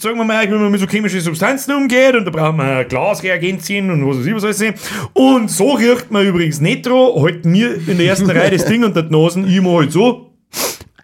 sagen 0.00 0.16
wir 0.16 0.24
mal, 0.24 0.48
wie 0.48 0.54
man 0.54 0.70
mit 0.70 0.80
so 0.80 0.86
chemischen 0.86 1.20
Substanzen 1.20 1.74
umgeht 1.74 2.14
und 2.14 2.24
da 2.24 2.30
braucht 2.30 2.56
man 2.56 2.88
Glasreagenzien 2.88 3.90
und 3.90 4.08
was 4.08 4.18
weiß 4.18 4.26
ich, 4.26 4.34
was 4.34 4.44
alles. 4.44 4.74
Und 5.12 5.50
so 5.50 5.72
riecht 5.72 6.10
man 6.10 6.26
übrigens 6.26 6.60
Netro, 6.60 7.22
halt 7.22 7.44
mir 7.44 7.74
in 7.86 7.98
der 7.98 8.06
ersten 8.06 8.30
Reihe 8.30 8.50
das 8.50 8.64
Ding 8.64 8.82
unter 8.82 9.02
die 9.02 9.14
Nasen, 9.14 9.46
ich 9.48 9.60
mach 9.60 9.74
halt 9.80 9.92
so. 9.92 10.30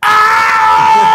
Ah! 0.01 1.15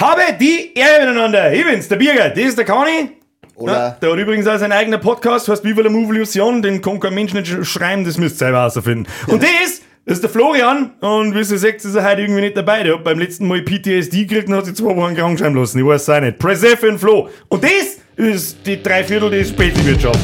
Habe 0.00 0.22
die 0.40 0.72
Ehre 0.74 1.00
miteinander. 1.06 1.52
Ich 1.52 1.64
bin's, 1.64 1.88
der 1.88 1.96
Birger, 1.96 2.28
das 2.30 2.44
ist 2.44 2.58
der 2.58 2.64
Kani. 2.64 3.10
Oder? 3.54 3.72
Ja, 3.72 3.90
der 3.90 4.12
hat 4.12 4.18
übrigens 4.18 4.46
auch 4.46 4.58
seinen 4.58 4.72
eigenen 4.72 5.00
Podcast, 5.00 5.48
heißt 5.48 5.62
Viva 5.64 5.82
la 5.82 5.90
Movolution, 5.90 6.60
den 6.62 6.80
kann 6.82 6.98
kein 6.98 7.14
Mensch 7.14 7.32
nicht 7.34 7.46
sch- 7.46 7.64
schreiben, 7.64 8.04
das 8.04 8.18
müsst 8.18 8.36
ihr 8.36 8.38
selber 8.38 8.58
herausfinden. 8.58 9.06
Und 9.28 9.42
das, 9.42 9.82
das 10.04 10.14
ist 10.14 10.22
der 10.22 10.30
Florian, 10.30 10.90
und 11.00 11.32
wie 11.32 11.38
ihr 11.38 11.44
seht, 11.44 11.76
ist 11.76 11.94
er 11.94 12.04
heute 12.04 12.22
irgendwie 12.22 12.40
nicht 12.40 12.56
dabei. 12.56 12.82
Der 12.82 12.94
hat 12.94 13.04
beim 13.04 13.20
letzten 13.20 13.46
Mal 13.46 13.62
PTSD 13.62 14.24
gekriegt 14.24 14.48
und 14.48 14.54
hat 14.56 14.66
sich 14.66 14.74
zwei 14.74 14.96
Wochen 14.96 15.14
krank 15.14 15.38
schreiben 15.38 15.54
lassen. 15.54 15.78
Ich 15.78 15.84
weiß 15.84 16.02
es 16.02 16.08
auch 16.08 16.20
nicht. 16.20 16.38
Press 16.40 16.64
F 16.64 16.80
für 16.80 16.86
den 16.86 16.98
Flo. 16.98 17.28
Und 17.48 17.62
das 17.62 17.98
ist 18.16 18.58
die 18.66 18.82
Dreiviertel 18.82 19.30
der 19.30 19.44
Spätwirtschaft. 19.44 20.18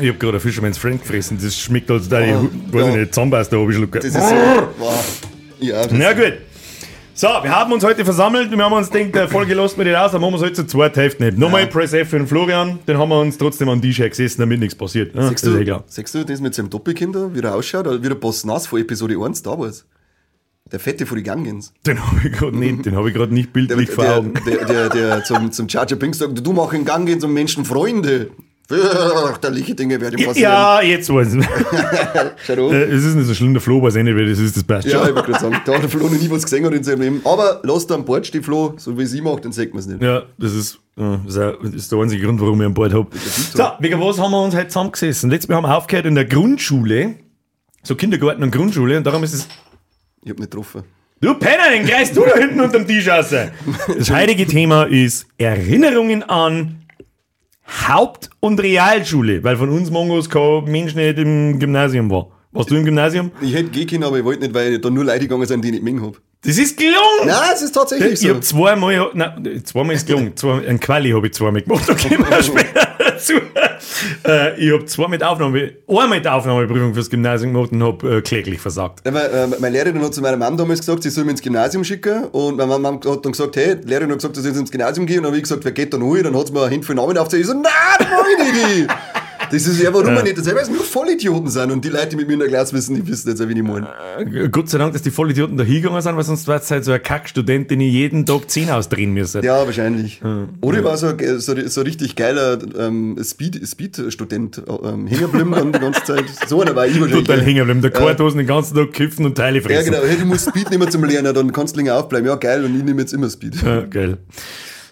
Ich 0.00 0.08
hab 0.08 0.18
gerade 0.18 0.38
ein 0.38 0.40
Fisherman's 0.40 0.76
Friend 0.76 1.00
gefressen, 1.00 1.38
das 1.40 1.56
schmeckt 1.56 1.88
als 1.88 2.08
da, 2.08 2.18
Oh, 2.18 2.22
ich 2.22 2.74
weiß 2.74 2.88
ich 2.88 2.94
ja. 2.94 2.96
nicht, 2.96 3.14
Zahnpasta 3.14 3.56
habe 3.56 3.70
ich 3.70 3.78
schon 3.78 3.90
Das 3.92 4.04
ist 4.04 4.12
so. 4.14 4.20
Wow. 4.78 5.22
Ja, 5.60 5.82
das 5.84 5.92
Na 5.92 6.12
gut. 6.12 6.32
So, 7.16 7.28
wir 7.28 7.54
haben 7.54 7.72
uns 7.72 7.84
heute 7.84 8.04
versammelt 8.04 8.50
und 8.50 8.58
wir 8.58 8.64
haben 8.64 8.72
uns 8.72 8.90
gedacht, 8.90 9.14
der 9.14 9.28
Folge 9.28 9.54
lassen 9.54 9.78
wir 9.78 9.84
nicht 9.84 9.96
aus, 9.96 10.10
dann 10.10 10.20
machen 10.20 10.32
wir 10.32 10.38
es 10.38 10.42
heute 10.42 10.54
zu 10.54 10.66
zweit 10.66 10.96
Hälften 10.96 11.24
nicht. 11.24 11.38
Nochmal 11.38 11.68
Press 11.68 11.92
F 11.92 12.08
für 12.10 12.16
den 12.18 12.26
Florian, 12.26 12.80
den 12.88 12.98
haben 12.98 13.08
wir 13.08 13.20
uns 13.20 13.38
trotzdem 13.38 13.68
an 13.68 13.80
den 13.80 13.92
Tisch 13.92 13.98
gesessen, 13.98 14.40
damit 14.40 14.58
nichts 14.58 14.74
passiert. 14.74 15.14
Ja, 15.14 15.28
Siehst 15.28 15.46
eh 15.46 15.50
du, 15.50 15.64
klar. 15.64 15.84
siehst 15.86 16.12
du 16.12 16.24
das 16.24 16.40
mit 16.40 16.56
seinem 16.56 16.70
Doppelkinder, 16.70 17.32
wie 17.32 17.38
er 17.38 17.54
ausschaut, 17.54 17.86
wie 18.02 18.08
der 18.08 18.16
Boss 18.16 18.44
Nass 18.44 18.66
von 18.66 18.80
Episode 18.80 19.16
1 19.16 19.42
da 19.44 19.56
war? 19.56 19.70
Der 20.72 20.80
Fette 20.80 21.06
von 21.06 21.16
die 21.16 21.22
Gangens. 21.22 21.72
Den 21.86 22.04
habe 22.04 22.20
ich 22.26 22.32
gerade 22.32 22.58
nicht, 22.58 22.84
den 22.84 22.96
habe 22.96 23.08
ich 23.08 23.14
gerade 23.14 23.32
nicht 23.32 23.48
Der, 23.48 23.52
bildlich 23.52 23.90
vor 23.90 24.02
der, 24.04 24.16
Augen. 24.16 24.32
der, 24.44 24.64
der, 24.64 24.88
der 24.88 25.22
zum, 25.22 25.52
zum 25.52 25.68
Charger 25.68 25.94
Pink 25.94 26.16
sagt, 26.16 26.44
du 26.44 26.52
mach 26.52 26.72
in 26.72 26.84
Gang 26.84 27.06
gehen 27.06 27.20
zum 27.20 27.32
Menschen 27.32 27.64
Freunde. 27.64 28.30
Fürchterliche 28.66 29.74
Dinge 29.74 30.00
werden 30.00 30.16
passieren. 30.24 30.36
Ja, 30.52 30.80
jetzt 30.80 31.12
weiß 31.12 31.34
ich. 31.34 31.44
Schau 32.46 32.54
da. 32.56 32.62
Äh, 32.74 32.84
Es 32.84 33.04
ist 33.04 33.14
nicht 33.14 33.26
so 33.26 33.34
schlimm, 33.34 33.52
der 33.52 33.60
Flo 33.60 33.82
weiß 33.82 33.96
eh 33.96 34.02
nicht, 34.02 34.16
wer 34.16 34.24
das 34.26 34.38
ist, 34.38 34.56
das 34.56 34.64
passt 34.64 34.88
Ja, 34.88 35.06
ich 35.06 35.14
wollte 35.14 35.30
gerade 35.32 35.40
sagen, 35.44 35.60
da 35.66 35.74
hat 35.74 35.82
der 35.82 35.90
Flo 35.90 36.04
noch 36.08 36.10
nie 36.18 36.30
was 36.30 36.44
gesehen 36.44 36.64
hat 36.64 36.72
in 36.72 36.82
seinem 36.82 37.02
Leben. 37.02 37.20
Aber 37.24 37.60
lasst 37.62 37.92
an 37.92 38.04
Bord 38.06 38.26
stehen, 38.26 38.42
Flo, 38.42 38.72
so 38.78 38.96
wie 38.98 39.04
sie 39.04 39.20
macht, 39.20 39.44
dann 39.44 39.52
sagt 39.52 39.74
man 39.74 39.80
es 39.80 39.86
nicht. 39.86 40.02
Ja, 40.02 40.22
das 40.38 40.54
ist, 40.54 40.78
äh, 40.96 41.18
das 41.26 41.74
ist 41.74 41.92
der 41.92 41.98
einzige 41.98 42.24
Grund, 42.24 42.40
warum 42.40 42.58
ich 42.62 42.66
an 42.66 42.72
Bord 42.72 42.94
habe. 42.94 43.08
So, 43.14 43.64
wegen 43.80 44.00
was 44.00 44.18
haben 44.18 44.30
wir 44.30 44.42
uns 44.42 44.54
heute 44.54 44.68
zusammengesessen? 44.68 45.28
Letztes 45.28 45.48
Mal 45.50 45.56
haben 45.56 45.64
wir 45.64 45.76
aufgehört 45.76 46.06
in 46.06 46.14
der 46.14 46.24
Grundschule, 46.24 47.16
so 47.82 47.94
Kindergarten 47.96 48.42
und 48.42 48.50
Grundschule, 48.50 48.96
und 48.96 49.04
darum 49.06 49.22
ist 49.24 49.34
es 49.34 49.48
Ich 50.22 50.30
hab 50.30 50.38
nicht 50.38 50.50
getroffen. 50.50 50.84
Du 51.20 51.34
Penner, 51.34 51.70
den 51.72 51.86
greifst 51.86 52.16
du 52.16 52.22
da 52.24 52.34
hinten 52.38 52.60
unterm 52.60 52.86
Tisch 52.86 53.08
raus. 53.08 53.26
Das 53.30 54.10
heutige 54.10 54.46
Thema 54.46 54.84
ist 54.84 55.26
Erinnerungen 55.38 56.22
an 56.22 56.83
Haupt- 57.88 58.30
und 58.40 58.60
Realschule, 58.60 59.42
weil 59.42 59.56
von 59.56 59.68
uns 59.70 59.90
Mongos 59.90 60.28
kein 60.28 60.64
Mensch 60.64 60.94
nicht 60.94 61.18
im 61.18 61.58
Gymnasium 61.58 62.10
war. 62.10 62.28
Warst 62.52 62.70
du 62.70 62.76
im 62.76 62.84
Gymnasium? 62.84 63.30
Ich 63.40 63.52
hätte 63.54 63.70
gehen 63.70 63.86
können, 63.88 64.04
aber 64.04 64.18
ich 64.18 64.24
wollte 64.24 64.42
nicht, 64.42 64.54
weil 64.54 64.78
da 64.78 64.90
nur 64.90 65.04
Leute 65.04 65.20
gegangen 65.20 65.46
sind, 65.46 65.62
die 65.62 65.68
ich 65.68 65.74
nicht 65.74 65.84
mengen 65.84 66.02
hab. 66.02 66.20
Das 66.42 66.58
ist 66.58 66.76
gelungen! 66.76 66.94
Nein, 67.26 67.50
es 67.54 67.62
ist 67.62 67.72
tatsächlich 67.72 68.12
Ich 68.12 68.20
so. 68.20 68.28
hab 68.28 68.44
zweimal, 68.44 69.10
nein, 69.14 69.62
zweimal 69.64 69.96
ist 69.96 70.06
gelungen. 70.06 70.36
Zwei, 70.36 70.66
ein 70.68 70.78
Quali 70.78 71.10
habe 71.10 71.26
ich 71.26 71.32
zweimal 71.32 71.62
gemacht, 71.62 71.86
kommen 71.86 72.24
wir 72.30 72.42
später 72.42 72.86
dazu. 73.14 73.34
Äh, 74.26 74.58
ich 74.58 74.72
habe 74.72 74.84
zwei 74.86 75.08
mit 75.08 75.22
Aufnahme, 75.22 75.72
einmal 75.86 76.08
mit 76.08 76.26
Aufnahmeprüfung 76.26 76.94
fürs 76.94 77.10
Gymnasium 77.10 77.52
gemacht 77.52 77.72
und 77.72 77.82
habe 77.82 78.16
äh, 78.16 78.22
kläglich 78.22 78.60
versagt. 78.60 79.00
Ja, 79.04 79.12
weil, 79.12 79.26
äh, 79.26 79.46
meine 79.60 79.70
Lehrerin 79.70 80.02
hat 80.02 80.14
zu 80.14 80.22
meiner 80.22 80.36
Mom 80.36 80.56
damals 80.56 80.80
gesagt, 80.80 81.02
sie 81.02 81.10
soll 81.10 81.24
mich 81.24 81.32
ins 81.32 81.42
Gymnasium 81.42 81.84
schicken. 81.84 82.24
Und 82.26 82.56
meine 82.56 82.78
Mom 82.78 82.96
hat 82.96 83.24
dann 83.24 83.32
gesagt, 83.32 83.56
hey, 83.56 83.76
die 83.76 83.86
Lehrerin 83.86 84.10
hat 84.10 84.18
gesagt, 84.18 84.36
dass 84.36 84.44
ich 84.44 84.56
ins 84.56 84.70
Gymnasium 84.70 85.06
gehe. 85.06 85.18
Und 85.18 85.24
dann 85.24 85.32
habe 85.32 85.36
ich 85.36 85.42
gesagt, 85.42 85.64
wer 85.64 85.72
geht 85.72 85.92
da 85.92 85.98
hin? 85.98 86.22
Dann 86.24 86.36
hat 86.36 86.46
sie 86.46 86.52
mir 86.52 86.62
eine 86.62 86.74
Handvoll 86.74 86.96
Namen 86.96 87.18
aufgezählt. 87.18 87.42
Ich 87.42 87.48
so, 87.48 87.54
nein, 87.54 87.72
das 87.98 88.08
mach 88.10 88.46
ich 88.46 88.78
nicht. 88.78 88.90
Das 89.50 89.66
ist 89.66 89.80
ja, 89.80 89.92
warum 89.92 90.08
Ja. 90.14 90.22
nicht. 90.22 90.38
Das 90.38 90.46
ist, 90.46 90.70
nur 90.70 90.82
Vollidioten 90.82 91.48
sind. 91.48 91.70
Und 91.70 91.84
die 91.84 91.88
Leute, 91.88 92.08
die 92.10 92.16
mit 92.16 92.26
mir 92.26 92.34
in 92.34 92.38
der 92.40 92.48
Klasse 92.48 92.74
wissen, 92.74 92.94
die 92.96 93.06
wissen 93.06 93.28
jetzt, 93.28 93.46
wie 93.48 93.52
ich 93.52 93.62
meine. 93.62 93.88
Äh, 94.18 94.48
Gott 94.48 94.68
sei 94.68 94.78
Dank, 94.78 94.92
dass 94.92 95.02
die 95.02 95.10
Vollidioten 95.10 95.56
da 95.56 95.64
hingegangen 95.64 96.00
sind, 96.02 96.16
weil 96.16 96.24
sonst 96.24 96.48
wäre 96.48 96.60
es 96.60 96.70
halt 96.70 96.84
so 96.84 96.92
ein 96.92 97.02
Kackstudent, 97.02 97.70
den 97.70 97.80
ich 97.80 97.92
jeden 97.92 98.26
Tag 98.26 98.50
10 98.50 98.70
ausdrehen 98.70 99.12
müsste. 99.12 99.40
Ja, 99.44 99.64
wahrscheinlich. 99.66 100.20
Oder 100.60 100.78
ich 100.78 100.84
war 100.84 100.96
so, 100.96 101.12
so, 101.38 101.54
so 101.68 101.80
richtig 101.82 102.16
geiler 102.16 102.58
ähm, 102.78 103.16
Speed- 103.22 103.66
Speed-Student, 103.66 104.62
ähm, 104.68 105.06
hängen 105.06 105.20
geblieben 105.30 105.52
dann 105.52 105.72
die 105.72 105.78
ganze 105.78 106.04
Zeit. 106.04 106.24
So 106.46 106.60
einer 106.62 106.74
war 106.74 106.86
ich 106.86 107.00
wahrscheinlich. 107.00 107.26
Total 107.26 107.42
hängen 107.42 107.64
bleiben. 107.64 107.82
Der 107.82 107.90
Karthosen 107.90 108.38
den 108.38 108.46
ganzen 108.46 108.74
Tag 108.76 108.92
kiffen 108.92 109.24
und 109.26 109.34
Teile 109.36 109.58
Ja, 109.58 109.64
fressen. 109.64 109.92
genau. 109.92 110.04
Hey, 110.04 110.16
du 110.18 110.26
musst 110.26 110.48
Speed 110.48 110.70
nicht 110.70 110.78
mehr 110.78 110.90
zum 110.90 111.04
Lernen, 111.04 111.34
dann 111.34 111.52
kannst 111.52 111.74
du 111.74 111.80
länger 111.80 111.96
aufbleiben. 111.96 112.26
Ja, 112.28 112.36
geil. 112.36 112.64
Und 112.64 112.76
ich 112.76 112.82
nehme 112.84 113.00
jetzt 113.02 113.12
immer 113.12 113.28
Speed. 113.30 113.56
Ja, 113.62 113.80
geil. 113.82 114.18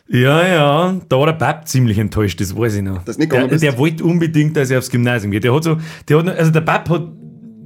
Ja, 0.08 0.46
ja, 0.46 1.00
da 1.08 1.18
war 1.18 1.26
der 1.26 1.32
Bab 1.32 1.66
ziemlich 1.68 1.98
enttäuscht, 1.98 2.40
das 2.40 2.56
weiß 2.56 2.74
ich 2.74 2.82
noch. 2.82 3.02
Dass 3.04 3.16
du 3.16 3.22
nicht 3.22 3.32
der, 3.32 3.46
bist? 3.46 3.62
der 3.62 3.78
wollte 3.78 4.04
unbedingt, 4.04 4.56
dass 4.56 4.70
er 4.70 4.78
aufs 4.78 4.90
Gymnasium 4.90 5.30
geht. 5.30 5.44
Der 5.44 5.54
hat 5.54 5.64
so, 5.64 5.78
der 6.08 6.18
hat, 6.18 6.28
also 6.28 6.50
der 6.50 6.60
Bab 6.60 6.88
hat, 6.90 7.08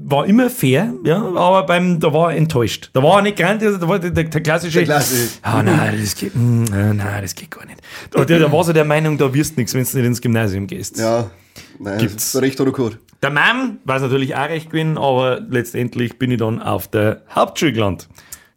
war 0.08 0.26
immer 0.26 0.48
fair, 0.48 0.92
ja, 1.04 1.16
aber 1.18 1.66
beim, 1.66 1.98
da 1.98 2.12
war 2.12 2.30
er 2.32 2.36
enttäuscht. 2.36 2.90
Da 2.92 3.02
war 3.02 3.16
er 3.16 3.22
nicht 3.22 3.36
grandios, 3.36 3.74
also 3.74 3.86
da 3.86 3.88
war 3.88 3.98
der, 3.98 4.10
der, 4.10 4.24
der 4.24 4.40
klassische. 4.40 4.78
Der 4.78 4.84
Klasse. 4.86 5.28
Ah, 5.42 5.62
nein, 5.62 5.98
das 6.00 6.14
geht, 6.14 6.36
mm, 6.36 6.64
nein, 6.70 7.18
das 7.22 7.34
geht 7.34 7.50
gar 7.50 7.66
nicht. 7.66 7.80
Da, 8.10 8.24
der, 8.24 8.38
der 8.38 8.52
war 8.52 8.62
so 8.62 8.72
der 8.72 8.84
Meinung, 8.84 9.18
da 9.18 9.32
wirst 9.34 9.56
du 9.56 9.60
nichts, 9.60 9.74
wenn 9.74 9.82
du 9.82 9.96
nicht 9.96 10.06
ins 10.06 10.20
Gymnasium 10.20 10.66
gehst. 10.68 10.98
Ja, 10.98 11.30
nein, 11.80 11.98
Gibt's. 11.98 12.32
so 12.32 12.38
recht 12.38 12.60
hat 12.60 12.66
er 12.66 12.72
gehabt. 12.72 12.98
Der 13.22 13.34
war 13.34 13.96
es 13.96 14.02
natürlich 14.02 14.36
auch 14.36 14.48
recht 14.48 14.70
gewesen, 14.70 14.98
aber 14.98 15.40
letztendlich 15.50 16.18
bin 16.18 16.30
ich 16.30 16.38
dann 16.38 16.62
auf 16.62 16.86
der 16.88 17.22
Hauptschule 17.34 17.72
gelandet. 17.72 18.08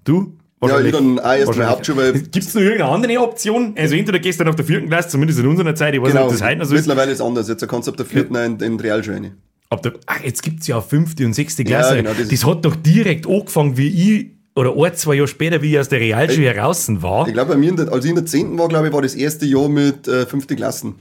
Du? 0.04 0.38
Ja, 0.62 0.80
ich 0.82 0.92
dann 0.92 1.20
auch 1.20 1.24
erst 1.24 1.40
mal 1.40 1.48
wahrscheinlich. 1.48 1.70
Hauptschule, 1.70 1.98
weil 1.98 2.14
Gibt 2.22 2.36
es 2.46 2.54
noch 2.54 2.62
irgendeine 2.62 2.92
andere 2.92 3.20
Option? 3.22 3.74
Also 3.78 3.96
entweder 3.96 4.20
gehst 4.20 4.40
du 4.40 4.44
dann 4.44 4.50
auf 4.52 4.56
der 4.58 4.66
vierten 4.66 4.88
Klasse, 4.90 5.10
zumindest 5.10 5.40
in 5.40 5.48
unserer 5.48 5.74
Zeit, 5.74 5.94
ich 5.94 6.02
weiß 6.02 6.10
genau, 6.10 6.26
nicht, 6.26 6.34
ob 6.34 6.40
das 6.40 6.48
heute 6.48 6.58
noch 6.60 6.66
so 6.66 6.76
ist. 6.76 6.82
mittlerweile 6.82 7.12
ist 7.12 7.20
es 7.20 7.26
anders. 7.26 7.48
Jetzt 7.48 7.68
kannst 7.68 7.88
du 7.88 7.92
ab 7.92 7.98
der 7.98 8.06
vierten 8.06 8.36
in, 8.36 8.60
in 8.60 8.78
die 8.78 8.84
Realschule 8.84 9.16
rein. 9.18 9.38
Ab 9.70 9.82
der, 9.84 9.94
ach, 10.08 10.20
jetzt 10.24 10.44
gibt 10.44 10.62
es 10.62 10.68
ja 10.68 10.78
auch 10.78 10.86
fünfte 10.86 11.26
und 11.26 11.34
sechste 11.34 11.64
Klasse. 11.64 11.96
genau, 11.98 12.12
das, 12.18 12.28
das- 12.28 12.46
hat 12.46 12.66
doch 12.66 12.76
direkt 12.76 13.26
angefangen, 13.28 13.78
wie 13.78 13.88
ich, 13.88 14.32
oder 14.56 14.76
ein, 14.76 14.94
zwei 14.96 15.14
Jahre 15.16 15.28
später, 15.30 15.62
wie 15.62 15.72
ich 15.74 15.80
aus 15.80 15.88
der 15.90 16.00
Realschule 16.02 16.54
heraus 16.54 16.90
war. 17.02 17.26
Ich 17.28 17.34
glaube, 17.34 17.52
bei 17.54 17.58
mir, 17.58 17.70
in 17.70 17.76
der, 17.78 17.94
als 17.94 18.04
ich 18.04 18.10
in 18.10 18.16
der 18.16 18.26
10. 18.26 18.58
war, 18.58 18.68
glaube 18.68 18.88
ich, 18.88 18.94
war 18.94 19.02
das 19.02 19.16
erste 19.16 19.46
Jahr 19.46 19.70
mit 19.70 20.08
äh, 20.08 20.26
fünfte 20.26 20.56
Klassen. 20.56 20.96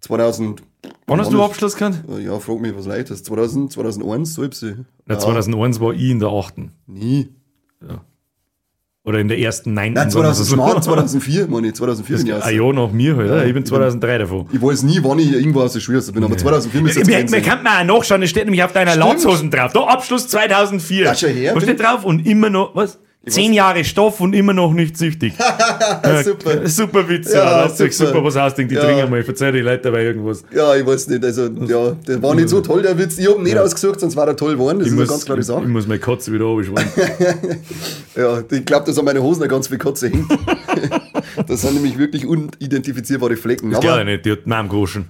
2000. 0.00 0.62
Wann 1.06 1.20
hast 1.20 1.32
du 1.32 1.42
Abschluss 1.42 1.76
gehabt? 1.76 2.02
Ja, 2.20 2.38
frag 2.38 2.60
mich, 2.60 2.74
was 2.74 2.86
leid 2.86 3.10
ist. 3.10 3.26
2000, 3.26 3.72
2001, 3.72 4.34
so 4.34 4.42
ich 4.44 4.60
Ja, 5.08 5.18
2001 5.18 5.80
war 5.80 5.92
ich 5.92 6.10
in 6.10 6.18
der 6.20 6.30
achten. 6.30 6.72
Nie. 6.86 7.28
Oder 9.10 9.18
in 9.18 9.28
der 9.28 9.38
ersten. 9.38 9.74
Nein, 9.74 9.94
sagen 9.96 10.08
wir 10.08 10.32
2000, 10.32 10.46
so. 10.46 10.54
Smart, 10.54 10.84
2004, 10.84 11.46
meine 11.48 11.66
ich, 11.68 11.74
2004 11.74 12.16
bin 12.16 12.26
ich 12.26 12.34
Ein. 12.44 12.56
Jahr 12.56 12.72
nach 12.72 12.92
mir, 12.92 13.16
halt, 13.16 13.30
oder? 13.30 13.44
ich 13.44 13.52
bin 13.52 13.64
ich 13.64 13.68
2003 13.68 14.18
davon. 14.18 14.46
Ich 14.52 14.62
weiß 14.62 14.84
nie, 14.84 15.00
wann 15.02 15.18
ich 15.18 15.32
irgendwo 15.32 15.62
aus 15.62 15.72
der 15.72 15.80
Schule 15.80 16.00
bin, 16.00 16.22
aber 16.22 16.36
2004 16.36 16.80
müsste 16.80 17.00
es 17.02 17.30
Man, 17.30 17.42
kann 17.42 17.66
auch 17.66 17.84
nachschauen, 17.84 18.22
es 18.22 18.30
steht 18.30 18.44
nämlich 18.44 18.62
auf 18.62 18.72
deiner. 18.72 18.94
Latzhosen 18.94 19.50
drauf. 19.50 19.72
Da 19.72 19.80
Abschluss 19.80 20.28
2004. 20.28 21.04
Ja, 21.04 21.14
schon 21.14 21.30
her, 21.30 21.54
Was 21.56 21.62
steht 21.64 21.80
drauf? 21.80 22.04
Und 22.04 22.26
immer 22.26 22.50
noch, 22.50 22.74
was? 22.74 22.98
Zehn 23.28 23.52
Jahre 23.52 23.84
Stoff 23.84 24.20
und 24.22 24.34
immer 24.34 24.54
noch 24.54 24.72
nicht 24.72 24.96
süchtig. 24.96 25.34
Ja, 25.38 26.22
super. 26.24 26.66
Super 26.66 27.06
Witz, 27.06 27.30
Ja, 27.30 27.64
ja. 27.64 27.68
Super. 27.68 27.92
super 27.92 28.24
was 28.24 28.34
ausdenken. 28.36 28.70
Die 28.70 28.76
Ja. 28.76 28.82
trinken 28.84 29.10
mal. 29.10 29.22
Verzeih 29.22 29.52
die 29.52 29.58
Leute 29.60 29.82
dabei 29.82 30.04
irgendwas. 30.04 30.42
Ja, 30.54 30.74
ich 30.74 30.86
weiß 30.86 31.08
nicht, 31.08 31.22
also, 31.22 31.42
ja, 31.66 31.92
der 32.08 32.22
war 32.22 32.34
nicht 32.34 32.48
so 32.48 32.62
toll, 32.62 32.80
der 32.80 32.96
Witz. 32.96 33.18
Ich 33.18 33.28
hab 33.28 33.36
ihn 33.36 33.42
nicht 33.42 33.58
ausgesucht, 33.58 34.00
sonst 34.00 34.16
war 34.16 34.26
er 34.26 34.36
toll 34.36 34.52
geworden, 34.52 34.78
das 34.78 34.88
ist 34.88 34.94
eine 34.94 35.06
ganz 35.06 35.26
klare 35.26 35.40
ich, 35.40 35.46
Sache. 35.46 35.60
ich 35.62 35.68
muss 35.68 35.86
meine 35.86 36.00
Katze 36.00 36.32
wieder 36.32 36.46
abschwimmen. 36.46 36.84
Ja, 38.16 38.42
ich 38.50 38.64
glaube, 38.64 38.86
dass 38.86 38.98
an 38.98 39.04
meine 39.04 39.22
Hosen 39.22 39.46
ganz 39.48 39.68
viel 39.68 39.78
Katze 39.78 40.08
hängt. 40.08 40.26
das 41.46 41.60
sind 41.60 41.74
nämlich 41.74 41.96
wirklich 41.98 42.26
unidentifizierbare 42.26 43.36
Flecken. 43.36 43.70
Das 43.70 43.80
glaube 43.80 44.00
ich 44.00 44.06
nicht, 44.06 44.24
die 44.26 44.32
hat 44.32 44.46
Mom 44.46 44.68
gewaschen. 44.68 45.08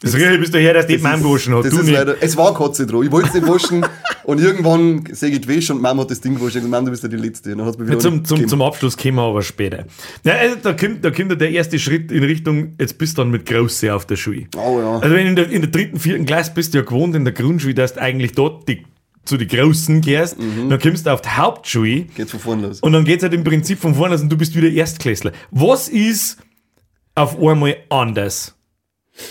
Das 0.00 0.14
rieche 0.14 0.38
bis 0.38 0.50
daher, 0.52 0.74
dass 0.74 0.86
die 0.86 0.98
Mom 0.98 1.22
gewaschen 1.22 1.54
hat. 1.56 1.64
das 1.64 1.70
Du 1.72 1.78
ist 1.80 1.86
nicht. 1.86 1.94
leider, 1.94 2.14
es 2.20 2.36
war 2.36 2.54
Katze 2.54 2.86
dran. 2.86 3.02
Ich 3.02 3.10
wollte 3.10 3.28
es 3.28 3.34
nicht 3.34 3.48
waschen 3.48 3.84
und 4.24 4.40
irgendwann 4.40 5.04
sehe 5.10 5.30
ich 5.30 5.40
die 5.40 5.48
Wäsche 5.48 5.74
und 5.74 5.82
Mama 5.82 6.02
hat 6.02 6.10
das 6.12 6.20
Ding 6.20 6.34
gewaschen. 6.36 6.58
Ich 6.58 6.62
sag, 6.62 6.70
Mama, 6.70 6.84
du 6.84 6.90
bist 6.92 7.02
ja 7.02 7.08
die 7.08 7.16
Letzte. 7.16 7.50
Und 7.52 7.58
dann 7.58 7.66
hat's 7.66 7.78
mir 7.78 7.88
wieder 7.88 7.98
zum, 7.98 8.14
nicht 8.18 8.26
zum, 8.28 8.46
zum 8.46 8.62
Abschluss 8.62 8.96
kommen 8.96 9.16
wir 9.16 9.22
aber 9.22 9.42
später. 9.42 9.86
Ja, 10.22 10.34
also 10.34 10.56
da, 10.62 10.72
kommt, 10.74 11.04
da 11.04 11.10
kommt 11.10 11.30
ja 11.30 11.34
der 11.36 11.50
erste 11.50 11.80
Schritt 11.80 12.12
in 12.12 12.22
Richtung, 12.22 12.74
jetzt 12.78 12.96
bist 12.96 13.18
du 13.18 13.22
dann 13.22 13.32
mit 13.32 13.44
Große 13.46 13.92
auf 13.92 14.06
der 14.06 14.14
Schule. 14.14 14.46
Oh 14.56 14.78
ja. 14.80 14.98
Also 15.00 15.14
wenn 15.16 15.26
in 15.26 15.34
der, 15.36 15.50
in 15.50 15.62
der 15.62 15.70
dritten, 15.70 15.98
vierten 15.98 16.26
Klasse 16.26 16.52
bist 16.54 16.74
du 16.74 16.78
ja 16.78 16.84
gewohnt 16.84 17.16
in 17.16 17.24
der 17.24 17.34
Grundschule, 17.34 17.74
dass 17.74 17.94
du 17.94 18.00
eigentlich 18.00 18.32
dort 18.32 18.68
die, 18.68 18.84
zu 19.24 19.36
den 19.36 19.48
Großen 19.48 20.00
gehst, 20.00 20.36
dann 20.70 20.78
kommst 20.78 21.06
du 21.06 21.10
auf 21.10 21.22
die 21.22 21.28
Hauptschule 21.30 22.02
Geht's 22.16 22.30
von 22.30 22.38
vorne 22.40 22.68
los. 22.68 22.80
und 22.80 22.92
dann 22.92 23.04
geht 23.04 23.16
es 23.18 23.24
halt 23.24 23.34
im 23.34 23.42
Prinzip 23.44 23.78
von 23.80 23.96
vorne 23.96 24.14
aus 24.14 24.22
und 24.22 24.30
du 24.30 24.36
bist 24.38 24.54
wieder 24.56 24.68
Erstklässler. 24.70 25.32
Was 25.50 25.88
ist 25.88 26.38
auf 27.16 27.36
einmal 27.42 27.76
anders? 27.90 28.54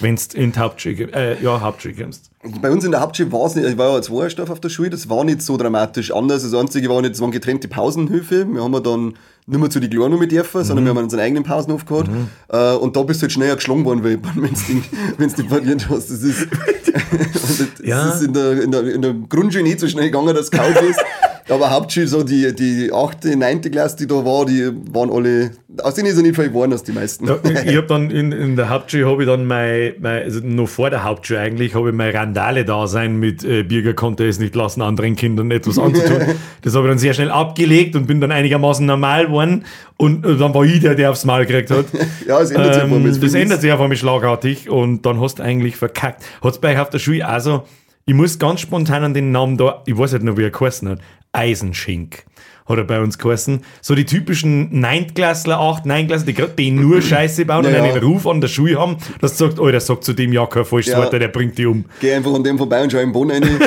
Wenn 0.01 0.15
du 0.15 0.37
in 0.37 0.51
die 0.51 0.59
Hauptschule, 0.59 1.09
äh, 1.13 1.41
ja, 1.43 1.61
Hauptschule 1.61 1.93
kommst. 1.95 2.29
Bei 2.61 2.71
uns 2.71 2.85
in 2.85 2.91
der 2.91 3.01
Hauptschule 3.01 3.31
war 3.31 3.45
es 3.47 3.55
nicht, 3.55 3.67
ich 3.67 3.77
war 3.77 3.93
ja 3.95 4.01
zwei 4.01 4.29
Stoff 4.29 4.49
auf 4.49 4.59
der 4.59 4.69
Schule, 4.69 4.89
das 4.89 5.09
war 5.09 5.23
nicht 5.23 5.41
so 5.41 5.57
dramatisch 5.57 6.11
anders. 6.11 6.43
Das 6.43 6.53
Einzige 6.53 6.89
war 6.89 7.01
nicht, 7.01 7.13
es 7.15 7.21
waren 7.21 7.31
getrennte 7.31 7.67
Pausenhöfe. 7.67 8.47
Wir 8.47 8.63
haben 8.63 8.73
ja 8.73 8.79
dann 8.79 9.13
nicht 9.47 9.59
mehr 9.59 9.69
zu 9.69 9.79
den 9.79 9.89
Kleinen 9.89 10.19
mit 10.19 10.31
dürfen, 10.31 10.63
sondern 10.63 10.85
wir 10.85 10.89
haben 10.91 10.97
unseren 11.03 11.21
eigenen 11.21 11.43
Pausenhof 11.43 11.85
gehabt. 11.85 12.09
Äh, 12.49 12.73
und 12.75 12.95
da 12.95 13.03
bist 13.03 13.21
du 13.21 13.23
halt 13.23 13.31
schneller 13.31 13.55
geschlagen 13.55 13.85
worden, 13.85 14.03
weil 14.03 14.19
wenn 15.17 15.29
du 15.29 15.35
dich 15.35 15.47
verliert 15.47 15.87
hast. 15.89 16.09
Das 16.11 16.21
ist, 16.21 16.47
das 17.37 17.63
Ja. 17.83 18.09
ist 18.09 18.21
in, 18.23 18.33
der, 18.33 18.61
in, 18.61 18.71
der, 18.71 18.83
in 18.93 19.01
der 19.01 19.13
Grundschule 19.13 19.63
nicht 19.63 19.79
so 19.79 19.87
schnell 19.87 20.05
gegangen, 20.05 20.35
dass 20.35 20.49
du 20.49 20.57
kaut 20.57 20.73
bist. 20.79 20.99
Aber 21.49 21.71
Hauptschule, 21.71 22.07
so 22.07 22.23
die, 22.23 22.53
die 22.53 22.91
8., 22.91 23.23
9. 23.35 23.61
Klasse, 23.61 23.97
die 23.97 24.07
da 24.07 24.15
war, 24.15 24.45
die 24.45 24.69
waren 24.91 25.09
alle, 25.09 25.51
aus 25.81 25.95
denen 25.95 26.07
ist 26.07 26.17
er 26.17 26.23
nicht 26.23 26.35
viel 26.35 26.49
geworden, 26.49 26.73
als 26.73 26.83
die 26.83 26.91
meisten. 26.91 27.25
Ja, 27.25 27.37
ich 27.43 27.77
habe 27.77 27.87
dann 27.87 28.11
in, 28.11 28.33
in 28.33 28.55
der 28.57 28.69
Hauptschule 28.69 29.05
habe 29.07 29.23
ich 29.23 29.29
dann 29.29 29.45
mein, 29.45 29.93
mein, 29.99 30.23
also 30.23 30.41
noch 30.43 30.67
vor 30.67 30.89
der 30.89 31.05
Hauptschule 31.05 31.39
eigentlich, 31.39 31.73
habe 31.73 31.89
ich 31.89 31.95
mein 31.95 32.13
Randale-Dasein 32.13 33.15
mit 33.15 33.45
äh, 33.45 33.63
Bürger 33.63 33.93
konnte 33.93 34.27
es 34.27 34.39
nicht 34.39 34.55
lassen, 34.55 34.81
anderen 34.81 35.15
Kindern 35.15 35.49
etwas 35.51 35.79
anzutun. 35.79 36.35
das 36.61 36.75
habe 36.75 36.87
ich 36.87 36.91
dann 36.91 36.99
sehr 36.99 37.13
schnell 37.13 37.31
abgelegt 37.31 37.95
und 37.95 38.07
bin 38.07 38.19
dann 38.19 38.31
einigermaßen 38.31 38.85
normal 38.85 39.27
geworden. 39.27 39.63
Und 39.95 40.25
äh, 40.25 40.35
dann 40.35 40.53
war 40.53 40.65
ich 40.65 40.81
der, 40.81 40.95
der 40.95 41.11
aufs 41.11 41.23
Maul 41.23 41.45
gekriegt 41.45 41.71
hat. 41.71 41.85
Ja, 42.27 42.41
es 42.41 42.51
ändert 42.51 42.73
sich 42.73 42.83
einfach, 42.83 42.95
ähm, 42.97 43.05
wenn's 43.05 43.19
Das 43.19 43.31
viel 43.31 43.41
ändert 43.41 43.61
sich 43.61 43.71
einfach 43.71 43.87
mit 43.87 43.97
schlagartig 43.97 44.69
und 44.69 45.05
dann 45.05 45.21
hast 45.21 45.39
du 45.39 45.43
eigentlich 45.43 45.77
verkackt. 45.77 46.23
Hat 46.41 46.53
es 46.53 46.59
bei 46.59 46.73
euch 46.73 46.79
auf 46.79 46.89
der 46.89 46.99
Schule 46.99 47.25
also, 47.25 47.63
ich 48.07 48.13
muss 48.13 48.39
ganz 48.39 48.61
spontan 48.61 49.03
an 49.03 49.13
den 49.13 49.31
Namen 49.31 49.57
da, 49.57 49.83
ich 49.85 49.97
weiß 49.97 50.13
nicht 50.13 50.23
noch, 50.23 50.37
wie 50.37 50.43
er 50.43 50.49
geheißen 50.49 50.89
hat, 50.89 50.99
Eisenschink 51.33 52.25
hat 52.65 52.77
er 52.77 52.83
bei 52.83 52.99
uns 52.99 53.17
geheißen. 53.17 53.61
So 53.81 53.95
die 53.95 54.05
typischen 54.05 54.83
9-Klassler, 54.83 55.59
8, 55.59 55.85
9-Klassler, 55.85 56.33
die, 56.33 56.55
die 56.57 56.71
nur 56.71 57.01
Scheiße 57.01 57.45
bauen 57.45 57.63
Ja, 57.63 57.69
und 57.69 57.75
ja. 57.75 57.83
einen 57.83 58.03
Ruf 58.03 58.27
an 58.27 58.41
der 58.41 58.47
Schule 58.49 58.77
haben, 58.77 58.97
dass 59.21 59.37
du 59.37 59.45
sagst, 59.45 59.59
oh, 59.59 59.69
der 59.69 59.79
sagt 59.79 60.03
zu 60.03 60.13
dem 60.13 60.33
ja 60.33 60.45
kein 60.45 60.65
falsches 60.65 60.93
Ja. 60.93 60.99
Wort, 60.99 61.13
der 61.13 61.27
bringt 61.29 61.57
die 61.57 61.65
um. 61.65 61.85
Geh 62.01 62.13
einfach 62.13 62.33
an 62.33 62.43
dem 62.43 62.57
vorbei 62.57 62.83
und 62.83 62.91
schau 62.91 62.99
im 62.99 63.11
Bonn 63.11 63.31
rein. 63.31 63.43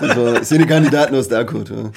Das 0.00 0.16
war, 0.16 0.44
sind 0.44 0.62
die 0.62 0.66
Kandidaten 0.66 1.14
aus 1.16 1.28
der 1.28 1.44
gehabt. 1.44 1.70
Ja. 1.70 1.90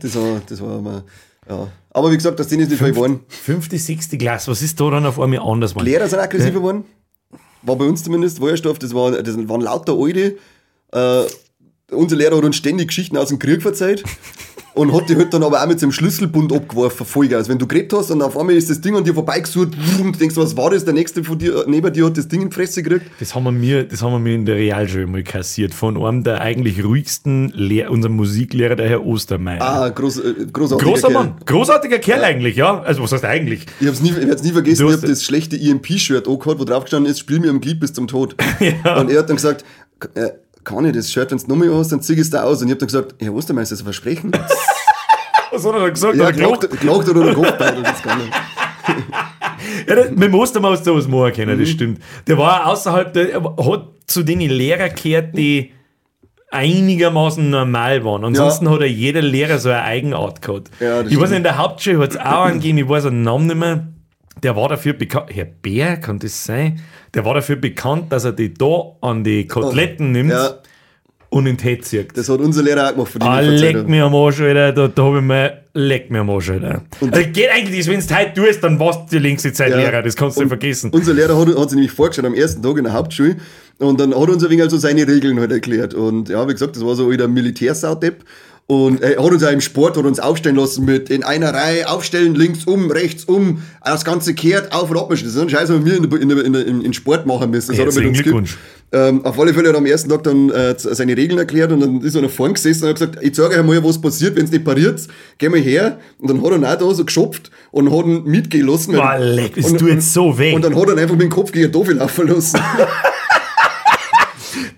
Das 0.00 0.16
war, 0.16 0.40
das 0.48 0.60
war 0.60 0.78
immer, 0.78 1.04
ja. 1.48 1.68
Aber 1.90 2.10
wie 2.10 2.16
gesagt, 2.16 2.40
das 2.40 2.48
sind 2.48 2.58
jetzt 2.58 2.70
nicht 2.70 2.82
viel 2.82 2.90
geworden. 2.90 3.20
Fünfte, 3.28 3.78
sechste 3.78 4.18
Klasse, 4.18 4.50
was 4.50 4.60
ist 4.60 4.80
da 4.80 4.90
dann 4.90 5.06
auf 5.06 5.20
einmal 5.20 5.38
anders 5.38 5.70
geworden? 5.70 5.86
Lehrer 5.86 6.08
sind 6.08 6.18
aggressiver 6.18 6.58
geworden. 6.58 6.84
War 7.62 7.76
bei 7.76 7.84
uns 7.84 8.02
zumindest 8.02 8.38
Feuerstoff, 8.38 8.80
das, 8.80 8.92
war, 8.92 9.12
das 9.12 9.36
waren 9.48 9.60
lauter 9.60 9.92
Alte. 9.96 10.36
Äh, 10.92 11.24
unser 11.90 12.16
Lehrer 12.16 12.36
hat 12.36 12.44
uns 12.44 12.56
ständig 12.56 12.88
Geschichten 12.88 13.16
aus 13.16 13.28
dem 13.28 13.38
Krieg 13.38 13.62
verzeiht. 13.62 14.02
Und 14.74 14.94
hat 14.94 15.06
die 15.10 15.16
halt 15.16 15.34
dann 15.34 15.42
aber 15.42 15.62
auch 15.62 15.66
mit 15.66 15.78
seinem 15.78 15.92
Schlüsselbund 15.92 16.50
abgeworfen, 16.50 17.04
Vollgas. 17.04 17.46
Wenn 17.46 17.58
du 17.58 17.66
geredet 17.66 17.92
hast 17.92 18.10
und 18.10 18.22
auf 18.22 18.38
einmal 18.38 18.54
ist 18.54 18.70
das 18.70 18.80
Ding 18.80 18.96
an 18.96 19.04
dir 19.04 19.12
vorbeigesucht, 19.12 19.72
und 20.00 20.14
du 20.14 20.18
denkst, 20.18 20.34
was 20.36 20.56
war 20.56 20.70
das? 20.70 20.86
Der 20.86 20.94
nächste 20.94 21.22
von 21.24 21.38
dir, 21.38 21.66
neben 21.66 21.92
dir 21.92 22.06
hat 22.06 22.16
das 22.16 22.26
Ding 22.26 22.40
in 22.40 22.48
die 22.48 22.54
Fresse 22.54 22.82
gekriegt. 22.82 23.04
Das 23.20 23.34
haben 23.34 23.44
wir 23.44 23.52
mir, 23.52 23.84
das 23.84 24.00
haben 24.00 24.12
wir 24.12 24.18
mir 24.18 24.34
in 24.34 24.46
der 24.46 24.56
Realschule 24.56 25.06
mal 25.06 25.22
kassiert, 25.24 25.74
von 25.74 26.02
einem 26.02 26.24
der 26.24 26.40
eigentlich 26.40 26.82
ruhigsten 26.82 27.50
Lehr 27.54 27.90
unserem 27.90 28.16
Musiklehrer, 28.16 28.74
der 28.74 28.88
Herr 28.88 29.04
Ostermeier. 29.04 29.60
Ah, 29.60 29.88
groß, 29.90 30.20
äh, 30.20 30.34
großartiger 30.50 30.90
Großer 30.90 31.08
Kerl. 31.08 31.22
Mann, 31.22 31.34
großartiger 31.44 31.98
Kerl 31.98 32.24
eigentlich, 32.24 32.56
ja. 32.56 32.80
Also 32.80 33.02
was 33.02 33.12
heißt 33.12 33.26
eigentlich? 33.26 33.66
Ich 33.78 33.86
hab's 33.86 34.00
nie, 34.00 34.14
ich 34.18 34.26
werd's 34.26 34.42
nie 34.42 34.52
vergessen, 34.52 34.86
ich 34.86 34.94
hab 34.94 35.02
das 35.02 35.22
schlechte 35.22 35.54
EMP-Shirt 35.60 36.26
angehabt, 36.26 36.58
wo 36.58 36.64
drauf 36.64 36.84
gestanden 36.84 37.12
ist, 37.12 37.18
spiel 37.18 37.40
mir 37.40 37.50
am 37.50 37.60
Glied 37.60 37.78
bis 37.78 37.92
zum 37.92 38.08
Tod. 38.08 38.36
Ja. 38.84 39.00
Und 39.00 39.10
er 39.10 39.18
hat 39.18 39.28
dann 39.28 39.36
gesagt, 39.36 39.64
äh, 40.14 40.30
kann 40.64 40.84
ich 40.84 40.92
das 40.92 41.10
Shirt, 41.10 41.30
wenn's 41.30 41.46
nochmal 41.46 41.72
hast, 41.74 41.92
dann 41.92 42.02
zieh 42.02 42.14
ich 42.14 42.20
es 42.20 42.30
da 42.30 42.44
aus. 42.44 42.62
Und 42.62 42.68
ich 42.68 42.72
hab 42.72 42.78
dann 42.78 42.88
gesagt, 42.88 43.14
Herr 43.20 43.34
Ostermeister, 43.34 43.74
das 43.74 43.80
ist 43.80 43.82
ein 43.82 43.92
Versprechen? 43.92 44.32
Was 45.50 45.66
hat 45.66 45.74
er 45.74 45.80
dann 45.80 45.92
gesagt? 45.92 46.16
ja, 46.16 46.30
gelacht? 46.30 46.70
klagt 46.80 47.08
oder 47.08 47.24
der 47.24 47.34
Kopfbeitel, 47.34 47.82
das 47.82 48.02
kann 48.02 48.18
nicht. 48.18 48.32
Ja, 49.88 49.94
das, 49.94 50.10
mit 50.10 50.22
dem 50.22 50.34
Ostermann 50.34 50.72
hast 50.72 50.86
du 50.86 50.92
sowas 50.92 51.08
machen 51.08 51.32
können, 51.32 51.58
das 51.58 51.68
stimmt. 51.68 52.00
Der 52.26 52.36
war 52.36 52.66
außerhalb, 52.66 53.12
der 53.12 53.32
er 53.32 53.42
hat 53.42 53.86
zu 54.06 54.22
den 54.22 54.40
Lehrern 54.40 54.90
gehört, 54.94 55.36
die 55.36 55.72
einigermaßen 56.50 57.48
normal 57.48 58.04
waren. 58.04 58.24
Ansonsten 58.24 58.68
hat 58.70 58.80
ja 58.80 58.86
jeder 58.86 59.22
Lehrer 59.22 59.58
so 59.58 59.70
eine 59.70 59.82
Eigenart 59.82 60.42
gehabt. 60.42 60.70
Ja, 60.80 61.02
das 61.02 61.12
ich 61.12 61.18
weiß 61.18 61.28
stimmt. 61.28 61.30
nicht, 61.30 61.36
in 61.38 61.42
der 61.44 61.58
Hauptschule 61.58 61.98
hat 61.98 62.10
es 62.10 62.16
auch 62.18 62.44
einen 62.44 62.60
gegeben, 62.60 62.78
ich 62.78 62.88
weiß 62.88 63.04
den 63.04 63.22
Namen 63.22 63.46
nicht 63.46 63.56
mehr. 63.56 63.88
Der 64.42 64.56
war 64.56 64.68
dafür 64.68 64.92
bekannt, 64.94 65.26
Herr 65.32 65.44
Bär, 65.44 65.96
kann 65.98 66.18
das 66.18 66.44
sein? 66.44 66.80
Der 67.14 67.24
war 67.24 67.34
dafür 67.34 67.56
bekannt, 67.56 68.10
dass 68.12 68.24
er 68.24 68.32
die 68.32 68.52
da 68.52 68.96
an 69.00 69.22
die 69.22 69.46
Koteletten 69.46 70.10
nimmt 70.12 70.30
Ja, 70.32 70.54
und 71.30 71.46
in 71.46 71.56
den 71.56 71.58
Tee 71.58 71.78
zieht. 71.80 72.16
das 72.16 72.28
hat 72.28 72.40
unser 72.40 72.62
Lehrer 72.62 72.88
auch 72.88 72.92
gemacht, 72.92 73.12
von 73.12 73.20
dem 73.20 73.28
Ah, 73.28 73.40
leck 73.40 73.86
mir 73.88 74.04
am 74.04 74.14
Arsch, 74.14 74.40
Alter. 74.40 74.72
Da, 74.72 74.88
da 74.88 75.02
hab 75.04 75.14
ich 75.16 75.22
mal, 75.22 75.62
leck 75.74 76.10
mir 76.10 76.20
am 76.20 76.30
Arsch, 76.30 76.50
Alter. 76.50 76.82
Also 77.00 77.22
geht 77.32 77.48
eigentlich, 77.54 77.86
wenn 77.86 78.00
du 78.00 78.14
heute 78.16 78.34
tust, 78.34 78.62
dann 78.64 78.78
warst 78.80 79.00
du 79.12 79.16
die 79.16 79.22
längste 79.22 79.52
Zeit 79.52 79.70
Ja. 79.70 79.76
Lehrer. 79.76 80.02
Das 80.02 80.16
kannst 80.16 80.36
du 80.36 80.40
Und 80.42 80.46
nicht 80.50 80.60
vergessen. 80.60 80.90
Unser 80.92 81.14
Lehrer 81.14 81.38
hat, 81.38 81.46
hat 81.48 81.70
sich 81.70 81.76
nämlich 81.76 81.92
vorgestellt 81.92 82.26
am 82.26 82.34
ersten 82.34 82.62
Tag 82.62 82.76
in 82.78 82.84
der 82.84 82.92
Hauptschule 82.92 83.36
und 83.78 83.98
dann 84.00 84.10
hat 84.14 84.28
uns 84.28 84.42
ein 84.44 84.50
wenig 84.50 84.62
also 84.64 84.76
seine 84.76 85.06
Regeln 85.06 85.38
halt 85.40 85.52
erklärt. 85.52 85.94
Und 85.94 86.28
ja, 86.28 86.46
wie 86.48 86.52
gesagt, 86.52 86.74
das 86.76 86.84
war 86.84 86.94
so 86.96 87.10
wieder 87.10 87.24
ein 87.24 87.32
Militärsaudepp. 87.32 88.24
Und 88.68 89.02
er 89.02 89.22
hat 89.22 89.30
uns 89.32 89.42
auch 89.44 89.50
im 89.52 89.60
Sport 89.60 89.98
hat 89.98 90.04
uns 90.06 90.18
aufstellen 90.18 90.56
lassen 90.56 90.84
mit 90.86 91.10
in 91.10 91.24
einer 91.24 91.52
Reihe 91.52 91.90
aufstellen, 91.90 92.34
links 92.34 92.64
um, 92.64 92.90
rechts 92.90 93.24
um, 93.24 93.60
das 93.84 94.04
Ganze 94.04 94.32
kehrt, 94.34 94.72
auf 94.72 94.88
und 94.90 94.96
ab. 94.96 95.08
Das 95.10 95.20
ist 95.22 95.36
ein 95.36 95.50
Scheiß, 95.50 95.68
was 95.68 95.84
wir 95.84 95.96
in, 95.96 96.30
in, 96.30 96.54
in, 96.54 96.80
in 96.82 96.92
Sport 96.94 97.26
machen 97.26 97.50
müssen. 97.50 97.72
Das 97.76 97.78
hat 97.78 97.94
er 97.94 98.00
mit 98.00 98.08
uns 98.10 98.22
Glückwunsch. 98.22 98.56
ähm, 98.92 99.24
Auf 99.26 99.38
alle 99.38 99.52
Fälle 99.52 99.68
hat 99.68 99.74
er 99.74 99.78
am 99.78 99.84
ersten 99.84 100.08
Tag 100.08 100.22
dann 100.22 100.48
äh, 100.50 100.74
seine 100.78 101.14
Regeln 101.16 101.38
erklärt 101.38 101.70
und 101.72 101.80
dann 101.80 102.00
ist 102.00 102.14
er 102.14 102.22
nach 102.22 102.30
vorn 102.30 102.54
gesessen 102.54 102.84
und 102.84 102.90
hat 102.90 102.96
gesagt, 102.98 103.18
ich 103.20 103.34
zeige 103.34 103.58
euch 103.58 103.62
mal, 103.66 103.84
was 103.84 104.00
passiert, 104.00 104.36
wenn 104.36 104.44
es 104.46 104.50
nicht 104.52 104.64
pariert. 104.64 105.02
Geh 105.36 105.50
mal 105.50 105.60
her. 105.60 105.98
Und 106.18 106.30
dann 106.30 106.40
hat 106.42 106.50
er 106.52 106.56
ihn 106.56 106.64
auch 106.64 106.76
da 106.78 106.94
so 106.94 107.04
geschopft 107.04 107.50
und 107.72 107.92
hat 107.94 108.06
ihn 108.06 108.24
mitgehen 108.24 108.66
lassen. 108.68 108.92
Boah, 108.94 109.18
leck, 109.18 109.52
es 109.56 109.66
Und- 109.66 109.78
tut 109.80 109.90
jetzt 109.90 110.14
so 110.14 110.38
weh. 110.38 110.54
und 110.54 110.64
dann 110.64 110.74
hat 110.74 110.86
er 110.86 110.92
ihn 110.94 110.98
einfach 111.00 111.16
mit 111.16 111.22
dem 111.24 111.30
Kopf 111.30 111.52
gegen 111.52 111.70
den 111.70 111.72
Tafel 111.78 111.96
laufen 111.96 112.26
lassen. 112.28 112.58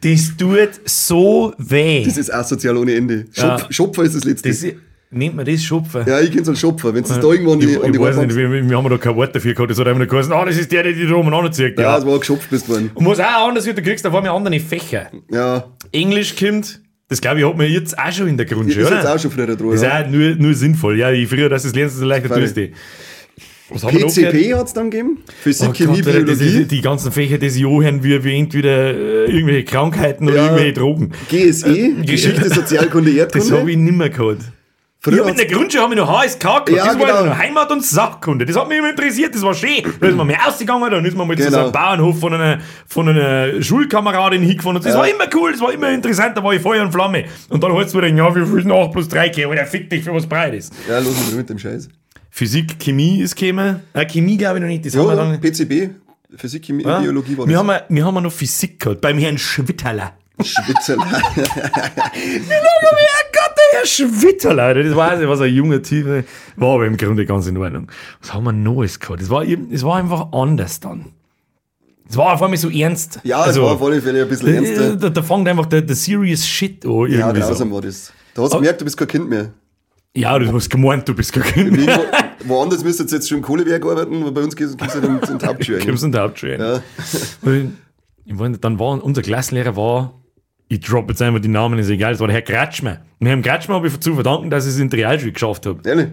Das 0.00 0.36
tut 0.36 0.80
so 0.84 1.52
weh. 1.58 2.04
Das 2.04 2.16
ist 2.16 2.32
asozial 2.32 2.76
ohne 2.76 2.94
Ende. 2.94 3.26
Schopf, 3.32 3.62
Ja. 3.62 3.66
Schopfer 3.70 4.02
ist 4.04 4.14
das 4.16 4.24
letzte. 4.24 4.48
Das, 4.48 4.64
nennt 5.10 5.36
man 5.36 5.44
das 5.46 5.62
Schupfen? 5.62 6.02
ja, 6.06 6.20
ich 6.20 6.32
kenn's 6.32 6.48
als 6.48 6.58
Schopfer. 6.60 6.92
Wenn 6.94 7.02
du 7.04 7.08
das 7.08 7.20
da 7.20 7.28
irgendwo 7.28 7.52
an 7.52 7.60
die, 7.60 7.66
ich, 7.66 7.76
an 7.82 7.92
die 7.92 7.98
ich 7.98 8.04
weiß 8.04 8.16
nicht, 8.16 8.34
wir, 8.34 8.50
wir 8.68 8.76
haben 8.76 8.88
da 8.90 8.98
kein 8.98 9.14
Wort 9.16 9.34
dafür 9.34 9.54
gehabt. 9.54 9.70
Das 9.70 9.78
hat 9.78 9.86
einfach 9.86 10.08
geheißen, 10.08 10.32
ah, 10.32 10.44
das 10.44 10.56
ist 10.56 10.72
der, 10.72 10.82
der 10.82 10.92
die 10.92 11.06
da 11.06 11.14
oben 11.14 11.32
anzieht. 11.32 11.78
Ja, 11.78 11.84
Ja. 11.84 11.98
es 11.98 12.06
war 12.06 12.18
geschopft 12.18 12.50
bist 12.50 12.68
worden. 12.68 12.90
Und 12.94 13.06
was 13.06 13.20
auch 13.20 13.48
anders 13.48 13.64
wird, 13.66 13.78
du 13.78 13.82
kriegst 13.82 14.04
auf 14.06 14.14
einmal 14.14 14.32
andere 14.34 14.58
Fächer. 14.60 15.10
Ja, 15.30 15.72
Englisch 15.92 16.34
kommt, 16.36 16.80
das 17.08 17.20
glaube 17.20 17.38
ich, 17.40 17.46
hat 17.46 17.56
man 17.56 17.68
jetzt 17.70 17.96
auch 17.98 18.10
schon 18.10 18.26
in 18.28 18.36
der 18.36 18.46
ist 18.46 18.52
Grundschule, 18.52 18.84
jetzt 18.86 18.92
oder? 19.04 19.14
auch 19.14 19.18
schon 19.18 19.30
früher 19.30 19.46
dran. 19.46 19.58
Das 19.70 19.74
ist 19.76 19.82
Ja. 19.82 20.02
auch 20.04 20.08
nur, 20.08 20.34
nur 20.36 20.54
sinnvoll. 20.54 20.98
Ja, 20.98 21.10
je 21.10 21.26
früher 21.26 21.48
das 21.48 21.62
lernst, 21.74 21.96
desto 21.96 22.06
leichter 22.06 22.34
tust 22.34 22.56
du. 22.56 22.70
PCP 23.70 24.54
hat 24.54 24.66
es 24.66 24.72
dann 24.74 24.90
gegeben. 24.90 25.22
Physik, 25.42 25.68
Oh 25.70 25.72
Chemie, 25.72 26.02
Gott, 26.02 26.12
Biologie. 26.12 26.60
ist, 26.62 26.70
die 26.70 26.80
ganzen 26.82 27.10
Fächer, 27.12 27.38
die 27.38 27.48
sie 27.48 27.64
anhören, 27.64 28.02
wie, 28.04 28.22
wie 28.22 28.36
entweder 28.38 28.92
äh, 28.94 29.24
irgendwelche 29.30 29.64
Krankheiten 29.64 30.26
oder 30.26 30.36
Ja. 30.36 30.44
irgendwelche 30.44 30.72
Drogen. 30.74 31.12
GSE, 31.30 31.94
Geschichte, 32.04 32.48
Sozialkunde, 32.50 33.10
Äh, 33.10 33.26
Das 33.32 33.34
habe 33.50 33.60
Erdkunde. 33.70 33.70
ich 33.72 33.78
nimmer 33.78 34.08
gehabt. 34.10 34.42
Früher 35.00 35.22
hab 35.24 35.30
in 35.32 35.36
der 35.36 35.44
Grundschule 35.46 35.82
habe 35.82 35.92
ich 35.94 36.00
noch 36.00 36.08
HSK 36.08 36.40
gehabt. 36.40 36.70
Ja, 36.70 36.76
das 36.86 36.98
war 36.98 37.06
genau. 37.06 37.24
noch 37.26 37.38
Heimat- 37.38 37.70
und 37.70 37.84
Sachkunde. 37.84 38.46
Das 38.46 38.56
hat 38.56 38.68
mich 38.70 38.78
immer 38.78 38.88
interessiert. 38.88 39.34
Das 39.34 39.42
war 39.42 39.52
schön. 39.52 39.82
Da 40.00 40.06
ist 40.08 40.16
man 40.16 40.26
mal 40.26 40.36
ausgegangen, 40.46 40.90
dann 40.90 41.04
ist 41.04 41.14
man 41.14 41.28
mal 41.28 41.36
zu 41.36 41.42
so 41.42 41.50
Genau. 41.50 41.62
einem 41.64 41.72
Bauernhof 41.72 42.20
von 42.20 42.32
einer, 42.32 42.58
von 42.86 43.08
einer 43.10 43.62
Schulkameradin 43.62 44.40
hingefahren. 44.42 44.76
Und 44.76 44.84
das 44.86 44.94
Ja. 44.94 44.98
war 45.00 45.06
immer 45.08 45.24
cool, 45.34 45.52
das 45.52 45.60
war 45.60 45.72
immer 45.74 45.90
interessant. 45.90 46.36
Da 46.38 46.42
war 46.42 46.54
ich 46.54 46.62
Feuer 46.62 46.82
und 46.82 46.90
Flamme. 46.92 47.24
Und 47.50 47.62
dann 47.62 47.72
holst 47.72 47.92
du 47.92 47.98
wieder, 47.98 48.08
ja, 48.08 48.28
ist 48.28 48.34
denn 48.64 48.72
8 48.72 48.92
plus 48.92 49.08
3 49.08 49.28
gehen? 49.28 49.50
Der 49.50 49.66
fick 49.66 49.90
dich 49.90 50.04
für 50.04 50.14
was 50.14 50.26
breit 50.26 50.54
ist. 50.54 50.72
Ja, 50.88 50.98
los 51.00 51.14
mit 51.36 51.50
dem 51.50 51.58
Scheiß. 51.58 51.88
Physik, 52.36 52.80
Chemie 52.80 53.20
ist 53.20 53.36
gekommen. 53.36 53.80
Äh, 53.92 54.06
Chemie 54.06 54.36
glaube 54.36 54.56
ich 54.58 54.62
noch 54.62 54.68
nicht. 54.68 54.84
Das 54.84 54.96
haben 54.96 55.06
wir 55.06 55.14
Ja, 55.14 55.24
dann. 55.24 55.40
PCB, 55.40 55.90
Physik, 56.36 56.64
Chemie, 56.64 56.82
Ja. 56.82 56.98
Biologie 56.98 57.38
war 57.38 57.46
wir 57.46 57.56
das. 57.56 57.64
haben, 57.64 57.80
wir 57.96 58.04
haben 58.04 58.22
noch 58.24 58.32
Physik 58.32 58.80
gehabt, 58.80 59.00
beim 59.02 59.18
Herrn 59.18 59.38
Schwitterler. 59.38 60.14
Schwitzer. 60.42 60.96
Ja 60.96 61.04
Gott, 63.32 63.54
der 63.56 63.78
Herr 63.78 63.86
Schwitterler, 63.86 64.74
das 64.74 64.96
weiß 64.96 65.20
ich, 65.20 65.28
was 65.28 65.40
ein 65.42 65.54
junger 65.54 65.80
Typ 65.80 66.24
war, 66.56 66.74
aber 66.74 66.86
im 66.86 66.96
Grunde 66.96 67.24
ganz 67.24 67.46
in 67.46 67.56
Ordnung. 67.56 67.86
Was 68.20 68.34
haben 68.34 68.42
wir 68.42 68.52
Neues 68.52 68.98
gehabt? 68.98 69.22
Es 69.22 69.30
war, 69.30 69.44
eben- 69.44 69.68
es 69.72 69.84
war 69.84 69.94
einfach 69.96 70.32
anders 70.32 70.80
dann. 70.80 71.12
Es 72.08 72.16
war 72.16 72.32
auf 72.34 72.42
einmal 72.42 72.56
so 72.58 72.68
ernst. 72.68 73.20
Ja, 73.22 73.42
also, 73.42 73.60
es 73.60 73.66
war 73.66 73.74
auf 73.74 73.82
alle 73.82 74.02
Fälle 74.02 74.22
ein 74.22 74.28
bisschen 74.28 74.54
ernster. 74.54 74.96
da, 74.96 75.08
da 75.08 75.22
fängt 75.22 75.48
einfach 75.48 75.66
der, 75.66 75.82
der 75.82 75.94
serious 75.94 76.44
Shit 76.44 76.84
an. 76.84 77.10
Ja, 77.12 77.30
grausam 77.30 77.68
so. 77.68 77.74
war 77.76 77.82
das. 77.82 78.12
Da 78.34 78.42
hast 78.42 78.52
du 78.54 78.56
gemerkt, 78.58 78.80
du 78.80 78.84
bist 78.84 78.96
kein 78.96 79.06
Kind 79.08 79.30
mehr. 79.30 79.52
Ja, 80.16 80.38
du 80.38 80.52
hast 80.52 80.70
gemeint, 80.70 81.08
du 81.08 81.14
bist 81.14 81.32
gar 81.32 81.44
kein 81.44 81.66
Irgendwo, 81.66 82.04
woanders 82.44 82.84
müsstest 82.84 83.10
du 83.10 83.16
jetzt 83.16 83.28
schon 83.28 83.38
im 83.38 83.44
Kohlewerk 83.44 83.84
arbeiten, 83.84 84.22
aber 84.22 84.32
bei 84.32 84.42
uns 84.42 84.54
in, 84.54 84.68
in 84.68 85.38
die 85.38 85.46
Hauptschule. 85.46 85.78
Du 85.78 85.86
kommst 85.86 86.04
in 86.04 86.12
der 86.12 86.22
Hauptschule. 86.22 86.82
Ja. 87.44 88.48
Dann 88.60 88.78
war 88.78 89.04
unser 89.04 89.22
Klassenlehrer 89.22 89.76
war, 89.76 90.20
ich 90.68 90.80
drop 90.80 91.08
jetzt 91.08 91.20
einfach 91.20 91.40
die 91.40 91.48
Namen, 91.48 91.78
ist 91.78 91.90
egal, 91.90 92.14
es 92.14 92.20
war 92.20 92.28
der 92.28 92.34
Herr 92.34 92.42
Kratschmer. 92.42 93.00
Und 93.18 93.26
Herrn 93.26 93.42
Kratschmer 93.42 93.74
habe 93.74 93.88
ich 93.88 94.00
zu 94.00 94.14
verdanken, 94.14 94.50
dass 94.50 94.66
ich 94.66 94.72
es 94.72 94.78
in 94.78 94.88
die 94.88 94.96
Realschule 94.96 95.32
geschafft 95.32 95.66
habe. 95.66 95.80
Ehrlich? 95.88 96.08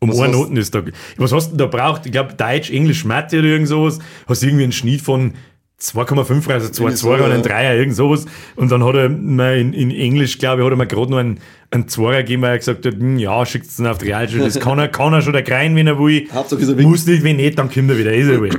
Um 0.00 0.10
Was 0.10 0.20
eine 0.20 0.32
Noten 0.32 0.56
ist 0.56 0.74
da. 0.74 0.82
Was 1.16 1.32
hast 1.32 1.52
du 1.52 1.56
denn 1.56 1.70
da 1.70 1.76
braucht? 1.76 2.04
Ich 2.04 2.12
glaube, 2.12 2.34
Deutsch, 2.34 2.70
Englisch, 2.70 3.04
Mathe 3.04 3.38
oder 3.38 3.48
irgend 3.48 3.68
sowas. 3.68 3.98
Hast 4.26 4.42
du 4.42 4.46
irgendwie 4.46 4.64
einen 4.64 4.72
Schnitt 4.72 5.00
von 5.00 5.34
2,5, 5.80 6.50
also 6.50 6.68
2, 6.68 6.82
Irgendwie 6.84 6.96
2 6.96 7.18
so, 7.18 7.24
und 7.24 7.32
ein. 7.32 7.42
Dreier, 7.42 7.74
irgend 7.74 7.94
sowas. 7.96 8.26
Und 8.56 8.70
dann 8.72 8.82
hat 8.84 8.94
er 8.94 9.08
mir 9.08 9.56
in, 9.56 9.72
in 9.72 9.90
Englisch, 9.90 10.38
glaube 10.38 10.60
ich, 10.62 10.64
hat 10.66 10.72
er 10.72 10.76
mir 10.76 10.86
gerade 10.86 11.10
noch 11.10 11.18
einen, 11.18 11.40
einen 11.70 11.88
Zweier 11.88 12.22
gegeben, 12.22 12.42
weil 12.42 12.52
er 12.52 12.58
gesagt 12.58 12.86
hat, 12.86 12.94
hm, 12.94 13.18
ja, 13.18 13.44
schickt 13.44 13.66
es 13.66 13.80
auf 13.80 13.98
die 13.98 14.06
Realschule. 14.06 14.44
Das 14.44 14.58
kann 14.60 14.78
er, 14.78 14.88
kann 14.88 15.12
er 15.12 15.20
schon 15.22 15.32
der 15.32 15.42
Krein, 15.42 15.74
wenn 15.76 15.86
er 15.86 15.98
will. 15.98 16.26
Hauptsache 16.32 16.62
ist 16.62 16.68
er 16.68 16.78
weg. 16.78 16.86
Muss 16.86 17.06
nicht, 17.06 17.22
wenn 17.24 17.36
nicht, 17.36 17.58
dann 17.58 17.70
kommt 17.70 17.90
er 17.90 17.98
wieder. 17.98 18.12
Ist 18.14 18.28
er 18.28 18.40
wohl. 18.40 18.50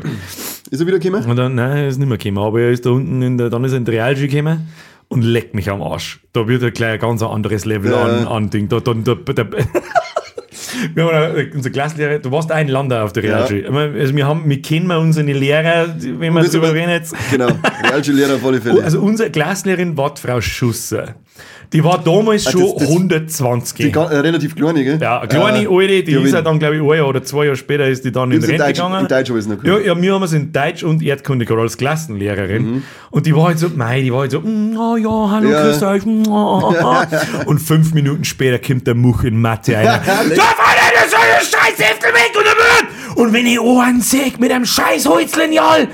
Ist 0.71 0.79
er 0.81 0.87
wieder 0.87 0.97
gekommen? 0.99 1.23
Und 1.29 1.35
dann, 1.35 1.53
nein, 1.55 1.77
er 1.77 1.87
ist 1.87 1.99
nicht 1.99 2.07
mehr 2.09 2.17
gekommen. 2.17 2.39
Aber 2.39 2.59
er 2.59 2.71
ist 2.71 2.85
da 2.87 2.89
unten, 2.89 3.21
in 3.21 3.37
der, 3.37 3.51
dann 3.51 3.63
ist 3.63 3.71
er 3.73 3.77
in 3.77 3.85
die 3.85 3.91
Realschule 3.91 4.27
gekommen 4.27 4.67
und 5.09 5.21
leckt 5.21 5.53
mich 5.53 5.69
am 5.69 5.79
Arsch. 5.83 6.19
Da 6.33 6.47
wird 6.47 6.63
er 6.63 6.71
gleich 6.71 6.93
ein 6.93 6.99
ganz 6.99 7.21
anderes 7.21 7.65
Level 7.65 7.91
Ja. 7.91 8.03
an, 8.03 8.25
an 8.27 8.49
Ding. 8.49 8.67
Da, 8.67 8.79
da, 8.79 8.95
da, 8.95 9.13
da, 9.13 9.43
wir 10.93 11.03
haben 11.05 11.15
eine- 11.35 11.51
unser 11.53 11.69
Klassenlehrer, 11.69 12.19
du 12.19 12.31
warst 12.31 12.51
ein 12.51 12.67
Lander 12.67 13.03
auf 13.03 13.13
der 13.13 13.23
Realschule. 13.23 13.71
Meine, 13.71 13.99
Also 13.99 14.15
wir, 14.15 14.27
haben, 14.27 14.49
wir 14.49 14.61
kennen 14.61 14.87
mal 14.87 14.97
unsere 14.97 15.25
Lehrer, 15.31 15.87
wenn 15.99 16.21
wir 16.21 16.31
mal- 16.31 16.43
reden 16.45 16.89
jetzt. 16.89 17.15
Genau, 17.31 17.47
Realschullehrer 17.83 18.35
auf 18.35 18.45
alle 18.45 18.61
Fälle. 18.61 18.83
Also 18.83 18.99
unsere 19.01 19.29
Klassenlehrerin 19.31 19.97
war 19.97 20.13
die 20.13 20.21
Frau 20.21 20.41
Schusser. 20.41 21.15
Die 21.73 21.83
war 21.83 22.01
damals 22.01 22.47
Ah, 22.47 22.51
schon 22.51 22.61
das- 22.61 22.75
das- 22.77 22.87
120. 22.89 23.91
die 23.91 23.97
äh, 23.99 23.99
relativ 23.99 24.55
kleine, 24.55 24.83
gell? 24.83 24.99
ja, 25.01 25.19
eine 25.19 25.27
kleine 25.27 25.63
Äh, 25.63 25.67
alte, 25.67 26.03
die 26.03 26.13
ist 26.13 26.33
ja 26.33 26.41
dann, 26.41 26.59
glaube 26.59 26.75
ich, 26.75 26.81
ein 26.81 26.97
Jahr 26.97 27.07
oder 27.09 27.23
zwei 27.23 27.45
Jahre 27.45 27.57
später 27.57 27.87
ist 27.87 28.05
die 28.05 28.11
dann 28.11 28.31
in 28.31 28.37
in 28.37 28.43
Rente 28.45 28.63
Deutsch, 28.63 28.75
gegangen. 28.77 29.01
in 29.01 29.07
Deutsch 29.07 29.29
habe 29.29 29.39
ich 29.39 29.45
es 29.45 29.51
noch 29.51 29.57
Ja, 29.57 29.63
gehört. 29.79 29.85
ja, 29.85 30.01
wir 30.01 30.13
haben 30.13 30.23
es 30.23 30.31
in 30.33 30.53
Deutsch 30.53 30.83
und 30.83 31.01
Erdkunde 31.03 31.45
gehabt 31.45 31.61
als 31.63 31.75
Klassenlehrerin. 31.77 32.83
Und 33.09 33.25
die 33.25 33.35
war 33.35 33.47
halt 33.47 33.59
so, 33.59 33.67
mei, 33.75 34.01
die 34.01 34.13
war 34.13 34.21
halt 34.21 34.31
so, 34.31 34.39
mm, 34.41 34.77
oh 34.77 34.95
ja, 34.95 35.29
hallo, 35.31 35.49
Ja. 35.49 35.63
grüßt 35.63 35.83
euch. 35.83 36.05
mm, 36.05 36.23
oh, 36.29 36.61
oh, 36.71 36.75
oh. 36.83 37.49
und 37.49 37.57
fünf 37.59 37.93
Minuten 37.93 38.23
später 38.23 38.59
kommt 38.59 38.85
der 38.87 38.95
Much 38.95 39.23
in 39.25 39.41
Mathe 39.41 39.75
ein. 39.77 39.85
so 41.15 41.57
ein 41.57 41.63
scheiß 41.67 41.79
Heftel 41.79 42.09
weg 42.13 42.31
und 42.37 42.45
der 42.45 42.53
Mund! 42.55 43.17
Und 43.17 43.33
wenn 43.33 43.45
ich 43.45 43.59
Ohren 43.59 44.01
sehe 44.01 44.31
mit 44.39 44.51
einem 44.51 44.65
scheiß 44.65 45.05
Holzlineal. 45.07 45.87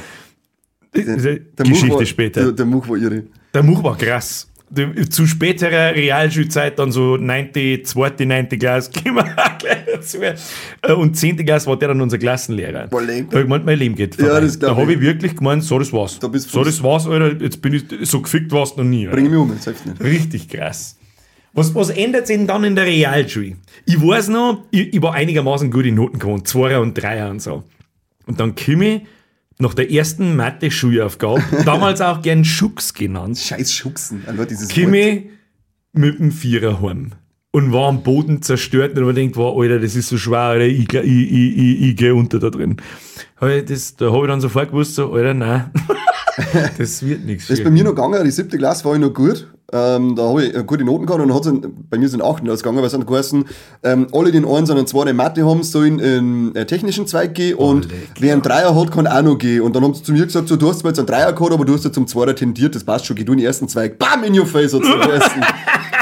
Der 0.94 1.04
Geschichte 1.06 1.88
Much 1.88 2.00
war, 2.00 2.06
später. 2.06 2.42
Der, 2.44 2.52
der 2.52 2.66
Much 2.66 2.88
war 2.90 2.98
irre. 2.98 3.24
Der 3.54 3.64
Much 3.64 3.84
war 3.84 3.98
krass. 3.98 4.48
Die- 4.70 5.10
Zu 5.10 5.28
späterer 5.28 5.94
Realschulzeit, 5.96 6.80
dann 6.80 6.92
so 6.94 7.18
9., 7.18 7.50
2., 7.84 8.26
9. 8.26 8.50
Klasse, 8.58 8.90
gehen 9.04 9.16
wir 9.16 9.24
gleich 9.60 9.86
dazu. 9.94 10.18
Äh, 10.22 10.94
Und 10.94 11.16
10. 11.18 11.46
Klasse 11.46 11.68
war 11.68 11.78
der 11.78 11.90
dann 11.90 12.00
unser 12.02 12.18
Klassenlehrer. 12.18 12.90
War 12.92 13.02
lame. 13.02 13.24
Da 13.24 13.28
hab 13.28 13.34
ich 13.36 13.42
gemeint, 13.44 13.66
mein 13.66 13.78
Leben 13.80 13.96
geht 13.96 14.16
Ja, 14.18 14.26
vorbei. 14.28 14.42
das 14.42 14.60
glaub 14.60 14.76
Da 14.76 14.82
habe 14.82 14.92
ich. 14.94 14.98
ich 15.00 15.04
wirklich 15.04 15.36
gemeint, 15.36 15.64
so, 15.66 15.78
das 15.78 15.92
war's. 15.92 16.20
Da 16.20 16.30
so, 16.34 16.64
das 16.64 16.82
war's, 16.84 17.06
Alter. 17.06 17.42
Jetzt 17.44 17.62
bin 17.62 17.74
ich, 17.74 17.84
so 18.10 18.22
gefickt 18.22 18.52
warst 18.54 18.78
du 18.78 18.84
noch 18.84 18.90
nie. 18.90 19.08
Alter. 19.08 19.18
Bring 19.18 19.30
mich 19.30 19.40
um, 19.40 19.58
selbst 19.60 19.86
nicht. 19.86 20.02
Richtig 20.02 20.48
krass. 20.50 20.98
Was, 21.54 21.76
was 21.76 21.90
ändert 21.90 22.28
sich 22.28 22.38
denn 22.38 22.48
dann 22.48 22.64
in 22.64 22.76
der 22.76 22.86
Realschule? 22.86 23.58
Ich 23.86 24.02
weiß 24.02 24.30
noch, 24.30 24.64
ich, 24.72 24.94
ich 24.94 25.02
war 25.02 25.14
einigermaßen 25.14 25.70
gut 25.70 25.86
in 25.86 25.96
Noten 25.96 26.20
gewohnt, 26.20 26.48
Zweier 26.48 26.82
und 26.82 26.94
Dreier 26.94 27.30
und 27.30 27.42
so. 27.42 27.64
Und 28.26 28.40
dann 28.40 28.56
komme 28.56 28.96
ich 28.96 29.02
nach 29.60 29.74
der 29.74 29.92
ersten 29.92 30.36
Mathe-Schulaufgabe, 30.36 31.44
damals 31.66 32.02
auch 32.02 32.22
gern 32.22 32.46
Schux 32.46 32.94
genannt, 32.94 33.38
Scheiß 33.38 33.74
Schuchsen. 33.74 34.24
Alter, 34.26 34.46
dieses 34.46 34.70
Wort. 34.70 35.24
mit 35.94 36.20
dem 36.20 36.32
Vierer 36.32 36.82
heim. 36.82 37.12
Und 37.54 37.74
war 37.74 37.90
am 37.90 38.02
Boden 38.02 38.42
zerstört 38.42 38.98
und 38.98 39.04
man 39.04 39.14
denkt, 39.14 39.36
wow, 39.36 39.60
Alter, 39.62 39.80
das 39.80 39.98
ist 39.98 40.08
so 40.08 40.18
schwer, 40.18 40.40
Alter, 40.40 40.66
ich, 40.66 40.92
ich, 40.94 41.04
ich, 41.04 41.58
ich, 41.58 41.82
ich 41.82 41.96
gehe 41.98 42.16
unter 42.16 42.40
da 42.40 42.50
drin. 42.50 42.78
Das, 43.42 43.98
da 43.98 44.12
habe 44.12 44.26
ich 44.26 44.28
dann 44.30 44.40
sofort 44.40 44.70
gewusst, 44.70 44.96
so, 44.96 45.12
Alter, 45.12 45.34
nein, 45.34 45.70
das 46.78 47.06
wird 47.06 47.26
nichts. 47.26 47.48
Das 47.48 47.58
ist 47.58 47.64
bei 47.66 47.72
mir 47.72 47.84
noch 47.84 47.92
gegangen, 47.92 48.24
die 48.24 48.32
siebte 48.32 48.58
Klasse 48.58 48.86
war 48.86 48.94
ich 48.94 49.02
noch 49.02 49.14
gut. 49.14 49.52
Ähm, 49.74 50.16
da 50.16 50.24
habe 50.24 50.46
ich 50.46 50.56
äh, 50.56 50.64
gute 50.64 50.84
Noten 50.84 51.06
gehabt 51.06 51.22
und 51.22 51.46
in, 51.46 51.74
bei 51.90 51.98
mir 51.98 52.10
sind 52.10 52.22
achten 52.22 52.50
ausgegangen, 52.50 52.80
weil 52.80 52.86
es 52.86 52.92
dann 52.92 53.06
geheißen, 53.06 53.46
ähm, 53.84 54.08
alle, 54.12 54.32
die 54.32 54.38
in 54.38 54.46
einen, 54.46 54.66
sondern 54.66 54.88
zwei 54.88 55.10
in 55.10 55.16
Mathe 55.16 55.46
haben, 55.46 55.64
sollen 55.64 56.00
in 56.00 56.56
äh, 56.56 56.66
technischen 56.66 57.08
Zweig 57.08 57.34
gehen 57.34 57.56
und 57.56 57.88
wer 58.20 58.34
einen 58.34 58.42
Dreier 58.42 58.76
hat, 58.76 58.92
kann 58.92 59.08
auch 59.08 59.22
noch 59.22 59.38
gehen. 59.38 59.62
Und 59.62 59.76
dann 59.76 59.84
haben 59.84 59.94
sie 59.94 60.04
zu 60.04 60.12
mir 60.12 60.26
gesagt, 60.26 60.48
so, 60.48 60.58
du 60.58 60.70
hast 60.70 60.80
zwar 60.80 60.92
jetzt 60.92 61.00
einen 61.00 61.08
Dreier 61.08 61.32
gehabt, 61.32 61.54
aber 61.54 61.66
du 61.66 61.74
hast 61.74 61.86
ja 61.86 61.92
zum 61.92 62.08
Zweiter 62.08 62.36
tendiert, 62.36 62.76
das 62.76 62.84
passt 62.84 63.06
schon, 63.06 63.16
geh 63.16 63.24
du 63.24 63.32
in 63.32 63.40
den 63.40 63.48
ersten 63.48 63.68
Zweig. 63.68 63.98
Bam, 63.98 64.24
in 64.24 64.38
your 64.38 64.46
face 64.46 64.72
geheißen. 64.80 65.42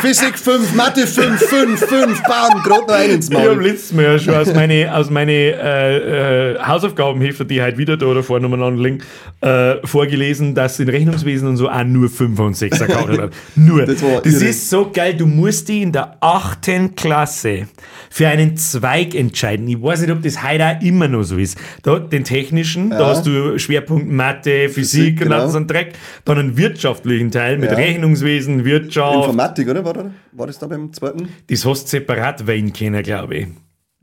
Physik 0.02 0.38
5, 0.40 0.76
Mathe 0.76 1.06
5, 1.06 1.40
5, 1.40 1.80
5, 1.80 2.24
bam, 2.24 2.64
gerade 2.64 2.88
noch 2.88 2.96
einen 2.96 3.16
ins 3.16 3.30
Ich 3.30 3.36
habe 3.36 3.56
Maul. 3.56 3.64
letztes 3.64 3.92
Mal 3.94 4.04
ja 4.04 4.20
schon 4.20 4.34
aus 4.34 4.54
meine, 4.54 4.96
aus 4.96 5.10
meine 5.10 5.32
äh, 5.34 6.54
äh, 6.54 6.60
Hausaufgabenhefter, 6.60 7.44
die 7.44 7.62
halt 7.62 7.78
wieder 7.78 7.98
da 7.98 8.06
oder 8.06 8.24
vorne 8.24 8.46
umeinander 8.46 8.82
liegen, 8.82 9.00
äh, 9.42 9.86
vorgelesen, 9.86 10.56
dass 10.56 10.80
in 10.80 10.88
Rechnungswesen 10.88 11.50
und 11.50 11.58
so 11.58 11.68
auch 11.70 11.84
nur 11.84 12.10
5 12.10 12.40
und 12.40 12.56
6 12.56 12.80
gehabt 12.80 13.18
hat. 13.18 13.32
Nur. 13.60 13.86
Das 13.86 14.01
Das, 14.24 14.42
ist 14.42 14.70
so 14.70 14.89
geil. 14.92 15.16
Du 15.16 15.25
musst 15.25 15.70
dich 15.70 15.82
in 15.82 15.92
der 15.92 16.18
8. 16.22 16.96
Klasse 16.96 17.68
für 18.10 18.28
einen 18.28 18.56
Zweig 18.58 19.16
entscheiden. 19.16 19.68
Ich 19.68 19.82
weiß 19.82 20.01
nicht, 20.01 20.12
ob 20.12 20.22
das 20.22 20.44
heute 20.44 20.66
auch 20.66 20.82
immer 20.82 21.08
noch 21.08 21.24
so 21.24 21.38
ist. 21.38 21.58
Da, 21.84 22.00
den 22.00 22.24
technischen, 22.24 22.89
da 22.89 23.08
hast 23.08 23.25
du 23.25 23.58
Schwerpunkt 23.60 24.08
Mathe, 24.10 24.70
Physik, 24.70 24.74
Physik, 24.74 25.12
und 25.22 25.24
genau. 25.25 25.36
alles 25.42 25.51
so 25.54 25.58
ein 25.60 25.68
Dreck. 25.68 25.94
Dann 26.25 26.38
einen 26.39 26.58
wirtschaftlichen 26.58 27.32
Teil 27.32 27.58
mit 27.58 27.72
Ja. 27.72 27.78
Rechnungswesen, 27.78 28.66
Wirtschaft. 28.66 29.16
Informatik, 29.16 29.68
oder? 29.68 29.84
War 30.32 30.48
das 30.48 30.58
da 30.60 30.68
beim 30.68 30.92
zweiten? 30.94 31.30
Das 31.48 31.66
hast 31.66 31.86
du 31.86 31.89
separat 31.89 32.48
wählen 32.48 32.72
können, 32.74 33.04
glaube 33.04 33.36
ich. 33.36 33.48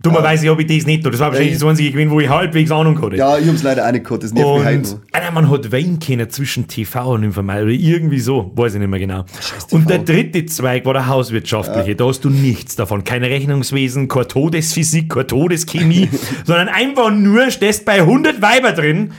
Dummerweise 0.03 0.50
habe 0.50 0.62
ich 0.62 0.69
das 0.69 0.87
nicht. 0.87 1.07
Das 1.07 1.19
war 1.19 1.31
wahrscheinlich 1.31 1.55
das 1.55 1.65
einzige 1.65 1.91
gewesen, 1.91 2.11
wo 2.11 2.21
ich 2.21 2.29
halbwegs 2.29 2.71
Ahnung 2.71 3.00
hatte. 3.00 3.17
Ja, 3.17 3.38
ich 3.38 3.49
hab's 3.49 3.62
leider 3.62 3.87
auch 3.87 3.93
nicht 3.93 4.05
gehabt, 4.05 4.23
das 4.23 4.33
nervt 4.35 4.59
mich 4.59 4.65
heute 4.65 4.79
Und. 4.79 5.00
Alter, 5.12 5.31
man 5.33 5.50
hat 5.50 5.73
wählen 5.73 5.99
können 5.99 6.29
zwischen 6.29 6.69
TV 6.69 7.12
und 7.15 7.23
Informatik 7.23 7.65
oder 7.65 7.73
irgendwie 7.73 8.21
so, 8.21 8.53
weiß 8.55 8.75
ich 8.75 8.81
nicht 8.81 8.88
mehr 8.88 9.00
genau. 9.00 9.25
Und 9.71 9.88
der 9.88 10.00
dritte 10.00 10.45
Zweig 10.47 10.85
war 10.85 10.93
der 10.93 11.07
hauswirtschaftliche. 11.07 11.97
Da 11.97 12.07
hast 12.07 12.21
du 12.25 12.31
nichts 12.31 12.76
davon. 12.76 13.05
Kein 13.05 13.25
Rechnungswesen, 13.25 14.09
keine 14.09 14.29
Todesphysik, 14.29 15.09
keine 15.09 15.26
Todeschemie, 15.29 16.11
sondern 16.45 16.69
einfach 16.69 17.11
nur 17.11 17.50
stehst 17.50 17.87
bei 17.87 18.00
100 18.00 18.43
Weiber 18.43 18.73
drin 18.73 19.12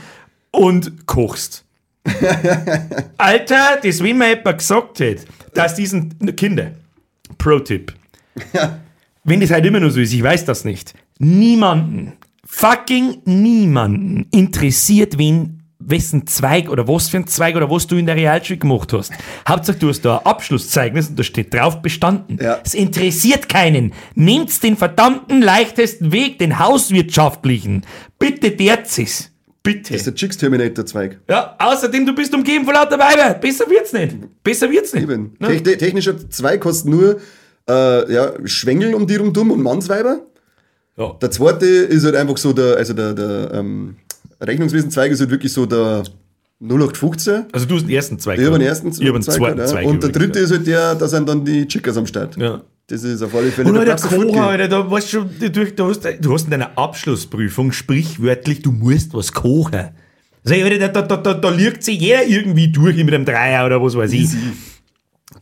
und 0.52 1.06
kochst. 1.06 1.64
Alter, 3.18 3.78
das 3.82 4.02
wenn 4.02 4.16
mir 4.16 4.28
jemand 4.36 4.58
gesagt 4.58 5.00
hätte, 5.00 5.24
dass 5.54 5.74
diesen 5.74 6.36
Kinder, 6.36 6.70
Pro-Tipp, 7.36 7.92
wenn 9.28 9.40
das 9.40 9.50
halt 9.50 9.66
immer 9.66 9.80
nur 9.80 9.90
so 9.90 10.00
ist, 10.00 10.12
ich 10.12 10.22
weiß 10.22 10.44
das 10.44 10.64
nicht, 10.64 10.94
niemanden, 11.18 12.14
fucking 12.44 13.22
niemanden 13.24 14.26
interessiert, 14.30 15.18
wen, 15.18 15.62
wessen 15.78 16.26
Zweig 16.26 16.68
oder 16.68 16.88
was 16.88 17.08
für 17.08 17.18
ein 17.18 17.26
Zweig 17.26 17.56
oder 17.56 17.70
was 17.70 17.86
du 17.86 17.96
in 17.96 18.06
der 18.06 18.16
Realschule 18.16 18.58
gemacht 18.58 18.92
hast. 18.92 19.12
Hauptsache, 19.48 19.78
du 19.78 19.88
hast 19.88 20.02
da 20.02 20.18
ein 20.18 20.26
Abschlusszeugnis 20.26 21.08
und 21.08 21.18
da 21.18 21.22
steht 21.22 21.54
drauf 21.54 21.82
bestanden. 21.82 22.38
Ja. 22.40 22.60
Es 22.64 22.74
interessiert 22.74 23.48
keinen. 23.48 23.92
Nehmt 24.14 24.62
den 24.62 24.76
verdammten 24.76 25.40
leichtesten 25.40 26.12
Weg, 26.12 26.38
den 26.38 26.58
hauswirtschaftlichen. 26.58 27.86
Bitte 28.18 28.50
dert's 28.50 28.98
es. 28.98 29.30
Bitte. 29.62 29.92
Das 29.92 30.02
ist 30.02 30.06
der 30.06 30.14
Chicks 30.14 30.36
Terminator 30.36 30.86
Zweig. 30.86 31.20
Ja, 31.28 31.56
außerdem, 31.58 32.06
du 32.06 32.14
bist 32.14 32.34
umgeben 32.34 32.64
von 32.64 32.74
lauter 32.74 32.98
Weiber. 32.98 33.34
Besser 33.34 33.68
wird's 33.68 33.92
nicht. 33.92 34.16
Besser 34.42 34.70
wird's 34.70 34.94
nicht. 34.94 35.02
Eben. 35.02 35.34
Ne? 35.38 35.48
Te 35.48 35.62
te 35.62 35.78
technischer 35.78 36.28
Zweig 36.30 36.60
kostet 36.60 36.90
nur 36.90 37.20
äh, 37.68 38.12
ja, 38.12 38.32
Schwengel 38.44 38.94
um 38.94 39.06
die 39.06 39.16
rum 39.16 39.32
dumm 39.32 39.50
und 39.50 39.62
Mannsweiber. 39.62 40.20
Ja. 40.96 41.12
Der 41.20 41.30
zweite 41.30 41.66
ist 41.66 42.04
halt 42.04 42.16
einfach 42.16 42.36
so 42.36 42.52
der, 42.52 42.76
also 42.76 42.92
der, 42.92 43.14
der 43.14 43.52
ähm, 43.54 43.96
Rechnungswesen-Zweig 44.40 45.12
ist 45.12 45.20
halt 45.20 45.30
wirklich 45.30 45.52
so 45.52 45.66
der 45.66 46.02
0815. 46.60 47.46
Also 47.52 47.66
du 47.66 47.76
hast 47.76 47.82
den 47.84 47.90
ersten 47.90 48.18
Zweig. 48.18 48.38
Ich 48.38 48.46
habe 48.46 48.58
den 48.58 48.66
ersten 48.66 48.88
Ich 48.88 48.96
Zweig 48.96 49.22
zweiten 49.22 49.40
gehabt, 49.40 49.58
ja. 49.58 49.66
Zweig. 49.66 49.86
Und 49.86 50.02
der 50.02 50.10
dritte 50.10 50.40
ist 50.40 50.50
halt 50.50 50.66
der, 50.66 50.94
da 50.96 51.06
sind 51.06 51.28
dann 51.28 51.44
die 51.44 51.66
Chickers 51.68 51.96
am 51.96 52.06
Start. 52.06 52.36
Ja. 52.36 52.62
Das 52.88 53.04
ist 53.04 53.22
auf 53.22 53.34
alle 53.34 53.50
Fälle 53.50 53.68
Und 53.68 53.84
Platz 53.84 54.02
der 54.02 54.10
Kocher, 54.10 54.22
Furtke. 54.22 54.42
Alter, 54.42 54.68
da 54.68 54.90
weißt 54.90 55.12
du, 55.12 55.24
du, 55.50 55.88
hast, 55.88 56.04
du 56.20 56.32
hast 56.32 56.44
in 56.44 56.50
deiner 56.50 56.76
Abschlussprüfung 56.78 57.70
sprichwörtlich, 57.70 58.62
du 58.62 58.72
musst 58.72 59.12
was 59.12 59.32
kochen. 59.32 59.90
Also, 60.44 60.78
da, 60.78 60.88
da, 60.88 61.02
da, 61.02 61.16
da, 61.18 61.34
da 61.34 61.50
liegt 61.50 61.84
sich 61.84 62.00
jeder 62.00 62.24
irgendwie 62.26 62.68
durch 62.68 62.96
mit 62.96 63.12
einem 63.12 63.26
Dreier 63.26 63.66
oder 63.66 63.82
was 63.82 63.94
weiß 63.94 64.12
ich. 64.12 64.30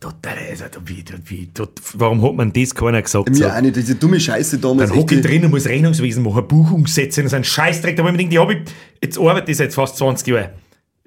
Total, 0.00 0.37
also, 0.50 0.64
wie, 0.85 1.05
wie, 1.26 1.49
warum 1.95 2.21
hat 2.23 2.35
man 2.35 2.52
das 2.52 2.75
keiner 2.75 3.00
gesagt? 3.00 3.31
Mir 3.31 3.55
auch 3.55 3.61
nicht, 3.61 3.76
diese 3.76 3.95
dumme 3.95 4.19
Scheiße 4.19 4.59
damals. 4.59 4.90
Dann 4.90 4.99
hocke 4.99 5.14
ich 5.14 5.21
drin 5.23 5.45
und 5.45 5.52
muss 5.52 5.66
Rechnungswesen 5.66 6.25
machen, 6.25 6.47
Buchungssätze, 6.49 7.23
das 7.23 7.33
ist 7.33 7.37
ein 7.37 7.45
Scheißdreck. 7.45 7.97
Da 7.97 8.02
habe 8.02 8.11
ich 8.11 8.16
mir 8.16 8.25
gedacht, 8.28 8.33
die 8.33 8.38
habe 8.38 8.55
ich, 8.55 8.73
jetzt 9.00 9.19
arbeite 9.19 9.50
ich 9.50 9.57
seit 9.57 9.73
fast 9.73 9.97
20 9.99 10.26
Jahren. 10.26 10.50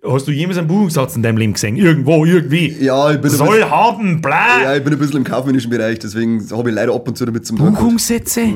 Hast 0.01 0.29
du 0.29 0.31
jemals 0.31 0.57
einen 0.57 0.69
Buchungssatz 0.69 1.17
in 1.17 1.23
deinem 1.23 1.37
Leben 1.37 1.53
gesehen? 1.53 1.75
Irgendwo, 1.75 2.23
irgendwie. 2.23 2.69
Ja, 2.79 3.11
ich 3.11 3.19
bin, 3.19 3.29
ein 3.29 3.35
Soll 3.37 3.57
bisschen, 3.57 3.69
haben, 3.69 4.21
bla. 4.21 4.63
ja, 4.63 4.75
ich 4.77 4.83
bin 4.83 4.93
ein 4.93 4.99
bisschen 4.99 5.17
im 5.17 5.23
kaufmännischen 5.25 5.69
Bereich, 5.69 5.99
deswegen 5.99 6.49
habe 6.49 6.69
ich 6.69 6.75
leider 6.75 6.93
ab 6.95 7.05
und 7.05 7.17
zu 7.17 7.25
damit 7.25 7.45
zum. 7.45 7.57
Buchungssätze? 7.57 8.47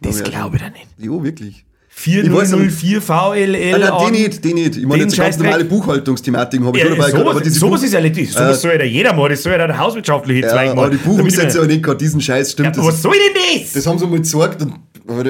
Das 0.00 0.20
Ja, 0.20 0.24
ja. 0.24 0.30
glaube 0.30 0.56
ich 0.56 0.62
da 0.62 0.70
nicht. 0.70 0.86
Jo, 0.96 1.22
wirklich. 1.22 1.66
Ich 2.00 2.32
weiß 2.32 2.50
4004 2.50 3.02
VLL. 3.02 3.70
Nein, 3.72 3.82
an- 3.82 4.12
die 4.12 4.20
nicht, 4.22 4.44
die 4.44 4.54
nicht. 4.54 4.76
Ich 4.76 4.86
meine, 4.86 5.02
jetzt 5.02 5.16
so 5.16 5.22
ganz 5.22 5.36
normale 5.38 5.64
Buchhaltungsthematiken 5.64 6.66
habe 6.66 6.78
ich 6.78 6.84
Ja, 6.84 6.90
schon 6.90 6.98
dabei 6.98 7.10
gehabt, 7.10 7.28
aber 7.28 7.40
diese 7.40 7.58
sowas 7.58 7.80
Buch- 7.80 7.86
ist 7.86 7.92
ja 7.92 7.98
letztlich. 8.00 8.32
Sowas 8.32 8.60
soll 8.62 8.72
ja 8.78 8.84
jeder 8.84 9.12
machen. 9.14 9.30
Das 9.30 9.42
soll 9.42 9.52
ja 9.52 9.66
der 9.66 9.78
hauswirtschaftliche 9.78 10.42
ja, 10.42 10.48
Zweig 10.48 10.70
aber 10.70 10.82
machen. 10.82 10.90
die 10.92 10.96
Buchungssätze 10.98 11.42
Damit 11.46 11.56
aber 11.58 11.66
nicht 11.66 11.82
gerade 11.82 11.98
diesen 11.98 12.20
Scheiß, 12.20 12.52
stimmt. 12.52 12.76
das, 12.76 12.84
Was 12.86 13.02
soll 13.02 13.12
denn 13.14 13.60
das? 13.62 13.72
das 13.72 13.86
haben 13.86 13.98
sie 13.98 14.06
mal 14.06 14.18
gesagt 14.18 14.62
und 14.62 14.74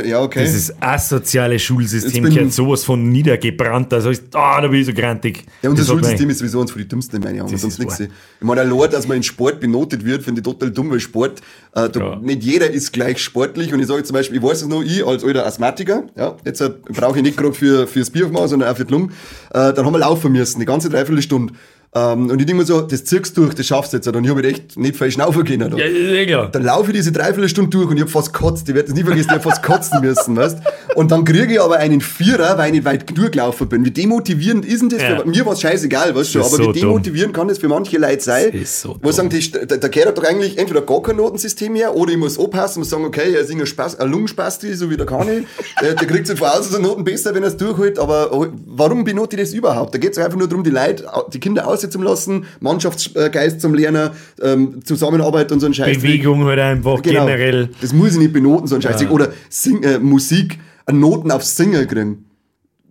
ja, 0.04 0.20
okay. 0.22 0.40
Dieses 0.44 0.74
asoziale 0.82 1.58
Schulsystem 1.58 2.24
gehört 2.24 2.52
sowas 2.52 2.84
von 2.84 3.10
niedergebrannt. 3.10 3.92
Also, 3.92 4.10
ist- 4.10 4.34
ah, 4.34 4.60
da 4.60 4.66
bin 4.68 4.80
ich 4.80 4.86
so 4.86 4.92
grantig. 4.92 5.44
Ja, 5.62 5.70
unser 5.70 5.82
Das 5.82 5.88
Schulsystem 5.92 6.28
ist 6.30 6.38
sowieso 6.38 6.60
eins 6.60 6.70
von 6.72 6.82
die 6.82 6.88
dümmsten 6.88 7.24
Augen. 7.24 7.50
Das 7.52 7.60
Sonst 7.60 7.78
nichts. 7.78 8.00
Ich 8.00 8.08
meine, 8.40 8.60
allein, 8.62 8.90
dass 8.90 9.06
man 9.06 9.18
in 9.18 9.22
Sport 9.22 9.60
benotet 9.60 10.04
wird, 10.04 10.22
finde 10.22 10.40
ich 10.40 10.44
total 10.44 10.70
dumm, 10.70 10.90
weil 10.90 11.00
Sport, 11.00 11.40
äh, 11.74 11.88
da, 11.88 12.00
Ja. 12.00 12.16
nicht 12.16 12.42
jeder 12.42 12.70
ist 12.70 12.92
gleich 12.92 13.18
sportlich. 13.18 13.72
Und 13.72 13.80
ich 13.80 13.86
sage 13.86 14.02
zum 14.02 14.14
Beispiel, 14.14 14.38
ich 14.38 14.42
weiß 14.42 14.62
es 14.62 14.68
noch, 14.68 14.82
ich 14.82 15.06
als 15.06 15.22
alter 15.24 15.46
Asthmatiker, 15.46 16.04
ja, 16.16 16.36
jetzt 16.44 16.60
äh, 16.60 16.70
brauche 16.92 17.16
ich 17.18 17.22
nicht 17.22 17.36
gerade 17.36 17.54
für, 17.54 17.86
fürs 17.86 18.10
Bier 18.10 18.26
aufmachen, 18.26 18.48
sondern 18.48 18.70
auch 18.72 18.76
für 18.76 18.84
die 18.84 18.92
Lunge, 18.92 19.08
äh, 19.54 19.72
dann 19.72 19.84
haben 19.86 19.92
wir 19.94 19.98
laufen 20.00 20.32
müssen, 20.32 20.58
die 20.60 20.66
ganze 20.66 20.88
Dreiviertelstunde. 20.90 21.54
Ähm, 21.94 22.28
und 22.28 22.38
ich 22.38 22.46
denke 22.46 22.60
mir 22.60 22.66
so, 22.66 22.82
das 22.82 23.04
ziehst 23.04 23.36
du 23.36 23.42
durch, 23.42 23.54
das 23.54 23.66
schaffst 23.66 23.92
du 23.92 23.96
jetzt. 23.96 24.06
Und 24.06 24.22
ich 24.22 24.30
habe 24.30 24.44
echt 24.44 24.76
nicht 24.76 24.96
viel 24.96 25.10
schnaufen 25.10 25.42
können. 25.44 25.70
Da. 25.70 25.76
Ja, 25.78 26.24
klar. 26.26 26.48
Dann 26.50 26.62
laufe 26.62 26.90
ich 26.90 26.96
diese 26.96 27.12
Dreiviertelstunde 27.12 27.70
durch 27.70 27.88
und 27.88 27.96
ich 27.96 28.02
habe 28.02 28.10
fast 28.10 28.32
kotzt. 28.34 28.68
Ich 28.68 28.74
werde 28.74 28.88
das 28.88 28.96
nie 28.96 29.04
vergessen, 29.04 29.28
ich 29.28 29.34
habe 29.34 29.42
fast 29.42 29.62
kotzen 29.62 30.00
müssen, 30.02 30.36
weißt 30.36 30.58
Und 30.94 31.10
dann 31.10 31.24
kriege 31.24 31.54
ich 31.54 31.60
aber 31.60 31.76
einen 31.76 32.02
Vierer, 32.02 32.58
weil 32.58 32.66
ich 32.66 32.72
nicht 32.72 32.84
weit 32.84 33.06
genug 33.06 33.32
gelaufen 33.32 33.68
bin. 33.68 33.84
Wie 33.86 33.90
demotivierend 33.90 34.66
ist 34.66 34.82
denn 34.82 34.90
das? 34.90 35.02
Ja. 35.02 35.20
Für, 35.20 35.26
mir 35.26 35.46
war 35.46 35.54
es 35.54 35.62
scheißegal, 35.62 36.14
weißt 36.14 36.34
du, 36.34 36.40
aber 36.40 36.48
ist 36.48 36.58
wie 36.58 36.64
so 36.64 36.72
demotivierend 36.72 37.34
kann 37.34 37.48
das 37.48 37.58
für 37.58 37.68
manche 37.68 37.96
Leute 37.96 38.22
sein? 38.22 38.50
Das 38.52 38.60
ist 38.60 38.80
so 38.82 38.90
wo 38.90 38.98
dumm. 38.98 39.12
sagen, 39.12 39.30
die, 39.30 39.50
der, 39.50 39.78
der 39.78 39.88
gehört 39.88 40.18
doch 40.18 40.24
eigentlich 40.24 40.58
entweder 40.58 40.82
gar 40.82 41.02
kein 41.02 41.16
Notensystem 41.16 41.72
mehr 41.72 41.94
oder 41.94 42.12
ich 42.12 42.18
muss 42.18 42.38
aufpassen 42.38 42.80
und 42.82 42.88
sagen, 42.88 43.04
okay, 43.04 43.32
er 43.32 43.40
ist 43.40 43.50
ein, 43.50 43.66
Spaß, 43.66 43.98
ein 43.98 44.10
Lungenspasti, 44.10 44.74
so 44.74 44.90
wie 44.90 44.96
der 44.96 45.06
Kani. 45.06 45.46
der, 45.80 45.94
der 45.94 46.06
kriegt 46.06 46.26
sich 46.26 46.38
von 46.38 46.48
außen 46.48 46.82
Noten 46.82 47.04
besser, 47.04 47.34
wenn 47.34 47.42
er 47.42 47.48
es 47.48 47.56
durchholt, 47.56 47.98
aber 47.98 48.30
warum 48.66 49.04
benote 49.04 49.36
ich 49.36 49.42
das 49.42 49.54
überhaupt? 49.54 49.94
Da 49.94 49.98
geht 49.98 50.12
es 50.12 50.18
einfach 50.18 50.38
nur 50.38 50.48
darum, 50.48 50.64
die 50.64 50.70
Leute, 50.70 51.06
die 51.32 51.40
Kinder 51.40 51.66
aussitzen 51.78 52.02
lassen, 52.02 52.44
Mannschaftsgeist 52.60 53.60
zum 53.60 53.74
Lernen, 53.74 54.10
ähm, 54.42 54.80
Zusammenarbeit 54.84 55.52
und 55.52 55.60
so 55.60 55.66
ein 55.66 55.74
Scheiß. 55.74 55.96
Bewegung 55.98 56.44
halt 56.44 56.58
einfach 56.58 57.02
Genau. 57.02 57.26
generell. 57.26 57.70
Das 57.80 57.92
muss 57.92 58.12
ich 58.12 58.18
nicht 58.18 58.32
benoten, 58.32 58.66
so 58.66 58.74
ein 58.74 58.82
Scheiß. 58.82 59.00
Ja. 59.02 59.10
Oder 59.10 59.28
Sing, 59.48 59.82
äh, 59.82 59.98
Musik, 59.98 60.58
Noten 60.90 61.30
aufs 61.30 61.56
Singen 61.56 61.86
kriegen. 61.86 62.24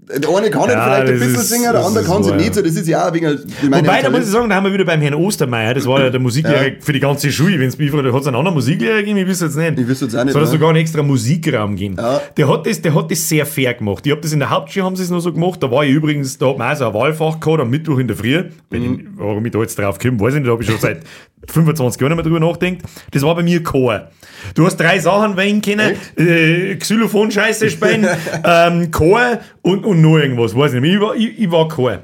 Der 0.10 0.30
eine 0.30 0.50
kann 0.50 0.70
Ja, 0.70 0.84
vielleicht 0.86 1.08
ein 1.08 1.20
bisschen 1.20 1.36
ist- 1.36 1.50
singen, 1.50 1.72
der 1.74 1.84
andere 1.86 2.04
kann 2.06 2.24
sie 2.24 2.30
wahr, 2.30 2.38
nicht. 2.38 2.56
So, 2.56 2.62
das 2.62 2.72
ist 2.76 2.88
ja 2.88 3.08
auch 3.10 3.14
wegen 3.14 3.28
Wobei, 3.28 3.82
da 3.82 3.92
Talent. 3.98 4.12
muss 4.16 4.22
ich 4.26 4.32
sagen, 4.32 4.50
da 4.50 4.56
haben 4.56 4.64
wir 4.66 4.72
wieder 4.74 4.86
beim 4.86 5.02
Herrn 5.02 5.16
Ostermeier, 5.16 5.74
das 5.74 5.86
war 5.86 6.00
ja 6.02 6.10
der 6.10 6.20
Musiklehrer 6.22 6.72
für 6.80 6.94
die 6.94 7.00
ganze 7.02 7.30
Schule, 7.32 7.60
wenn 7.60 7.68
es 7.68 7.78
mich 7.78 7.92
fragt, 7.92 8.06
hat 8.06 8.22
es 8.22 8.28
einen 8.28 8.38
anderen 8.38 8.54
Musiklehrer 8.56 9.00
gegeben, 9.00 9.18
ich 9.18 9.28
wüsste 9.28 9.46
jetzt 9.46 9.58
nicht. 9.58 9.80
Ich 9.80 9.88
wüsste 9.88 10.06
jetzt 10.06 10.16
auch 10.16 10.24
nicht, 10.24 10.32
Soll 10.34 10.44
es 10.44 10.52
sogar 10.52 10.70
einen 10.70 10.78
extra 10.80 11.04
Musikraum 11.04 11.76
geben. 11.76 11.96
Ja. 11.98 12.22
Der, 12.38 12.48
hat 12.48 12.66
das, 12.66 12.82
der 12.82 12.96
hat 12.96 13.12
das 13.12 13.28
sehr 13.28 13.46
fair 13.46 13.74
gemacht. 13.74 14.06
Ich 14.06 14.12
habe 14.12 14.22
das 14.22 14.32
in 14.32 14.40
der 14.40 14.50
Hauptschule 14.50 14.86
haben 14.86 14.96
sie 14.96 15.04
es 15.04 15.10
noch 15.10 15.20
so 15.20 15.34
gemacht, 15.34 15.62
da 15.62 15.70
war 15.70 15.84
ich 15.84 15.92
übrigens, 15.92 16.38
da 16.38 16.48
hat 16.52 16.58
man 16.58 16.72
auch 16.72 16.78
so 16.78 16.88
ein 16.88 16.94
Wahlfach 16.94 17.40
gehabt, 17.42 17.62
am 17.62 17.70
Mittwoch 17.70 17.98
in 18.00 18.08
der 18.08 18.16
Früh, 18.16 18.44
wenn 18.70 18.84
ich, 18.84 18.90
Mhm. 18.90 19.08
warum 19.18 19.46
ich 19.46 19.52
da 19.52 19.60
jetzt 19.60 19.78
drauf 19.78 20.00
komme, 20.00 20.20
weiß 20.22 20.36
ich 20.36 20.40
nicht, 20.40 20.48
da 20.48 20.52
habe 20.54 20.64
ich 20.64 20.70
schon 20.70 20.80
seit 20.80 21.02
25 21.52 22.02
Jahren 22.02 22.14
nicht 22.16 22.24
mehr 22.26 22.32
drüber 22.32 22.40
nachgedacht. 22.46 22.84
Das 23.12 23.22
war 23.24 23.36
bei 23.36 23.44
mir 23.44 23.62
Chor. 23.62 24.08
Du 24.56 24.66
hast 24.66 24.78
drei 24.78 25.00
Sachen 25.00 25.38
wählen 25.38 25.62
können, 25.62 25.96
äh, 26.18 26.76
Xylophon-Scheiße 26.76 27.70
spielen, 27.70 28.08
ähm, 28.44 28.92
Chor 28.92 29.40
und, 29.62 29.86
und 29.86 29.97
noch 29.98 30.18
irgendwas, 30.18 30.56
weiß 30.56 30.74
ich 30.74 30.82
nicht. 30.82 30.96
Ich 30.96 31.02
war, 31.02 31.16
ich, 31.16 31.40
ich 31.40 31.52
war 31.52 31.68
Chor. 31.68 32.00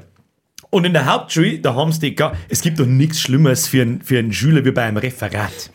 Und 0.70 0.84
in 0.84 0.92
der 0.92 1.06
Hauptschule, 1.06 1.58
da 1.60 1.74
haben 1.74 1.92
sie 1.92 2.00
die, 2.00 2.16
es 2.48 2.60
gibt 2.60 2.80
doch 2.80 2.86
nichts 2.86 3.20
Schlimmeres 3.20 3.68
für 3.68 3.82
einen, 3.82 4.02
für 4.02 4.18
einen 4.18 4.32
Schüler 4.32 4.64
wie 4.64 4.72
bei 4.72 4.82
einem 4.82 4.96
Referat. 4.96 5.70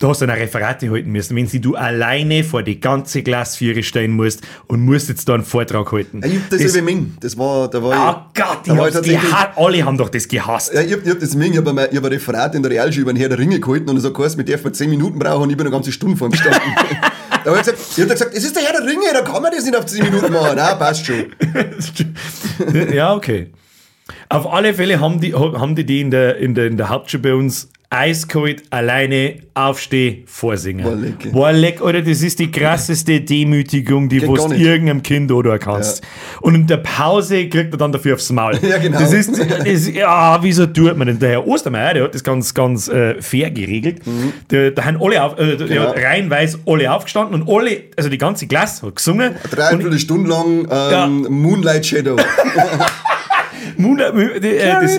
Da 0.00 0.08
hast 0.08 0.22
du 0.22 0.24
ein 0.24 0.30
Referat 0.30 0.82
halten 0.82 1.10
müssen, 1.12 1.36
wenn 1.36 1.46
sie 1.46 1.60
du 1.60 1.74
alleine 1.76 2.42
vor 2.42 2.62
die 2.62 2.80
ganze 2.80 3.22
Klasse 3.22 3.58
Viere 3.58 3.82
stehen 3.82 4.12
musst 4.12 4.40
und 4.66 4.80
musst 4.80 5.10
jetzt 5.10 5.28
da 5.28 5.34
einen 5.34 5.44
Vortrag 5.44 5.92
halten. 5.92 6.22
Ich 6.24 6.36
hab 6.36 6.48
das, 6.48 6.62
Das- 6.72 6.80
Ming. 6.82 7.12
Das 7.20 7.36
war, 7.36 7.68
da 7.68 7.82
war 7.82 7.90
Oh 7.90 8.28
ich. 8.34 8.42
Gott, 8.42 8.58
da 8.66 8.72
ich 8.72 8.78
war 8.78 8.84
hab's 8.86 8.94
tatsächlich- 8.94 9.30
geha- 9.30 9.50
alle 9.56 9.84
haben 9.84 9.98
doch 9.98 10.08
das 10.08 10.26
gehasst. 10.26 10.72
Ja, 10.72 10.80
ich 10.80 10.92
hab, 10.94 11.04
ich 11.04 11.10
hab 11.10 11.20
das 11.20 11.34
Ming, 11.36 11.52
ich 11.52 11.58
hab, 11.58 11.68
einmal- 11.68 11.88
ich 11.90 11.96
hab 11.98 12.04
ein 12.04 12.12
Referat 12.12 12.54
in 12.54 12.62
der 12.62 12.72
Realschule 12.72 13.02
über 13.02 13.12
den 13.12 13.18
Herr 13.20 13.28
der 13.28 13.38
Ringe 13.38 13.60
gehalten 13.60 13.90
und 13.90 13.96
er 13.96 14.00
sagt, 14.00 14.18
heißt, 14.18 14.38
mit 14.38 14.48
darf 14.48 14.64
man 14.64 14.72
10 14.72 14.88
Minuten 14.88 15.18
brauchen 15.18 15.42
und 15.42 15.50
ich 15.50 15.56
bin 15.58 15.66
eine 15.66 15.74
ganze 15.76 15.92
Stunde 15.92 16.16
vor 16.16 16.28
ihm 16.28 16.32
gestanden. 16.32 16.60
da 17.44 17.50
hab 17.50 17.56
ich 17.58 17.64
gesagt, 17.64 17.78
ich 17.96 18.02
hab 18.02 18.10
gesagt, 18.10 18.34
es 18.34 18.44
ist 18.44 18.56
der 18.56 18.62
Herr 18.64 18.72
der 18.72 18.86
Ringe, 18.88 19.12
da 19.12 19.22
kann 19.22 19.42
man 19.42 19.52
das 19.52 19.64
nicht 19.64 19.76
auf 19.76 19.86
10 19.86 20.04
Minuten 20.04 20.32
machen. 20.32 20.56
Nein, 20.56 20.78
passt 20.78 21.06
schon. 21.06 21.32
ja, 22.92 23.14
okay. 23.14 23.50
Auf 24.28 24.52
alle 24.52 24.74
Fälle 24.74 25.00
haben 25.00 25.20
die, 25.20 25.34
haben 25.34 25.74
die, 25.74 25.84
die 25.84 26.00
in, 26.00 26.10
der, 26.10 26.36
in, 26.36 26.54
der, 26.54 26.66
in 26.66 26.76
der 26.76 26.88
Hauptschule 26.88 27.22
bei 27.22 27.34
uns 27.34 27.68
eiskalt, 27.92 28.62
alleine, 28.70 29.34
aufsteh, 29.54 30.22
vorsingen. 30.26 30.84
Boah, 30.84 30.94
leck. 30.94 31.32
Boah, 31.32 31.52
leck, 31.52 31.82
Alter, 31.82 32.02
das 32.02 32.22
ist 32.22 32.38
die 32.38 32.48
krasseste 32.50 33.20
Demütigung, 33.20 34.08
die 34.08 34.20
Geht 34.20 34.28
du 34.28 34.52
irgendeinem 34.52 35.02
Kind 35.02 35.32
oder 35.32 35.58
kannst. 35.58 36.02
Und 36.40 36.54
in 36.54 36.66
der 36.68 36.76
Pause 36.76 37.48
kriegt 37.48 37.74
er 37.74 37.78
dann 37.78 37.90
dafür 37.90 38.14
aufs 38.14 38.30
Maul. 38.30 38.58
Ja, 38.70 38.78
genau. 38.78 39.00
Das 39.00 39.12
ist, 39.12 39.36
das, 39.36 39.88
ja, 39.92 40.38
wieso 40.40 40.66
tut 40.66 40.96
man 40.96 41.08
denn? 41.08 41.18
Der 41.18 41.30
Herr 41.30 41.46
Ostermeier, 41.48 41.94
der 41.94 42.04
hat 42.04 42.14
das 42.14 42.22
ganz, 42.22 42.54
ganz 42.54 42.86
äh, 42.86 43.20
fair 43.20 43.50
geregelt. 43.50 44.02
Der, 44.50 44.70
da 44.70 44.84
haben 44.84 44.98
alle 45.02 45.22
auf, 45.22 45.36
äh, 45.38 45.50
Mhm. 45.50 45.66
Genau. 45.66 45.90
reihenweise 45.90 46.58
alle 46.66 46.92
aufgestanden 46.92 47.42
und 47.42 47.48
alle, 47.48 47.82
also 47.96 48.08
die 48.08 48.18
ganze 48.18 48.46
Klasse 48.46 48.86
hat 48.86 48.96
gesungen. 48.96 49.34
Dreiviertel 49.50 49.98
Stunde 49.98 50.30
lang 50.30 50.68
ähm, 50.70 51.26
Moonlight 51.28 51.84
Shadow. 51.86 52.16
Moonlight, 53.80 54.14
äh, 54.44 54.58
das, 54.58 54.98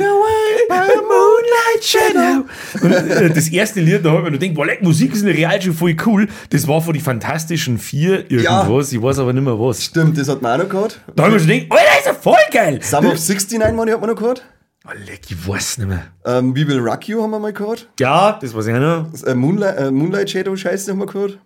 Moonlight 0.70 1.84
Shadow. 1.84 2.46
Und, 2.82 2.92
äh, 2.92 3.30
das 3.30 3.50
erste 3.50 3.82
Lied, 3.82 4.06
da 4.06 4.12
habe 4.12 4.20
ich 4.20 4.32
mir 4.32 4.38
gedacht, 4.40 4.56
boah, 4.56 4.66
leck, 4.66 4.82
Musik 4.82 5.14
ist 5.14 5.22
in 5.22 5.28
der 5.28 5.36
Realschule 5.36 5.74
voll 5.74 5.96
cool. 6.06 6.28
Das 6.50 6.68
war 6.68 6.82
von 6.82 6.94
die 6.94 7.00
Fantastischen 7.00 7.78
Vier 7.78 8.30
irgendwas, 8.32 8.92
ich 8.92 9.02
weiß 9.02 9.20
aber 9.20 9.34
nicht 9.34 9.44
mehr 9.44 9.60
was. 9.60 9.84
Stimmt, 9.84 10.18
das 10.18 10.28
hat 10.30 10.42
man 10.42 10.60
auch 10.60 10.64
noch 10.64 10.70
gehabt. 10.70 11.02
Da 11.16 11.26
habe 11.26 11.38
ich 11.38 11.46
mir 11.46 11.62
gedacht, 11.62 11.80
Alter, 11.80 12.00
ist 12.00 12.06
ja 12.08 12.14
voll 12.14 12.36
geil. 12.52 12.80
Summer 12.82 13.14
of 13.14 13.20
69, 13.20 13.60
meine 13.60 13.92
ich, 13.92 13.94
hat 13.94 14.02
man 14.02 14.10
noch 14.10 14.18
gehört. 14.18 14.44
Oh, 14.88 14.92
leck, 15.06 15.22
ich 15.30 15.48
weiß 15.48 15.78
nicht 15.78 15.88
mehr. 15.88 16.06
Ähm, 16.26 16.56
We 16.56 16.68
Will 16.68 16.80
Rock 16.80 17.08
You 17.08 17.22
haben 17.22 17.30
wir 17.32 17.40
mal 17.40 17.54
gehört. 17.54 17.88
Ja, 18.00 18.40
das 18.42 18.56
weiß 18.56 18.66
ich 18.66 18.74
auch 18.74 18.80
noch. 18.80 19.24
Äh, 19.28 19.36
Moonlight, 19.36 19.78
äh, 19.78 19.92
Moonlight 19.92 20.30
Shadow 20.32 20.56
Scheiße 20.56 20.92
haben 20.92 21.00
wir 21.00 21.06
gehört. 21.06 21.38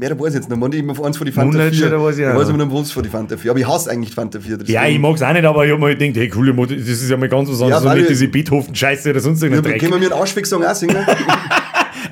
Mehr, 0.00 0.10
da 0.10 0.18
weiß 0.20 0.28
ich 0.28 0.34
jetzt 0.36 0.48
nicht. 0.48 0.58
Man, 0.58 0.70
ich 0.72 0.78
immer 0.78 1.04
eins 1.04 1.16
von 1.16 1.26
die 1.26 1.32
Fanta 1.32 1.56
Moonlight 1.58 1.74
4. 1.74 1.84
Shadow 1.88 2.04
weiß 2.04 2.18
ich 2.18 2.24
auch 2.26 2.34
weiß 2.36 2.48
noch. 2.48 2.54
immer 2.54 2.64
noch 2.66 2.72
was 2.80 2.92
von 2.92 3.02
die 3.02 3.08
Fanta 3.08 3.36
4. 3.36 3.50
Aber 3.50 3.58
ich 3.60 3.66
hasse 3.66 3.90
eigentlich 3.90 4.14
Fanta 4.14 4.38
4. 4.38 4.58
Ja, 4.66 4.86
ich 4.86 4.98
mag 4.98 5.16
es 5.16 5.22
auch 5.22 5.32
nicht, 5.32 5.44
aber 5.44 5.66
ich 5.66 5.72
habe 5.72 5.80
mir 5.84 5.96
gedacht, 5.96 6.16
hey, 6.16 6.28
coole 6.28 6.52
Mod, 6.52 6.70
das 6.70 6.78
ist 6.86 7.10
ja 7.10 7.16
mal 7.16 7.28
ganz 7.28 7.48
was 7.50 7.60
anderes, 7.60 7.82
Ja, 7.82 7.90
so 7.90 7.96
nicht 7.96 8.08
diese 8.08 8.28
Beethoven-Scheiße 8.28 9.10
oder 9.10 9.18
sonst 9.20 9.42
Ja, 9.42 9.48
irgendein 9.48 9.72
Dreck. 9.72 9.80
können 9.80 9.92
wir 9.94 9.98
mir 9.98 10.12
einen 10.12 10.20
Arschfick-Song 10.20 10.64
auch 10.64 10.74
singen? 10.74 10.96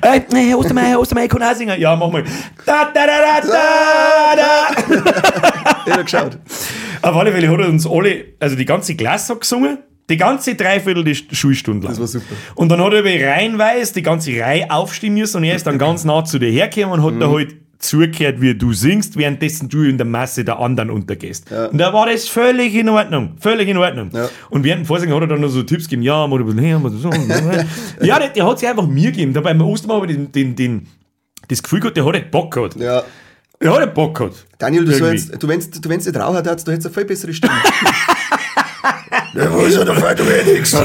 Äh, 0.01 0.19
Herr 0.31 0.59
Ostermeier, 0.59 0.99
Ostermeier, 0.99 1.25
ich 1.25 1.31
kann 1.31 1.41
auch 1.41 1.55
singen. 1.55 1.79
Ja, 1.79 1.95
mach 1.95 2.11
mal. 2.11 2.23
Da, 2.65 2.91
da, 2.93 3.05
da, 3.07 3.41
da, 3.41 3.47
da, 3.47 4.93
da. 4.93 5.13
Ich 5.87 5.93
hab 5.93 6.03
geschaut. 6.05 6.37
Auf 7.01 7.15
alle 7.15 7.31
Fälle 7.31 7.49
hat 7.49 7.59
er 7.61 7.67
uns 7.69 7.87
alle, 7.87 8.25
also 8.39 8.55
die 8.55 8.65
ganze 8.65 8.95
Klasse 8.95 9.33
hat 9.33 9.41
gesungen, 9.41 9.79
die 10.09 10.17
ganze 10.17 10.53
Dreiviertel 10.55 11.03
die 11.03 11.15
St- 11.15 11.33
Schulstunde 11.33 11.85
lang. 11.87 11.93
Das 11.93 11.99
war 11.99 12.07
super. 12.07 12.25
Und 12.55 12.69
dann 12.69 12.81
hat 12.83 12.93
er 12.93 13.01
bei 13.01 13.25
reihenweise 13.27 13.93
die 13.95 14.03
ganze 14.03 14.37
Reihe 14.39 14.69
aufstehen 14.69 15.13
müssen 15.15 15.37
und 15.37 15.43
er 15.45 15.55
ist 15.55 15.65
dann 15.65 15.77
ganz 15.79 16.03
nah 16.05 16.23
zu 16.23 16.37
dir 16.37 16.51
hergekommen 16.51 16.99
und 16.99 17.05
hat 17.05 17.13
Mhm. 17.15 17.19
da 17.19 17.29
halt 17.31 17.55
zugehört, 17.79 18.41
wie 18.41 18.55
du 18.55 18.73
singst, 18.73 19.17
währenddessen 19.17 19.69
du 19.69 19.83
in 19.83 19.97
der 19.97 20.05
Masse 20.05 20.43
der 20.43 20.59
anderen 20.59 20.89
untergehst. 20.89 21.51
Und 21.51 21.77
da 21.77 21.93
war 21.93 22.07
das 22.07 22.27
völlig 22.27 22.73
in 22.75 22.89
Ordnung. 22.89 23.33
Völlig 23.39 23.67
in 23.67 23.77
Ordnung. 23.77 24.09
Ja. 24.13 24.29
Und 24.49 24.63
während 24.63 24.83
dem 24.83 24.85
Vorsingen 24.85 25.15
hat 25.15 25.21
er 25.21 25.27
dann 25.27 25.41
noch 25.41 25.49
so 25.49 25.63
Tipps 25.63 25.85
gegeben, 25.85 26.01
ja, 26.01 26.25
mal 26.27 26.39
ein 26.39 26.45
bisschen 26.45 26.59
her, 26.59 26.79
mal 26.79 26.91
so. 26.91 27.09
ja, 28.01 28.19
der, 28.19 28.29
der 28.29 28.45
hat 28.45 28.59
sich 28.59 28.67
einfach 28.67 28.87
mir 28.87 29.11
gegeben. 29.11 29.33
Da 29.33 29.41
beim 29.41 29.61
Ostermann 29.61 30.01
habe 30.01 30.11
ich 30.11 30.17
den, 30.17 30.31
den, 30.31 30.55
den, 30.55 30.87
das 31.47 31.61
Gefühl 31.61 31.79
gehabt, 31.79 31.97
der 31.97 32.05
hat 32.05 32.13
nicht 32.13 32.31
Bock 32.31 32.53
gehabt. 32.53 32.75
Ja. 32.77 33.03
Der 33.61 33.73
hat 33.73 33.81
nicht 33.81 33.93
Bock 33.93 34.17
gehabt. 34.17 34.45
Daniel, 34.57 34.85
du, 34.85 34.93
sollst, 34.93 35.41
du, 35.41 35.47
wenn's, 35.47 35.69
du, 35.69 35.89
wenn's 35.89 36.05
nicht 36.05 36.19
rauchen 36.19 36.43
darfst, 36.43 36.67
du 36.67 36.71
hättest 36.71 36.87
eine 36.87 36.93
viel 36.95 37.05
bessere 37.05 37.33
Stimme. 37.33 37.53
Der 39.33 39.53
weiß 39.53 39.75
ja, 39.75 39.83
der 39.83 39.95
fällt 39.95 40.47
nichts. 40.47 40.75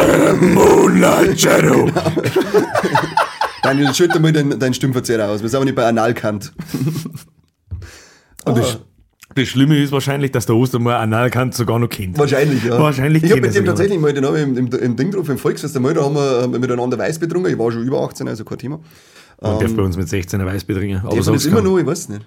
Moonlight 0.41 1.41
Shadow. 1.41 1.91
Daniel, 3.63 3.95
schütte 3.95 4.19
mal 4.21 4.33
deinen 4.33 4.59
dein 4.59 4.75
Stimmverzehrer 4.75 5.29
aus. 5.29 5.43
Wir 5.43 5.49
sind 5.49 5.57
aber 5.57 5.65
nicht 5.65 5.75
bei 5.77 5.87
Analkant. 5.87 6.53
Und 8.45 8.59
das, 8.59 8.79
das 9.35 9.49
Schlimme 9.49 9.79
ist 9.81 9.93
wahrscheinlich, 9.93 10.33
dass 10.33 10.47
der 10.47 10.57
Ostermeier 10.57 10.99
Analkant 10.99 11.55
sogar 11.55 11.79
noch 11.79 11.89
kennt. 11.89 12.19
Wahrscheinlich, 12.19 12.65
ja. 12.65 12.79
Wahrscheinlich 12.79 13.23
Ich 13.23 13.31
habe 13.31 13.41
mit 13.41 13.55
dem 13.55 13.65
tatsächlich 13.65 13.99
mal 13.99 14.13
den 14.13 14.25
Namen 14.25 14.57
im, 14.57 14.67
im, 14.67 14.79
im 14.79 14.97
Ding 14.97 15.13
drauf, 15.13 15.29
im 15.29 15.39
Volksfest 15.39 15.77
einmal, 15.77 15.95
da 15.95 16.03
haben 16.03 16.15
wir 16.15 16.59
miteinander 16.59 16.99
Weiß 16.99 17.19
betrunken. 17.19 17.53
Ich 17.53 17.59
war 17.59 17.71
schon 17.71 17.85
über 17.85 18.01
18, 18.03 18.29
also 18.29 18.45
kein 18.45 18.59
Thema. 18.59 18.81
Man 19.41 19.59
darf 19.59 19.75
bei 19.75 19.83
uns 19.83 19.97
mit 19.97 20.09
16 20.09 20.41
ein 20.41 20.47
Weiß 20.47 20.65
betrinken. 20.65 20.99
Aber 20.99 21.09
Aber 21.09 21.17
das 21.17 21.27
sonst 21.27 21.47
immer 21.47 21.63
noch, 21.63 21.79
ich 21.79 21.87
weiß 21.87 22.09
nicht. 22.11 22.27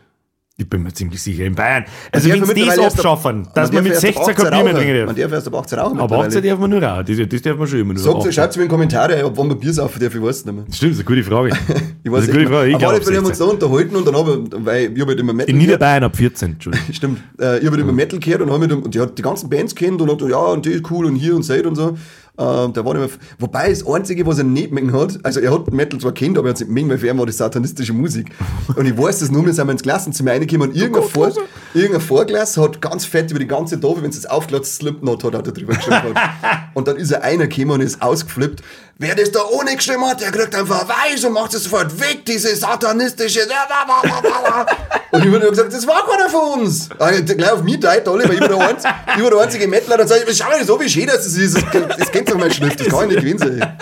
Ich 0.57 0.69
bin 0.69 0.83
mir 0.83 0.93
ziemlich 0.93 1.21
sicher, 1.21 1.43
in 1.43 1.53
Bayern. 1.53 1.83
Also, 2.13 2.29
wenn 2.29 2.39
darf 2.39 2.53
sie 2.53 2.65
das 2.65 2.79
ab- 2.79 2.85
abschaffen, 2.93 3.45
dass 3.53 3.73
man 3.73 3.83
darf 3.83 3.83
mit 3.83 3.91
erst 3.91 4.05
ab 4.05 4.13
16 4.13 4.21
18 4.23 4.35
kein 4.35 4.45
Bier 4.45 4.63
mehr 4.63 4.73
rauchen. 4.73 4.75
trinken 4.85 5.05
Man 5.05 5.07
darf. 5.07 5.23
darf 5.25 5.31
erst 5.33 5.47
ab 5.47 5.55
18 5.55 5.79
rauchen. 5.79 5.99
Aber 5.99 6.15
18 6.15 6.25
mittlerweile. 6.27 6.49
darf 6.49 6.59
man 6.61 6.69
nur 6.69 6.91
auch. 6.93 7.03
Das, 7.03 7.29
das 7.29 7.41
darf 7.41 7.57
man 7.57 7.67
schon 7.67 7.79
immer 7.79 7.93
nur. 7.93 8.15
18. 8.17 8.31
schreibt 8.31 8.55
mir 8.55 8.61
in 8.63 8.69
die 8.69 8.71
Kommentare, 8.71 9.25
ob 9.25 9.37
wann 9.37 9.47
man 9.49 9.59
Bier 9.59 9.73
saufen 9.73 9.99
darf, 9.99 10.15
ich 10.15 10.21
weiß 10.21 10.29
es 10.37 10.45
nicht 10.45 10.55
mehr. 10.55 10.63
Stimmt, 10.71 10.91
das 10.93 10.99
ist 11.01 11.07
eine 11.07 11.15
gute 11.15 11.23
Frage. 11.29 11.49
Ich 12.05 12.11
das 12.11 12.13
weiß 12.13 12.23
ist 12.23 12.29
eine 12.29 12.29
echt 12.29 12.31
gute 12.31 12.39
nicht. 12.39 12.49
Frage. 12.49 12.69
Ich 12.71 12.77
glaube, 12.77 13.01
Fälle 13.01 13.17
haben 13.17 13.23
wir 13.25 13.29
uns 13.29 13.37
da 13.39 13.45
unterhalten 13.45 13.95
und 13.97 14.07
dann 14.07 14.15
habe 14.15 14.43
ich, 14.45 14.65
weil 14.65 14.91
ich 14.93 15.01
habe 15.01 15.09
halt 15.11 15.19
immer 15.19 15.33
Metal 15.33 15.49
In. 15.49 15.57
Niederbayern 15.57 16.03
ab 16.03 16.15
14, 16.15 16.51
Entschuldigung. 16.53 16.87
Stimmt. 16.93 17.19
Äh, 17.37 17.57
ich 17.57 17.65
habe 17.65 17.71
halt 17.71 17.79
immer 17.81 17.91
Metal 17.91 18.19
gehört 18.19 18.41
und, 18.43 18.51
hab 18.51 18.59
mit 18.59 18.71
und 18.71 18.93
die 18.95 18.99
hat 19.01 19.17
die 19.17 19.21
ganzen 19.23 19.49
Bands 19.49 19.75
kennt 19.75 19.99
und 20.01 20.09
hat 20.09 20.19
gesagt, 20.19 20.31
ja, 20.31 20.37
und 20.37 20.65
die 20.65 20.69
ist 20.69 20.89
cool 20.91 21.05
und 21.07 21.15
hier 21.15 21.35
und 21.35 21.43
Seid 21.43 21.65
und 21.65 21.75
so. 21.75 21.97
Ähm, 22.37 22.73
da 22.73 22.83
war 22.83 22.93
nicht 22.93 23.07
mehr, 23.07 23.19
wobei 23.39 23.69
das 23.69 23.87
Einzige, 23.87 24.25
was 24.25 24.39
er 24.39 24.43
nicht 24.43 24.71
mengen 24.71 24.91
hat, 24.91 25.17
also 25.23 25.39
er 25.39 25.53
hat 25.53 25.71
Metal 25.71 25.99
zwar 25.99 26.13
kennt, 26.13 26.37
aber 26.37 26.49
er 26.49 26.53
hat 26.53 26.59
nicht 26.59 26.69
mengen, 26.69 26.89
weil 26.89 26.97
für 26.97 27.07
ihn 27.07 27.17
war 27.17 27.25
das 27.25 27.37
satanistische 27.37 27.93
Musik. 27.93 28.29
Und 28.75 28.85
ich 28.85 28.97
weiß 28.97 29.19
das 29.19 29.31
nur, 29.31 29.45
wir 29.45 29.53
sind 29.53 29.65
mal 29.65 29.71
ins 29.71 29.83
Klassenzimmer 29.83 30.31
reingekommen 30.31 30.69
und 30.69 30.75
irgendein, 30.75 31.03
Vor, 31.03 31.31
irgendein 31.73 32.01
Vorglas 32.01 32.57
hat 32.57 32.81
ganz 32.81 33.05
fett 33.05 33.31
über 33.31 33.39
die 33.39 33.47
ganze 33.47 33.79
Tafel, 33.79 34.03
wenn 34.03 34.09
es 34.09 34.21
das 34.21 34.29
aufglatzt, 34.29 34.75
Slipknot 34.75 35.23
hat, 35.23 35.33
hat 35.33 35.47
er 35.47 35.53
drüber 35.53 35.75
geschrieben. 35.75 36.13
hat. 36.13 36.69
und 36.73 36.87
dann 36.87 36.97
ist 36.97 37.11
er 37.11 37.23
einer 37.23 37.47
gekommen 37.47 37.71
und 37.71 37.81
ist 37.81 38.01
ausgeflippt. 38.01 38.61
Wer 38.97 39.13
das 39.13 39.29
da 39.29 39.41
ohne 39.51 39.75
geschrieben 39.75 40.05
hat, 40.05 40.21
der 40.21 40.31
kriegt 40.31 40.55
einfach 40.55 40.87
weiß 40.87 41.25
und 41.25 41.33
macht 41.33 41.53
es 41.53 41.65
sofort 41.65 41.99
weg, 41.99 42.25
diese 42.25 42.55
satanistische. 42.55 43.41
Und 45.11 45.25
ich 45.25 45.33
habe 45.33 45.49
gesagt, 45.49 45.73
das 45.73 45.85
war 45.87 46.05
keiner 46.07 46.29
von 46.29 46.61
uns. 46.61 46.89
Also, 46.97 47.23
gleich 47.35 47.51
auf 47.51 47.63
mich 47.63 47.79
teilt 47.79 48.07
alle, 48.07 48.23
weil 48.27 48.35
ich 48.35 48.41
war 48.41 48.47
der, 48.49 48.59
einz, 48.59 48.83
ich 49.15 49.23
war 49.23 49.29
der 49.29 49.39
einzige 49.39 49.67
Mettler. 49.67 49.97
Dann 49.97 50.07
sage 50.07 50.25
ich, 50.29 50.37
schau 50.37 50.49
mal 50.49 50.65
so, 50.65 50.79
wie 50.79 50.89
schön 50.89 51.07
das 51.07 51.25
ist. 51.25 51.55
Das, 51.55 51.97
das 51.97 52.11
kennt 52.11 52.29
doch 52.29 52.37
meine 52.37 52.53
Schrift, 52.53 52.79
das 52.79 52.87
kann 52.87 53.09
ich 53.09 53.15
nicht 53.15 53.19
gewinnen 53.19 53.39
sein. 53.39 53.77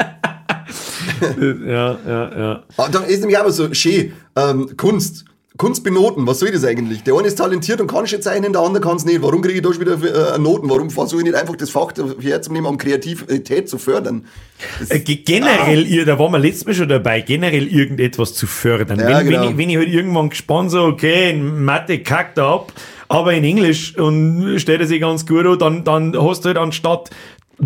ja, 1.67 1.97
ja, 2.07 2.37
ja. 2.37 2.63
Aber 2.77 2.89
da 2.89 2.99
ist 3.01 3.19
nämlich 3.19 3.37
auch 3.37 3.49
so 3.49 3.73
schön, 3.73 4.13
ähm, 4.35 4.75
Kunst 4.77 5.25
Kunst 5.55 5.83
benoten, 5.83 6.25
was 6.25 6.39
soll 6.39 6.51
das 6.51 6.65
eigentlich? 6.65 7.03
Der 7.03 7.13
eine 7.13 7.27
ist 7.27 7.37
talentiert 7.37 7.79
und 7.79 7.85
kann 7.85 8.07
schon 8.07 8.23
zeichnen, 8.23 8.53
der 8.53 8.61
andere 8.63 8.81
kann 8.81 8.97
es 8.97 9.05
nicht. 9.05 9.21
Warum 9.21 9.43
kriege 9.43 9.55
ich 9.57 9.61
da 9.61 9.71
schon 9.71 9.81
wieder 9.81 10.33
äh, 10.35 10.39
Noten? 10.39 10.67
Warum 10.67 10.89
versuche 10.89 11.21
ich 11.21 11.27
nicht 11.27 11.35
einfach 11.35 11.55
das 11.55 11.69
Fach 11.69 11.91
herzunehmen, 12.19 12.65
um 12.65 12.77
Kreativität 12.79 13.69
zu 13.69 13.77
fördern? 13.77 14.25
Äh, 14.89 14.99
ge- 14.99 15.17
generell, 15.17 15.85
ihr, 15.85 16.05
da 16.05 16.17
waren 16.17 16.31
wir 16.31 16.39
letztes 16.39 16.65
Mal 16.65 16.73
schon 16.73 16.89
dabei, 16.89 17.21
generell 17.21 17.67
irgendetwas 17.67 18.33
zu 18.33 18.47
fördern. 18.47 18.99
Ja, 18.99 19.19
wenn, 19.19 19.27
genau. 19.27 19.41
wenn, 19.41 19.49
ich, 19.51 19.57
wenn 19.57 19.69
ich 19.69 19.77
halt 19.77 19.89
irgendwann 19.89 20.29
gespannt 20.31 20.71
so, 20.71 20.81
okay, 20.85 21.29
in 21.29 21.63
Mathe 21.63 21.99
kackt 21.99 22.39
ab, 22.39 22.73
aber 23.07 23.33
in 23.35 23.43
Englisch 23.43 23.95
und 23.95 24.59
steht 24.59 24.81
er 24.81 24.87
sich 24.87 25.01
ganz 25.01 25.23
gut 25.23 25.45
an, 25.45 25.59
dann, 25.59 25.83
dann 25.83 26.23
hast 26.23 26.45
du 26.45 26.47
halt 26.47 26.57
anstatt 26.57 27.11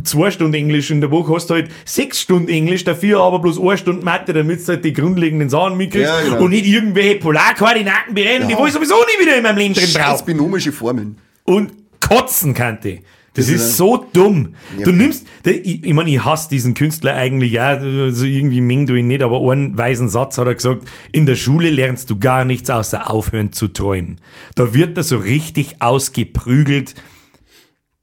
zwei 0.04 0.32
Stunden 0.32 0.54
Englisch 0.54 0.91
in 0.91 1.02
der 1.02 1.12
Woche 1.12 1.34
hast 1.34 1.50
du 1.50 1.56
halt 1.56 1.69
sechs 1.86 2.21
Stunden 2.21 2.50
Englisch, 2.50 2.84
dafür 2.84 3.21
aber 3.21 3.39
bloß 3.39 3.60
eine 3.60 3.78
Stunde 3.78 4.04
Mathe, 4.06 4.34
damit 4.34 4.62
du 4.62 4.67
halt 4.67 4.86
die 4.86 4.93
grundlegenden 4.93 5.50
Sachen 5.50 5.78
mitkriegst 5.78 6.08
Ja, 6.10 6.21
genau. 6.21 6.43
und 6.43 6.50
nicht 6.52 6.65
irgendwelche 6.65 7.15
Polarkoordinaten 7.19 8.13
berechnen, 8.13 8.47
die 8.47 8.54
Ja. 8.54 8.60
wo 8.60 8.65
ich 8.65 8.73
sowieso 8.73 8.95
nie 8.95 9.26
wieder 9.26 9.38
in 9.38 9.43
meinem 9.43 9.58
Leben 9.58 9.73
drin 9.73 9.89
brauche 9.93 10.23
binomische 10.26 10.71
Formeln. 10.71 11.17
und 11.45 11.71
kotzen 12.00 12.54
kannte. 12.54 13.00
Das, 13.34 13.45
Das 13.45 13.54
ist 13.56 13.78
so 13.78 14.04
dumm. 14.13 14.56
Ja. 14.80 14.86
Du 14.86 14.91
nimmst, 14.91 15.28
ich, 15.45 15.84
ich 15.86 15.93
meine, 15.93 16.10
ich 16.10 16.26
hasse 16.26 16.50
diesen 16.50 16.73
Künstler 16.73 17.13
eigentlich, 17.15 17.52
ja, 17.52 17.67
also 17.67 18.26
irgendwie 18.26 18.62
meng 18.62 18.88
du 18.88 18.95
ihn 18.95 19.06
nicht, 19.08 19.21
aber 19.21 19.39
einen 19.52 19.78
weisen 19.78 20.10
Satz 20.10 20.39
hat 20.39 20.47
er 20.47 20.56
gesagt, 20.56 20.88
in 21.12 21.28
der 21.28 21.36
Schule 21.36 21.69
lernst 21.69 22.10
du 22.10 22.17
gar 22.17 22.45
nichts 22.45 22.69
außer 22.71 23.12
aufhören 23.12 23.54
zu 23.54 23.67
träumen. 23.67 24.19
Da 24.56 24.73
wird 24.73 24.97
er 24.97 25.04
so 25.04 25.17
richtig 25.17 25.82
ausgeprügelt, 25.84 26.95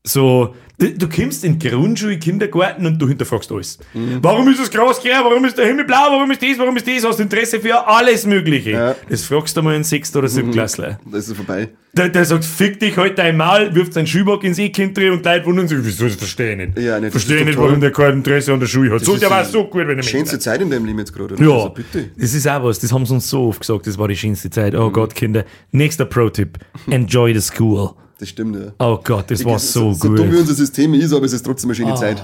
so, 0.04 0.54
du, 0.78 0.90
du 0.92 1.08
kommst 1.08 1.44
in 1.44 1.58
Grundschule, 1.58 2.18
Kindergarten 2.18 2.86
und 2.86 2.98
du 2.98 3.08
hinterfragst 3.08 3.50
alles. 3.52 3.78
Mhm. 3.92 4.18
Warum 4.22 4.48
ist 4.48 4.60
das 4.60 4.70
Gras 4.70 5.00
grün? 5.00 5.12
Warum 5.22 5.44
ist 5.44 5.56
der 5.58 5.66
Himmel 5.66 5.84
blau? 5.84 6.06
Warum 6.10 6.30
ist 6.30 6.42
das? 6.42 6.58
Warum 6.58 6.76
ist 6.76 6.86
das? 6.86 7.04
Hast 7.04 7.18
du 7.18 7.22
Interesse 7.22 7.60
für 7.60 7.86
alles 7.86 8.26
Mögliche? 8.26 8.70
Ja. 8.70 8.90
Mhm. 8.90 8.94
Das 9.10 9.24
fragst 9.24 9.56
du 9.56 9.62
mal 9.62 9.74
einen 9.74 9.84
Sechst- 9.84 10.16
oder 10.16 10.28
Siebtklässler. 10.28 10.98
Da 11.10 11.18
ist 11.18 11.28
es 11.28 11.36
vorbei. 11.36 11.68
Der, 11.96 12.08
der 12.08 12.24
sagt, 12.24 12.44
fick 12.44 12.80
dich 12.80 12.96
halt 12.96 13.16
dein 13.18 13.36
Maul, 13.36 13.72
wirft 13.72 13.92
seinen 13.92 14.08
Schuhbock 14.08 14.42
ins 14.42 14.58
Eckkind 14.58 14.98
drin 14.98 15.12
und 15.12 15.24
die 15.24 15.28
Leute 15.28 15.46
wundern 15.46 15.68
sich, 15.68 15.78
wieso, 15.80 16.06
das 16.06 16.16
verstehe 16.16 16.50
ich 16.50 16.56
nicht. 16.58 16.78
Ja, 16.80 16.98
nicht, 16.98 17.14
das 17.14 17.22
verstehe 17.22 17.38
ist 17.38 17.46
nicht, 17.46 17.56
warum 17.58 17.80
der 17.80 17.92
kein 17.92 18.14
Interesse 18.14 18.52
an 18.52 18.58
der 18.58 18.66
Schule 18.66 18.90
hat. 18.90 19.04
So, 19.04 19.14
ist 19.14 19.22
der 19.22 19.30
war 19.30 19.44
die 19.44 19.50
so 19.50 19.62
gut, 19.68 19.86
wenn 19.86 19.96
er 19.96 20.02
Schönste 20.02 20.40
Zeit 20.40 20.60
in 20.60 20.70
deinem 20.70 20.86
Leben 20.86 20.98
jetzt 20.98 21.12
gerade. 21.12 21.34
oder? 21.34 21.44
Ja, 21.44 21.52
Also 21.54 21.68
bitte. 21.70 22.10
das 22.18 22.34
ist 22.34 22.48
auch 22.48 22.64
was, 22.64 22.80
das 22.80 22.92
haben 22.92 23.06
sie 23.06 23.14
uns 23.14 23.30
so 23.30 23.44
oft 23.46 23.60
gesagt, 23.60 23.86
das 23.86 23.96
war 23.96 24.08
die 24.08 24.16
schönste 24.16 24.50
Zeit. 24.50 24.72
Mhm. 24.72 24.80
Oh 24.80 24.90
Gott, 24.90 25.14
Kinder. 25.14 25.44
Nächster 25.70 26.04
Pro-Tipp, 26.04 26.58
enjoy 26.90 27.32
the 27.32 27.40
school. 27.40 27.90
Das 28.18 28.28
stimmt, 28.28 28.56
ja. 28.56 28.72
Oh 28.78 28.98
Gott, 29.02 29.30
das 29.30 29.44
war 29.44 29.58
so, 29.58 29.92
so 29.92 30.08
gut. 30.08 30.18
dumm 30.18 30.32
wie 30.32 30.36
unser 30.36 30.54
System 30.54 30.94
ist, 30.94 31.12
aber 31.12 31.26
es 31.26 31.32
ist 31.32 31.44
trotzdem 31.44 31.70
eine 31.70 31.74
schöne 31.74 31.94
Zeit. 31.94 32.22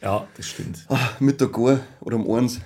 ja, 0.00 0.26
das 0.36 0.46
stimmt. 0.46 0.84
Ah, 0.88 1.10
Mittag 1.18 1.52
gar 1.52 1.80
oder 2.00 2.16
um 2.16 2.30
eins. 2.36 2.60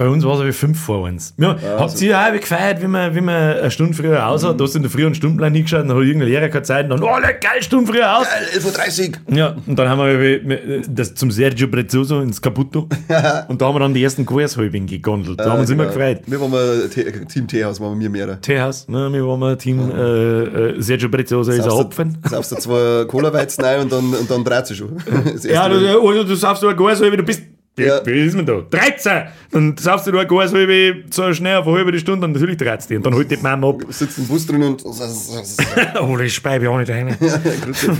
Bei 0.00 0.08
uns 0.08 0.24
war 0.24 0.34
es 0.34 0.40
aber 0.42 0.52
fünf 0.52 0.80
vor 0.80 1.02
uns. 1.08 1.34
Ja, 1.38 1.56
habt 1.76 2.00
ihr 2.00 2.16
auch 2.16 2.32
gefeiert, 2.32 2.80
wie 2.80 2.86
man, 2.86 3.12
wie 3.16 3.20
man 3.20 3.34
eine 3.34 3.68
Stunde 3.68 3.94
früher 3.94 4.24
aus 4.28 4.44
hat? 4.44 4.60
Du 4.60 4.62
hast 4.62 4.76
in 4.76 4.82
der 4.82 4.92
Früh 4.92 5.04
einen 5.04 5.16
Stundenplan 5.16 5.52
hingeschaut, 5.52 5.80
dann 5.80 5.90
hat 5.90 6.04
irgendein 6.04 6.28
Lehrer 6.28 6.48
keine 6.48 6.62
Zeit 6.62 6.84
und 6.84 7.00
dann, 7.00 7.02
oh, 7.02 7.16
geil, 7.20 7.60
Stunde 7.62 7.92
früher 7.92 8.16
aus. 8.16 8.24
Geil, 8.28 8.60
11.30 8.62 9.08
Uhr. 9.26 9.36
Ja, 9.36 9.56
und 9.66 9.76
dann 9.76 9.88
haben 9.88 9.98
wir 9.98 10.20
äh, 10.20 10.82
das 10.88 11.16
zum 11.16 11.32
Sergio 11.32 11.66
Prezzoso 11.66 12.20
ins 12.20 12.40
Caputo. 12.40 12.82
und 13.48 13.60
da 13.60 13.66
haben 13.66 13.74
wir 13.74 13.80
dann 13.80 13.92
die 13.92 14.04
ersten 14.04 14.24
Quershalbing 14.24 14.86
gegondelt. 14.86 15.40
Da 15.40 15.46
haben 15.46 15.54
wir 15.54 15.60
uns 15.62 15.70
immer 15.70 15.86
Genau. 15.86 15.96
gefreut. 15.96 16.20
Wir 16.26 16.40
waren 16.40 16.50
mal 16.52 16.88
Te 16.94 17.26
Team 17.26 17.48
Teehaus, 17.48 17.80
waren 17.80 17.98
wir 17.98 18.08
mehrere. 18.08 18.40
Teehaus, 18.40 18.86
ne, 18.86 19.12
wir 19.12 19.26
waren 19.26 19.40
mal 19.40 19.56
Team 19.56 19.90
äh, 19.90 20.42
äh, 20.42 20.80
Sergio 20.80 21.08
Prezzoso 21.08 21.50
ist 21.50 21.64
ein 21.64 21.70
Hopfen. 21.72 22.18
Saufst 22.30 22.52
du 22.52 22.56
zwei 22.56 23.04
Cola-Weizen 23.06 23.64
rein 23.64 23.80
und 23.80 23.90
dann, 23.90 24.14
und 24.14 24.30
dann 24.30 24.44
dreht 24.44 24.64
sie 24.68 24.76
schon. 24.76 24.96
Ja, 25.42 25.68
du, 25.68 26.24
du 26.24 26.34
saufst 26.36 26.62
du 26.62 26.68
ein 26.68 26.76
Quershalbe, 26.76 27.16
du 27.16 27.24
bist. 27.24 27.42
Wie, 27.78 27.84
Ja. 27.84 28.04
wie 28.04 28.20
ist 28.26 28.34
man 28.36 28.44
da? 28.46 28.60
13! 28.70 29.22
Dann 29.50 29.76
saufst 29.78 30.06
du 30.06 30.18
ein 30.18 30.28
Quershalbe 30.28 31.04
so 31.10 31.32
schnell 31.32 31.56
auf 31.56 31.66
eine 31.66 31.76
halbe 31.76 31.98
Stunde 31.98 32.26
und 32.26 32.32
natürlich 32.32 32.56
13. 32.56 32.98
Und 32.98 33.06
dann 33.06 33.14
holt 33.14 33.30
die 33.30 33.36
Mama 33.36 33.70
ab. 33.70 33.82
sitzt 33.90 34.18
im 34.18 34.26
Bus 34.26 34.46
drin 34.46 34.62
und. 34.62 34.84
oh, 34.84 36.16
das 36.16 36.32
speibe 36.32 36.64
ich 36.64 36.68
auch 36.70 36.78
nicht 36.78 36.90
rein. 36.90 37.16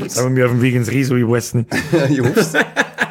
Sagen 0.08 0.36
wir 0.36 0.46
auf 0.46 0.52
dem 0.52 0.62
Weg 0.62 0.74
ins 0.74 0.90
Riso, 0.90 1.16
ich 1.16 1.26
weiß 1.28 1.54
nicht. 1.54 1.68
ich 2.10 2.20
hoff's. 2.20 2.52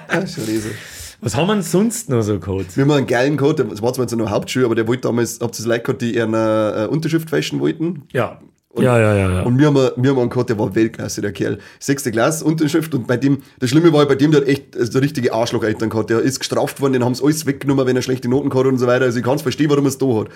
Ja, 0.10 0.26
schon 0.26 0.46
lesen. 0.46 0.72
Was 1.20 1.36
haben 1.36 1.48
wir 1.48 1.54
denn 1.56 1.64
sonst 1.64 2.10
noch 2.10 2.22
so 2.22 2.40
gehabt? 2.40 2.76
Wir 2.78 2.84
haben 2.84 2.92
einen 2.92 3.08
geilen 3.08 3.38
gehabt, 3.38 3.60
das 3.60 3.82
war 3.82 3.92
zwar 3.94 4.06
jetzt 4.06 4.16
noch 4.16 4.30
Hauptschule, 4.30 4.66
aber 4.66 4.74
der 4.76 4.88
wollte 4.88 5.02
damals, 5.02 5.40
habt 5.42 5.56
ihr 5.56 5.58
das 5.58 5.66
Leute 5.66 5.82
gehabt, 5.84 6.02
die 6.02 6.20
eine 6.22 6.86
äh, 6.86 6.88
Unterschrift 6.88 7.30
fälschen 7.30 7.60
wollten? 7.60 8.04
Ja. 8.14 8.40
Ja, 8.82 9.00
ja, 9.00 9.16
ja, 9.16 9.32
ja. 9.32 9.42
Und 9.44 9.58
wir 9.60 9.68
haben, 9.68 9.78
einen- 9.78 9.92
wir 9.98 10.12
haben 10.12 10.20
einen 10.20 10.30
gehabt, 10.30 10.50
der 10.50 10.58
war 10.60 10.74
Weltklasse, 10.76 11.22
der 11.22 11.32
Kerl. 11.32 11.60
Sechste 11.80 12.12
Klasse, 12.12 12.44
Unterschrift. 12.46 12.94
Und 12.94 13.08
bei 13.08 13.18
dem, 13.18 13.40
das 13.60 13.70
Schlimme 13.70 13.92
war, 13.94 14.06
bei 14.06 14.16
dem, 14.16 14.32
der 14.32 14.42
hat 14.42 14.48
echt 14.48 14.66
so 14.80 15.00
richtige 15.00 15.34
Arschlocheltern 15.34 15.90
gehabt. 15.90 16.10
Der 16.10 16.20
ist 16.20 16.40
gestraft 16.40 16.80
worden, 16.82 16.94
den 16.94 17.04
haben 17.06 17.16
sie 17.16 17.24
alles 17.24 17.46
weggenommen, 17.46 17.86
wenn 17.86 17.96
er 17.96 18.02
schlechte 18.02 18.30
Noten 18.30 18.50
gehabt 18.50 18.66
hat 18.66 18.74
und 18.74 18.80
so 18.80 18.88
weiter. 18.88 19.06
Also 19.06 19.18
ich 19.20 19.26
kann 19.26 19.36
es 19.36 19.42
verstehen, 19.42 19.70
warum 19.70 19.86
er 19.86 19.90
es 19.90 19.98
da 19.98 20.06
hat. 20.08 20.28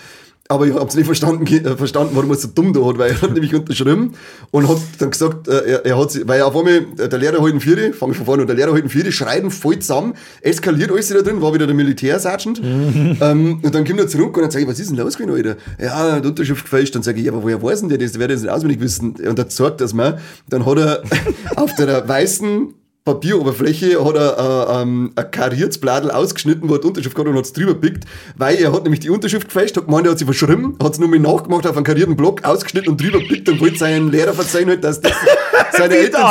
Aber 0.48 0.68
ich 0.68 0.74
habe 0.74 0.86
es 0.88 0.96
nicht 0.96 1.06
verstanden, 1.06 1.46
äh, 1.48 1.78
verstanden, 1.78 2.12
warum 2.16 2.30
er 2.32 2.34
es 2.36 2.42
so 2.42 2.50
dumm 2.54 2.74
da 2.74 2.84
hat, 2.84 2.98
weil 2.98 3.12
er 3.12 3.22
hat 3.22 3.32
nämlich 3.32 3.54
unterschrieben 3.56 4.14
und 4.50 4.68
hat 4.68 4.80
dann 5.00 5.12
gesagt, 5.12 5.48
äh, 5.48 5.62
er, 5.66 5.86
er 5.86 5.98
hat 5.98 6.12
sich, 6.12 6.28
weil 6.28 6.42
auf 6.42 6.58
einmal 6.58 6.82
äh, 6.98 7.08
der 7.08 7.20
Lehrer 7.20 7.42
halt 7.42 7.54
ein 7.54 7.62
Vieri, 7.62 7.94
fange 7.94 8.12
ich 8.12 8.18
von 8.18 8.26
vorne 8.26 8.42
an, 8.42 8.48
der 8.48 8.58
Lehrer 8.58 8.74
halt 8.74 8.84
ein 8.84 8.90
Vieri, 8.90 9.12
schreien 9.14 9.50
voll 9.50 9.80
zusammen, 9.80 10.14
eskaliert 10.42 10.92
alles 10.92 11.08
da 11.08 11.22
drin, 11.22 11.42
war 11.42 11.54
wieder 11.54 11.68
der 11.68 11.76
Militärsergeant. 11.76 12.60
ähm, 13.22 13.60
und 13.62 13.74
dann 13.76 13.86
kommt 13.86 14.00
er 14.00 14.08
zurück 14.08 14.36
und 14.36 14.42
dann 14.44 14.52
sage 14.52 14.64
ich, 14.66 14.70
was 14.70 14.80
ist 14.80 14.90
denn 14.90 14.98
los 14.98 15.18
gewesen, 15.18 15.36
Alter? 15.38 15.56
Ja, 15.82 16.20
die 16.20 16.28
Unterschrift 16.28 16.64
gefälscht. 16.64 16.96
Dann 16.96 17.04
sage 17.04 17.20
ich, 17.20 17.26
ja, 17.28 17.32
aber 17.32 17.44
woher 17.44 17.62
weiß 17.62 17.82
denn 17.82 17.90
der 17.90 18.00
das? 18.00 18.12
Der 18.14 18.20
das 18.34 18.42
nicht 18.42 18.52
auswendig 18.52 18.80
wissen. 18.80 19.16
Und 19.16 19.40
er 19.40 19.50
sagt 19.50 19.82
das 19.82 19.94
mal. 19.94 20.20
Dann 20.50 20.66
hat 20.66 20.78
er 20.78 21.04
auf 21.56 21.74
der 21.76 22.08
weißen 22.08 22.74
Papieroberfläche 23.04 24.04
hat 24.06 24.16
er 24.16 24.38
äh, 24.78 24.82
ähm, 24.84 25.12
ein 25.16 25.32
kariertes 25.32 25.80
Bladel 25.80 26.12
ausgeschnitten, 26.12 26.70
wo 26.70 26.76
er 26.76 26.82
die 26.82 26.88
Unterschrift 26.88 27.16
gehabt 27.16 27.30
und 27.30 27.36
hat 27.36 27.46
es 27.46 27.54
drüber 27.54 27.74
gepickt, 27.74 28.04
weil 28.38 28.58
er 28.58 28.72
hat 28.72 28.84
nämlich 28.84 29.00
die 29.00 29.10
Unterschrift 29.10 29.48
gefälscht, 29.48 29.76
hat 29.76 29.86
gemeint, 29.88 30.06
er 30.06 30.12
hat 30.12 30.20
sie 30.20 30.26
verschrieben, 30.26 30.78
hat 30.82 30.94
es 30.94 31.00
nur 31.00 31.10
mit 31.10 31.22
nachgemacht 31.24 31.66
auf 31.66 31.76
einen 31.76 31.84
karierten 31.84 32.16
Block, 32.16 32.44
ausgeschnitten 32.44 32.92
und 32.92 33.02
drüber 33.02 33.18
gepickt 33.20 33.50
und 33.50 33.60
wollte 33.60 33.78
seinen 33.80 34.12
Lehrer 34.12 34.34
verzeihen, 34.34 34.70
halt, 34.70 34.84
dass 34.84 35.02
das 35.02 35.14
seine, 35.72 35.96
Eltern, 35.96 36.22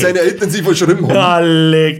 seine 0.00 0.18
Eltern 0.18 0.50
sie 0.50 0.62
verschrieben 0.62 1.08
haben. 1.08 1.14
Ja, 1.14 1.40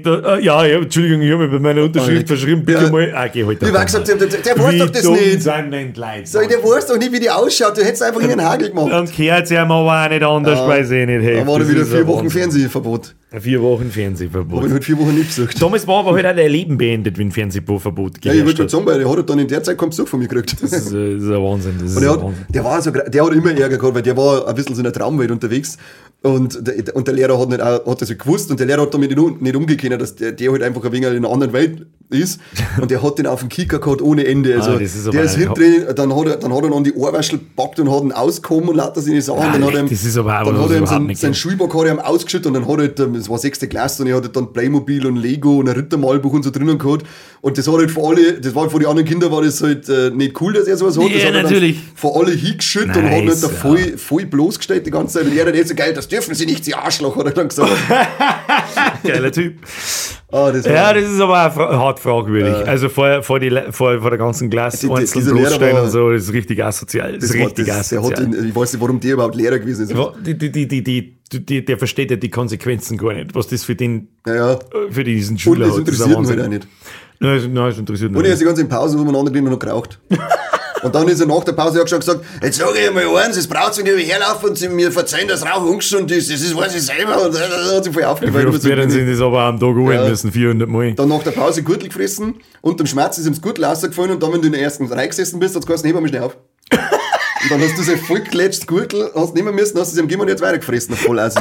da, 0.03 0.37
äh, 0.37 0.45
ja, 0.45 0.65
ja, 0.65 0.79
Entschuldigung, 0.79 1.23
ich 1.23 1.31
habe 1.33 1.45
mich 1.45 1.53
bei 1.53 1.61
meiner 1.61 1.85
Unterschrift 1.85 2.17
Alter. 2.19 2.27
verschrieben. 2.27 2.65
Bitte 2.65 2.85
Ja. 2.85 2.91
mal. 2.91 3.13
Ah, 3.15 3.29
geh 3.29 3.45
halt 3.45 3.61
Wie 3.63 3.73
war 3.73 3.85
gesagt, 3.85 4.09
der, 4.09 4.17
der, 4.17 4.27
der 4.27 4.59
weiß 4.59 4.79
doch 4.79 4.91
das 4.91 5.05
nicht. 5.05 5.37
ich, 5.37 5.45
der 5.45 6.63
weiß 6.65 6.87
doch 6.87 6.99
nicht, 6.99 7.13
wie 7.13 7.21
die 7.21 7.31
ausschaut, 7.31 7.77
du 7.77 7.85
hättest 7.85 8.03
einfach 8.03 8.21
in 8.21 8.31
den 8.31 8.43
Hagel 8.43 8.71
gemacht. 8.71 8.91
Dann 8.91 9.07
gehört 9.07 9.45
es 9.45 9.51
ja 9.51 9.63
aber 9.63 9.75
auch 9.77 10.09
nicht 10.09 10.25
anders, 10.25 10.59
weil 10.67 10.85
sie 10.85 11.07
nicht 11.07 11.23
helfen. 11.23 11.47
Da 11.47 11.53
war 11.53 11.59
dann 11.61 11.69
Das 11.69 11.77
wieder 11.77 11.87
vier 11.87 12.07
Wochen. 12.09 12.29
Fernsehverbot. 12.29 13.15
Vier 13.31 13.61
Wochen 13.61 13.81
Habe 13.85 13.91
Fernsehverbot. 13.91 14.65
ich 14.65 14.73
halt 14.73 14.85
vier 14.85 14.99
Wochen 14.99 15.15
nicht 15.15 15.27
besucht. 15.27 15.61
Damals 15.61 15.87
war 15.87 15.99
aber 15.99 16.15
halt 16.15 16.25
auch 16.25 16.35
dein 16.35 16.51
Leben 16.51 16.79
beendet, 16.79 17.19
wenn 17.19 17.31
Fernsehverbot 17.31 18.25
Ja, 18.25 18.33
ich 18.33 18.43
wollte 18.43 18.57
gerade 18.57 18.71
sagen, 18.71 18.87
weil 18.87 18.99
der 19.01 19.11
hat 19.11 19.29
dann 19.29 19.39
in 19.39 19.47
der 19.49 19.63
Zeit 19.63 19.77
keinen 19.77 19.91
Besuch 19.91 20.09
von 20.09 20.19
mir 20.19 20.29
gekriegt. 20.29 20.63
Das 20.63 20.73
ist, 20.73 20.93
äh, 20.93 21.15
das 21.17 21.23
ist 21.25 21.29
ein 21.29 21.43
Wahnsinn. 21.43 21.75
Das 21.79 21.95
Und 21.95 22.01
der, 22.03 22.11
hat, 22.13 22.23
Wahnsinn. 22.23 22.47
der, 22.49 22.65
war 22.65 22.81
so, 22.81 22.91
der 22.91 23.25
hat 23.27 23.33
immer 23.35 23.51
Ärger 23.51 23.77
gehabt, 23.77 23.95
weil 23.95 24.03
der 24.03 24.17
war 24.17 24.49
ein 24.49 24.55
bisschen 24.55 24.75
so 24.75 24.81
in 24.81 24.85
der 24.85 24.95
Traumwelt 24.95 25.31
unterwegs. 25.31 25.77
Und 26.21 26.67
der, 26.67 26.97
und 26.97 27.07
der 27.07 27.15
Lehrer 27.15 27.39
hat, 27.39 27.49
nicht, 27.49 27.63
hat 27.63 28.03
das 28.03 28.09
halt 28.09 28.19
gewusst 28.19 28.51
und 28.51 28.59
der 28.59 28.67
Lehrer 28.67 28.83
hat 28.83 28.93
damit 28.93 29.17
nicht, 29.17 29.41
nicht 29.41 29.55
umgekehrt, 29.55 30.01
dass 30.01 30.17
der, 30.17 30.33
der 30.33 30.51
halt 30.51 30.65
einfach 30.65 30.85
ein 30.85 30.91
wenig 30.91 31.09
in 31.11 31.17
einer 31.19 31.31
anderen 31.31 31.53
Welt 31.53 31.87
ist. 32.11 32.41
Und 32.81 32.91
der 32.91 33.03
hat 33.03 33.19
den 33.19 33.27
auf 33.27 33.41
dem 33.41 33.49
Kicker 33.51 33.79
gehabt 33.79 34.01
ohne 34.01 34.27
Ende. 34.27 34.57
Also 34.57 34.71
Ah, 34.71 34.79
das 34.79 34.97
ist 34.97 35.13
der 35.13 35.23
ist 35.25 35.37
hinten, 35.37 35.95
dann 35.95 36.17
hat 36.17 36.27
er, 36.27 36.37
dann 36.39 36.55
hat 36.55 36.63
er 36.65 36.71
noch 36.71 36.83
die 36.83 36.95
Ohrwäschel 36.95 37.39
gepackt 37.39 37.79
und 37.81 37.91
hat 37.93 38.03
ihn 38.03 38.13
ausgekommen 38.13 38.71
und 38.71 38.77
lauter 38.77 39.01
seine 39.03 39.21
Sachen. 39.23 39.41
Dann 39.53 39.65
hat 39.65 39.75
er 39.75 39.81
ihm, 39.81 39.89
das 39.91 40.03
ist 40.05 40.17
aber 40.17 40.43
dann 40.45 40.47
hat 40.47 40.47
er 40.47 40.55
ihm 40.55 40.61
was 40.61 40.71
überhaupt 40.71 40.89
sein, 40.89 41.07
nicht 41.07 41.21
sein 41.21 41.33
geht. 41.33 41.39
Schulbock 41.39 41.75
hat 41.75 41.85
er 41.85 41.93
ihm 41.93 41.99
ausgeschüttet 42.01 42.47
und 42.47 42.55
dann 42.55 42.63
hat 42.67 42.71
er, 42.71 42.79
halt, 42.79 43.01
ähm, 43.01 43.15
es 43.15 43.29
war 43.29 43.39
sechste 43.39 43.69
Klasse 43.69 44.03
und 44.03 44.09
er 44.09 44.17
hatte 44.17 44.31
dann 44.31 44.53
Playmobil 44.53 45.07
und 45.07 45.17
Lego 45.17 45.59
und 45.59 45.69
ein 45.69 45.75
Rittermalbuch 45.77 46.33
und 46.33 46.43
so 46.45 46.51
drinnen 46.51 46.79
gehabt. 46.79 47.05
Und 47.43 47.57
das 47.59 47.69
hat 47.69 47.75
halt 47.75 47.91
für 47.91 48.03
alle, 48.03 48.41
das 48.41 48.55
war 48.55 48.69
für 48.71 48.81
die 48.81 48.87
anderen 48.87 49.07
Kinder 49.07 49.31
war 49.31 49.43
das 49.43 49.63
halt 49.63 49.89
äh, 49.89 50.11
nicht 50.11 50.41
cool, 50.41 50.55
dass 50.55 50.67
er 50.67 50.77
sowas 50.79 50.97
hat. 50.99 51.05
Das 51.05 51.23
Ja, 51.23 51.29
hat 51.29 51.35
er 51.35 51.43
natürlich. 51.45 51.79
Vor 51.95 52.19
alle 52.19 52.33
hingeschüttet 52.33 52.97
und 52.97 53.05
hat 53.05 53.25
Nice, 53.25 53.25
nicht 53.25 53.45
da 53.45 53.49
voll, 53.49 53.99
voll 53.99 54.25
bloßgestellt 54.27 54.87
die 54.87 54.91
ganze 54.91 55.19
Zeit. 55.19 55.27
Und 55.31 55.37
er 55.37 55.47
hat 55.47 55.55
jetzt 55.55 55.69
so 55.69 55.75
geil, 55.75 55.93
das 55.95 56.08
dürfen 56.09 56.35
sie 56.35 56.47
nicht, 56.47 56.65
sie 56.65 56.75
Arschloch, 56.75 57.17
hat 57.17 57.27
er 57.27 57.33
dann 57.33 57.49
gesagt. 57.49 57.71
Geiler 59.05 59.31
Typ. 59.33 59.57
Ah, 60.31 60.51
das 60.53 60.67
Ja, 60.67 60.93
das 60.93 61.05
ist 61.05 61.21
aber 61.21 61.47
auch 61.47 61.53
fra 61.55 61.79
hart 61.79 62.01
fragwürdig. 62.01 62.67
Also 62.69 62.89
vor, 62.89 63.23
vor, 63.23 63.41
die, 63.41 63.51
vor, 63.71 63.99
vor 64.01 64.11
der 64.11 64.19
ganzen 64.19 64.51
Klasse, 64.51 64.87
Die- 64.87 64.87
die- 64.89 64.95
einzeln 65.01 65.25
bloßstellen 65.37 65.79
und 65.85 65.91
so, 65.91 66.11
das 66.13 66.25
ist 66.25 66.33
richtig 66.33 66.63
asozial. 66.63 67.13
Das, 67.15 67.21
das 67.21 67.31
ist 67.31 67.37
richtig 67.37 67.67
das, 67.67 67.93
asozial. 67.93 68.27
den, 68.27 68.49
ich 68.49 68.55
weiß 68.55 68.73
nicht, 68.75 68.83
warum 68.83 69.01
der 69.01 69.15
überhaupt 69.15 69.35
Lehrer 69.37 69.59
gewesen 69.59 69.85
ist. 69.85 69.93
Ja, 69.93 70.13
die, 70.25 70.37
die, 70.37 70.51
die, 70.53 70.67
die, 70.69 70.83
die, 70.83 71.47
die, 71.47 71.65
der 71.65 71.79
versteht 71.79 72.11
ja 72.11 72.17
die 72.19 72.29
Konsequenzen 72.31 72.99
gar 72.99 73.15
nicht, 73.15 73.35
was 73.35 73.47
das 73.49 73.65
für, 73.65 73.75
den, 73.75 74.09
Naja, 74.27 74.53
äh, 74.55 74.91
für 74.93 75.05
diesen 75.05 75.35
und 75.35 75.41
Schüler 75.41 75.67
das 75.69 75.79
hat. 75.79 75.89
Das 75.89 75.95
ist 75.95 76.01
interessiert 76.07 76.19
ihn 76.19 76.29
halt 76.29 76.41
auch 76.43 76.49
nicht. 76.49 76.69
Nein, 77.21 77.35
das- 77.37 77.45
nein, 77.47 77.55
das 77.71 77.79
interessiert 77.79 78.11
mich 78.13 78.19
Und 78.19 78.25
er 78.27 78.33
ist 78.33 78.41
die 78.41 78.45
ganze 78.45 78.63
in 78.63 78.69
Pause, 78.69 78.99
wo 78.99 79.05
man 79.05 79.17
andere 79.17 79.41
noch 79.43 79.59
geraucht. 79.59 79.99
Und 80.83 80.95
dann 80.95 81.09
ist 81.09 81.21
er 81.21 81.27
nach 81.27 81.45
der 81.45 81.53
Pause 81.53 81.83
auch 81.83 81.89
schon 81.89 82.01
gesagt, 82.01 82.25
jetzt 82.43 82.59
sage 82.59 82.79
ich 82.79 82.93
mal 82.93 83.07
eins, 83.17 83.37
es 83.37 83.47
braucht 83.47 83.77
wenn 83.79 83.99
ich 83.99 84.11
herlaufen 84.11 84.51
und 84.51 84.59
sie 84.59 84.69
mir 84.69 84.93
verzeihen, 84.93 85.29
dass 85.29 85.45
Rauch 85.45 85.65
ungesund 85.65 86.11
ist. 86.11 86.31
Das 86.31 86.41
ist, 86.41 86.57
weiß 86.57 86.75
ich 86.75 86.83
selber. 86.83 87.25
Und 87.25 87.35
er 87.35 87.77
hat 87.77 87.85
sich 87.85 87.93
voll 87.93 88.03
Wie 88.03 88.07
aufgefallen. 88.07 88.49
oft 88.49 88.65
werden 88.65 88.91
sie 88.91 89.07
das 89.07 89.21
aber 89.21 89.43
am 89.43 89.59
Tag 89.59 89.75
holen 89.75 90.09
müssen? 90.09 90.33
400 90.33 90.69
Mal. 90.69 90.95
Dann 90.95 91.09
nach 91.09 91.23
der 91.23 91.33
Pause 91.33 91.63
Gürtel 91.63 91.89
gefressen 91.89 92.37
und 92.61 92.79
dem 92.79 92.87
Schmerz 92.87 93.19
ist 93.19 93.27
ihm 93.27 93.33
das 93.33 93.43
Gürtel 93.43 93.65
rausgefallen 93.65 94.13
und 94.13 94.23
dann, 94.23 94.33
wenn 94.33 94.41
du 94.41 94.47
in 94.47 94.53
der 94.53 94.63
ersten 94.63 94.87
Reihe 94.87 95.09
gesessen 95.09 95.41
bist, 95.41 95.55
hat 95.55 95.63
es 95.63 95.67
geheißen, 95.67 95.87
heben 95.87 96.01
wir 96.01 96.09
schnell 96.09 96.23
auf. 96.23 96.37
und 96.71 97.51
dann 97.51 97.61
hast 97.61 97.77
du 97.77 97.83
so 97.83 97.97
voll 97.97 98.21
geklatscht 98.21 98.67
Gürtel, 98.67 99.11
hast 99.15 99.35
nehmen 99.35 99.55
müssen, 99.55 99.79
hast 99.79 99.93
es 99.93 99.99
ihm 99.99 100.03
gegeben 100.03 100.23
und 100.23 100.29
jetzt 100.29 100.43
weitergefressen. 100.43 100.95
Voll 100.97 101.19
assi. 101.19 101.41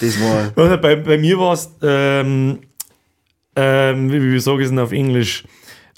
Das 0.00 0.20
war... 0.20 0.52
Also 0.64 0.76
bei, 0.78 0.96
bei 0.96 1.18
mir 1.18 1.38
war 1.38 1.54
es, 1.54 1.70
ähm, 1.82 2.60
ähm, 3.56 4.12
wie, 4.12 4.22
wie 4.22 4.38
sage 4.40 4.58
ich 4.58 4.64
es 4.64 4.70
denn 4.70 4.78
auf 4.78 4.92
Englisch? 4.92 5.44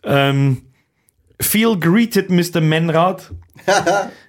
Ähm, 0.05 0.63
Feel 1.41 1.77
greeted, 1.79 2.31
Mr. 2.31 2.61
Menrad. 2.61 3.31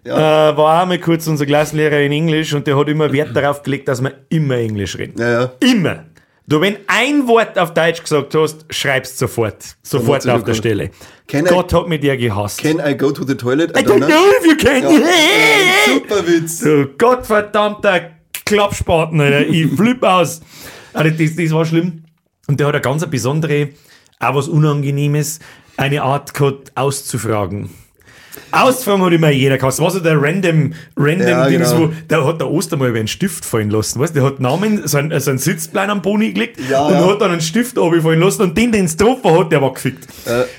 äh, 0.04 0.10
war 0.10 0.84
auch 0.84 0.86
mal 0.86 1.00
kurz 1.00 1.28
unser 1.28 1.46
Klassenlehrer 1.46 2.00
in 2.02 2.12
Englisch 2.12 2.54
und 2.54 2.68
der 2.68 2.78
hat 2.78 2.90
immer 2.90 3.12
Wert 3.12 3.36
darauf 3.36 3.64
gelegt, 3.64 3.88
dass 3.88 4.02
wir 4.02 4.14
immer 4.30 4.56
Englisch 4.56 4.98
reden. 4.98 5.20
Ja, 5.20 5.42
ja. 5.42 5.52
Immer. 5.60 6.06
Du, 6.50 6.60
wenn 6.62 6.78
ein 6.88 7.28
Wort 7.28 7.60
auf 7.60 7.76
Deutsch 7.76 8.02
gesagt 8.02 8.34
hast, 8.34 8.66
schreibst 8.72 9.20
sofort. 9.20 9.76
Sofort 9.84 10.28
auf 10.28 10.44
der 10.44 10.54
ja 10.56 10.60
Stelle. 10.60 10.90
Can 11.28 11.46
I- 11.46 11.50
Gott 11.50 11.72
hat 11.74 11.88
mit 11.88 12.02
dir 12.02 12.18
gehasst. 12.18 12.62
Can 12.62 12.82
I 12.84 12.98
go 12.98 13.12
to 13.12 13.24
the 13.24 13.36
toilet? 13.36 13.78
I 13.78 13.84
don't 13.84 14.04
know 14.04 14.32
if 14.40 14.46
you 14.48 14.58
can. 14.58 14.82
Ja. 14.82 15.06
Super 15.86 16.28
Witz. 16.28 16.60
Du 16.62 16.88
Gottverdammter 16.98 18.12
Klappspaten, 18.46 19.22
Alter. 19.22 19.46
Ich 19.46 19.68
flipp 19.74 20.02
aus. 20.02 20.42
Also 20.94 21.12
das, 21.12 21.36
das 21.36 21.52
war 21.52 21.66
schlimm. 21.66 22.04
Und 22.48 22.60
der 22.60 22.66
hat 22.66 22.74
eine 22.74 22.82
ganz 22.82 23.06
besondere, 23.06 23.70
auch 24.20 24.34
was 24.34 24.48
Unangenehmes, 24.48 25.40
eine 25.80 26.04
Art 26.04 26.34
auszufragen. 26.76 27.70
Ausfragen 28.52 29.02
hat 29.04 29.14
immer 29.14 29.30
jeder 29.30 29.58
gehabt. 29.58 29.74
Das 29.74 29.80
war 29.82 29.92
so 29.92 30.00
der 30.00 30.22
random, 30.22 30.74
random 30.98 31.28
Ja, 31.28 31.48
Dings, 31.48 31.72
genau. 31.72 31.90
wo, 31.90 31.94
der 32.10 32.26
hat 32.26 32.40
der 32.42 32.50
Oster 32.52 32.78
mal 32.78 32.90
über 32.90 33.00
einen 33.00 33.08
Stift 33.08 33.46
fallen 33.46 33.70
lassen. 33.70 34.00
Weißt 34.00 34.16
du, 34.16 34.20
der 34.20 34.28
hat 34.30 34.40
Namen, 34.40 34.88
so 34.88 34.98
einen, 34.98 35.20
so 35.20 35.30
einen 35.30 35.40
Sitzplan 35.40 35.90
am 35.90 36.02
Boni 36.02 36.34
gelegt 36.34 36.60
Ja, 36.70 36.86
und 36.88 36.94
ja. 36.94 37.08
hat 37.08 37.22
dann 37.22 37.32
einen 37.32 37.42
Stift 37.42 37.78
runterfallen 37.78 38.20
lassen 38.20 38.42
und 38.44 38.58
den, 38.58 38.72
den 38.72 38.86
es 38.86 38.98
getroffen 38.98 39.38
hat, 39.40 39.52
der 39.52 39.62
war 39.62 39.74
gefickt. 39.74 40.08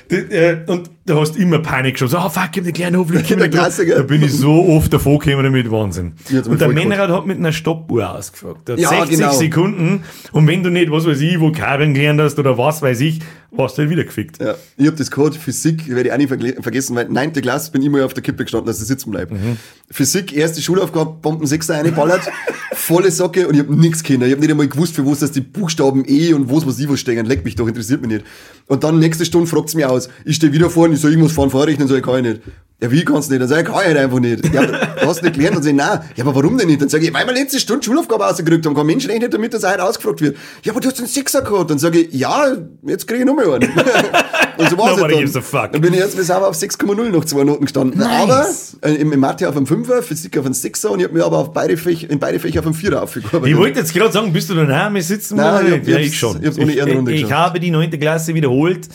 Die- 0.09 0.15
äh, 0.15 0.57
Und 0.67 0.89
da 1.05 1.15
hast 1.19 1.33
du 1.35 1.39
immer 1.39 1.59
Panik 1.59 1.97
schon. 1.97 2.07
So, 2.07 2.17
ah, 2.17 2.29
fuck, 2.29 2.49
ich 2.53 2.57
hab 2.57 2.63
den 2.63 2.73
kleinen 2.73 3.51
Klassiker. 3.51 3.95
Da 3.95 4.03
bin 4.03 4.21
ich 4.23 4.33
so 4.33 4.65
oft 4.69 4.93
davor 4.93 5.19
gekommen 5.19 5.43
damit, 5.43 5.69
Wahnsinn. 5.71 6.13
Und 6.45 6.61
der. 6.61 6.69
Männerrad 6.69 7.09
hat 7.09 7.25
mit 7.25 7.37
einer 7.37 7.51
Stoppuhr 7.51 8.15
ausgefragt. 8.15 8.67
Der 8.67 8.75
hat 8.75 8.81
Ja, 8.81 8.89
60 8.89 9.17
genau. 9.17 9.31
Sekunden 9.33 10.03
und 10.31 10.47
wenn 10.47 10.63
du 10.63 10.69
nicht, 10.69 10.89
was 10.91 11.05
weiß 11.05 11.19
ich, 11.19 11.39
Vokabeln 11.39 11.93
gelernt 11.93 12.21
hast 12.21 12.39
oder 12.39 12.57
was 12.57 12.81
weiß 12.81 13.01
ich, 13.01 13.19
warst 13.51 13.77
du 13.77 13.81
halt 13.81 13.89
wieder 13.91 14.03
gefickt. 14.05 14.41
Ja, 14.41 14.55
ich 14.77 14.87
hab 14.87 14.95
das 14.95 15.11
gehabt, 15.11 15.35
Physik, 15.35 15.89
werde 15.89 16.07
ich 16.09 16.13
auch 16.13 16.17
nicht 16.17 16.61
vergessen, 16.63 16.95
weil 16.95 17.09
9. 17.09 17.33
Klasse 17.33 17.71
bin 17.71 17.80
ich 17.81 17.87
immer 17.87 18.05
auf 18.05 18.13
der 18.13 18.23
Kippe 18.23 18.43
gestanden, 18.43 18.67
dass 18.67 18.81
ich 18.81 18.87
sitzen 18.87 19.11
bleibe. 19.11 19.35
Mhm. 19.35 19.57
Physik, 19.89 20.33
erste 20.33 20.61
Schulaufgabe, 20.61 21.17
Bomben 21.21 21.45
6 21.45 21.69
reingeballert, 21.69 22.21
volle 22.73 23.11
Socke 23.11 23.47
und 23.47 23.55
ich 23.55 23.61
hab 23.61 23.69
nichts 23.69 24.03
kennen. 24.03 24.23
Ich 24.23 24.31
hab 24.31 24.39
nicht 24.39 24.51
einmal 24.51 24.67
gewusst, 24.67 24.95
für 24.95 25.05
was 25.05 25.19
das 25.19 25.31
die 25.31 25.41
Buchstaben 25.41 26.03
E 26.07 26.33
und 26.33 26.49
was 26.49 26.65
was 26.65 26.79
ich 26.79 26.89
was 26.89 26.99
stehen. 26.99 27.25
Leck 27.25 27.43
mich 27.43 27.55
doch, 27.55 27.67
interessiert 27.67 28.01
mich 28.01 28.11
nicht. 28.11 28.25
Und 28.67 28.83
dann 28.83 28.99
nächste 28.99 29.25
Stunde 29.25 29.47
fragt 29.47 29.69
sie 29.69 29.77
mich 29.77 29.85
aus. 29.85 30.09
Ich 30.25 30.37
stehe 30.37 30.53
wieder 30.53 30.69
vorne, 30.69 30.93
ich 30.93 31.01
soll 31.01 31.11
irgendwas 31.11 31.33
fahren 31.33 31.49
vorrechnen, 31.49 31.87
sag 31.87 31.97
ich, 31.97 32.03
kann 32.03 32.25
ich 32.25 32.33
nicht. 32.33 32.41
Ja, 32.83 32.91
wie 32.91 33.05
kannst 33.05 33.29
du 33.29 33.33
nicht? 33.33 33.41
Dann 33.43 33.47
sag 33.49 33.59
ich, 33.59 33.65
kann 33.65 33.81
ich 33.81 33.87
halt 33.87 33.97
einfach 33.97 34.19
nicht. 34.19 34.53
Ja, 34.53 34.65
du 34.65 35.07
hast 35.07 35.21
nicht 35.21 35.35
gelernt. 35.35 35.57
Dann 35.57 35.63
sag 35.63 35.69
ich, 35.71 35.75
nein. 35.77 35.99
Ja, 36.15 36.23
aber 36.25 36.33
warum 36.35 36.57
denn 36.57 36.67
nicht? 36.67 36.81
Dann 36.81 36.89
sage 36.89 37.05
ich, 37.05 37.13
weil 37.13 37.27
wir 37.27 37.33
letzte 37.33 37.59
Stunde 37.59 37.83
Schulaufgabe 37.85 38.23
rausgekriegt 38.23 38.65
haben. 38.65 38.73
Kein 38.75 38.85
Mensch 38.87 39.07
rechnet 39.07 39.33
damit, 39.33 39.53
dass 39.53 39.61
er 39.63 39.73
heute 39.73 39.83
ausgefragt 39.83 40.21
wird. 40.21 40.35
Ja, 40.63 40.71
aber 40.71 40.81
du 40.81 40.87
hast 40.89 40.97
einen 40.97 41.07
Sechser 41.07 41.43
gehabt. 41.43 41.69
Dann 41.69 41.77
sage 41.77 41.99
ich, 41.99 42.13
ja, 42.13 42.47
jetzt 42.87 43.05
kriege 43.07 43.19
ich 43.19 43.25
noch 43.25 43.35
mal 43.35 43.45
einen. 43.53 43.69
Und 44.57 44.69
so 44.69 44.77
war's 44.77 44.97
Nobody 44.97 45.15
gives 45.15 45.35
a 45.35 45.39
dann. 45.39 45.43
fuck. 45.43 45.71
Dann 45.73 45.81
bin 45.81 45.93
ich 45.93 45.99
jetzt 45.99 46.15
bis 46.17 46.29
auf 46.31 46.55
6,0 46.55 47.09
noch 47.09 47.25
zwei 47.25 47.43
Noten 47.43 47.65
gestanden. 47.65 48.01
Aber 48.01 48.47
äh, 48.81 48.93
im, 48.95 49.11
im 49.13 49.19
Mathe 49.19 49.47
auf 49.47 49.55
einem 49.55 49.65
5er, 49.65 50.01
Physik 50.01 50.37
auf 50.39 50.45
einem 50.45 50.53
6er 50.53 50.87
und 50.87 50.99
ich 50.99 51.05
habe 51.05 51.15
mir 51.17 51.23
aber 51.25 51.37
auf 51.37 51.53
beide 51.53 51.77
Fächer, 51.77 52.09
in 52.09 52.19
beide 52.19 52.39
Fächer 52.39 52.59
auf 52.61 52.65
einem 52.65 52.75
4er 52.75 52.95
aufgearbeitet. 52.95 53.47
Ich 53.47 53.57
wollte 53.57 53.79
jetzt 53.79 53.93
gerade 53.93 54.11
sagen, 54.11 54.33
bist 54.33 54.49
du 54.49 54.55
daheim? 54.55 54.95
Wir 54.95 55.03
sitzen 55.03 55.37
Nein, 55.37 55.53
mal- 55.53 55.67
ich 55.67 55.73
hab- 55.79 55.87
ja, 55.87 55.97
ich 55.97 56.07
ich 56.07 56.19
schon. 56.19 56.39
ich 56.41 56.47
hab's 56.47 56.57
ohne 56.57 56.71
ich, 56.73 56.77
ich 56.79 57.21
geschafft. 57.23 57.31
habe 57.31 57.59
die 57.59 57.71
9. 57.71 57.91
Klasse 57.91 58.33
wiederholt. 58.33 58.89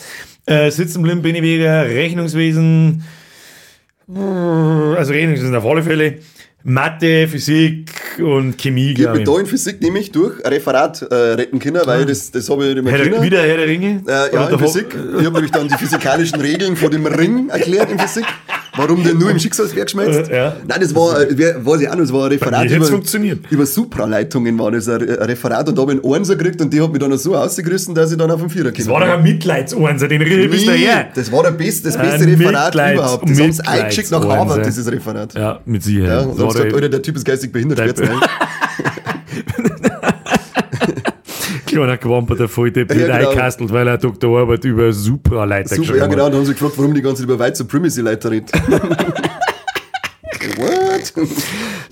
Äh, 0.45 0.71
sitzen 0.71 1.03
bin 1.03 1.35
ich 1.35 1.43
wegen 1.43 1.65
Rechnungswesen, 1.65 3.03
also 4.09 5.13
Rechnungswesen 5.13 5.55
auf 5.57 5.65
alle 5.67 5.83
Fälle, 5.83 6.19
Mathe, 6.63 7.29
Physik 7.29 7.91
und 8.19 8.57
Chemie, 8.59 8.93
Ich 8.93 9.07
habe 9.07 9.19
glaube 9.19 9.19
ich. 9.21 9.25
da 9.25 9.41
in 9.41 9.47
Physik 9.47 9.81
nämlich 9.81 10.11
durch 10.13 10.45
ein 10.45 10.53
Referat 10.53 11.03
äh, 11.03 11.15
retten 11.15 11.59
können, 11.61 11.81
weil 11.85 12.07
das, 12.07 12.31
das 12.33 12.49
habe 12.51 12.67
ich 12.67 12.77
immer 12.77 12.91
Herr, 12.91 12.99
der- 12.99 13.11
können. 13.11 13.23
wieder 13.23 13.41
Herr 13.43 13.57
der 13.59 13.67
Ringe? 13.69 14.03
Äh, 14.07 14.35
ja, 14.35 14.49
in 14.49 14.59
Physik. 14.59 14.87
Ich 14.95 15.25
habe 15.25 15.33
nämlich 15.35 15.51
dann 15.53 15.69
die 15.69 15.75
physikalischen 15.75 16.41
Regeln 16.41 16.77
von 16.77 16.91
dem 16.91 17.07
Ring 17.07 17.49
erklärt 17.51 17.91
in 17.91 17.99
Physik. 17.99 18.25
Warum 18.77 19.03
der 19.03 19.15
nur 19.15 19.31
im 19.31 19.39
Schicksalswerk 19.39 19.91
schmelzt. 19.91 20.31
Ja. 20.31 20.57
Nein, 20.67 20.79
das 20.81 20.95
war, 20.95 21.15
weiß 21.15 21.81
ich 21.81 21.89
auch 21.89 21.93
noch, 21.95 22.01
das 22.01 22.13
war 22.13 22.25
ein 22.25 22.33
Referat 22.33 22.71
über, 22.71 22.85
funktioniert. 22.87 23.39
über 23.51 23.65
Supraleitungen 23.67 24.59
war 24.59 24.71
das 24.71 24.89
ein, 24.89 25.01
Referat 25.03 25.69
und 25.69 25.77
da 25.79 25.83
habe 25.83 25.95
ich 25.95 26.05
einen 26.05 26.15
Einser 26.15 26.37
gekriegt 26.37 26.61
und 26.61 26.73
die 26.73 26.81
hat 26.81 26.91
mich 26.93 27.01
dann 27.01 27.17
so 27.19 27.35
ausgerissen, 27.37 27.95
dass 27.95 28.13
ich 28.13 28.19
dann 28.19 28.31
auf 28.31 28.41
den 28.41 28.51
Vierer 28.51 28.71
Das 28.71 28.87
war 28.89 29.01
doch 29.01 29.09
ein 29.09 29.23
Mitleidsohrensser, 29.23 30.09
den 30.09 30.23
Rill 30.23 30.49
bist 30.49 30.67
du 30.67 30.73
her. 30.73 31.09
das 31.15 31.31
war 31.33 31.43
der 31.43 31.53
beste, 31.53 31.89
das 31.89 31.97
beste 31.97 32.25
Ein 32.25 32.35
Referat 32.35 32.75
Mitleids- 32.75 32.95
überhaupt. 32.95 33.31
Das 33.31 33.41
haben 33.41 33.53
sie 33.53 33.67
eingeschickt 33.67 34.11
nach. 34.11 34.25
Harvard, 34.27 34.67
dieses 34.67 34.91
Referat. 34.91 35.35
Ja, 35.35 35.61
mit 35.65 35.83
Sicherheit. 35.83 36.09
ja 36.11 36.21
und 36.21 36.39
war 36.39 36.49
gesagt, 36.49 36.65
der- 36.67 36.75
Alter, 36.75 36.89
der 36.89 37.03
Typ 37.03 37.17
ist 37.17 37.25
geistig 37.25 37.53
behindert. 37.53 37.81
Dein- 41.81 41.89
schwert's 41.89 41.91
rein. 41.93 41.99
kleiner 41.99 41.99
Quamperter 41.99 42.49
Volldepp 42.49 42.91
Ja, 42.95 42.97
genau. 43.19 43.29
eingekastelt, 43.31 43.73
weil 43.73 43.87
er 43.89 43.99
Doktorarbeit 43.99 44.65
über 44.65 44.93
Supraleiter 44.93 45.69
Super, 45.71 45.81
geschrieben 45.81 45.99
ja 46.01 46.07
genau, 46.07 46.27
und 46.27 46.35
haben 46.35 46.45
sie 46.47 46.53
gefragt, 46.53 46.75
warum 46.77 46.95
die 46.95 47.03
ganze 47.03 47.23
Zeit 47.23 47.31
über 47.31 47.39
White 47.45 47.57
Supremacy-Leiter 47.57 48.31
redet. 48.31 48.53
What? 50.59 51.13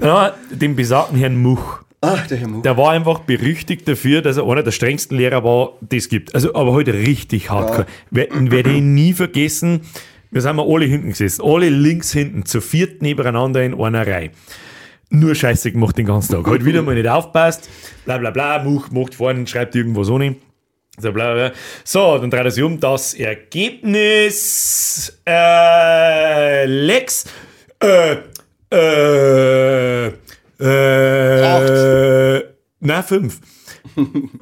Ja, 0.00 0.34
den 0.50 0.76
besagten 0.76 1.18
Herrn 1.18 1.36
Much. 1.36 1.80
Ach, 2.00 2.26
der 2.26 2.38
Herr 2.38 2.48
Much. 2.48 2.62
Der 2.62 2.76
war 2.76 2.90
einfach 2.92 3.20
berüchtigt 3.20 3.88
dafür, 3.88 4.22
dass 4.22 4.36
er 4.36 4.46
einer 4.46 4.62
der 4.62 4.70
strengsten 4.72 5.16
Lehrer 5.16 5.42
war, 5.44 5.72
die 5.80 5.96
es 5.96 6.08
gibt. 6.08 6.34
Also, 6.34 6.54
aber 6.54 6.72
heute 6.72 6.92
richtig 6.94 7.50
hardcore. 7.50 7.86
Ja. 8.10 8.24
Werde 8.30 8.70
ich 8.72 8.82
nie 8.82 9.12
vergessen. 9.12 9.80
Wir 10.30 10.40
sind 10.40 10.56
wir 10.56 10.64
alle 10.68 10.84
hinten 10.86 11.10
gesessen. 11.10 11.42
Alle 11.44 11.68
links 11.68 12.12
hinten, 12.12 12.44
zu 12.44 12.60
viert 12.60 13.02
nebeneinander 13.02 13.62
in 13.62 13.80
einer 13.80 14.06
Reihe. 14.06 14.30
Nur 15.14 15.34
Scheiße 15.36 15.70
gemacht 15.70 15.96
den 15.96 16.06
ganzen 16.06 16.32
Tag. 16.32 16.44
Heute 16.46 16.64
wieder 16.64 16.82
mal 16.82 16.96
nicht 16.96 17.08
aufpasst. 17.08 17.70
Bla, 18.04 18.18
bla, 18.18 18.32
bla. 18.32 18.60
Much 18.64 18.90
macht 18.90 19.14
vorne, 19.14 19.46
schreibt 19.46 19.76
irgendwas 19.76 20.10
ohne. 20.10 20.34
So, 20.98 21.12
bla, 21.12 21.34
bla. 21.34 21.52
so, 21.84 22.18
dann 22.18 22.30
dreht 22.30 22.44
er 22.44 22.50
sich 22.50 22.64
um. 22.64 22.80
Das 22.80 23.14
Ergebnis. 23.14 25.16
Äh, 25.24 26.66
Lex. 26.66 27.26
Äh, 27.80 28.16
äh, 28.72 30.06
äh, 30.60 32.42
na, 32.80 33.02
fünf. 33.02 33.40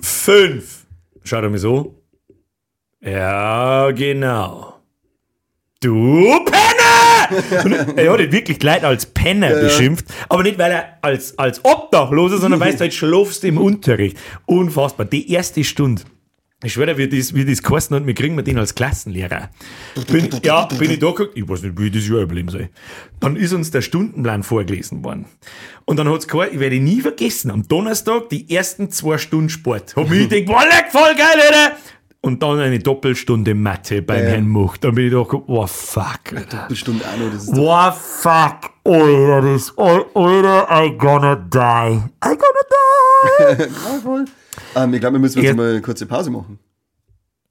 fünf. 0.00 0.86
Schaut 1.22 1.42
er 1.42 1.50
mir 1.50 1.58
so. 1.58 2.02
Ja, 3.02 3.90
genau. 3.90 4.80
Du 5.80 6.42
Penner! 6.46 7.11
Und 7.64 7.72
er 7.72 8.12
hat 8.12 8.20
ihn 8.20 8.32
wirklich 8.32 8.58
gleich 8.58 8.84
als 8.84 9.06
Penner 9.06 9.50
beschimpft, 9.50 10.06
aber 10.28 10.42
nicht, 10.42 10.58
weil 10.58 10.72
er 10.72 10.98
als, 11.02 11.38
als 11.38 11.64
Obdachloser, 11.64 12.38
sondern 12.38 12.60
weil 12.60 12.72
du 12.72 12.80
halt 12.80 12.94
schlafst 12.94 13.44
im 13.44 13.58
Unterricht. 13.58 14.16
Unfassbar. 14.46 15.06
Die 15.06 15.30
erste 15.30 15.64
Stunde. 15.64 16.02
Ich 16.64 16.74
schwöre, 16.74 16.96
wie 16.96 17.08
das, 17.08 17.34
wie 17.34 17.44
das 17.44 17.60
geheißen 17.60 17.96
hat, 17.96 18.06
wir 18.06 18.14
kriegen 18.14 18.36
wir 18.36 18.44
den 18.44 18.56
als 18.56 18.76
Klassenlehrer. 18.76 19.50
Bin, 20.06 20.28
ja, 20.44 20.66
bin 20.66 20.92
ich 20.92 21.00
da 21.00 21.08
geguckt, 21.10 21.32
ich 21.34 21.48
weiß 21.48 21.62
nicht, 21.62 21.76
wie 21.76 21.86
ich 21.86 21.92
das 21.92 22.06
Jahr 22.06 22.20
überleben 22.20 22.50
soll. 22.50 22.68
Dann 23.18 23.34
ist 23.34 23.52
uns 23.52 23.72
der 23.72 23.82
Stundenplan 23.82 24.44
vorgelesen 24.44 25.02
worden. 25.02 25.24
Und 25.86 25.96
dann 25.96 26.08
hat's 26.08 26.28
gehört, 26.28 26.52
ich 26.52 26.60
werde 26.60 26.78
nie 26.78 27.00
vergessen, 27.00 27.50
am 27.50 27.66
Donnerstag 27.66 28.28
die 28.28 28.48
ersten 28.54 28.90
zwei 28.90 29.18
Stunden 29.18 29.48
Sport. 29.48 29.96
Hab 29.96 30.08
mich 30.08 30.28
gedacht, 30.28 30.46
boah, 30.46 30.64
leck, 30.64 30.92
voll 30.92 31.14
geil, 31.16 31.42
Alter! 31.48 31.76
Und 32.24 32.40
dann 32.40 32.60
eine 32.60 32.78
Doppelstunde 32.78 33.52
Mathe 33.54 34.00
beim 34.00 34.22
Ja. 34.22 34.30
Herrn 34.30 34.48
Much. 34.48 34.76
Dann 34.80 34.94
bin 34.94 35.06
ich 35.06 35.12
da 35.12 35.18
geguckt, 35.22 35.48
oh 35.48 35.66
fuck. 35.66 36.20
Eine 36.32 36.76
Stunde 36.76 37.04
auch 37.04 37.18
noch, 37.18 37.32
das 37.32 37.42
ist 37.44 37.52
Boah, 37.54 37.92
fuck, 37.92 38.70
Alter, 38.84 39.42
das, 39.42 39.72
Alter, 39.76 40.68
I 40.70 40.96
gonna 40.96 41.34
die. 41.34 41.58
I 42.24 42.36
gonna 42.38 43.66
die. 44.06 44.30
ähm, 44.76 44.94
Ich 44.94 45.00
glaube, 45.00 45.14
wir 45.16 45.18
müssen 45.20 45.40
jetzt 45.42 45.48
Ja. 45.48 45.54
mal 45.56 45.70
eine 45.70 45.82
kurze 45.82 46.06
Pause 46.06 46.30
machen. 46.30 46.60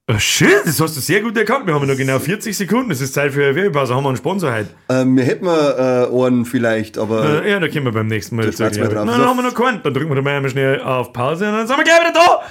Ah, 0.08 0.18
Shit, 0.18 0.48
das 0.64 0.80
hast 0.80 0.96
du 0.96 1.00
sehr 1.00 1.20
gut 1.20 1.36
erkannt. 1.36 1.66
Wir 1.66 1.74
haben 1.74 1.86
noch 1.86 1.96
genau 1.96 2.18
40 2.18 2.56
Sekunden. 2.56 2.90
Es 2.90 3.00
ist 3.02 3.12
Zeit 3.14 3.32
für 3.32 3.44
eine 3.44 3.54
Werbepause. 3.54 3.94
Haben 3.94 4.04
wir 4.04 4.08
einen 4.08 4.16
Sponsor 4.16 4.52
heute? 4.52 4.68
Ähm, 4.88 5.16
wir 5.16 5.24
hätten 5.24 5.44
mal 5.44 6.08
äh, 6.10 6.26
einen 6.26 6.44
vielleicht, 6.46 6.96
aber 6.98 7.44
Äh, 7.44 7.50
ja, 7.50 7.60
da 7.60 7.68
können 7.68 7.84
wir 7.84 7.92
beim 7.92 8.06
nächsten 8.08 8.36
Mal 8.36 8.46
dazu. 8.46 8.62
Ja. 8.64 8.70
Nein, 8.70 8.90
dann 9.06 9.10
haben 9.10 9.36
wir 9.36 9.42
noch 9.42 9.54
keinen. 9.54 9.82
Dann 9.82 9.92
drücken 9.94 10.08
wir 10.10 10.16
da 10.16 10.22
mal 10.22 10.34
einmal 10.34 10.50
schnell 10.50 10.80
auf 10.80 11.12
Pause 11.12 11.46
und 11.46 11.52
dann 11.52 11.66
sind 11.66 11.76
wir 11.76 11.84
gleich 11.84 12.00
wieder 12.00 12.12
da. 12.14 12.42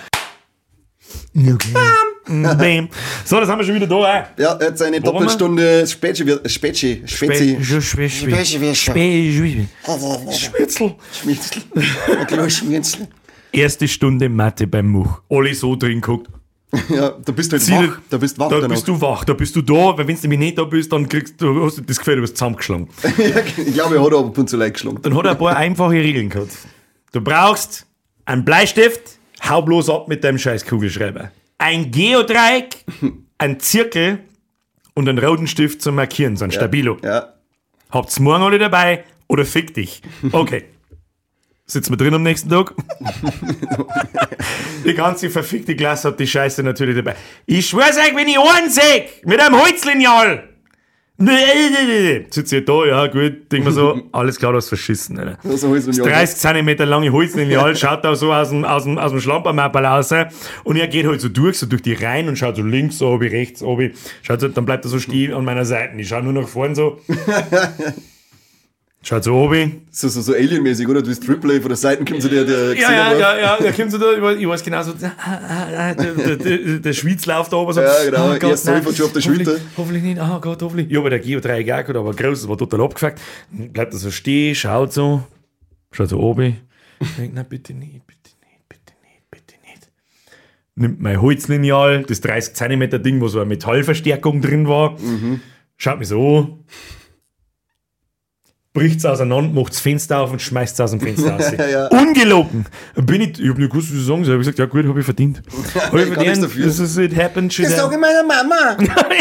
Bam. 1.74 2.11
Bam. 2.58 2.90
So, 3.26 3.40
das 3.40 3.50
haben 3.50 3.60
wir 3.60 3.66
schon 3.66 3.76
wieder 3.76 3.88
da. 3.88 4.20
Äh. 4.38 4.42
ja, 4.42 4.58
jetzt 4.62 4.82
eine 4.82 4.98
Wo? 5.02 5.12
Doppelstunde 5.12 5.86
Spezi, 5.88 6.26
wird- 6.26 6.50
Spezi, 6.50 7.02
Spezi, 7.06 7.58
Spitzel. 7.62 7.82
Schmitzel, 11.12 11.64
ein 12.20 12.28
kleines 12.28 12.58
Schmitzel. 12.58 13.08
Erste 13.52 13.88
Stunde 13.88 14.30
Mathe 14.30 14.66
beim 14.68 14.88
Much. 14.88 15.22
Alle 15.30 15.54
so 15.54 15.76
drin 15.76 16.00
guckt. 16.02 16.28
Ja, 16.90 17.10
da 17.26 17.32
bist 17.34 17.52
du 17.52 17.58
halt 17.58 17.64
Ziel- 17.64 17.90
wach, 17.90 18.00
da 18.10 18.18
bist 18.18 18.40
wach 18.40 18.50
Da 18.50 18.66
bist 18.66 18.88
du 18.88 19.02
wach, 19.02 19.26
da 19.26 19.34
bist 19.34 19.54
du 19.58 19.62
da, 19.62 19.98
weil 19.98 20.08
wenn 20.08 20.16
du 20.16 20.22
nämlich 20.22 20.40
nicht 20.40 20.58
da 20.58 20.64
bist, 20.64 20.90
dann 20.94 21.08
kriegst 21.10 21.42
du, 21.42 21.66
hast 21.66 21.80
du 21.80 21.82
das 21.82 21.98
Gefühl, 21.98 22.16
du 22.16 22.22
wirst 22.22 22.38
zusammengeschlagen. 22.38 22.88
ich 23.58 23.74
glaube, 23.74 23.96
er 23.96 24.04
hat 24.06 24.14
ab 24.14 24.38
und 24.38 24.50
zu 24.50 24.56
leicht 24.56 24.76
geschlagen. 24.76 25.00
Dann 25.02 25.14
hat 25.18 25.26
er 25.26 25.32
ein 25.32 25.38
paar 25.38 25.58
einfache 25.58 25.92
Regeln 25.96 26.30
gehabt. 26.30 26.52
Du 27.12 27.20
brauchst 27.20 27.86
einen 28.24 28.46
Bleistift, 28.46 29.02
hau 29.50 29.62
bloß 29.62 29.90
ab 29.90 30.08
mit 30.08 30.24
deinem 30.24 30.38
scheiß 30.38 30.66
Kugelschreiber. 30.66 31.32
Ein 31.62 31.92
Geodreieck, 31.92 32.84
ein 33.38 33.60
Zirkel 33.60 34.18
und 34.96 35.08
einen 35.08 35.20
roten 35.20 35.46
Stift 35.46 35.84
zum 35.84 35.94
Markieren, 35.94 36.36
so 36.36 36.44
ein 36.44 36.52
Stabilo. 36.52 36.98
Ja, 37.04 37.34
Habt's 37.92 38.20
morgen 38.20 38.42
alle 38.42 38.58
dabei 38.58 39.04
oder 39.28 39.46
fick 39.46 39.76
dich. 39.76 40.02
Okay. 40.32 40.64
Sitzen 41.68 41.94
wir 41.94 41.98
drin 41.98 42.16
am 42.16 42.24
nächsten 42.24 42.50
Tag? 42.50 42.74
die 44.86 44.94
ganze 44.96 45.30
verfickte 45.30 45.76
Klasse 45.76 46.08
hat 46.08 46.20
die 46.20 46.26
Scheiße 46.26 46.64
natürlich 46.64 46.96
dabei. 46.96 47.16
Ich 47.46 47.70
schwör's 47.70 47.96
euch, 47.96 48.16
wenn 48.16 48.28
ich 48.28 48.40
einen 48.40 48.72
sehe, 48.72 49.08
mit 49.24 49.40
einem 49.40 49.62
Holzlineal, 49.62 50.50
Nee, 51.22 51.32
nee, 51.70 51.86
nee, 51.86 52.20
nee. 52.20 52.26
Sitzt 52.30 52.52
ihr 52.52 52.66
da, 52.66 52.86
ja 52.86 53.08
gut, 53.08 53.52
denk 53.52 53.66
mir 53.66 53.72
so, 53.72 54.02
alles 54.12 54.38
klar, 54.38 54.52
du 54.52 54.58
hast 54.58 54.70
verschissen. 54.70 55.20
Alter. 55.20 55.38
Das 55.44 55.62
Jahr. 55.98 56.08
30 56.08 56.38
cm 56.38 56.90
lange 56.90 57.12
Holzlineal 57.12 57.76
schaut 57.76 58.04
da 58.04 58.16
so 58.16 58.34
aus 58.34 58.50
dem, 58.50 58.66
aus 58.66 58.84
dem, 58.84 58.98
aus 58.98 59.12
dem 59.12 59.20
Schlampermappel 59.20 59.86
raus 59.86 60.12
und 60.64 60.76
er 60.76 60.88
geht 60.88 61.06
halt 61.06 61.22
so 61.22 61.30
durch, 61.30 61.58
so 61.58 61.66
durch 61.66 61.82
die 61.82 61.94
Reihen 61.94 62.28
und 62.28 62.38
schaut 62.38 62.56
so 62.56 62.64
links 62.64 63.02
obi, 63.02 63.28
rechts 63.28 63.62
obi, 63.62 63.94
schaut 64.24 64.42
so, 64.42 64.48
dann 64.48 64.66
bleibt 64.66 64.86
er 64.86 64.90
so 64.90 65.00
stehen 65.00 65.34
an 65.34 65.46
meiner 65.46 65.66
Seite. 65.66 65.96
Ich 65.98 66.08
schaue 66.08 66.24
nur 66.24 66.34
nach 66.34 66.48
vorne 66.48 66.76
so. 66.76 67.00
Schaut 69.04 69.24
so 69.24 69.34
obi. 69.36 69.82
So, 69.90 70.08
so, 70.10 70.22
so 70.22 70.34
Alien-mäßig, 70.34 70.88
oder? 70.88 71.02
Du 71.02 71.10
bist 71.10 71.26
Triple 71.26 71.56
A, 71.58 71.60
von 71.60 71.70
der 71.70 71.76
Seite 71.78 72.06
kommt 72.06 72.22
so 72.22 72.30
der, 72.30 72.46
der 72.46 72.76
Ja, 72.76 72.92
ja, 72.92 73.14
ja, 73.18 73.38
ja, 73.40 73.58
da 73.60 73.72
kommt 73.72 73.92
so 73.92 73.98
da, 73.98 74.12
ich 74.14 74.20
weiß- 74.20 74.56
ich 74.58 74.64
genau 74.64 74.84
so, 74.84 74.92
ah, 74.92 75.12
ah, 75.18 75.68
ah, 75.76 75.94
der, 75.96 76.14
der, 76.14 76.36
der, 76.38 76.80
der 76.80 76.94
Schweiz 76.94 77.26
läuft 77.26 77.52
da 77.52 77.58
oben 77.58 77.74
so. 77.74 77.82
Ja, 77.82 78.06
genau, 78.06 78.28
ah, 78.30 78.38
erst 78.38 78.68
nein, 78.68 78.84
schon 78.84 78.90
auf 78.92 78.96
der 78.96 79.06
hoffentlich- 79.24 79.24
Schulter. 79.48 79.56
Hoffentlich 79.76 80.04
nicht, 80.04 80.20
ah 80.20 80.38
Gott, 80.40 80.62
hoffentlich. 80.62 80.92
Ja, 80.92 81.00
aber 81.00 81.10
der 81.10 81.18
Geo 81.20 81.40
3 81.40 81.64
gar 81.64 81.84
gut, 81.84 81.96
aber 81.96 82.14
groß, 82.14 82.42
das 82.42 82.48
war 82.48 82.58
total 82.60 82.82
abgefuckt. 82.82 83.20
Bleibt 83.50 83.92
er 83.94 83.98
so 84.00 84.12
stehen, 84.12 84.54
schaut 84.54 84.94
so, 84.94 85.24
schaut 85.92 86.10
so 86.10 86.20
oben. 86.20 86.58
Denkt, 87.18 87.34
nein, 87.34 87.46
bitte 87.50 87.74
nicht, 87.74 88.06
bitte 88.06 88.30
nicht, 88.44 88.70
bitte 88.70 88.94
nicht, 89.02 89.32
bitte 89.32 89.56
nicht. 89.64 89.90
Nimmt 90.76 91.02
mein 91.02 91.20
Holzlineal, 91.20 92.04
das 92.04 92.22
30 92.22 92.54
cm 92.54 93.02
Ding, 93.02 93.20
wo 93.20 93.28
so 93.28 93.40
eine 93.40 93.48
Metallverstärkung 93.50 94.42
drin 94.42 94.68
war, 94.68 94.96
schaut 95.78 95.98
mich 95.98 96.08
so 96.10 96.38
an, 96.38 96.60
bricht's 98.74 99.06
auseinander, 99.06 99.52
macht's 99.54 99.80
Fenster 99.80 100.20
auf 100.20 100.32
und 100.32 100.42
schmeißt's 100.42 100.80
aus 100.80 100.92
dem 100.92 101.00
Fenster 101.02 101.32
raus. 101.36 101.52
Ja, 101.58 101.68
ja. 101.68 101.88
Ungelogen. 101.88 102.66
Bin 102.96 103.22
ich, 103.22 103.40
ich 103.40 103.50
hab 103.50 103.58
nicht 103.58 103.70
gewusst, 103.72 103.92
was 103.92 104.00
ich 104.00 104.06
sagen 104.06 104.24
soll. 104.24 104.36
Ich 104.36 104.48
hab 104.48 104.56
gesagt, 104.56 104.60
ja 104.60 104.66
gut, 104.66 104.88
hab 104.88 104.98
ich 104.98 105.06
verdient. 105.06 105.42
Hab 105.76 105.94
ich 105.94 106.02
Ich 106.08 106.14
verdient. 106.14 106.44
Das 106.66 106.80
ist, 106.80 106.98
it 106.98 107.16
happened, 107.16 107.54
should 107.54 107.68
Das 107.70 107.76
sag 107.78 107.86
have. 107.86 107.94
ich 107.96 108.00
meiner 108.00 108.24
Mama. 108.24 108.78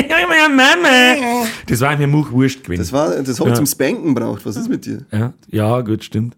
ja, 0.09 0.27
meine 0.29 0.55
Mama. 0.55 1.47
Das 1.67 1.81
war 1.81 1.97
mir 1.97 2.07
much 2.07 2.31
wurscht 2.31 2.63
gewesen. 2.65 2.81
Das, 2.81 2.93
war, 2.93 3.11
das 3.11 3.41
hab 3.41 3.47
ich 3.47 3.51
Ja. 3.53 3.55
zum 3.57 3.67
Spanken 3.67 4.15
braucht. 4.15 4.47
Was 4.47 4.57
ist 4.57 4.69
mit 4.69 4.87
dir? 4.87 5.05
Ja, 5.13 5.33
ja, 5.49 5.81
gut, 5.81 6.05
stimmt. 6.05 6.37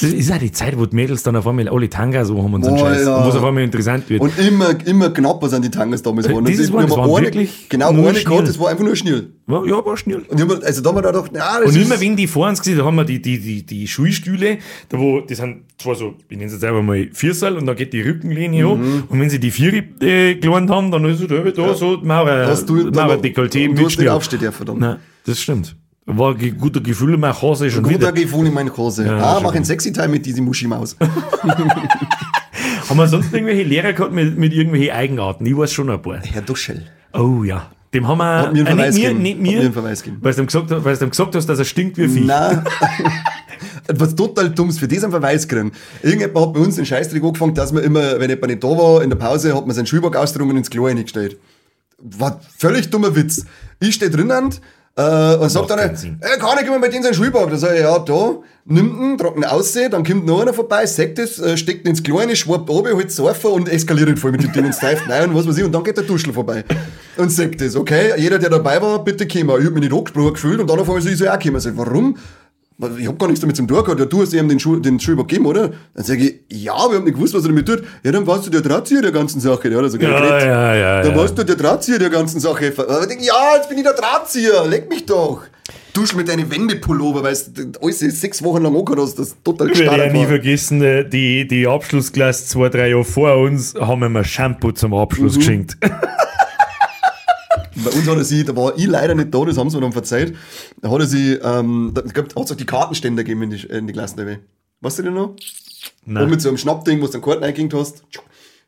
Das 0.00 0.10
ist 0.12 0.30
auch 0.32 0.38
die 0.38 0.52
Zeit, 0.52 0.78
wo 0.78 0.86
die 0.86 0.94
Mädels 0.96 1.22
dann 1.22 1.36
auf 1.36 1.46
einmal 1.46 1.68
alle 1.68 1.88
Tanga 1.88 2.24
so 2.24 2.42
haben 2.42 2.54
und 2.54 2.62
so 2.64 2.68
einen 2.70 2.78
Boah, 2.78 2.90
Scheiß. 2.94 3.04
ja. 3.06 3.16
Und 3.16 3.24
wo 3.24 3.28
es 3.30 3.34
auf 3.36 3.44
einmal 3.44 3.62
interessant 3.64 4.08
wird. 4.10 4.20
Und 4.20 4.38
immer, 4.38 4.74
immer 4.86 5.10
knapper 5.10 5.48
sind 5.48 5.64
die 5.64 5.70
Tangas 5.70 6.02
damals 6.02 6.26
geworden. 6.28 6.46
wir 6.46 6.56
das 6.56 6.70
haben 6.70 6.90
waren 6.90 7.14
eine, 7.16 7.24
wirklich 7.26 7.68
Genau, 7.68 7.90
Schnür. 7.92 8.12
gehabt, 8.12 8.48
das 8.48 8.58
war 8.58 8.68
einfach 8.70 8.84
nur 8.84 8.96
schnell. 8.96 9.30
War- 9.46 9.66
ja, 9.66 9.84
war 9.84 9.96
schnell. 9.96 10.22
Und 10.28 10.40
hab, 10.40 10.62
also 10.62 10.82
da 10.82 10.88
haben 10.90 10.96
wir 10.96 11.02
da 11.02 11.10
gedacht, 11.10 11.30
na, 11.34 11.60
das 11.60 11.68
Und 11.74 11.76
immer 11.82 12.00
wenn 12.00 12.16
die 12.16 12.26
vor 12.26 12.48
uns 12.48 12.58
gesehen, 12.60 12.78
da 12.78 12.84
haben 12.84 12.96
wir 12.96 13.04
die, 13.04 13.20
die, 13.20 13.38
die, 13.40 13.66
die 13.66 13.88
Schulstühle, 13.88 14.58
da 14.88 14.98
wo, 14.98 15.20
die 15.20 15.34
sind 15.34 15.62
zwar 15.78 15.94
so, 15.94 16.14
ich 16.28 16.36
nenne 16.36 16.46
es 16.46 16.52
jetzt 16.52 16.64
einfach 16.64 16.82
mal 16.82 17.08
Viersal 17.12 17.56
und 17.56 17.66
da 17.66 17.74
geht 17.74 17.92
die 17.92 18.02
Rückenlinie 18.02 18.68
hoch. 18.68 18.76
Mhm. 18.76 19.04
Und 19.08 19.20
wenn 19.20 19.30
sie 19.30 19.40
die 19.40 19.50
Vieri 19.50 19.82
äh, 20.00 20.36
gelernt 20.36 20.70
haben, 20.70 20.90
dann 20.90 21.04
ist 21.06 21.20
es 21.20 21.26
da, 21.28 21.36
da 21.42 21.74
so 21.74 21.98
Mauer, 22.02 22.46
Hast 22.46 22.68
du, 22.68 22.74
Mauer 22.90 23.16
Dekolleté 23.16 23.64
und 23.64 23.70
mit 23.72 23.78
du 23.80 23.86
hast 23.86 23.98
nicht 23.98 24.08
aufstehen 24.08 24.40
dürfen 24.40 24.66
dann. 24.66 24.78
Nein, 24.78 24.96
das 25.26 25.40
stimmt. 25.40 25.76
War 26.06 26.34
ein 26.36 26.58
guter 26.58 26.80
Gefühl, 26.80 27.16
mein 27.16 27.32
Hase 27.32 27.70
schon 27.70 27.84
Guter 27.84 27.96
wieder. 27.98 28.12
Gefühl 28.12 28.46
in 28.48 28.54
meine 28.54 28.76
Hose. 28.76 29.06
Ja, 29.06 29.18
ah, 29.36 29.40
mach 29.42 29.54
einen 29.54 29.64
Sexy-Time 29.64 30.08
mit 30.08 30.26
diesem 30.26 30.44
Muschi-Maus. 30.44 30.96
Haben 32.88 32.96
wir 32.98 33.06
sonst 33.08 33.32
irgendwelche 33.32 33.62
Lehrer 33.62 33.92
gehabt 33.92 34.12
mit, 34.12 34.36
mit 34.36 34.52
irgendwelchen 34.52 34.90
Eigenarten? 34.94 35.46
Ich 35.46 35.56
weiß 35.56 35.72
schon 35.72 35.88
ein 35.90 36.02
paar. 36.02 36.18
Herr 36.20 36.42
Duschel. 36.42 36.86
Oh 37.12 37.44
ja. 37.44 37.70
Dem 37.94 38.08
haben 38.08 38.18
wir, 38.18 38.38
Hat 38.38 38.52
mir 38.54 38.60
einen 38.60 38.66
äh, 38.66 38.70
Verweis 38.70 38.94
nicht 38.94 39.02
mir, 39.02 39.08
gegeben. 39.10 39.22
nicht 39.22 39.38
mir, 39.40 39.52
mir 39.52 39.60
einen 39.60 39.72
Verweis 39.74 40.02
gegeben. 40.02 40.22
weil 40.24 40.34
du 40.34 40.40
ihm 40.42 40.46
gesagt, 40.46 40.70
hast- 40.70 40.84
weil 40.84 40.96
du 40.96 41.04
ihm 41.04 41.10
gesagt 41.10 41.34
hast, 41.34 41.46
dass 41.46 41.58
er 41.58 41.64
stinkt 41.64 41.98
wie 41.98 42.04
ein 42.04 42.10
Vieh. 42.10 42.24
Nein. 42.24 42.64
Was 43.94 44.14
total 44.14 44.50
dummes, 44.50 44.78
für 44.78 44.88
das 44.88 45.02
einen 45.02 45.12
Verweis 45.12 45.46
kriegen. 45.46 45.72
Irgendjemand 46.02 46.38
hat 46.46 46.52
bei 46.54 46.60
uns 46.60 46.76
den 46.76 46.86
Scheißdreck 46.86 47.22
angefangen, 47.22 47.54
dass 47.54 47.72
man 47.72 47.84
immer, 47.84 48.18
wenn 48.18 48.30
jemand 48.30 48.48
nicht 48.48 48.64
da 48.64 48.68
war, 48.68 49.02
in 49.02 49.10
der 49.10 49.16
Pause, 49.16 49.54
hat 49.54 49.66
man 49.66 49.74
seinen 49.76 49.86
Schulbock 49.86 50.16
ausgedrungen 50.16 50.52
und 50.52 50.56
ins 50.58 50.70
Klo 50.70 50.86
eingestellt. 50.86 51.36
War 51.98 52.40
völlig 52.56 52.90
dummer 52.90 53.14
Witz. 53.14 53.44
Ich 53.80 53.94
stehe 53.96 54.10
drinnen 54.10 54.50
äh, 54.96 55.36
und 55.36 55.48
sag 55.48 55.68
Macht 55.68 55.70
dann, 55.70 55.96
Sinn. 55.96 56.18
äh, 56.20 56.38
kann 56.38 56.58
ich 56.60 56.66
immer 56.66 56.78
mit 56.78 56.94
in 56.94 57.02
seinen 57.02 57.14
Schulbock? 57.14 57.50
Da 57.50 57.56
sag 57.56 57.74
ich, 57.74 57.80
ja, 57.80 57.98
da, 57.98 58.36
nimmt 58.64 59.00
ihn, 59.00 59.18
trocken 59.18 59.44
aussehen, 59.44 59.90
dann 59.90 60.04
kommt 60.04 60.26
noch 60.26 60.42
einer 60.42 60.52
vorbei, 60.52 60.84
sagt 60.86 61.18
es, 61.18 61.38
äh, 61.38 61.56
steckt 61.56 61.84
ihn 61.84 61.90
ins 61.90 62.02
Klo 62.02 62.18
rein, 62.18 62.34
schwappt 62.36 62.68
oben, 62.68 62.92
holt 62.94 63.10
Surfer 63.10 63.50
und 63.50 63.68
eskaliert 63.68 64.08
ihn 64.10 64.16
voll 64.16 64.32
mit 64.32 64.42
dem 64.42 64.52
Ding 64.52 64.66
und 64.66 64.74
steift 64.74 65.08
rein 65.08 65.30
und 65.30 65.36
was 65.36 65.48
weiß 65.48 65.58
ich, 65.58 65.64
und 65.64 65.72
dann 65.72 65.82
geht 65.82 65.96
der 65.96 66.04
Duschel 66.04 66.32
vorbei. 66.32 66.64
Und 67.16 67.32
sagt 67.32 67.60
das, 67.60 67.74
okay, 67.76 68.12
jeder, 68.16 68.38
der 68.38 68.50
dabei 68.50 68.80
war, 68.80 69.02
bitte 69.02 69.26
kommen. 69.26 69.50
Ich 69.60 69.66
hab 69.66 69.72
mich 69.72 69.82
nicht 69.82 69.92
angesprochen 69.92 70.34
gefühlt 70.34 70.60
und 70.60 70.68
dann 70.68 70.78
auf 70.78 70.88
einmal 70.88 71.02
so, 71.02 71.08
ich 71.08 71.18
kommen. 71.18 71.56
Ich 71.56 71.62
sag, 71.62 71.76
warum? 71.76 72.16
Ich 72.98 73.06
hab 73.06 73.18
gar 73.18 73.26
nichts 73.28 73.40
damit 73.40 73.56
zum 73.56 73.68
tun 73.68 73.84
gehabt. 73.84 74.00
Ja, 74.00 74.06
du 74.06 74.22
hast 74.22 74.32
ihm 74.32 74.48
den, 74.48 74.58
Schuh, 74.58 74.76
den 74.76 74.98
Schulbock 74.98 75.28
gegeben, 75.28 75.46
oder? 75.46 75.70
Dann 75.94 76.04
sag 76.04 76.18
ich, 76.18 76.40
ja, 76.50 76.74
wir 76.88 76.96
haben 76.96 77.04
nicht 77.04 77.14
gewusst, 77.14 77.34
was 77.34 77.42
er 77.44 77.48
damit 77.48 77.66
tut. 77.66 77.82
Ja, 78.02 78.10
dann 78.12 78.26
warst 78.26 78.46
du 78.46 78.50
der 78.50 78.60
Drahtzieher 78.62 79.02
der 79.02 79.12
ganzen 79.12 79.40
Sache. 79.40 79.68
Ja, 79.68 79.78
also 79.78 79.96
Ja, 79.98 80.08
ja, 80.38 80.74
ja, 80.74 81.02
Dann 81.02 81.12
ja. 81.12 81.16
warst 81.16 81.38
du 81.38 81.44
der 81.44 81.56
Drahtzieher 81.56 81.98
der 81.98 82.10
ganzen 82.10 82.40
Sache. 82.40 82.66
Ich 82.66 82.74
denk, 82.74 83.22
ja, 83.22 83.34
jetzt 83.56 83.68
bin 83.68 83.78
ich 83.78 83.84
der 83.84 83.92
Drahtzieher. 83.94 84.66
Leck 84.66 84.88
mich 84.88 85.06
doch. 85.06 85.42
Dusch 85.94 86.14
mit 86.14 86.26
deinen 86.28 86.50
Wendepullover, 86.50 87.22
weil 87.22 87.36
du 87.54 87.78
alles 87.82 87.98
sechs 87.98 88.42
Wochen 88.42 88.62
lang 88.62 88.74
angehört 88.74 89.00
hast, 89.00 89.18
das 89.18 89.36
total 89.44 89.70
Ich 89.70 89.78
werde 89.78 89.84
ja 89.84 89.90
gestartet 90.08 90.12
nie 90.14 90.26
vergessen, 90.26 90.82
äh, 90.82 91.06
die, 91.08 91.46
die 91.46 91.66
Abschlussklasse 91.66 92.46
zwei, 92.46 92.70
drei 92.70 92.88
Jahre 92.88 93.04
vor 93.04 93.36
uns 93.36 93.74
haben 93.78 94.00
wir 94.00 94.08
mal 94.08 94.24
Shampoo 94.24 94.72
zum 94.72 94.92
Mhm. 94.92 94.96
Abschluss 94.96 95.36
geschenkt. 95.36 95.76
Bei 97.76 97.90
uns 97.90 98.08
hat 98.08 98.16
er 98.16 98.24
sie, 98.24 98.44
da 98.44 98.54
war 98.54 98.76
ich 98.76 98.86
leider 98.86 99.14
nicht 99.14 99.34
da, 99.34 99.44
das 99.44 99.56
haben 99.56 99.70
sie 99.70 99.76
mir 99.76 99.82
dann 99.82 99.92
verzeiht. 99.92 100.34
Da 100.80 100.90
hat 100.90 101.00
er 101.00 101.06
sie, 101.06 101.32
ähm, 101.34 101.92
da 101.94 102.02
hat 102.02 102.36
es 102.36 102.52
auch 102.52 102.56
die 102.56 102.66
Kartenständer 102.66 103.24
gegeben 103.24 103.42
in 103.44 103.50
die, 103.50 103.66
in 103.66 103.86
die 103.86 103.92
Klassen. 103.92 104.38
Weißt 104.80 104.98
du 104.98 105.02
den 105.02 105.14
noch? 105.14 105.36
Nein. 106.04 106.24
Und 106.24 106.30
mit 106.30 106.40
so 106.40 106.48
einem 106.48 106.58
Schnappding, 106.58 107.00
wo 107.00 107.06
du 107.06 107.12
dann 107.12 107.22
Karten 107.22 107.44
eingehängt 107.44 107.74
hast. 107.74 108.02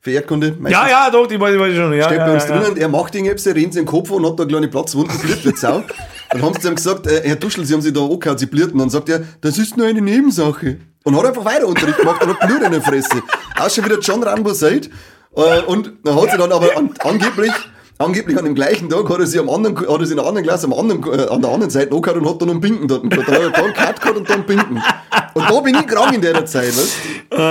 Für 0.01 0.11
Erdkunde. 0.11 0.57
Ja, 0.69 0.87
ja, 0.87 1.11
doch, 1.11 1.27
die 1.27 1.41
weiß 1.41 1.55
ich 1.55 1.77
schon. 1.77 1.93
Ja, 1.95 2.05
Steht 2.05 2.19
ja, 2.19 2.27
bei 2.27 2.35
uns 2.35 2.47
ja, 2.47 2.59
drinnen, 2.59 2.77
er 2.77 2.89
macht 2.89 3.15
irgendetwas, 3.15 3.47
er 3.47 3.55
rennt 3.55 3.73
sich 3.73 3.81
in 3.81 3.87
den 3.87 3.91
Kopf 3.91 4.11
und 4.11 4.27
hat 4.27 4.39
da 4.39 4.43
eine 4.43 4.53
kleine 4.53 4.69
Platzwunde, 4.69 5.15
blüht 5.15 5.47
wie 5.47 5.57
Sau. 5.57 5.83
Dann 6.31 6.43
haben 6.43 6.53
sie 6.55 6.61
zu 6.61 6.69
ihm 6.69 6.75
gesagt, 6.75 7.07
äh, 7.07 7.23
Herr 7.25 7.37
Duschel, 7.37 7.65
Sie 7.65 7.73
haben 7.73 7.81
sich 7.81 7.93
da 7.93 8.05
angehört, 8.05 8.39
Sie 8.39 8.47
blühten. 8.47 8.79
Dann 8.79 8.91
sagt 8.91 9.09
er, 9.09 9.23
das 9.41 9.57
ist 9.57 9.79
nur 9.79 9.87
eine 9.87 10.03
Nebensache. 10.03 10.79
Und 11.05 11.17
hat 11.17 11.25
einfach 11.25 11.45
weiter 11.45 11.67
Unterricht 11.67 11.99
gemacht 11.99 12.23
und 12.23 12.39
hat 12.39 12.47
Blut 12.47 12.63
in 12.63 12.73
der 12.73 12.83
Fresse. 12.83 13.23
Auch 13.59 13.71
schon 13.71 13.85
wieder 13.85 13.99
John 13.99 14.23
Rambo 14.23 14.53
Seid. 14.53 14.91
Äh, 15.37 15.63
und 15.63 15.93
dann 16.05 16.21
hat 16.21 16.31
sie 16.31 16.39
dann 16.39 16.53
aber 16.53 16.77
an, 16.77 16.91
angeblich, 17.01 17.53
angeblich 17.99 18.39
an 18.39 18.45
dem 18.45 18.55
gleichen 18.55 18.89
Tag 18.89 19.09
hat 19.09 19.19
er 19.19 19.27
sie 19.27 19.39
am 19.39 19.49
anderen, 19.49 19.77
hat 19.77 20.01
er 20.01 20.07
sie 20.07 20.15
in 20.15 20.19
einer 20.19 20.29
anderen 20.29 20.47
Klasse 20.47 20.67
am 20.67 20.73
anderen, 20.73 21.03
äh, 21.05 21.27
an 21.29 21.43
der 21.43 21.51
anderen 21.51 21.71
Seite 21.71 21.95
angehört 21.95 22.19
und 22.19 22.29
hat 22.29 22.43
dann 22.43 22.51
einen 22.51 22.61
Binken 22.61 22.89
dort 22.89 23.09
gehabt. 23.09 23.29
Dann 23.29 23.37
hat 23.37 23.43
er 23.43 23.51
da 23.51 23.65
einen 23.65 23.75
Cut 23.75 24.01
gehabt 24.01 24.17
und 24.19 24.29
dann 24.29 24.37
einen 24.37 24.47
Binken. 24.47 24.83
Und 25.35 25.51
da 25.51 25.61
bin 25.61 25.75
ich 25.75 25.87
krank 25.87 26.15
in 26.15 26.21
der 26.21 26.47
Zeit, 26.47 26.69
weißt 26.69 26.97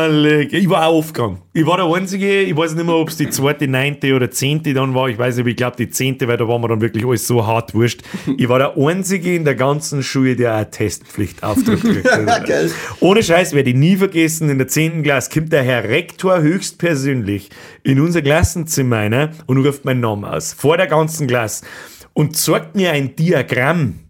leck. 0.09 0.53
Ich 0.53 0.69
war 0.69 0.87
auch 0.87 0.97
aufgegangen. 0.99 1.39
Ich 1.53 1.65
war 1.65 1.77
der 1.77 1.85
Einzige, 1.85 2.41
ich 2.41 2.55
weiß 2.55 2.73
nicht 2.73 2.85
mehr, 2.85 2.95
ob 2.95 3.09
es 3.09 3.17
die 3.17 3.29
zweite, 3.29 3.67
neunte 3.67 4.15
oder 4.15 4.31
zehnte 4.31 4.73
dann 4.73 4.95
war. 4.95 5.09
Ich 5.09 5.17
weiß 5.17 5.37
nicht, 5.37 5.47
ich 5.47 5.55
glaube 5.55 5.75
die 5.77 5.89
zehnte, 5.89 6.27
weil 6.27 6.37
da 6.37 6.47
war 6.47 6.57
mir 6.57 6.67
dann 6.67 6.81
wirklich 6.81 7.05
alles 7.05 7.27
so 7.27 7.45
hart 7.45 7.75
wurscht. 7.75 8.01
Ich 8.37 8.47
war 8.49 8.57
der 8.57 8.77
Einzige 8.77 9.35
in 9.35 9.45
der 9.45 9.55
ganzen 9.55 10.01
Schule, 10.01 10.35
der 10.35 10.55
eine 10.55 10.71
Testpflicht 10.71 11.43
aufdrückt. 11.43 11.85
Ohne 13.01 13.21
Scheiß 13.21 13.53
werde 13.53 13.69
ich 13.69 13.75
nie 13.75 13.97
vergessen, 13.97 14.49
in 14.49 14.57
der 14.57 14.67
zehnten 14.67 15.03
Klasse 15.03 15.29
kommt 15.31 15.51
der 15.51 15.63
Herr 15.63 15.83
Rektor 15.83 16.41
höchstpersönlich 16.41 17.49
in 17.83 17.99
unser 17.99 18.21
Klassenzimmer 18.21 18.97
rein 18.97 19.29
und 19.45 19.57
ruft 19.63 19.85
meinen 19.85 19.99
Namen 19.99 20.23
aus. 20.33 20.53
Vor 20.53 20.77
der 20.77 20.87
ganzen 20.87 21.27
Klasse. 21.27 21.65
Und 22.13 22.37
zeigt 22.37 22.75
mir 22.75 22.91
ein 22.91 23.15
Diagramm. 23.15 24.02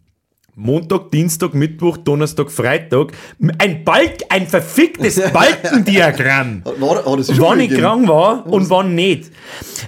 Montag, 0.55 1.09
Dienstag, 1.09 1.55
Mittwoch, 1.55 1.97
Donnerstag, 1.97 2.51
Freitag. 2.51 3.11
Ein 3.57 3.83
Balk, 3.83 4.17
ein 4.29 4.45
verficktes 4.47 5.19
Balkendiagramm. 5.33 6.61
War, 6.79 7.01
schon 7.23 7.39
Wann 7.39 7.59
ich 7.59 7.69
gegeben? 7.69 7.81
krank 7.87 8.07
war 8.07 8.45
und 8.45 8.69
wann 8.69 8.93
nicht. 8.93 9.31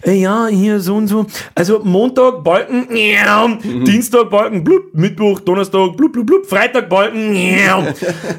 Äh, 0.04 0.13
Ja, 0.13 0.47
hier 0.47 0.80
so 0.80 0.95
und 0.95 1.08
so. 1.08 1.28
Also 1.54 1.82
Montag 1.84 2.43
Balken, 2.43 2.88
ja. 2.95 3.47
Mhm. 3.47 3.86
Dienstag 3.86 4.32
Balken, 4.32 4.63
blub, 4.63 4.86
Mittwoch, 4.93 5.39
Donnerstag, 5.41 5.95
blub, 5.97 6.13
blub, 6.13 6.25
blub, 6.25 6.45
Freitag 6.47 6.89
Balken, 6.89 7.36
ja. 7.36 7.86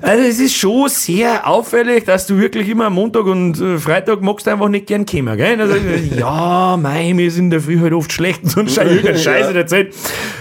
Also 0.02 0.24
es 0.24 0.40
ist 0.40 0.56
schon 0.56 0.88
sehr 0.88 1.46
auffällig, 1.46 2.06
dass 2.06 2.26
du 2.26 2.36
wirklich 2.38 2.68
immer 2.68 2.90
Montag 2.90 3.24
und 3.26 3.60
äh, 3.60 3.78
Freitag 3.78 4.20
magst 4.22 4.48
einfach 4.48 4.68
nicht 4.68 4.86
gern 4.88 5.06
kommen, 5.06 5.36
gell? 5.36 5.60
Also, 5.60 5.76
äh, 5.76 6.18
ja, 6.18 6.76
mei, 6.76 7.12
wir 7.14 7.30
sind 7.30 7.44
in 7.44 7.50
der 7.50 7.60
Früh 7.60 7.78
halt 7.78 7.92
oft 7.92 8.12
schlecht 8.12 8.42
und 8.42 8.50
so 8.50 8.60
ein 8.60 8.68
Scheiß, 8.68 8.90
irgendein 8.90 9.18
Scheiß 9.22 9.46
in 9.46 9.54
der 9.54 9.66
Zeit. 9.68 9.94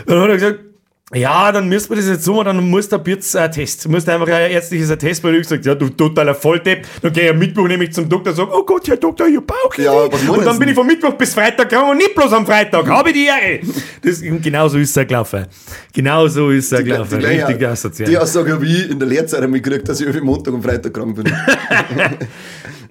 Dann 0.07 0.19
hat 0.21 0.29
er 0.29 0.33
gesagt, 0.35 0.59
ja, 1.13 1.51
dann 1.51 1.69
müssen 1.69 1.89
wir 1.91 1.97
das 1.97 2.07
jetzt 2.07 2.23
so 2.23 2.33
machen, 2.33 2.45
dann 2.57 2.67
muss 2.69 2.89
der 2.89 3.03
Test. 3.51 3.85
Du 3.85 3.89
musst 3.89 4.09
einfach 4.09 4.27
ein 4.27 4.49
ärztliches 4.51 4.89
Attest, 4.89 5.23
weil 5.23 5.35
ich 5.35 5.41
gesagt 5.43 5.63
ja, 5.63 5.75
du 5.75 5.87
totaler 5.89 6.33
Volldepp. 6.33 6.87
Dann 7.03 7.13
gehe 7.13 7.25
ich 7.25 7.29
am 7.29 7.37
Mittwoch 7.37 7.67
nämlich 7.67 7.93
zum 7.93 8.09
Doktor 8.09 8.31
und 8.31 8.35
sage, 8.37 8.49
oh 8.51 8.63
Gott, 8.65 8.87
Herr 8.87 8.97
Doktor, 8.97 9.27
ihr 9.27 9.39
Bauch. 9.41 9.75
Ja, 9.77 9.91
und 9.91 10.43
dann 10.45 10.57
bin 10.57 10.69
ich 10.69 10.73
von 10.75 10.87
Mittwoch 10.87 11.13
bis 11.13 11.35
Freitag 11.35 11.69
krank 11.69 11.91
und 11.91 11.97
nicht 11.97 12.15
bloß 12.15 12.33
am 12.33 12.43
Freitag. 12.45 12.87
Habe 12.87 13.09
ich 13.09 13.15
die 13.15 13.25
Ehre. 13.27 13.59
Das, 14.01 14.19
genau 14.19 14.67
so 14.67 14.79
ist 14.79 14.97
er 14.97 15.05
gelaufen. 15.05 15.45
Genau 15.93 16.27
so 16.27 16.49
ist 16.49 16.71
er 16.73 16.81
gelaufen. 16.81 17.19
gleiche- 17.19 17.47
Richtig 17.49 17.67
asozial. 17.67 18.09
Die 18.09 18.17
Aussage 18.17 18.53
habe 18.53 18.65
ich 18.65 18.89
in 18.89 18.97
der 18.97 19.07
Lehrzeit 19.07 19.43
einmal 19.43 19.61
gekriegt, 19.61 19.87
dass 19.87 19.99
ich 19.99 20.07
irgendwie 20.07 20.25
Montag 20.25 20.55
und 20.55 20.63
Freitag 20.63 20.91
krank 20.91 21.15
bin. 21.15 21.25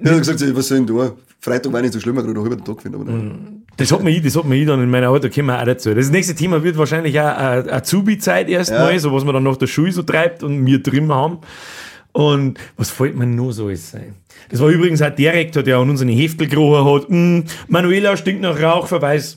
ich 0.05 0.11
habe 0.11 0.21
gesagt, 0.21 0.57
was 0.57 0.69
soll 0.69 0.79
ich 0.79 0.87
denn? 0.87 1.13
Freitag 1.41 1.73
war 1.73 1.83
nicht 1.83 1.93
so 1.93 2.01
schlimm, 2.01 2.19
ich 2.19 2.25
noch 2.25 2.45
über 2.45 2.57
den 2.57 2.65
Tag 2.65 2.81
finde. 2.81 2.99
Aber 2.99 3.11
nein. 3.11 3.63
Das 3.77 3.91
hat 3.91 4.03
mir 4.03 4.11
ich, 4.11 4.23
das 4.23 4.37
hat 4.37 4.45
mir 4.45 4.57
ich 4.57 4.67
dann 4.67 4.83
in 4.83 4.91
meiner 4.91 5.11
Auto, 5.11 5.29
kommen 5.29 5.49
wir 5.49 5.61
auch 5.61 5.65
dazu. 5.65 5.93
Das 5.95 6.11
nächste 6.11 6.35
Thema 6.35 6.63
wird 6.63 6.79
wahrscheinlich 6.79 7.19
auch 7.21 7.37
eine 7.37 7.73
Azubi-Zeit 7.73 8.49
erstmal, 8.49 8.99
so 8.99 9.13
was 9.13 9.25
man 9.25 9.35
dann 9.35 9.43
nach 9.43 9.57
der 9.57 9.67
Schule 9.67 9.93
so 9.93 10.03
treibt 10.03 10.43
und 10.43 10.65
wir 10.65 10.83
drin 10.83 11.13
haben. 11.13 11.39
Und 12.13 12.59
was 12.77 12.91
fällt 12.91 13.17
mir 13.17 13.27
nur 13.27 13.53
so 13.53 13.67
alles 13.67 13.91
sein? 13.91 14.15
Das 14.51 14.61
war 14.61 14.69
übrigens 14.69 15.03
auch 15.03 15.11
der 15.11 15.33
Rektor, 15.33 15.63
der 15.63 15.79
an 15.79 15.91
unseren 15.91 16.09
Heftel 16.09 16.47
gerochen 16.47 16.95
hat. 16.95 17.11
Mm, 17.11 17.41
Manuela 17.67 18.17
stinkt 18.17 18.43
nach 18.43 18.61
Rauchverweis. 18.61 19.37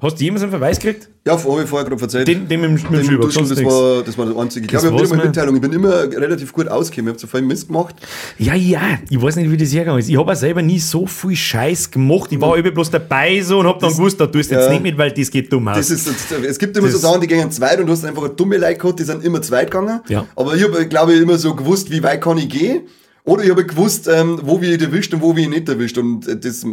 Hast 0.00 0.20
du 0.20 0.24
jemals 0.24 0.42
einen 0.42 0.50
Verweis 0.50 0.78
gekriegt? 0.78 1.08
Ja, 1.26 1.32
habe 1.42 1.62
ich 1.62 1.68
vorher 1.68 1.88
gerade 1.88 2.02
erzählt. 2.02 2.28
Den, 2.28 2.46
den 2.48 2.60
mit, 2.60 2.70
dem- 2.70 2.74
mit 2.74 2.84
dem 2.84 2.92
Den 2.92 3.04
Schüler, 3.06 3.20
Duschen, 3.20 3.48
das 3.48 3.64
war, 3.64 4.02
das 4.02 4.18
war 4.18 4.26
das 4.26 4.36
einzige. 4.36 4.64
Ich 4.66 4.70
glaube, 4.70 4.86
ich 4.86 4.92
habe 4.92 5.02
wieder 5.02 5.08
mal 5.10 5.22
mir. 5.22 5.24
Mitteilung. 5.28 5.54
Ich 5.54 5.60
bin 5.62 5.72
immer 5.72 6.02
relativ 6.02 6.52
gut 6.52 6.68
ausgekommen. 6.68 7.14
Ich 7.14 7.22
habe 7.22 7.32
so 7.32 7.38
viel 7.38 7.46
Mist 7.46 7.68
gemacht. 7.68 7.94
Ja, 8.38 8.54
ja, 8.54 8.98
ich 9.08 9.20
weiß 9.22 9.36
nicht, 9.36 9.50
wie 9.50 9.56
das 9.56 9.72
hergegangen 9.72 10.00
ist. 10.00 10.08
Ich 10.10 10.18
habe 10.18 10.30
auch 10.30 10.36
selber 10.36 10.60
nie 10.60 10.78
so 10.78 11.06
viel 11.06 11.34
Scheiß 11.34 11.90
gemacht. 11.90 12.30
Ich 12.30 12.40
war 12.40 12.58
eben 12.58 12.74
bloß 12.74 12.90
dabei 12.90 13.40
so 13.40 13.60
und 13.60 13.66
hab 13.66 13.78
dann 13.80 13.90
gewusst, 13.90 14.20
da 14.20 14.26
tust 14.26 14.50
du 14.50 14.54
jetzt 14.56 14.66
ja. 14.66 14.70
nicht 14.72 14.82
mit, 14.82 14.98
weil 14.98 15.12
das 15.12 15.30
geht 15.30 15.50
dumm 15.50 15.66
aus. 15.68 15.76
Das 15.78 15.90
ist, 15.90 16.06
das, 16.06 16.38
es 16.46 16.58
gibt 16.58 16.76
immer 16.76 16.90
so 16.90 16.98
Sachen, 16.98 17.22
die 17.22 17.26
gehen 17.26 17.50
zweit 17.50 17.80
und 17.80 17.86
du 17.86 17.92
hast 17.92 18.04
einfach 18.04 18.24
eine 18.24 18.34
dumme 18.34 18.58
Leute 18.58 18.76
gehabt, 18.78 18.98
die 19.00 19.04
sind 19.04 19.24
immer 19.24 19.40
zweit 19.40 19.70
gegangen. 19.70 20.00
Ja. 20.08 20.26
Aber 20.36 20.54
ich 20.54 20.62
habe, 20.62 20.86
glaube 20.86 21.14
ich, 21.14 21.22
immer 21.22 21.38
so 21.38 21.54
gewusst, 21.54 21.90
wie 21.90 22.02
weit 22.02 22.20
kann 22.20 22.36
ich 22.36 22.48
gehen. 22.50 22.82
Oder 23.26 23.42
ich 23.42 23.50
habe 23.50 23.64
gewusst, 23.64 24.06
ähm, 24.06 24.38
wo 24.42 24.60
wir 24.60 24.74
ihn 24.74 24.80
erwischt 24.80 25.14
und 25.14 25.22
wo 25.22 25.34
wir 25.34 25.44
ihn 25.44 25.50
nicht 25.50 25.66
erwischt. 25.66 25.96
Und 25.96 26.28
äh, 26.28 26.38
das 26.38 26.66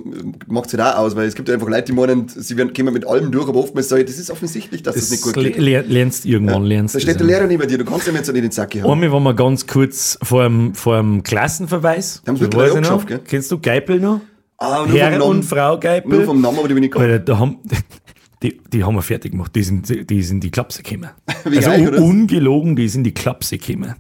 macht 0.48 0.70
sich 0.70 0.82
auch 0.82 0.98
aus, 0.98 1.16
weil 1.16 1.26
es 1.26 1.36
gibt 1.36 1.50
einfach 1.50 1.70
Leute, 1.70 1.84
die 1.86 1.94
meinen, 1.94 2.28
sie 2.28 2.58
werden, 2.58 2.74
kommen 2.74 2.94
mit 2.94 3.08
allem 3.08 3.32
durch, 3.32 3.48
aber 3.48 3.60
oftmals 3.60 3.88
sage 3.88 4.02
ich, 4.02 4.08
das 4.10 4.20
ist 4.20 4.30
offensichtlich, 4.30 4.84
dass 4.84 4.96
das, 4.96 5.04
das 5.10 5.12
nicht 5.12 5.24
gut 5.24 5.34
geht. 5.36 5.58
le 5.58 5.80
lernst 5.82 6.26
irgendwann, 6.26 6.66
lernst 6.66 6.96
Da 6.96 7.00
steht 7.00 7.22
der 7.22 7.28
ja. 7.28 7.38
Lehrer 7.38 7.48
neben 7.48 7.66
dir, 7.70 7.78
du 7.78 7.86
kannst 7.86 8.06
ihm 8.10 8.16
jetzt 8.16 8.28
nicht 8.28 8.36
in 8.36 8.42
den 8.44 8.52
Sack 8.52 8.76
hauen. 8.76 8.92
Einmal 8.92 9.12
waren 9.14 9.24
wir 9.24 9.34
ganz 9.34 9.66
kurz 9.66 10.20
vor 10.24 10.44
dem, 10.44 10.74
vor 10.76 10.98
dem 10.98 11.24
Klassenverweis. 11.24 12.22
Haben 12.28 12.36
sie 12.36 12.42
Das 12.42 12.50
mittlerweile 12.50 12.72
weiß 12.74 12.76
ich 12.76 12.82
noch. 12.82 13.00
abgeschafft, 13.00 13.08
gell? 13.08 13.30
Kennst 13.30 13.52
du 13.52 13.60
Geipel 13.60 14.00
noch? 14.02 14.20
Ah, 14.58 14.86
nur 14.86 14.98
Herr 14.98 15.26
und 15.26 15.44
Frau 15.44 15.80
Geipel. 15.80 16.18
Nur 16.18 16.26
vom 16.26 16.42
Namen, 16.42 16.60
aber 16.60 16.68
die 16.68 16.74
bin 16.74 16.84
ich. 16.84 16.94
Alter, 16.94 17.20
da 17.20 17.40
haben, 17.40 17.60
die, 18.44 18.60
die 18.74 18.84
haben 18.84 18.96
wir 18.96 19.02
fertig 19.02 19.32
gemacht. 19.32 19.56
Die 19.56 19.64
sind, 19.64 19.88
die 19.88 20.22
sind 20.22 20.36
in 20.38 20.42
die 20.42 20.52
Klapse 20.52 20.84
gekommen. 20.84 21.12
Also 21.46 21.62
geil, 21.62 21.96
ungelogen, 21.96 22.76
die 22.76 22.90
sind 22.90 23.00
in 23.00 23.04
die 23.06 23.14
Klapse 23.14 23.58
gekommen. 23.58 23.96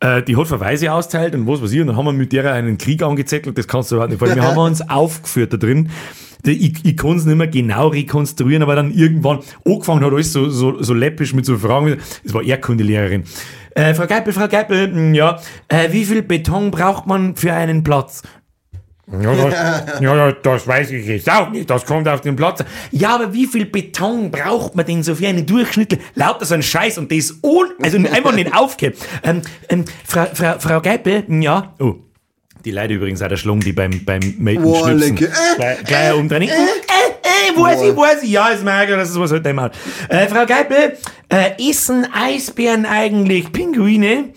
Äh, 0.00 0.22
die 0.22 0.36
hat 0.36 0.46
Verweise 0.46 0.92
austeilt 0.92 1.34
und 1.34 1.46
was 1.46 1.62
weiß 1.62 1.72
ich. 1.72 1.80
Und 1.80 1.88
dann 1.88 1.96
haben 1.96 2.06
wir 2.06 2.12
mit 2.12 2.32
der 2.32 2.52
einen 2.52 2.78
Krieg 2.78 3.02
angezettelt. 3.02 3.56
Das 3.58 3.68
kannst 3.68 3.90
du 3.90 3.96
überhaupt 3.96 4.10
nicht 4.10 4.18
vorstellen. 4.18 4.42
Wir 4.42 4.48
haben 4.48 4.58
uns 4.58 4.88
aufgeführt 4.88 5.52
da 5.52 5.56
drin. 5.58 5.90
Ich, 6.42 6.84
ich 6.84 6.96
kann 6.96 7.16
es 7.16 7.26
nicht 7.26 7.36
mehr 7.36 7.48
genau 7.48 7.88
rekonstruieren, 7.88 8.62
aber 8.62 8.74
dann 8.74 8.92
irgendwann 8.92 9.40
angefangen 9.66 10.02
hat 10.02 10.10
alles 10.10 10.32
so, 10.32 10.48
so, 10.48 10.82
so 10.82 10.94
läppisch 10.94 11.34
mit 11.34 11.44
so 11.44 11.58
Fragen. 11.58 11.98
Es 12.24 12.32
war 12.32 12.42
Erdkundelehrerin. 12.42 13.24
Äh, 13.74 13.92
Frau 13.92 14.06
Geipel, 14.06 14.32
Frau 14.32 14.48
Geipel, 14.48 14.88
mh, 14.88 15.16
ja, 15.16 15.38
äh, 15.68 15.92
wie 15.92 16.04
viel 16.06 16.22
Beton 16.22 16.70
braucht 16.70 17.06
man 17.06 17.36
für 17.36 17.52
einen 17.52 17.84
Platz? 17.84 18.22
Ja, 19.12 19.34
das, 19.34 20.00
ja, 20.00 20.32
das 20.32 20.66
weiß 20.66 20.90
ich 20.92 21.06
jetzt 21.06 21.30
auch 21.30 21.50
nicht. 21.50 21.68
Das 21.68 21.84
kommt 21.84 22.06
auf 22.08 22.20
den 22.20 22.36
Platz. 22.36 22.62
Ja, 22.92 23.16
aber 23.16 23.32
wie 23.32 23.46
viel 23.46 23.66
Beton 23.66 24.30
braucht 24.30 24.76
man 24.76 24.86
denn 24.86 25.02
so 25.02 25.16
für 25.16 25.26
einen 25.26 25.46
Durchschnitt? 25.46 25.98
Lauter 26.14 26.44
so 26.44 26.54
ein 26.54 26.62
Scheiß 26.62 26.98
und 26.98 27.10
das 27.10 27.34
un 27.42 27.70
also 27.82 27.98
einfach 27.98 28.32
nicht 28.32 28.54
aufgehört. 28.54 28.96
Ähm, 29.24 29.42
ähm, 29.68 29.84
Frau, 30.06 30.26
Frau, 30.32 30.58
Frau 30.58 30.80
Geipel, 30.80 31.24
ja. 31.28 31.74
Oh. 31.80 31.94
Die 32.64 32.70
Leute 32.70 32.94
übrigens 32.94 33.22
auch 33.22 33.28
der 33.28 33.36
Schlung, 33.36 33.60
die 33.60 33.72
beim, 33.72 34.04
beim 34.04 34.20
Maten 34.38 34.62
Boah, 34.62 34.88
schnipsen. 34.88 35.16
lecker. 35.16 35.32
Äh, 35.58 35.76
Gleich, 35.84 36.14
umdrehen. 36.14 36.42
Äh, 36.42 36.52
äh, 36.52 37.58
weiß 37.60 37.82
ich, 37.82 37.96
weiß 37.96 38.22
ich. 38.22 38.30
Ja, 38.30 38.48
ist 38.48 38.62
mir 38.62 38.86
klar, 38.86 38.98
dass 38.98 39.10
es 39.10 39.18
was 39.18 39.32
halt 39.32 39.46
dem 39.46 39.60
hat. 39.60 39.74
Äh, 40.08 40.28
Frau 40.28 40.44
Geipel, 40.46 40.96
äh, 41.30 41.70
essen 41.70 42.06
Eisbären 42.12 42.86
eigentlich 42.86 43.50
Pinguine? 43.50 44.30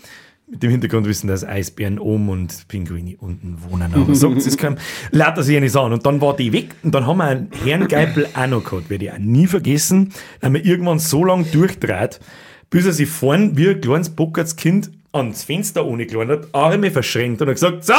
Mit 0.46 0.62
dem 0.62 0.70
Hintergrund 0.70 1.06
wissen, 1.06 1.26
dass 1.26 1.42
Eisbären 1.42 1.98
oben 1.98 2.28
und 2.28 2.68
Pinguine 2.68 3.16
unten 3.18 3.56
wohnen. 3.62 3.94
Aber 3.94 4.14
sie 4.14 4.26
es 4.26 4.58
keinem. 4.58 4.76
Lauter 5.10 5.42
sie 5.42 5.54
ja 5.54 5.60
nicht 5.60 5.74
an. 5.74 5.92
Und 5.94 6.04
dann 6.04 6.20
war 6.20 6.36
die 6.36 6.52
weg. 6.52 6.74
Und 6.82 6.94
dann 6.94 7.06
haben 7.06 7.16
wir 7.16 7.24
einen 7.24 7.50
Herrn 7.64 7.88
Geipel 7.88 8.28
auch 8.34 8.46
noch 8.46 8.62
gehabt. 8.62 8.90
Werde 8.90 9.06
ich 9.06 9.12
auch 9.12 9.18
nie 9.18 9.46
vergessen. 9.46 10.12
Dann 10.40 10.48
haben 10.48 10.54
wir 10.54 10.66
irgendwann 10.66 10.98
so 10.98 11.24
lange 11.24 11.44
durchdreht, 11.44 12.20
bis 12.68 12.84
er 12.84 12.92
sich 12.92 13.08
vorn 13.08 13.56
wie 13.56 13.70
ein 13.70 13.80
kleines 13.80 14.10
Bockertskind 14.10 14.90
ans 15.14 15.44
Fenster 15.44 15.86
ohne 15.86 16.06
hat, 16.28 16.48
Arme 16.52 16.90
verschränkt 16.90 17.40
und 17.40 17.48
hat 17.48 17.54
gesagt, 17.54 17.84
so, 17.84 17.94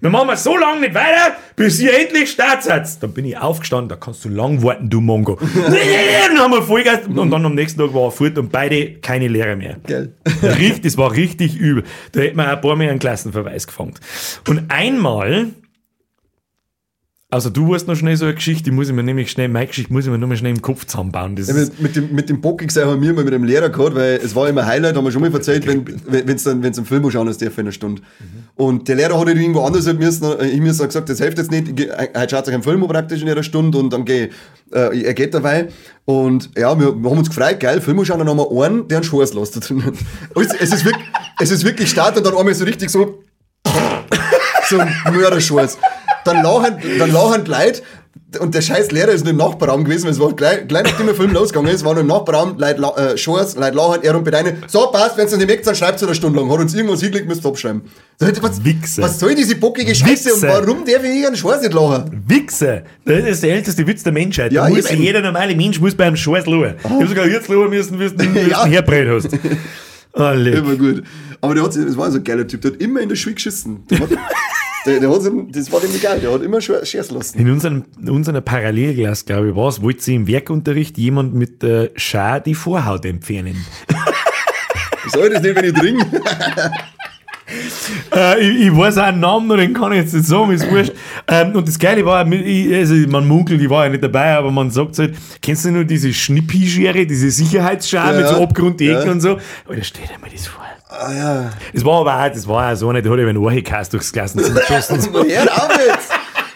wir 0.00 0.10
machen 0.10 0.28
wir 0.28 0.36
so 0.36 0.56
lange 0.56 0.80
nicht 0.80 0.94
weiter, 0.94 1.36
bis 1.56 1.80
ihr 1.80 1.98
endlich 1.98 2.30
Start 2.30 2.62
seid. 2.62 3.02
Dann 3.02 3.12
bin 3.12 3.24
ich 3.24 3.38
aufgestanden, 3.38 3.88
da 3.88 3.96
kannst 3.96 4.24
du 4.24 4.28
lang 4.28 4.62
warten, 4.62 4.90
du 4.90 5.00
Mongo. 5.00 5.36
dann 5.40 6.38
haben 6.38 6.52
wir 6.52 6.62
Vollgas 6.62 7.06
und 7.06 7.30
dann 7.30 7.46
am 7.46 7.54
nächsten 7.54 7.80
Tag 7.80 7.94
war 7.94 8.04
er 8.04 8.10
fort 8.10 8.36
und 8.38 8.52
beide 8.52 8.94
keine 8.94 9.28
Lehrer 9.28 9.56
mehr. 9.56 9.76
Geil. 9.86 10.12
Richtig, 10.42 10.82
das 10.82 10.98
war 10.98 11.12
richtig 11.12 11.56
übel. 11.56 11.84
Da 12.12 12.20
hätte 12.20 12.36
man 12.36 12.46
auch 12.46 12.52
ein 12.52 12.60
paar 12.60 12.76
Mal 12.76 12.88
einen 12.88 12.98
Klassenverweis 12.98 13.66
gefangen. 13.66 13.94
Und 14.48 14.64
einmal, 14.68 15.50
also 17.32 17.48
du 17.48 17.70
warst 17.70 17.88
noch 17.88 17.96
schnell 17.96 18.14
so 18.14 18.26
eine 18.26 18.34
Geschichte, 18.34 18.64
die 18.64 18.70
muss 18.70 18.88
ich 18.88 18.94
mir 18.94 19.02
nämlich 19.02 19.30
schnell, 19.30 19.48
meine 19.48 19.66
Geschichte 19.66 19.90
muss 19.90 20.04
ich 20.04 20.10
mir 20.10 20.18
nur 20.18 20.28
mal 20.28 20.36
schnell 20.36 20.52
im 20.52 20.60
Kopf 20.60 20.84
zusammenbauen. 20.84 21.34
Das 21.34 21.48
Ja, 21.48 21.54
mit, 21.54 21.80
mit 21.80 21.96
dem, 21.96 22.14
mit 22.14 22.28
dem 22.28 22.42
Bockig 22.42 22.70
haben 22.76 23.00
wir 23.00 23.14
mal 23.14 23.24
mit 23.24 23.32
dem 23.32 23.44
Lehrer 23.44 23.70
gehabt, 23.70 23.94
weil 23.94 24.20
es 24.22 24.34
war 24.34 24.50
immer 24.50 24.66
Highlight, 24.66 24.96
haben 24.96 25.04
wir 25.06 25.12
schon 25.12 25.22
mal 25.22 25.32
erzählt, 25.32 25.66
wenn 25.66 25.82
wenn's 26.06 26.44
dann 26.44 26.62
wenn's 26.62 26.76
einen 26.76 26.86
Film 26.86 27.06
anschauen 27.06 27.28
ist, 27.28 27.40
der 27.40 27.50
für 27.50 27.62
eine 27.62 27.72
Stunde. 27.72 28.02
Und 28.56 28.86
der 28.86 28.96
Lehrer 28.96 29.18
hat 29.18 29.26
halt 29.26 29.38
irgendwo 29.38 29.62
anders 29.62 29.86
halt 29.86 29.98
müssen, 29.98 30.24
äh, 30.24 30.48
ich 30.48 30.60
mir 30.60 30.68
gesagt, 30.68 31.08
das 31.08 31.18
hilft 31.18 31.38
jetzt 31.38 31.50
nicht, 31.50 31.68
heute 32.14 32.28
schaut 32.28 32.44
sich 32.44 32.52
einen 32.52 32.62
Film 32.62 32.86
praktisch 32.86 33.22
in 33.22 33.30
einer 33.30 33.42
Stunde 33.42 33.78
und 33.78 33.90
dann 33.94 34.04
geh, 34.04 34.28
äh, 34.70 35.02
er 35.02 35.14
geht 35.14 35.32
dabei. 35.32 35.68
Und 36.04 36.50
ja, 36.54 36.78
wir, 36.78 36.94
wir 36.94 37.10
haben 37.10 37.18
uns 37.18 37.30
gefreut, 37.30 37.60
geil, 37.60 37.80
Film 37.80 37.98
anschauen, 37.98 38.18
dann 38.18 38.28
haben 38.28 38.36
wir 38.36 38.62
einen, 38.62 38.88
der 38.88 38.98
einen 38.98 39.04
Schwarz 39.04 39.32
lässt 39.32 39.56
es, 39.56 39.70
es 40.60 40.72
ist 40.74 40.84
wirklich, 40.84 41.06
es 41.40 41.50
ist 41.50 41.64
wirklich 41.64 41.88
Start 41.88 42.14
und 42.18 42.26
dann 42.26 42.36
einmal 42.36 42.54
so 42.54 42.66
richtig 42.66 42.90
so, 42.90 43.22
so 44.68 44.78
ein 44.78 45.14
Mörderschwarz. 45.14 45.78
Dann 46.24 46.42
lachen, 46.42 46.76
dann 46.98 47.12
lachen 47.12 47.44
die 47.44 47.50
Leute, 47.50 47.82
und 48.40 48.54
der 48.54 48.62
scheiß 48.62 48.92
Lehrer 48.92 49.10
ist 49.10 49.24
nur 49.24 49.32
im 49.32 49.36
Nachbarraum 49.36 49.84
gewesen, 49.84 50.04
weil 50.04 50.12
es 50.12 50.18
war 50.20 50.32
gleich, 50.34 50.66
gleich 50.66 50.84
nachdem 50.84 51.04
der 51.06 51.14
Film 51.14 51.32
losgegangen 51.34 51.70
ist, 51.74 51.84
war 51.84 51.92
nur 51.92 52.00
im 52.00 52.06
Nachbarraum, 52.06 52.56
Leute, 52.58 52.80
äh, 52.96 53.18
Schwarz, 53.18 53.56
Leute 53.56 53.76
lachen, 53.76 54.02
er 54.02 54.16
und 54.16 54.24
Bedeine, 54.24 54.56
so 54.68 54.86
passt, 54.86 55.18
wenn 55.18 55.26
es 55.26 55.36
nicht 55.36 55.48
weg 55.48 55.62
dann 55.64 55.74
schreibt 55.74 55.96
es 56.00 56.02
eine 56.06 56.14
Stunde 56.14 56.40
lang. 56.40 56.50
Hat 56.50 56.60
uns 56.60 56.72
irgendwas 56.74 57.00
hingelegt, 57.02 57.28
müsst 57.28 57.44
ihr 57.44 57.48
abschreiben. 57.50 57.82
So, 58.18 58.26
Was, 58.40 58.64
Wichser. 58.64 59.02
was 59.02 59.20
soll 59.20 59.34
diese 59.34 59.56
bockige 59.56 59.94
Scheiße 59.94 60.32
und 60.32 60.42
Wichser. 60.42 60.48
warum 60.62 60.84
darf 60.86 61.04
ich 61.04 61.26
einen 61.26 61.36
Schwarz 61.36 61.60
nicht 61.62 61.74
lachen? 61.74 62.22
Wichser, 62.26 62.82
das 63.04 63.24
ist 63.26 63.42
der 63.42 63.52
älteste 63.54 63.86
Witz 63.86 64.02
der 64.02 64.12
Menschheit. 64.12 64.50
Ja, 64.52 64.66
muss 64.68 64.90
jeder 64.90 65.20
normale 65.20 65.54
Mensch 65.54 65.78
muss 65.78 65.94
beim 65.94 66.16
Scheiß 66.16 66.46
lachen. 66.46 66.74
Ich 66.84 66.90
hab 66.90 67.08
sogar 67.08 67.26
jetzt 67.26 67.48
lachen 67.48 67.68
müssen, 67.70 67.98
wie 68.00 68.08
du 68.08 68.16
du 68.16 68.48
Ja. 68.50 68.62
den 68.64 68.72
herbrät 68.72 69.08
hast. 69.08 69.28
Oh, 70.14 70.30
leck. 70.34 70.56
Immer 70.56 70.76
gut. 70.76 71.02
Aber 71.40 71.54
der 71.54 71.64
hat, 71.64 71.74
das 71.74 71.96
war 71.96 72.10
so 72.10 72.18
ein 72.18 72.24
geiler 72.24 72.46
Typ, 72.46 72.60
der 72.60 72.72
hat 72.72 72.80
immer 72.82 73.00
in 73.00 73.08
der 73.08 73.16
Schule 73.16 73.34
geschissen. 73.34 73.82
Der 74.86 74.98
der, 75.00 75.10
hat, 75.10 75.22
das 75.52 75.70
war 75.70 75.80
dem 75.80 75.94
egal, 75.94 76.18
der 76.20 76.32
hat 76.32 76.42
immer 76.42 76.58
Scher- 76.60 76.84
schießen 76.84 77.16
lassen. 77.16 77.38
In 77.38 77.50
unserem, 77.50 77.84
unserer 78.06 78.40
Parallelklasse, 78.40 79.24
glaube 79.26 79.50
ich, 79.50 79.54
war 79.56 79.68
es, 79.68 79.80
wollte 79.80 80.02
sie 80.02 80.16
im 80.16 80.26
Werkunterricht 80.26 80.98
jemand 80.98 81.34
mit 81.34 81.62
der 81.62 81.90
Schar 81.96 82.40
die 82.40 82.54
Vorhaut 82.54 83.04
entfernen. 83.04 83.64
Soll 85.12 85.26
ich 85.28 85.32
das 85.34 85.42
nicht, 85.42 85.56
wenn 85.56 85.64
ich 85.66 85.72
trinke? 85.74 86.06
Äh, 88.14 88.40
ich, 88.40 88.66
ich 88.68 88.76
weiß 88.76 88.96
auch 88.98 89.02
einen 89.04 89.20
Namen 89.20 89.46
noch, 89.46 89.56
den 89.56 89.74
kann 89.74 89.92
ich 89.92 89.98
jetzt 89.98 90.14
nicht 90.14 90.26
sagen, 90.26 90.52
ist 90.52 90.70
wurscht. 90.70 90.92
Ähm, 91.28 91.54
und 91.54 91.68
das 91.68 91.78
Geile 91.78 92.04
war, 92.06 92.26
ich, 92.32 92.72
also 92.74 92.94
man 93.08 93.26
munkelt, 93.28 93.60
ich 93.60 93.68
war 93.68 93.84
ja 93.84 93.90
nicht 93.90 94.02
dabei, 94.02 94.34
aber 94.36 94.50
man 94.50 94.70
sagt 94.70 94.98
halt, 94.98 95.14
kennst 95.42 95.66
du 95.66 95.70
nur 95.70 95.84
diese 95.84 96.14
Schnippi-Schere, 96.14 97.04
diese 97.04 97.30
Sicherheitsschere 97.30 98.06
Ja, 98.12 98.18
mit 98.18 98.28
so 98.28 98.36
ja. 98.36 98.42
Abgrundecken 98.42 99.04
Ja. 99.06 99.12
und 99.12 99.20
so? 99.20 99.38
Aber 99.66 99.76
da 99.76 99.82
steht 99.82 100.10
einmal 100.14 100.30
das 100.30 100.46
vor. 100.46 100.64
Ah 100.92 101.12
ja. 101.12 101.50
Das 101.72 101.84
war 101.84 102.00
aber 102.00 102.14
auch, 102.24 102.28
das 102.32 102.46
war 102.46 102.72
auch 102.72 102.76
so 102.76 102.92
nicht, 102.92 103.06
da 103.06 103.10
hat 103.10 103.18
er 103.18 103.28
einen 103.28 103.38
Ohrhekast 103.38 103.92
durchs 103.92 104.12
Klassenzimmer 104.12 104.60
geschossen. 104.60 104.98
Hör 105.12 105.22
auf 105.22 105.70
jetzt! 105.86 106.10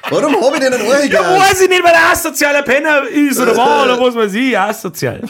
Warum 0.08 0.36
habe 0.40 0.54
ich 0.54 0.60
denn 0.60 0.72
einen 0.72 0.86
Ohrhörer? 0.86 1.04
Ja, 1.06 1.20
weiß 1.20 1.62
ich 1.62 1.68
nicht, 1.68 1.82
weil 1.82 1.92
er 1.92 2.12
asozialer 2.12 2.62
Penner 2.62 3.08
ist 3.08 3.40
oder 3.40 3.56
war 3.56 3.84
oder 3.84 4.00
was 4.00 4.14
weiß 4.14 4.34
ich, 4.34 4.56
asozial. 4.56 5.20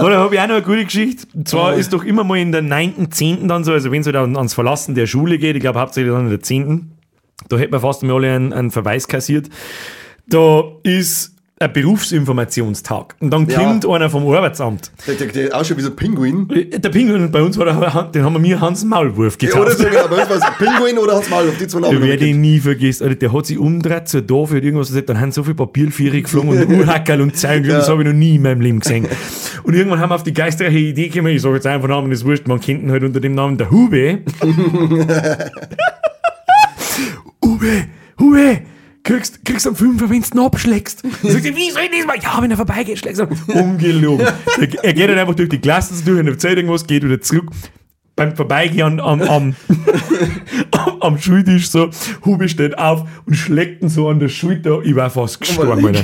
Oder 0.00 0.18
habe 0.20 0.34
ich 0.34 0.40
auch 0.40 0.46
noch 0.46 0.54
eine 0.54 0.62
gute 0.62 0.84
Geschichte. 0.86 1.26
Und 1.34 1.46
zwar 1.46 1.74
ist 1.74 1.92
doch 1.92 2.02
immer 2.04 2.24
mal 2.24 2.38
in 2.38 2.50
der 2.50 2.62
9., 2.62 3.10
10. 3.12 3.48
dann 3.48 3.64
so, 3.64 3.72
also 3.72 3.90
wenn 3.92 4.00
es 4.00 4.06
halt 4.06 4.16
an- 4.16 4.34
ans 4.36 4.54
Verlassen 4.54 4.94
der 4.94 5.06
Schule 5.06 5.36
geht, 5.36 5.56
ich 5.56 5.60
glaube 5.62 5.78
hauptsächlich 5.80 6.10
dann 6.12 6.24
in 6.24 6.30
der 6.30 6.40
10., 6.40 6.90
da 7.50 7.56
hätten 7.58 7.72
wir 7.72 7.80
fast 7.80 8.02
mal 8.02 8.14
alle 8.14 8.34
einen, 8.34 8.52
einen 8.54 8.70
Verweis 8.70 9.08
kassiert. 9.08 9.48
Da 10.26 10.62
ist 10.84 11.32
ein 11.60 11.72
Berufsinformationstag. 11.72 13.16
Und 13.20 13.30
dann 13.30 13.48
Ja. 13.48 13.58
kommt 13.58 13.84
einer 13.86 14.08
vom 14.08 14.26
Arbeitsamt. 14.32 14.92
Der, 15.06 15.14
der, 15.16 15.26
der 15.28 15.56
ausschaut 15.56 15.76
wie 15.78 15.82
so 15.82 15.90
ein 15.90 15.96
Pinguin. 15.96 16.48
Der 16.48 16.88
Pinguin 16.90 17.30
bei 17.32 17.42
uns 17.42 17.58
war 17.58 17.64
der, 17.64 18.02
den 18.14 18.22
haben 18.24 18.32
wir 18.34 18.38
mir 18.38 18.60
Hans 18.60 18.84
Maulwurf 18.84 19.36
Ja, 19.40 19.52
oder 19.54 19.72
so, 19.72 19.84
genau, 19.84 20.06
bei 20.08 20.20
uns 20.22 20.30
war 20.30 20.36
es 20.36 20.44
Pinguin 20.58 20.98
oder 20.98 21.14
Hans 21.16 21.28
Maul, 21.28 21.48
auf 21.48 21.58
die 21.58 21.66
zwei 21.66 21.80
Namen. 21.82 21.96
Ich 22.02 22.08
werde 22.08 22.26
ihn 22.26 22.40
nie 22.40 22.60
vergessen. 22.60 23.04
Alter, 23.04 23.16
der 23.16 23.32
hat 23.32 23.46
sich 23.46 23.58
umgedreht 23.58 24.08
zur 24.08 24.26
Tafel 24.26 24.58
und 24.58 24.64
irgendwas 24.64 24.88
gesagt, 24.88 25.08
dann 25.08 25.20
haben 25.20 25.32
so 25.32 25.42
viele 25.42 25.56
Papierviere 25.56 26.22
geflogen 26.22 26.50
und 26.50 26.68
Urhackerl 26.78 27.20
und 27.22 27.36
Zeilen, 27.36 27.64
das 27.66 27.88
habe 27.88 28.02
ich 28.02 28.08
noch 28.08 28.14
nie 28.14 28.36
in 28.36 28.42
meinem 28.42 28.60
Leben 28.60 28.80
gesehen. 28.80 29.06
Und 29.64 29.74
irgendwann 29.74 29.98
haben 30.00 30.10
wir 30.10 30.14
auf 30.14 30.22
die 30.22 30.32
geistreiche 30.32 30.78
Idee 30.78 31.08
gekommen, 31.08 31.32
ich 31.34 31.42
sage 31.42 31.56
jetzt 31.56 31.66
einfach 31.66 31.88
Namen, 31.88 32.10
das 32.10 32.20
ist 32.20 32.24
wurscht, 32.24 32.46
man 32.46 32.60
kennt 32.60 32.82
ihn 32.84 32.90
halt 32.92 33.02
unter 33.02 33.18
dem 33.20 33.34
Namen 33.34 33.58
der 33.58 33.70
Hube. 33.70 34.20
Hube, 37.44 37.86
Hube, 38.20 38.60
kriegst, 39.08 39.44
kriegst 39.44 39.66
am 39.66 39.74
Fünfer, 39.74 40.10
wenn 40.10 40.22
du 40.22 40.28
ihn 40.28 40.38
abschlägst. 40.38 41.02
Sagt 41.22 41.42
sie, 41.42 41.56
wie 41.56 41.70
soll 41.70 41.82
ich 41.82 41.98
das 41.98 42.06
machen? 42.06 42.20
Ja, 42.22 42.42
wenn 42.42 42.50
er 42.50 42.56
vorbeigeht, 42.56 42.98
schlägst 42.98 43.20
du. 43.20 43.26
Ungelogen. 43.52 44.26
Er, 44.58 44.84
er 44.84 44.92
geht 44.92 45.08
dann 45.08 45.18
einfach 45.18 45.34
durch 45.34 45.48
die 45.48 45.58
Klassen 45.58 46.02
durch 46.04 46.18
und 46.18 46.26
erzählt 46.26 46.56
irgendwas, 46.56 46.86
geht 46.86 47.04
wieder 47.04 47.20
zurück. 47.20 47.50
Beim 48.16 48.34
Vorbeigehen 48.34 48.98
am, 49.00 49.22
am, 49.22 49.22
am, 49.22 49.56
am 51.00 51.18
Schultisch 51.18 51.70
so, 51.70 51.90
Hube 52.24 52.48
steht 52.48 52.76
auf 52.76 53.04
und 53.26 53.34
schlägt 53.34 53.82
ihn 53.82 53.88
so 53.88 54.08
an 54.08 54.18
der 54.18 54.28
Schulter. 54.28 54.80
Ich 54.82 54.96
war 54.96 55.10
fast 55.10 55.40
gestorben, 55.40 55.86
Alter. 55.86 56.02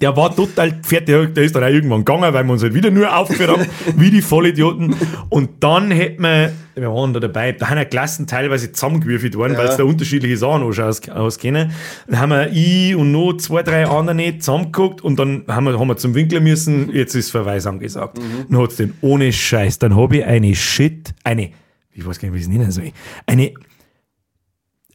Der 0.00 0.16
war 0.16 0.34
total 0.34 0.80
fertig, 0.82 1.34
der 1.34 1.44
ist 1.44 1.54
dann 1.54 1.64
auch 1.64 1.68
irgendwann 1.68 2.04
gegangen, 2.04 2.32
weil 2.32 2.44
wir 2.44 2.52
uns 2.52 2.62
halt 2.62 2.72
wieder 2.72 2.90
nur 2.90 3.14
aufgeführt 3.14 3.50
haben, 3.50 3.66
wie 3.96 4.10
die 4.10 4.22
Vollidioten. 4.22 4.94
Und 5.28 5.50
dann 5.62 5.90
hätte 5.90 6.22
man 6.22 6.52
wir 6.74 6.92
waren 6.92 7.12
da 7.12 7.20
dabei, 7.20 7.52
da 7.52 7.68
haben 7.70 7.78
ja 7.78 7.84
Klassen 7.84 8.26
teilweise 8.26 8.72
zusammengewürfelt 8.72 9.36
worden, 9.36 9.56
weil 9.56 9.68
es 9.68 9.76
da 9.76 9.84
unterschiedliche 9.84 10.36
Sachen 10.36 10.62
aus, 10.62 11.08
auskennen. 11.08 11.72
Dann 12.08 12.20
haben 12.20 12.30
wir 12.30 12.50
ich 12.52 12.96
und 12.96 13.12
noch 13.12 13.34
zwei, 13.34 13.62
drei 13.62 13.86
andere 13.86 14.14
nicht 14.14 14.42
zusammengeguckt 14.42 15.00
und 15.00 15.18
dann 15.18 15.44
haben 15.48 15.64
wir, 15.64 15.78
haben 15.78 15.88
wir 15.88 15.96
zum 15.96 16.14
Winkler 16.14 16.40
müssen, 16.40 16.92
jetzt 16.92 17.14
ist 17.14 17.30
Verweis 17.30 17.66
angesagt. 17.66 18.18
Mhm. 18.18 18.46
Dann 18.50 18.62
hat's 18.62 18.76
den 18.76 18.94
ohne 19.00 19.32
Scheiß, 19.32 19.78
dann 19.78 19.96
habe 19.96 20.18
ich 20.18 20.24
eine 20.24 20.54
Shit, 20.54 21.14
eine, 21.22 21.50
ich 21.92 22.06
weiß 22.06 22.18
gar 22.18 22.28
nicht, 22.28 22.34
wie 22.34 22.38
ich 22.38 22.44
es 22.44 22.48
nennen 22.48 22.70
soll, 22.70 22.92
eine 23.26 23.52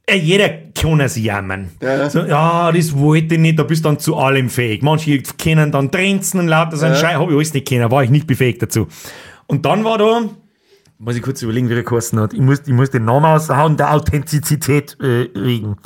ja, 0.09 0.15
jeder 0.15 0.49
kann 0.49 0.99
es 1.01 1.15
jammern. 1.17 1.69
Ja. 1.81 2.09
So, 2.09 2.25
ja, 2.25 2.71
das 2.71 2.97
wollte 2.97 3.35
ich 3.35 3.39
nicht, 3.39 3.59
da 3.59 3.63
bist 3.63 3.85
du 3.85 3.89
dann 3.89 3.99
zu 3.99 4.17
allem 4.17 4.49
fähig. 4.49 4.81
Manche 4.81 5.21
können 5.21 5.71
dann 5.71 5.91
trenzen 5.91 6.39
und 6.39 6.47
lauter 6.47 6.77
so 6.77 6.87
ja. 6.87 6.95
Scheiß, 6.95 7.15
habe 7.15 7.31
ich 7.31 7.37
alles 7.37 7.53
nicht 7.53 7.67
kennen, 7.67 7.91
war 7.91 8.03
ich 8.03 8.09
nicht 8.09 8.25
befähigt 8.25 8.61
dazu. 8.61 8.87
Und 9.45 9.65
dann 9.65 9.83
war 9.83 9.99
da, 9.99 10.23
muss 10.99 11.15
ich 11.15 11.21
kurz 11.21 11.41
überlegen, 11.41 11.69
wie 11.69 11.75
der 11.75 11.83
geheißen 11.83 12.19
hat. 12.19 12.33
Ich 12.33 12.41
muss, 12.41 12.59
ich 12.65 12.73
muss 12.73 12.91
den 12.91 13.05
Namen 13.05 13.25
aushauen, 13.25 13.77
der 13.77 13.93
Authentizität 13.93 14.97
äh, 14.99 15.29
wegen. 15.33 15.77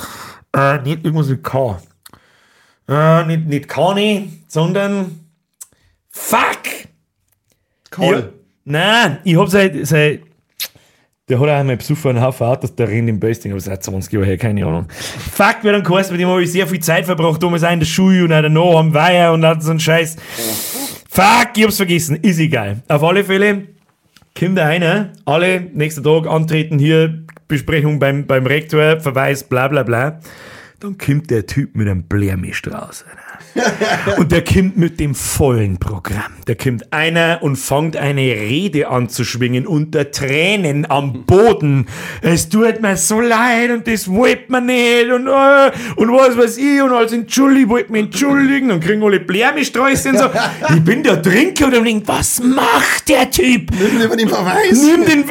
Äh, 0.54 0.82
nicht 0.82 1.04
irgendwas 1.04 1.28
mit 1.28 1.42
K. 1.44 1.80
Äh, 2.88 3.24
nicht, 3.26 3.46
nicht 3.46 3.68
Kani, 3.68 4.42
sondern 4.48 5.20
Fuck! 6.10 6.62
Karl. 7.90 8.32
nein, 8.64 9.18
ich 9.24 9.36
hab 9.36 9.48
seit, 9.48 9.86
seit 9.86 10.22
der 11.28 11.40
hat 11.40 11.48
auch 11.48 11.52
einmal 11.52 11.76
besucht 11.76 12.04
einen 12.06 12.20
Haufen 12.20 12.46
Autos, 12.46 12.74
der 12.74 12.88
rennt 12.88 13.08
im 13.08 13.18
Basting, 13.18 13.52
aber 13.52 13.60
seit 13.60 13.82
20 13.82 14.12
Jahren 14.12 14.24
her, 14.24 14.36
keine 14.36 14.66
Ahnung. 14.66 14.88
Fuck, 14.90 15.58
wie 15.62 15.68
dann 15.68 15.82
geheißen, 15.82 16.12
mit 16.12 16.20
dem 16.20 16.28
habe 16.28 16.42
ich 16.42 16.52
sehr 16.52 16.66
viel 16.66 16.80
Zeit 16.80 17.06
verbracht, 17.06 17.42
um 17.42 17.54
es 17.54 17.62
in 17.62 17.78
der 17.78 17.86
Schule 17.86 18.24
und 18.24 18.32
auch 18.32 18.42
danach 18.42 18.74
am 18.76 18.92
Weiher 18.92 19.32
und 19.32 19.44
all 19.44 19.60
so 19.60 19.70
ein 19.70 19.80
Scheiß. 19.80 20.16
Fuck, 21.08 21.56
ich 21.56 21.64
hab's 21.64 21.76
vergessen, 21.76 22.16
ist 22.16 22.38
egal. 22.38 22.82
Auf 22.88 23.02
alle 23.02 23.24
Fälle, 23.24 23.73
kommt 24.38 24.58
da 24.58 24.66
einer, 24.66 25.12
alle 25.24 25.60
nächsten 25.60 26.02
Tag 26.02 26.26
antreten 26.26 26.78
hier, 26.78 27.24
Besprechung 27.48 27.98
beim, 27.98 28.26
beim 28.26 28.46
Rektor, 28.46 29.00
Verweis, 29.00 29.44
bla 29.44 29.68
bla 29.68 29.82
bla. 29.82 30.20
Dann 30.80 30.98
kommt 30.98 31.30
der 31.30 31.46
Typ 31.46 31.76
mit 31.76 31.88
einem 31.88 32.04
Blärmisch. 32.04 32.62
Alter. 32.66 33.23
und 34.16 34.32
der 34.32 34.44
kommt 34.44 34.76
mit 34.76 35.00
dem 35.00 35.14
vollen 35.14 35.78
Programm. 35.78 36.32
Der 36.46 36.56
kommt 36.56 36.92
einer 36.92 37.38
und 37.42 37.56
fängt 37.56 37.96
eine 37.96 38.22
Rede 38.22 38.88
an 38.88 39.08
zu 39.08 39.24
schwingen 39.24 39.66
unter 39.66 40.10
Tränen 40.10 40.90
am 40.90 41.24
Boden. 41.24 41.86
Es 42.22 42.48
tut 42.48 42.80
mir 42.82 42.96
so 42.96 43.20
leid 43.20 43.70
und 43.70 43.86
das 43.86 44.10
wollte 44.10 44.44
man 44.48 44.66
nicht 44.66 45.10
und, 45.10 45.26
äh, 45.26 45.70
und 45.96 46.12
was 46.12 46.36
weiß 46.36 46.58
ich 46.58 46.82
und 46.82 46.92
als 46.92 47.12
entschuldigt, 47.12 47.68
wollte 47.68 47.92
mich 47.92 48.04
entschuldigen 48.04 48.70
und 48.70 48.80
kriegen 48.80 49.02
alle 49.02 49.20
Blärmisträuße 49.20 50.10
und 50.10 50.18
so. 50.18 50.24
Ich 50.74 50.82
bin 50.82 51.02
der 51.02 51.22
Trinker 51.22 51.66
und 51.66 51.72
denke, 51.72 52.08
was 52.08 52.42
macht 52.42 53.08
der 53.08 53.30
Typ? 53.30 53.70
Nimm 53.70 54.16
den 54.16 54.28
Verweis. 54.28 54.72
Nimm 54.72 55.04
den, 55.04 55.24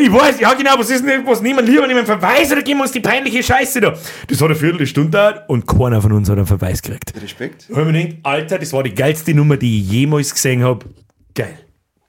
ich 0.00 0.12
weiß, 0.12 0.40
ja 0.40 0.52
genau, 0.54 0.72
was 0.76 0.90
ist 0.90 1.04
denn, 1.04 1.26
was 1.26 1.40
nehmen 1.40 1.64
lieber 1.64 1.86
nehmen 1.86 2.04
Verweis 2.04 2.50
oder 2.52 2.62
geben 2.62 2.80
wir 2.80 2.84
uns 2.84 2.92
die 2.92 3.00
peinliche 3.00 3.42
Scheiße 3.42 3.80
da? 3.80 3.94
Das 4.26 4.40
hat 4.40 4.46
eine 4.46 4.54
Viertelstunde 4.54 5.44
und 5.48 5.66
keiner 5.66 6.02
von 6.02 6.12
uns 6.12 6.28
hat 6.28 6.36
einen 6.36 6.46
Verweis 6.46 6.82
gekriegt. 6.82 7.12
Respekt. 7.20 7.66
Da 7.70 7.76
habe 7.76 7.90
ich 7.90 7.92
mir 7.96 8.04
gedacht, 8.04 8.18
Alter, 8.24 8.58
das 8.58 8.72
war 8.72 8.82
die 8.82 8.94
geilste 8.94 9.34
Nummer, 9.34 9.56
die 9.56 9.80
ich 9.80 9.90
jemals 9.90 10.32
gesehen 10.32 10.62
habe. 10.62 10.86
Geil. 11.34 11.58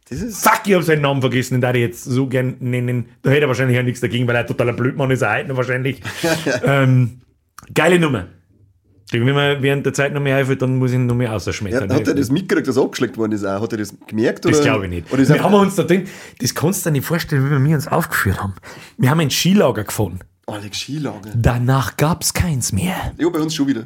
Das 0.10 0.20
Fuck, 0.42 0.62
ich 0.66 0.74
habe 0.74 0.84
seinen 0.84 1.02
Namen 1.04 1.22
vergessen, 1.22 1.54
den 1.56 1.62
darf 1.62 1.74
ich 1.76 1.82
jetzt 1.82 2.04
so 2.04 2.28
gern 2.28 2.56
nennen. 2.60 3.06
Da 3.22 3.30
hätte 3.30 3.44
er 3.44 3.48
wahrscheinlich 3.48 3.80
auch 3.80 3.84
nichts 3.84 4.02
dagegen, 4.02 4.28
weil 4.28 4.36
er 4.36 4.46
totaler 4.46 4.74
Blödmann 4.74 5.10
ist, 5.12 5.22
er 5.22 5.38
heute 5.38 5.48
noch 5.50 5.58
wahrscheinlich. 5.58 6.02
ähm, 6.66 7.22
geile 7.74 7.98
Nummer. 7.98 8.28
Wenn 9.14 9.24
man 9.36 9.62
während 9.62 9.86
der 9.86 9.94
Zeit 9.94 10.14
noch 10.14 10.22
mehr 10.22 10.38
einfällt, 10.38 10.62
dann 10.62 10.78
muss 10.78 10.92
ich 10.92 10.96
ihn 10.96 11.06
noch 11.06 11.16
mehr 11.16 11.34
ausschmettern. 11.34 11.90
ja, 11.90 11.96
hat 11.96 12.08
er 12.08 12.14
das 12.14 12.30
mitgekriegt, 12.30 12.68
dass 12.68 12.78
abgeschleckt 12.78 13.18
worden 13.18 13.34
ist? 13.34 13.44
Auch? 13.46 13.62
Hat 13.62 13.72
er 13.74 13.78
das 13.78 13.94
gemerkt? 14.08 14.46
Das 14.46 14.56
oder? 14.56 14.64
glaube 14.64 14.86
ich 14.86 14.90
nicht. 14.92 15.12
Oder 15.14 15.28
wir 15.28 15.36
er- 15.36 15.44
haben 15.44 15.54
uns 15.54 15.76
da 15.76 15.84
drin, 15.84 16.08
das 16.40 16.56
kannst 16.56 16.86
du 16.86 16.90
dir 16.90 16.94
nicht 16.94 17.06
vorstellen, 17.06 17.46
wie 17.46 17.70
wir 17.70 17.76
uns 17.76 17.88
aufgeführt 17.88 18.42
haben. 18.42 18.54
Wir 18.98 19.10
haben 19.10 19.20
ein 19.20 19.30
Skilager 19.30 19.84
gefunden. 19.84 20.20
Alex 20.48 20.80
Skilager. 20.80 21.32
Danach 21.36 21.98
gab 21.98 22.24
es 22.24 22.34
keins 22.34 22.72
mehr. 22.72 22.96
Ja, 23.18 23.30
bei 23.30 23.40
uns 23.40 23.54
schon 23.54 23.68
wieder. 23.68 23.86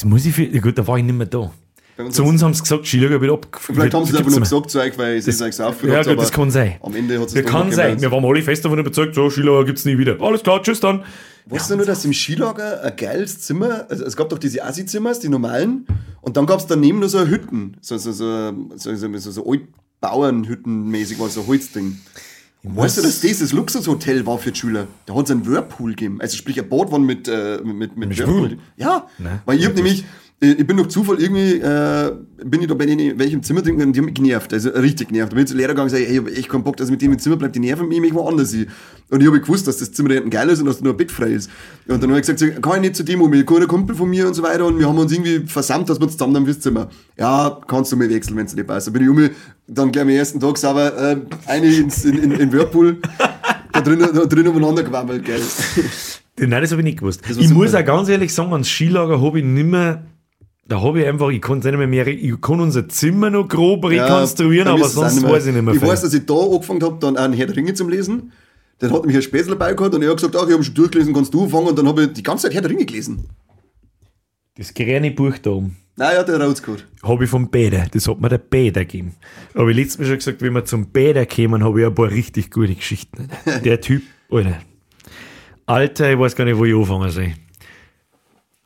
Das 0.00 0.06
muss 0.06 0.24
ich 0.24 0.34
ja 0.38 0.60
gut, 0.62 0.78
da 0.78 0.86
war 0.86 0.96
ich 0.96 1.04
nicht 1.04 1.14
mehr 1.14 1.26
da. 1.26 1.50
Uns 1.98 2.16
Zu 2.16 2.24
uns 2.24 2.42
haben 2.42 2.54
sie 2.54 2.62
gesagt, 2.62 2.86
Skilager 2.86 3.20
wird 3.20 3.30
ab. 3.30 3.60
Vielleicht 3.60 3.92
haben 3.92 4.06
sie 4.06 4.12
es 4.12 4.16
einfach 4.16 4.30
nur 4.30 4.40
gesagt 4.40 4.70
zu 4.70 4.80
euch, 4.80 4.96
weil 4.96 5.16
es 5.18 5.28
ist 5.28 5.42
euch 5.42 5.54
so 5.54 5.64
aufgeführt 5.64 5.92
Ja, 5.92 5.98
gut, 5.98 6.12
aber 6.12 6.22
das 6.22 6.32
kann 6.32 6.50
sein. 6.50 6.76
Am 6.80 6.96
Ende 6.96 7.20
hat 7.20 7.26
es 7.26 7.34
Das 7.34 7.44
kann 7.44 7.70
sein. 7.70 8.00
Wir 8.00 8.10
waren 8.10 8.24
alle 8.24 8.40
fest 8.40 8.64
davon 8.64 8.78
überzeugt, 8.78 9.14
so, 9.14 9.28
Skilager 9.28 9.66
gibt 9.66 9.78
es 9.78 9.84
nie 9.84 9.98
wieder. 9.98 10.18
Alles 10.18 10.42
klar, 10.42 10.62
tschüss 10.62 10.80
dann. 10.80 11.04
Weißt 11.44 11.70
du 11.70 11.76
nur, 11.76 11.84
dass 11.84 12.02
im 12.06 12.14
Skilager 12.14 12.82
ein 12.82 12.96
geiles 12.96 13.40
Zimmer, 13.40 13.84
also 13.90 14.06
es 14.06 14.16
gab 14.16 14.30
doch 14.30 14.38
diese 14.38 14.64
Assi-Zimmers, 14.64 15.20
die 15.20 15.28
normalen, 15.28 15.86
und 16.22 16.38
dann 16.38 16.46
gab 16.46 16.60
es 16.60 16.66
daneben 16.66 17.00
nur 17.00 17.10
so 17.10 17.26
Hütten, 17.26 17.76
so, 17.82 17.98
so, 17.98 18.10
so, 18.12 18.54
so, 18.76 18.94
so, 18.94 19.18
so, 19.18 19.30
so 19.30 19.44
Altbauernhütten-mäßig, 19.44 21.18
war 21.18 21.28
so 21.28 21.42
ein 21.42 21.46
Holzding. 21.46 21.98
Weißt 22.62 22.98
du, 22.98 23.02
dass 23.02 23.20
das 23.22 23.38
das 23.38 23.52
Luxushotel 23.52 24.26
war 24.26 24.38
für 24.38 24.52
die 24.52 24.58
Schüler? 24.58 24.86
Da 25.06 25.14
hat 25.14 25.24
es 25.24 25.30
einen 25.30 25.46
Whirlpool 25.46 25.90
gegeben. 25.90 26.20
Also 26.20 26.36
sprich 26.36 26.60
ein 26.60 26.68
Bootwann 26.68 27.04
mit, 27.04 27.26
äh, 27.26 27.58
mit, 27.64 27.96
mit, 27.96 28.14
Schwul? 28.14 28.58
Ja, 28.76 29.06
Nein. 29.18 29.40
weil 29.46 29.58
ich 29.58 29.66
hab 29.66 29.74
nämlich, 29.74 30.04
ich 30.42 30.66
bin 30.66 30.78
durch 30.78 30.88
Zufall 30.88 31.20
irgendwie, 31.20 31.56
äh, 31.56 32.12
bin 32.42 32.62
ich 32.62 32.66
da 32.66 32.72
bei 32.72 32.86
denen 32.86 33.10
in 33.10 33.18
welchem 33.18 33.42
Zimmer 33.42 33.60
drin 33.60 33.80
und 33.82 33.92
die 33.92 34.00
haben 34.00 34.06
mich 34.06 34.14
genervt, 34.14 34.54
also 34.54 34.70
richtig 34.70 35.08
genervt. 35.08 35.32
Da 35.32 35.34
bin 35.34 35.44
ich 35.44 35.50
zum 35.50 35.58
Lehrer 35.58 35.74
gegangen 35.74 35.90
und 35.90 35.94
gesagt, 35.94 36.10
ey, 36.10 36.18
ich 36.18 36.24
hab 36.24 36.38
echt 36.38 36.48
keinen 36.48 36.64
Bock, 36.64 36.78
dass 36.78 36.88
ich 36.88 36.92
mit 36.92 37.02
dem 37.02 37.12
im 37.12 37.18
Zimmer 37.18 37.36
bleibt, 37.36 37.56
die 37.56 37.60
nerven 37.60 37.86
mich, 37.88 37.98
ich 37.98 38.00
möchte 38.00 38.16
woanders 38.16 38.52
hin. 38.52 38.66
Und 39.10 39.20
ich 39.20 39.26
habe 39.26 39.38
gewusst, 39.38 39.66
dass 39.66 39.76
das 39.76 39.92
Zimmer 39.92 40.08
da 40.08 40.14
hinten 40.14 40.30
geil 40.30 40.48
ist 40.48 40.60
und 40.60 40.66
dass 40.66 40.78
da 40.78 40.84
nur 40.84 40.94
ein 40.94 40.96
Bett 40.96 41.10
frei 41.10 41.32
ist. 41.32 41.50
Und 41.86 42.02
dann 42.02 42.08
habe 42.08 42.20
ich 42.20 42.26
gesagt, 42.26 42.38
so, 42.38 42.46
kann 42.62 42.76
ich 42.76 42.80
nicht 42.80 42.96
zu 42.96 43.02
dem, 43.02 43.20
um 43.20 43.28
mich, 43.28 43.46
ein 43.46 43.66
Kumpel 43.68 43.94
von 43.94 44.08
mir 44.08 44.26
und 44.26 44.32
so 44.32 44.42
weiter 44.42 44.64
und 44.64 44.78
wir 44.78 44.88
haben 44.88 44.96
uns 44.96 45.12
irgendwie 45.12 45.46
versammelt, 45.46 45.90
dass 45.90 45.98
wir 46.00 46.04
uns 46.04 46.12
zusammen 46.12 46.32
dann 46.32 46.46
fürs 46.46 46.60
Zimmer. 46.60 46.88
Ja, 47.18 47.60
kannst 47.68 47.92
du 47.92 47.96
mir 47.96 48.08
wechseln, 48.08 48.38
wenn 48.38 48.46
es 48.46 48.54
nicht 48.54 48.66
passt. 48.66 48.86
Dann 48.86 48.94
bin 48.94 49.02
ich 49.02 49.10
um 49.10 49.16
mich, 49.16 49.32
dann 49.66 49.92
gleich 49.92 50.02
am 50.02 50.08
ersten 50.08 50.40
Tag 50.40 50.56
sauber, 50.56 50.96
äh, 50.96 51.16
eine 51.48 51.66
ins, 51.66 52.06
in, 52.06 52.16
in, 52.16 52.32
in 52.32 52.50
Whirlpool, 52.50 52.96
da 53.74 53.80
drinnen, 53.82 54.08
da 54.14 54.24
drinnen 54.24 54.48
umeinander 54.48 54.84
gewammelt, 54.84 55.22
geil. 55.22 55.42
Nein, 56.38 56.62
das 56.62 56.70
habe 56.70 56.80
ich 56.80 56.86
nicht 56.86 57.00
gewusst. 57.00 57.20
Ich 57.28 57.34
super. 57.34 57.52
muss 57.52 57.74
auch 57.74 57.84
ganz 57.84 58.08
ehrlich 58.08 58.32
sagen, 58.32 58.52
ans 58.52 58.68
Skilager 58.68 59.20
habe 59.20 59.40
ich 59.40 59.44
nicht 59.44 59.66
mehr. 59.66 60.06
Da 60.70 60.80
habe 60.80 61.00
ich 61.00 61.08
einfach, 61.08 61.30
ich 61.30 61.40
kann 61.40 61.58
nicht 61.58 61.76
mehr, 61.76 61.88
mehr, 61.88 62.06
ich 62.06 62.40
kann 62.40 62.60
unser 62.60 62.88
Zimmer 62.88 63.28
noch 63.28 63.48
grob 63.48 63.84
rekonstruieren, 63.86 64.68
mir 64.72 64.78
aber 64.78 64.88
sonst 64.88 65.20
weiß 65.20 65.46
ich 65.46 65.52
nicht 65.52 65.64
mehr. 65.64 65.74
Ich 65.74 65.80
viel. 65.80 65.88
weiß, 65.88 66.02
dass 66.02 66.14
ich 66.14 66.24
da 66.24 66.34
angefangen 66.34 66.80
habe, 66.84 66.96
dann 67.00 67.16
einen 67.16 67.34
Herr 67.34 67.46
der 67.46 67.56
Ringe 67.56 67.74
zum 67.74 67.88
Lesen. 67.88 68.30
Dann 68.78 68.92
hat 68.92 69.04
mich 69.04 69.16
ein 69.16 69.22
Spätzle 69.22 69.56
dabei 69.56 69.74
gehabt 69.74 69.96
und 69.96 70.02
er 70.02 70.10
hat 70.10 70.18
gesagt, 70.18 70.36
ach, 70.36 70.46
ich 70.46 70.52
habe 70.52 70.62
schon 70.62 70.74
durchgelesen, 70.74 71.12
kannst 71.12 71.34
du 71.34 71.42
anfangen? 71.42 71.66
Und 71.66 71.76
dann 71.76 71.88
habe 71.88 72.04
ich 72.04 72.12
die 72.12 72.22
ganze 72.22 72.44
Zeit 72.44 72.54
Herr 72.54 72.62
der 72.62 72.70
Ringe 72.70 72.84
gelesen. 72.86 73.26
das 74.56 74.72
grüne 74.72 75.10
Buch 75.10 75.38
da 75.38 75.50
oben 75.50 75.76
Nein, 75.96 76.14
ja, 76.14 76.22
der 76.22 76.40
rausgeholt. 76.40 76.86
habe 77.02 77.24
ich 77.24 77.30
vom 77.30 77.50
Bäder. 77.50 77.86
Das 77.90 78.06
hat 78.06 78.20
mir 78.20 78.28
der 78.28 78.38
Bäder 78.38 78.84
gegeben. 78.84 79.16
Aber 79.54 79.70
ich 79.70 79.76
letztes 79.76 79.98
Mal 79.98 80.06
schon 80.06 80.16
gesagt, 80.18 80.40
wenn 80.40 80.52
wir 80.52 80.64
zum 80.66 80.86
Bäder 80.86 81.26
kämen, 81.26 81.64
habe 81.64 81.80
ich 81.80 81.86
ein 81.88 81.94
paar 81.96 82.12
richtig 82.12 82.48
gute 82.48 82.76
Geschichten. 82.76 83.28
Der 83.64 83.80
Typ, 83.80 84.02
Alter. 84.30 84.58
Alter, 85.66 86.12
ich 86.12 86.18
weiß 86.18 86.36
gar 86.36 86.44
nicht, 86.44 86.56
wo 86.56 86.64
ich 86.64 86.76
anfangen 86.76 87.10
soll. 87.10 87.32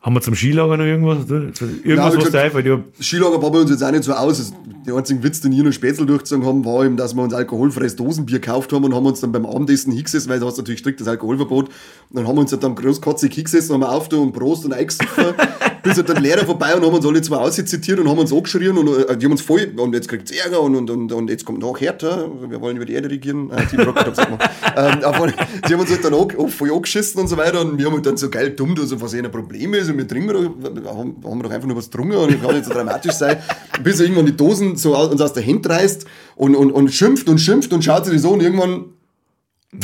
Haben 0.05 0.13
wir 0.15 0.21
zum 0.21 0.35
Skilager 0.35 0.77
noch 0.77 0.85
irgendwas? 0.85 1.27
Irgendwas, 1.27 1.61
Nein, 1.83 1.97
was 1.97 2.15
gesagt, 2.17 2.35
einfällt? 2.35 2.67
Hab- 2.67 3.03
Skilager 3.03 3.41
war 3.41 3.49
bei 3.51 3.59
uns 3.61 3.71
jetzt 3.71 3.83
auch 3.83 3.89
nicht 3.91 4.03
so 4.03 4.13
aus. 4.13 4.53
Der 4.85 4.95
einzige 4.95 5.23
Witz, 5.23 5.41
den 5.41 5.51
ich 5.51 5.63
noch 5.63 5.71
Spätzle 5.71 6.05
durchgezogen 6.05 6.45
haben, 6.45 6.63
war 6.63 6.85
eben, 6.85 6.95
dass 6.95 7.15
wir 7.15 7.23
uns 7.23 7.33
alkoholfreies 7.33 7.95
Dosenbier 7.95 8.39
gekauft 8.39 8.71
haben 8.71 8.83
und 8.83 8.93
haben 8.93 9.05
uns 9.07 9.19
dann 9.19 9.31
beim 9.31 9.45
Abendessen 9.45 9.91
hingesessen, 9.91 10.29
weil 10.29 10.39
du 10.39 10.45
hast 10.45 10.57
natürlich 10.57 10.79
striktes 10.79 11.07
Alkoholverbot. 11.07 11.69
Und 11.69 11.73
dann 12.11 12.27
haben 12.27 12.35
wir 12.35 12.41
uns 12.41 12.51
halt 12.51 12.63
dann 12.63 12.75
großkotzig 12.75 13.33
hingesessen, 13.33 13.73
haben 13.73 13.83
auf 13.83 14.09
da 14.09 14.17
und 14.17 14.33
Prost 14.33 14.63
und 14.63 14.73
eingesoffen, 14.73 15.33
bis 15.83 15.97
halt 15.97 16.07
dann 16.07 16.15
der 16.17 16.23
Lehrer 16.23 16.45
vorbei 16.45 16.75
und 16.75 16.85
haben 16.85 16.93
uns 16.93 17.03
alle 17.05 17.19
zwei 17.23 17.37
auszitiert 17.37 17.99
und 17.99 18.07
haben 18.07 18.19
uns 18.19 18.31
angeschrien 18.31 18.77
und 18.77 18.87
äh, 19.09 19.17
die 19.17 19.25
haben 19.25 19.31
uns 19.31 19.41
voll, 19.41 19.73
und 19.75 19.93
jetzt 19.95 20.07
kriegt's 20.07 20.29
Ärger 20.29 20.61
und, 20.61 20.75
und, 20.75 20.91
und, 20.91 21.11
und 21.11 21.29
jetzt 21.31 21.45
kommt 21.45 21.59
noch 21.59 21.79
härter, 21.81 22.29
wir 22.47 22.61
wollen 22.61 22.75
über 22.77 22.85
die 22.85 22.93
Erde 22.93 23.09
regieren. 23.09 23.49
Hab's 23.51 23.73
auch 24.19 24.25
gemacht. 24.25 24.49
ähm, 24.77 24.99
alle- 25.01 25.33
sie 25.67 25.73
haben 25.73 25.81
uns 25.81 25.89
halt 25.89 26.05
dann 26.05 26.13
auch, 26.13 26.27
auch 26.37 26.49
voll 26.49 26.71
angeschissen 26.71 27.19
und 27.21 27.27
so 27.27 27.37
weiter 27.37 27.61
und 27.61 27.79
wir 27.79 27.87
haben 27.87 27.93
halt 27.93 28.05
dann 28.05 28.17
so 28.17 28.29
geil 28.29 28.51
dumm, 28.51 28.75
dass 28.75 29.01
was 29.01 29.15
ein 29.15 29.31
Problem 29.31 29.73
ist 29.73 29.89
und 29.89 29.97
wir 29.97 30.07
trinken 30.07 30.29
doch, 30.29 30.95
haben, 30.95 31.15
haben 31.23 31.39
wir 31.39 31.43
doch 31.43 31.51
einfach 31.51 31.67
nur 31.67 31.77
was 31.77 31.89
getrunken 31.89 32.17
und 32.17 32.39
kann 32.39 32.53
nicht 32.53 32.65
so 32.65 32.71
dramatisch 32.73 33.13
sein, 33.13 33.37
bis 33.83 33.99
irgendwann 33.99 34.27
die 34.27 34.37
Dosen 34.37 34.74
so 34.81 34.95
aus, 34.95 35.09
uns 35.11 35.21
aus 35.21 35.33
der 35.33 35.45
Hand 35.45 35.67
reißt 35.69 36.05
und, 36.35 36.55
und, 36.55 36.71
und 36.71 36.93
schimpft 36.93 37.27
und 37.29 37.37
schimpft 37.39 37.71
und 37.73 37.83
schaut 37.83 38.05
sich 38.05 38.21
so 38.21 38.31
und 38.31 38.41
irgendwann 38.41 38.85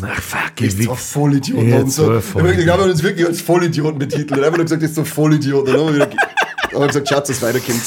Ach, 0.04 0.22
fuck, 0.22 0.62
ist 0.62 0.80
ich 0.80 0.86
so 0.86 0.92
ein 0.92 0.98
Vollidiot. 0.98 1.64
Ja, 1.64 1.86
so. 1.86 2.16
Ich 2.18 2.32
glaube, 2.32 2.56
wir 2.58 2.74
haben 2.74 2.90
uns 2.90 3.04
wirklich 3.04 3.28
als 3.28 3.42
Vollidioten 3.42 4.00
betitelt. 4.00 4.32
Einfach 4.42 4.56
nur 4.56 4.64
gesagt, 4.64 4.82
ist 4.84 4.96
so 4.96 5.02
ein 5.02 5.06
Vollidiot. 5.06 5.68
Und 5.68 5.74
dann 5.74 5.82
haben 5.82 5.88
wir 5.88 6.06
wieder- 6.08 6.10
haben 6.72 6.80
wir 6.82 6.88
gesagt, 6.88 7.10
Schatz, 7.10 7.28
das 7.28 7.42
weiterkommt. 7.42 7.82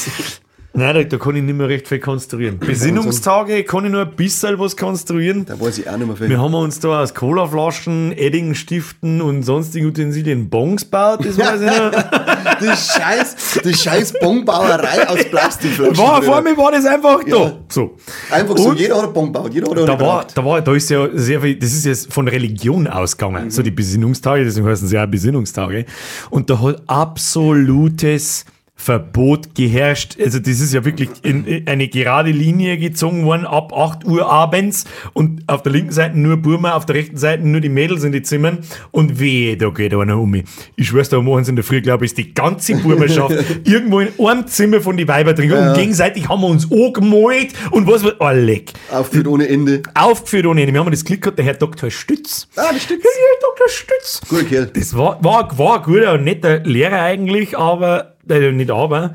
Nein, 0.77 0.93
da, 0.93 1.03
da 1.03 1.17
kann 1.17 1.35
ich 1.35 1.43
nicht 1.43 1.55
mehr 1.55 1.69
recht 1.69 1.87
viel 1.87 1.99
konstruieren. 1.99 2.59
Besinnungstage 2.59 3.63
kann 3.63 3.85
ich 3.85 3.91
nur 3.91 4.01
ein 4.01 4.15
bisschen 4.15 4.59
was 4.59 4.75
konstruieren. 4.75 5.45
Da 5.45 5.59
weiß 5.59 5.77
ich 5.77 5.89
auch 5.89 5.95
nicht 5.97 6.07
mehr 6.07 6.17
viel. 6.17 6.29
Wir 6.29 6.39
haben 6.41 6.53
uns 6.53 6.79
da 6.81 7.01
aus 7.01 7.13
Colaflaschen, 7.13 8.11
Eddingenstiften 8.11 9.21
und 9.21 9.43
sonstigen 9.43 9.87
Utensilien 9.87 10.49
Bongs 10.49 10.83
gebaut, 10.83 11.25
das 11.25 11.37
weiß 11.37 11.61
ich 11.61 11.67
noch. 11.67 11.91
Die 12.61 12.67
scheiß, 12.67 13.59
die 13.65 13.73
scheiß 13.73 14.13
Bonbauerei 14.19 15.09
aus 15.09 15.25
Plastikflaschen. 15.25 15.97
War, 15.97 16.21
vor 16.21 16.41
mir 16.41 16.55
war 16.55 16.71
das 16.71 16.85
einfach 16.85 17.21
da. 17.23 17.37
Ja. 17.37 17.53
So. 17.67 17.97
Einfach 18.31 18.57
so, 18.57 18.69
Und 18.69 18.79
jeder 18.79 18.95
hat 18.95 19.03
einen 19.05 19.13
Bon 19.13 19.25
gebaut. 19.25 19.53
Jeder 19.53 19.69
hat 19.69 19.77
einen 19.77 19.87
da 19.87 19.99
war, 19.99 20.25
da 20.33 20.45
war, 20.45 20.61
da 20.61 20.73
ist 20.73 20.89
ja 20.89 21.09
sehr 21.13 21.41
viel, 21.41 21.57
das 21.57 21.73
ist 21.73 21.85
jetzt 21.85 22.13
von 22.13 22.27
Religion 22.29 22.87
ausgegangen, 22.87 23.51
so 23.51 23.61
die 23.61 23.71
Besinnungstage, 23.71 24.45
deswegen 24.45 24.67
heißen 24.67 24.87
sie 24.87 24.95
ja 24.95 25.05
Besinnungstage. 25.05 25.85
Und 26.29 26.49
da 26.49 26.61
hat 26.61 26.81
absolutes 26.87 28.45
Verbot 28.77 29.55
geherrscht. 29.55 30.17
Also 30.19 30.39
das 30.39 30.59
ist 30.59 30.73
ja 30.73 30.83
wirklich 30.83 31.09
in, 31.23 31.45
in 31.45 31.67
eine 31.67 31.87
gerade 31.87 32.29
Linie 32.31 32.77
gezogen 32.77 33.25
worden 33.25 33.45
ab 33.45 33.73
8 33.73 34.05
Uhr 34.05 34.29
abends 34.29 34.83
und 35.13 35.43
auf 35.47 35.63
der 35.63 35.71
linken 35.71 35.91
Seite 35.91 36.19
nur 36.19 36.37
Burma, 36.37 36.75
auf 36.75 36.85
der 36.85 36.95
rechten 36.95 37.17
Seite 37.17 37.47
nur 37.47 37.61
die 37.61 37.69
Mädels 37.69 38.03
in 38.03 38.11
die 38.11 38.21
Zimmern 38.21 38.59
und 38.91 39.19
wehe, 39.19 39.55
da 39.55 39.69
geht 39.69 39.93
einer 39.93 40.19
um 40.19 40.29
mich. 40.29 40.43
Ich 40.75 40.87
schwör's 40.87 41.09
da, 41.09 41.21
morgens 41.21 41.47
in 41.47 41.55
der 41.55 41.63
Früh, 41.63 41.81
glaube 41.81 42.05
ich, 42.05 42.11
ist 42.11 42.17
die 42.17 42.33
ganze 42.33 42.75
Burmerschaft 42.75 43.33
irgendwo 43.63 44.01
in 44.01 44.09
einem 44.19 44.45
Zimmer 44.45 44.81
von 44.81 44.97
die 44.97 45.07
Weiber 45.07 45.33
drin 45.33 45.53
und 45.53 45.73
gegenseitig 45.75 46.27
haben 46.27 46.41
wir 46.41 46.47
uns 46.47 46.69
angemalt 46.69 47.53
und 47.71 47.87
was 47.87 48.03
wird, 48.03 48.17
oh 48.19 48.29
leck. 48.29 48.73
Aufgeführt 48.91 49.27
ohne 49.27 49.47
Ende. 49.47 49.83
Aufgeführt 49.93 50.45
ohne 50.47 50.61
Ende. 50.61 50.73
Wir 50.73 50.81
haben 50.81 50.91
das 50.91 51.05
Glück 51.05 51.21
gehabt, 51.21 51.37
der 51.37 51.45
Herr 51.45 51.53
Dr. 51.53 51.89
Stütz. 51.89 52.47
Ah, 52.55 52.71
das 52.73 52.83
stimmt. 52.83 53.03
Ja, 53.03 53.09
Herr 53.09 53.49
Dr. 53.49 53.69
Stütz. 53.69 54.21
Guter 54.27 54.43
Kerl. 54.43 54.65
Das 54.67 54.95
war, 54.95 55.23
war, 55.23 55.57
war 55.57 55.77
ein 55.77 55.83
guter 55.83 56.13
und 56.13 56.23
netter 56.25 56.59
Lehrer 56.59 57.01
eigentlich, 57.01 57.57
aber, 57.57 58.14
äh, 58.29 58.51
nicht 58.51 58.71
aber. 58.71 59.13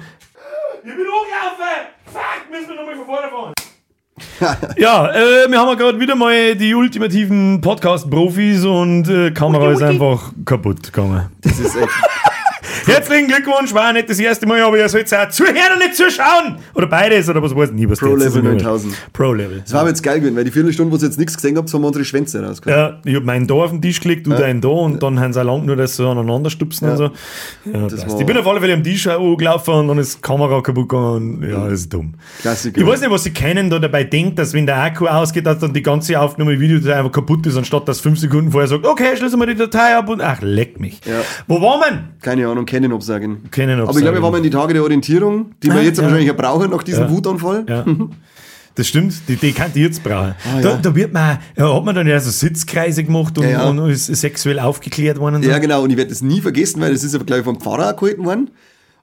Ich 0.82 0.94
bin 0.94 1.06
hochgelaufen! 1.06 1.88
Fuck, 2.06 2.50
müssen 2.50 2.68
wir 2.68 2.76
nochmal 2.76 2.96
von 2.96 3.06
vorne 3.06 3.28
fahren. 3.28 3.52
ja, 4.76 5.12
äh, 5.12 5.50
wir 5.50 5.58
haben 5.58 5.68
ja 5.68 5.74
gerade 5.74 6.00
wieder 6.00 6.14
mal 6.14 6.54
die 6.56 6.74
ultimativen 6.74 7.60
Podcast-Profis 7.60 8.64
und 8.64 9.08
äh, 9.08 9.30
Kamera 9.30 9.72
ist 9.72 9.82
einfach 9.82 10.32
kaputt 10.44 10.82
gegangen. 10.82 11.30
Das 11.42 11.58
ist 11.58 11.76
echt. 11.76 11.88
Herzlichen 12.86 13.28
Glückwunsch, 13.28 13.72
war 13.74 13.92
nicht 13.92 14.08
das 14.08 14.18
erste 14.18 14.46
Mal, 14.46 14.60
aber 14.62 14.78
ihr 14.78 14.88
sollt 14.88 15.12
auch 15.14 15.28
zuhören 15.28 15.54
und 15.74 15.78
nicht 15.80 15.94
zuschauen. 15.96 16.56
Oder 16.74 16.86
beides, 16.86 17.28
oder 17.28 17.42
was 17.42 17.54
weiß 17.54 17.70
ich 17.70 17.74
nie, 17.74 17.88
was 17.88 17.98
Pro 17.98 18.14
das 18.16 18.26
ist. 18.26 18.34
Level 18.36 18.52
9000. 18.54 18.94
Pro 19.12 19.32
Level. 19.32 19.60
Das 19.60 19.72
war 19.72 19.80
aber 19.80 19.90
jetzt 19.90 20.02
geil 20.02 20.20
gewesen, 20.20 20.36
weil 20.36 20.44
die 20.44 20.50
Viertelstunde, 20.50 20.92
wo 20.92 20.96
ihr 20.96 21.02
jetzt 21.06 21.18
nichts 21.18 21.34
gesehen 21.36 21.56
habt, 21.56 21.72
haben 21.72 21.80
wir 21.82 21.86
unsere 21.88 22.04
Schwänze 22.04 22.42
rausgekommen. 22.44 22.78
Ja, 22.78 22.98
ich 23.04 23.16
hab 23.16 23.24
meinen 23.24 23.46
da 23.46 23.54
auf 23.54 23.70
den 23.70 23.82
Tisch 23.82 24.00
gelegt, 24.00 24.26
du 24.26 24.30
deinen 24.30 24.60
da 24.60 24.68
und 24.68 25.02
dann 25.02 25.18
haben 25.20 25.32
sie 25.32 25.40
auch 25.40 25.44
lang 25.44 25.64
nur 25.66 25.76
das 25.76 25.96
so 25.96 26.08
aneinander 26.08 26.50
stupsen 26.50 26.88
und 26.90 26.96
so. 26.96 27.04
Ja, 27.72 27.80
passt. 27.88 28.08
war- 28.08 28.20
ich 28.20 28.26
bin 28.26 28.36
auf 28.36 28.46
alle 28.46 28.60
Fälle 28.60 28.74
am 28.74 28.82
Tisch 28.84 29.06
auch 29.08 29.36
gelaufen 29.36 29.74
und 29.74 29.88
dann 29.88 29.98
ist 29.98 30.16
die 30.16 30.20
Kamera 30.22 30.60
kaputt 30.60 30.88
gegangen 30.88 31.40
und 31.40 31.48
ja, 31.48 31.64
das 31.64 31.80
ist 31.80 31.92
dumm. 31.92 32.14
Klassiker. 32.40 32.80
Ich 32.80 32.86
weiß 32.86 33.00
nicht, 33.00 33.10
was 33.10 33.24
sie 33.24 33.30
kennen 33.32 33.70
da 33.70 33.78
dabei 33.78 34.04
denkt, 34.04 34.38
dass 34.38 34.52
wenn 34.54 34.66
der 34.66 34.82
Akku 34.82 35.06
ausgeht, 35.06 35.46
dass 35.46 35.58
dann 35.58 35.72
die 35.72 35.82
ganze 35.82 36.18
aufgenommene 36.20 36.58
Video 36.60 36.78
einfach 36.92 37.12
kaputt 37.12 37.46
ist, 37.46 37.56
anstatt 37.56 37.88
dass 37.88 38.00
fünf 38.00 38.18
Sekunden 38.18 38.50
vorher 38.50 38.68
sagt, 38.68 38.86
okay, 38.86 39.16
schließen 39.16 39.38
wir 39.38 39.46
die 39.46 39.54
Datei 39.54 39.96
ab 39.96 40.08
und 40.08 40.20
ach, 40.20 40.38
leck 40.42 40.80
mich. 40.80 41.00
Ja. 41.06 41.20
Wo 41.46 41.60
war 41.60 41.78
man? 41.78 42.10
Keine 42.22 42.46
Ahnung, 42.48 42.66
kennen 42.70 42.92
absagen. 42.92 43.50
Kennen 43.50 43.78
Aber 43.80 43.90
ich 43.90 43.98
glaube, 43.98 44.16
wir 44.16 44.22
waren 44.22 44.36
in 44.36 44.42
die 44.44 44.50
Tage 44.50 44.72
der 44.72 44.82
Orientierung, 44.82 45.52
die 45.62 45.68
wir 45.68 45.74
Ah, 45.76 45.80
jetzt 45.82 45.98
ja. 45.98 46.04
wahrscheinlich 46.04 46.30
auch 46.30 46.36
brauchen 46.36 46.70
nach 46.70 46.82
diesem 46.82 47.04
Ja. 47.04 47.10
Wutanfall. 47.10 47.66
Ja. 47.68 47.84
Das 48.76 48.86
stimmt, 48.86 49.14
die, 49.28 49.34
die 49.34 49.52
kann 49.52 49.72
die 49.74 49.80
jetzt 49.82 50.02
brauchen. 50.02 50.34
Ah, 50.44 50.60
da, 50.62 50.70
ja. 50.70 50.76
da 50.76 50.94
wird 50.94 51.12
man, 51.12 51.38
ja, 51.56 51.74
hat 51.74 51.84
man 51.84 51.94
dann 51.94 52.06
ja 52.06 52.18
so 52.20 52.30
Sitzkreise 52.30 53.02
gemacht 53.02 53.36
und, 53.36 53.46
Ja, 53.46 53.68
und 53.68 53.90
ist 53.90 54.06
sexuell 54.06 54.60
aufgeklärt 54.60 55.18
worden 55.18 55.42
so. 55.42 55.50
Ja, 55.50 55.58
genau, 55.58 55.82
und 55.82 55.90
ich 55.90 55.96
werde 55.96 56.08
das 56.10 56.22
nie 56.22 56.40
vergessen, 56.40 56.80
weil 56.80 56.92
das 56.92 57.02
ist 57.02 57.14
aber 57.16 57.24
gleich 57.24 57.42
vom 57.42 57.60
Pfarrer 57.60 57.94
gehalten 57.94 58.24
worden. 58.24 58.50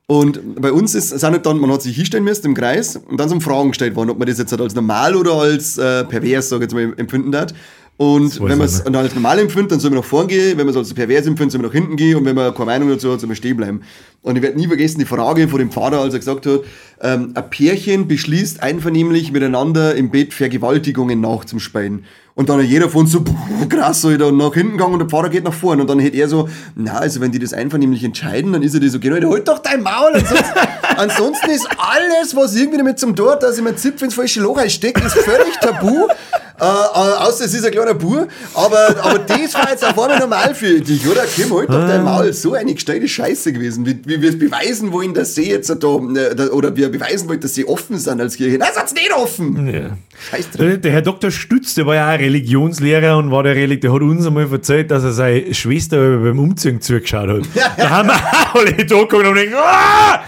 Und 0.08 0.62
bei 0.62 0.72
uns 0.72 0.96
ist, 0.96 1.10
sind 1.10 1.32
halt 1.32 1.46
dann, 1.46 1.60
man 1.60 1.70
hat 1.70 1.82
sich 1.82 1.98
hinstellen 1.98 2.24
müssen 2.24 2.46
im 2.46 2.54
Kreis 2.54 2.96
und 2.96 3.20
dann 3.20 3.28
sind 3.28 3.44
Fragen 3.44 3.70
gestellt 3.70 3.96
worden, 3.98 4.10
ob 4.12 4.18
man 4.18 4.28
das 4.28 4.38
jetzt 4.40 4.52
halt 4.52 4.62
als 4.62 4.74
normal 4.74 5.16
oder 5.18 5.34
als 5.34 5.78
äh, 5.78 6.06
pervers, 6.06 6.48
sag 6.48 6.58
ich 6.58 6.62
jetzt 6.64 6.74
mal, 6.74 6.94
empfinden 6.96 7.36
hat. 7.36 7.54
Und 7.98 8.40
wenn 8.40 8.60
man 8.60 8.68
es 8.68 8.84
dann 8.84 8.96
als 8.96 9.16
normal 9.16 9.40
empfindet, 9.40 9.72
dann 9.72 9.80
soll 9.80 9.90
man 9.90 10.00
nach 10.00 10.06
vorn 10.06 10.28
gehen. 10.28 10.56
Wenn 10.58 10.68
man 10.68 10.70
es 10.70 10.78
als 10.78 10.94
pervers 10.94 11.26
empfindet, 11.26 11.54
soll 11.54 11.62
man 11.62 11.70
nach 11.70 11.74
hinten 11.74 11.96
gehen. 11.96 12.16
Und 12.16 12.26
wenn 12.26 12.36
man 12.36 12.54
keine 12.54 12.66
Meinung 12.66 12.90
dazu 12.90 13.12
hat, 13.12 13.20
soll 13.20 13.28
man 13.28 13.36
stehen 13.36 13.58
bleiben. 13.58 13.82
Und 14.22 14.36
ich 14.36 14.44
werde 14.44 14.56
nie 14.56 14.68
vergessen 14.68 15.00
die 15.00 15.06
Frage 15.06 15.48
von 15.48 15.58
dem 15.58 15.72
Pfarrer, 15.72 16.02
als 16.02 16.14
er 16.14 16.20
gesagt 16.20 16.46
hat, 16.46 16.62
ähm, 17.02 17.32
ein 17.34 17.50
Pärchen 17.50 18.08
beschließt 18.08 18.62
einvernehmlich 18.62 19.32
miteinander 19.32 19.96
im 19.96 20.12
Bett 20.12 20.36
Vergewaltigungen 20.36 21.22
nachzuspielen. 21.22 22.06
Und 22.38 22.50
dann 22.50 22.60
hat 22.60 22.68
jeder 22.68 22.88
von 22.88 23.02
uns 23.02 23.12
so, 23.12 23.22
"Puh, 23.22 23.34
krass, 23.68 24.02
so, 24.02 24.16
dann 24.16 24.38
nach 24.38 24.54
hinten 24.54 24.74
gegangen 24.74 24.94
und 24.94 25.00
der 25.00 25.08
Pfarrer 25.10 25.30
geht 25.30 25.44
nach 25.44 25.54
vorne. 25.54 25.82
Und 25.82 25.90
dann 25.90 25.98
hätte 25.98 26.18
er 26.18 26.30
so, 26.30 26.48
na, 26.76 26.94
also 27.00 27.20
wenn 27.20 27.32
die 27.32 27.40
das 27.40 27.52
einvernehmlich 27.52 28.04
entscheiden, 28.04 28.54
dann 28.54 28.62
ist 28.62 28.76
er 28.76 28.80
die 28.80 28.90
so, 28.90 29.00
genau, 29.00 29.32
halt 29.32 29.48
doch 29.48 29.58
dein 29.58 29.82
Maul. 29.82 30.14
Ansonsten, 30.14 30.60
ansonsten 30.98 31.50
ist 31.50 31.68
alles, 31.80 32.36
was 32.36 32.56
irgendwie 32.56 32.78
damit 32.78 33.00
zum 33.00 33.16
Tor, 33.16 33.38
dass 33.38 33.58
ich 33.58 33.64
mein 33.64 33.76
Zipf 33.76 34.04
ins 34.04 34.14
falsche 34.14 34.42
Loch 34.42 34.58
einstecke, 34.58 35.04
ist 35.04 35.16
völlig 35.16 35.58
tabu. 35.60 36.08
Äh, 36.60 36.64
außer 36.64 37.46
es 37.46 37.54
ist 37.54 37.66
ein 37.66 37.72
kleiner 37.72 37.94
Bur. 37.94 38.28
Aber, 38.56 38.96
aber 39.04 39.20
das 39.20 39.54
war 39.54 39.70
jetzt 39.70 39.86
auf 39.86 40.00
einmal 40.00 40.18
normal 40.18 40.56
für 40.56 40.82
dich, 40.82 41.08
oder? 41.08 41.24
Kim, 41.26 41.54
halt 41.56 41.70
doch 41.70 41.88
dein 41.88 42.04
Maul. 42.04 42.34
So 42.34 42.54
eine 42.54 42.74
gestellte 42.74 43.08
Scheiße 43.08 43.54
gewesen. 43.54 43.86
Wie, 43.86 44.00
wie 44.06 44.20
wir 44.22 44.30
es 44.30 44.40
beweisen 44.40 44.92
wollen, 44.92 45.14
dass 45.14 45.36
sie 45.36 45.50
jetzt 45.52 45.70
da, 45.70 45.76
äh, 45.76 46.36
da, 46.36 46.48
oder 46.48 46.76
wir 46.76 46.90
beweisen 46.90 47.30
wollen, 47.30 47.42
dass 47.42 47.54
sie 47.54 47.68
offen 47.68 48.00
sind 48.00 48.20
als 48.20 48.38
Kirche. 48.38 48.58
Nein, 48.58 48.70
seid's 48.74 48.94
nicht 48.94 49.14
offen! 49.14 49.68
Ja. 49.72 49.98
Scheiß 50.32 50.50
drauf. 50.50 50.58
Der, 50.58 50.78
der 50.78 50.92
Herr 50.94 51.02
Dr. 51.04 51.30
Stütz, 51.30 51.76
der 51.76 51.86
war 51.86 51.94
ja 51.94 52.16
auch 52.16 52.20
Religionslehrer 52.28 53.18
und 53.18 53.32
war 53.32 53.44
der 53.44 53.56
Relig 53.56 53.82
der 53.82 53.94
hat 53.94 54.02
uns 54.02 54.28
einmal 54.28 54.52
erzählt, 54.52 54.92
dass 54.92 55.04
er 55.04 55.14
seine 55.14 55.54
Schwester 55.54 55.98
beim 56.18 56.40
Umziehen 56.40 56.82
zugeschaut 56.82 57.30
hat. 57.30 57.44
Da 57.78 57.90
haben 57.90 58.10
wir 58.10 58.20
alle 58.54 58.74
da 58.86 59.00
gekommen 59.00 59.28
und 59.28 59.36
denken, 59.36 59.56
ah! 59.56 60.20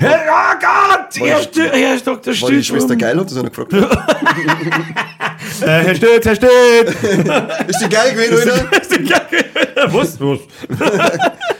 Herr 0.00 0.20
oh 0.28 0.58
Gott! 0.60 1.26
Herr, 1.28 1.40
Stü- 1.40 1.70
Herr 1.72 1.96
Dr. 1.96 2.26
War 2.26 2.32
die 2.32 2.34
Stütz! 2.34 2.66
Schwester 2.66 2.94
geil, 2.94 3.18
hat 3.18 3.26
das 3.26 3.36
einer 3.36 3.50
gefragt. 3.50 3.72
Äh, 5.60 5.66
Herr 5.66 5.94
Stütz, 5.94 6.24
Herr 6.24 6.36
Stütz! 6.36 6.50
Ist 7.68 7.80
die 7.80 7.88
geil 7.88 8.12
gewesen, 8.14 8.50
oder? 8.50 9.92
Was? 9.92 10.20
Was? 10.20 10.38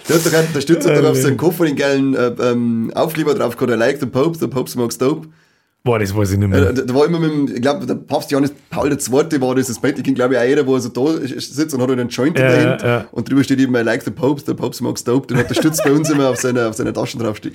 Der, 0.09 0.17
hat 0.17 0.27
doch, 0.27 0.53
der 0.55 0.61
Stütz 0.61 0.87
hat 0.87 1.05
auf 1.05 1.17
seinem 1.17 1.37
Koffer 1.37 1.65
den 1.65 1.75
geilen 1.75 2.15
äh, 2.15 2.29
ähm, 2.41 2.93
Aufkleber 2.95 3.35
drauf 3.35 3.57
gehabt, 3.57 3.73
I 3.73 3.75
like 3.75 3.99
the 3.99 4.07
Pope, 4.07 4.39
the 4.39 4.47
Pope 4.47 4.71
smokes 4.71 4.99
dope. 4.99 5.27
Boah, 5.85 5.99
das 5.99 6.15
weiß 6.15 6.33
ich 6.33 6.39
nicht 6.39 6.47
Äh, 6.47 6.49
mehr. 6.61 6.73
Da, 6.73 6.83
da 6.83 6.95
war 6.95 7.07
immer 7.07 7.19
mit 7.21 7.31
dem, 7.31 7.55
ich 7.57 7.63
glaube, 7.63 7.87
der 7.87 7.95
Papst 7.95 8.31
Johannes 8.31 8.53
Paul 8.69 8.91
II. 8.93 9.41
war 9.41 9.55
das, 9.55 9.69
das 9.69 9.81
Bild, 9.81 9.97
ich 9.97 10.05
kenne 10.05 10.15
glaube 10.17 10.35
ich 10.35 10.41
auch 10.41 10.45
jeder, 10.45 10.67
wo 10.67 10.75
er 10.75 10.81
so 10.81 10.89
da 10.91 11.27
sitzt 11.27 11.73
und 11.75 11.81
hat 11.81 11.89
halt 11.89 12.01
einen 12.01 12.09
Joint 12.11 12.37
in 12.39 12.45
Ja, 12.45 12.51
der 12.51 12.71
Hand 12.71 12.83
ja. 12.83 13.09
und 13.13 13.31
drüber 13.31 13.43
steht 13.45 13.59
eben 13.61 13.75
I 13.75 13.81
like 13.81 14.03
the 14.03 14.11
Pope, 14.11 14.43
the 14.45 14.55
Pope 14.55 14.75
smokes 14.77 15.05
dope. 15.05 15.27
Den 15.29 15.39
hat 15.39 15.49
der 15.49 15.55
Stütz 15.55 15.83
bei 15.83 15.93
uns 15.93 16.11
immer 16.11 16.29
auf 16.31 16.37
seiner, 16.41 16.69
auf 16.69 16.75
seiner 16.75 16.93
Taschen 16.93 17.21
draufste- 17.23 17.51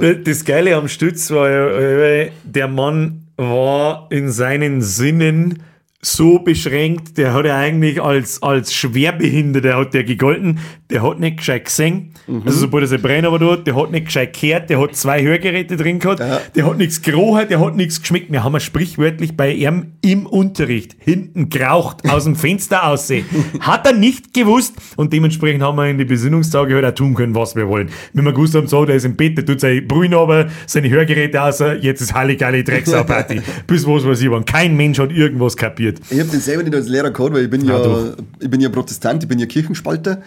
äh. 0.00 0.22
Das 0.22 0.44
Geile 0.44 0.74
am 0.76 0.88
Stütz 0.88 1.30
war 1.30 1.50
ja, 1.50 1.68
äh, 1.70 2.30
der 2.44 2.68
Mann 2.68 3.26
war 3.36 4.06
in 4.10 4.30
seinen 4.30 4.80
Sinnen 4.80 5.62
so 6.02 6.38
beschränkt, 6.38 7.18
der 7.18 7.34
hat 7.34 7.44
ja 7.44 7.56
eigentlich 7.58 8.00
als, 8.00 8.42
als 8.42 8.72
Schwerbehinderter 8.72 9.76
hat 9.76 9.92
der 9.92 10.04
gegolten, 10.04 10.58
der 10.90 11.02
hat 11.02 11.20
nicht 11.20 11.38
gescheit 11.38 11.64
gesehen, 11.64 12.12
also 12.44 12.58
sobald 12.60 12.84
er 12.84 12.88
sein 12.88 13.02
Brenner 13.02 13.28
aber 13.28 13.38
dort, 13.38 13.66
der 13.66 13.76
hat 13.76 13.90
nicht 13.90 14.06
gescheit 14.06 14.38
gehört, 14.38 14.70
der 14.70 14.80
hat 14.80 14.94
zwei 14.96 15.22
Hörgeräte 15.22 15.76
drin 15.76 15.98
gehabt, 15.98 16.20
der 16.20 16.66
hat 16.66 16.78
nichts 16.78 17.02
gerochen, 17.02 17.46
der 17.48 17.60
hat 17.60 17.76
nichts 17.76 18.00
geschmeckt. 18.00 18.30
Wir 18.30 18.44
haben 18.44 18.58
sprichwörtlich 18.60 19.36
bei 19.36 19.52
ihm 19.52 19.92
im 20.02 20.26
Unterricht 20.26 20.96
hinten 20.98 21.48
geraucht, 21.50 22.08
aus 22.08 22.24
dem 22.24 22.36
Fenster 22.36 22.86
aussehen. 22.86 23.24
Hat 23.60 23.86
er 23.86 23.92
nicht 23.92 24.34
gewusst 24.34 24.74
und 24.96 25.12
dementsprechend 25.12 25.62
haben 25.62 25.76
wir 25.76 25.88
in 25.88 25.98
die 25.98 26.04
Besinnungstage 26.04 26.74
halt 26.74 26.84
auch 26.84 26.94
tun 26.94 27.14
können, 27.14 27.34
was 27.34 27.56
wir 27.56 27.68
wollen. 27.68 27.90
Wenn 28.12 28.24
wir 28.24 28.32
gewusst 28.32 28.54
haben, 28.54 28.66
so, 28.66 28.84
der 28.84 28.96
ist 28.96 29.04
im 29.04 29.16
Bett, 29.16 29.36
der 29.36 29.46
tut 29.46 29.60
seine 29.60 29.82
Brühen 29.82 30.14
aber, 30.14 30.48
seine 30.66 30.90
Hörgeräte 30.90 31.42
aus, 31.42 31.60
jetzt 31.80 32.00
ist 32.00 32.14
Halligalli 32.14 32.64
Drecksau-Party. 32.64 33.40
Bis 33.66 33.86
was 33.86 34.04
weiß 34.04 34.20
ich 34.20 34.30
wann. 34.30 34.44
Kein 34.44 34.76
Mensch 34.76 34.98
hat 34.98 35.12
irgendwas 35.12 35.56
kapiert. 35.56 36.00
Ich 36.10 36.18
habe 36.18 36.30
den 36.30 36.40
selber 36.40 36.62
nicht 36.62 36.74
als 36.74 36.88
Lehrer 36.88 37.10
gehabt, 37.10 37.34
weil 37.34 37.44
ich 37.44 37.50
bin 37.50 37.64
Ja, 37.64 37.78
ja, 37.80 38.12
ich 38.40 38.50
bin 38.50 38.60
ja 38.60 38.68
Protestant, 38.68 39.22
ich 39.22 39.28
bin 39.28 39.38
ja 39.38 39.46
Kirchenspalter. 39.46 40.22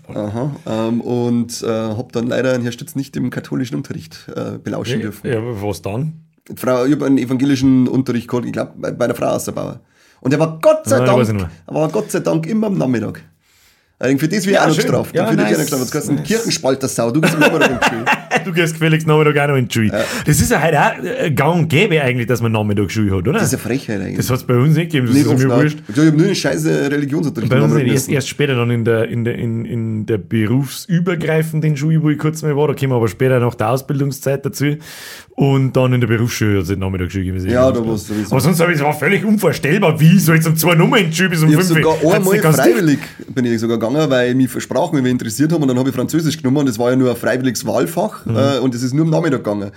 Kirchensport. 0.00 0.16
Aha, 0.16 0.56
ähm, 0.88 1.00
und 1.00 1.62
äh, 1.62 1.66
habe 1.66 2.08
dann 2.12 2.26
leider 2.26 2.52
einen 2.54 2.62
Herr 2.62 2.72
Stütz 2.72 2.94
nicht 2.94 3.16
im 3.16 3.30
katholischen 3.30 3.76
Unterricht 3.76 4.28
äh, 4.34 4.58
belauschen 4.58 5.00
dürfen. 5.00 5.30
Ja, 5.30 5.40
was 5.42 5.82
dann? 5.82 6.14
Die 6.48 6.56
Frau, 6.56 6.84
ich 6.84 6.92
habe 6.92 7.06
einen 7.06 7.18
evangelischen 7.18 7.86
Unterricht 7.88 8.28
gehabt, 8.28 8.46
ich 8.46 8.52
glaube, 8.52 8.72
bei, 8.76 8.90
bei 8.90 9.04
einer 9.04 9.14
Frau 9.14 9.26
Außerbauer. 9.26 9.80
Und 10.20 10.30
der 10.32 10.40
war 10.40 10.58
Gott 10.60 10.86
sei 10.86 10.98
Ah, 11.00 11.04
Dank, 11.04 11.28
er 11.66 11.74
war 11.74 11.88
Gott 11.88 12.10
sei 12.10 12.20
Dank 12.20 12.46
immer 12.46 12.68
am 12.68 12.78
Nachmittag. 12.78 13.22
Äh, 14.02 14.16
Für 14.18 14.28
das 14.28 14.44
wäre 14.46 14.54
Ja, 14.56 14.62
auch 14.64 14.68
noch 14.68 14.76
gestraft. 14.76 15.14
Ja, 15.14 15.26
Für 15.26 15.34
nice. 15.36 15.50
wäre 15.50 15.62
ich 15.62 15.70
noch 15.70 15.78
gestraft. 15.80 15.94
Das 15.94 16.02
heißt, 16.02 16.10
ein 16.10 16.22
Kirchenspalter-Sau, 16.24 17.10
du 17.12 17.20
bist 17.20 17.34
am 17.34 17.40
Nachmittag 17.40 17.70
im 17.70 17.78
Schule. 17.88 18.04
Du 18.44 18.52
gehst 18.52 18.72
gefälligst 18.74 19.06
Nachmittag 19.06 19.38
auch 19.38 19.48
noch 19.48 19.56
in 19.56 19.68
die 19.68 19.74
Schule. 19.74 20.04
Das 20.26 20.40
ist 20.40 20.50
ja 20.50 20.60
heute 20.62 20.80
auch 20.80 20.92
äh, 21.04 21.30
gang 21.30 21.54
und 21.60 21.68
gäbe 21.68 22.00
eigentlich, 22.02 22.26
dass 22.26 22.42
man 22.42 22.50
Nachmittag 22.52 22.90
Schule 22.90 23.10
hat, 23.12 23.18
oder? 23.28 23.34
Das 23.34 23.44
ist 23.44 23.54
eine 23.54 23.62
Frechheit 23.62 24.00
eigentlich. 24.00 24.16
Das 24.16 24.28
hat 24.30 24.38
es 24.38 24.44
bei 24.44 24.56
uns 24.56 24.74
nicht 24.76 24.90
gegeben, 24.90 25.06
das 25.06 25.14
nicht 25.16 25.26
ist 25.32 25.46
mir 25.46 25.54
auch. 25.54 25.62
wurscht. 25.62 25.78
Ich 25.88 25.96
habe 25.96 26.12
nur 26.12 26.26
einen 26.26 26.34
scheiße 26.34 26.90
Religionsunterricht 26.90 27.50
Bei 27.50 27.60
uns 27.60 27.74
nicht. 27.74 27.86
Erst, 27.92 28.08
erst 28.08 28.28
später 28.28 28.56
dann 28.56 28.70
in 28.70 28.84
der, 28.84 29.08
in 29.08 29.24
der, 29.24 29.36
in, 29.36 29.64
in 29.64 30.06
der 30.06 30.18
berufsübergreifenden 30.18 31.76
Schule, 31.76 32.02
wo 32.02 32.10
ich 32.10 32.18
kurz 32.18 32.42
mal 32.42 32.56
war, 32.56 32.68
da 32.68 32.74
kommen 32.74 32.90
wir 32.92 32.96
aber 32.96 33.08
später 33.08 33.38
nach 33.40 33.54
der 33.54 33.70
Ausbildungszeit 33.70 34.44
dazu. 34.44 34.76
Und 35.34 35.72
dann 35.72 35.94
in 35.94 36.00
der 36.02 36.08
Berufsschule 36.08 36.58
hat 36.58 36.68
es 36.68 36.76
Nachmittagsschule 36.76 37.24
gewesen. 37.24 37.48
Ja, 37.50 37.72
da 37.72 37.84
war's 37.86 38.06
sowieso. 38.06 38.32
Aber 38.32 38.40
sonst 38.42 38.60
habe 38.60 38.70
ich 38.72 38.78
es 38.78 38.84
war 38.84 38.92
völlig 38.92 39.24
unvorstellbar. 39.24 39.98
Wie 39.98 40.18
soll 40.18 40.36
ich 40.38 40.46
um 40.46 40.56
zwei 40.56 40.74
Nummer 40.74 40.98
in 40.98 41.10
die 41.10 41.16
Schule 41.16 41.30
bis 41.30 41.42
um 41.42 41.48
Ich 41.48 41.54
fünf? 41.54 41.68
sogar 41.68 41.94
einmal 42.14 42.38
freiwillig 42.38 42.98
bin 43.34 43.46
ich 43.46 43.58
sogar 43.58 43.78
gegangen, 43.78 44.10
weil 44.10 44.30
ich 44.30 44.36
mich 44.36 44.50
für 44.50 44.60
Sprachen 44.60 45.00
mich 45.02 45.10
interessiert 45.10 45.50
habe 45.52 45.62
und 45.62 45.68
dann 45.68 45.78
habe 45.78 45.88
ich 45.88 45.94
Französisch 45.94 46.36
genommen 46.36 46.58
und 46.58 46.68
das 46.68 46.78
war 46.78 46.90
ja 46.90 46.96
nur 46.96 47.10
ein 47.10 47.16
freiwilliges 47.16 47.64
Wahlfach 47.66 48.26
Mhm. 48.26 48.36
äh, 48.36 48.58
und 48.58 48.74
das 48.74 48.82
ist 48.82 48.92
nur 48.92 49.06
am 49.06 49.10
Nachmittag 49.10 49.42
gegangen. 49.42 49.70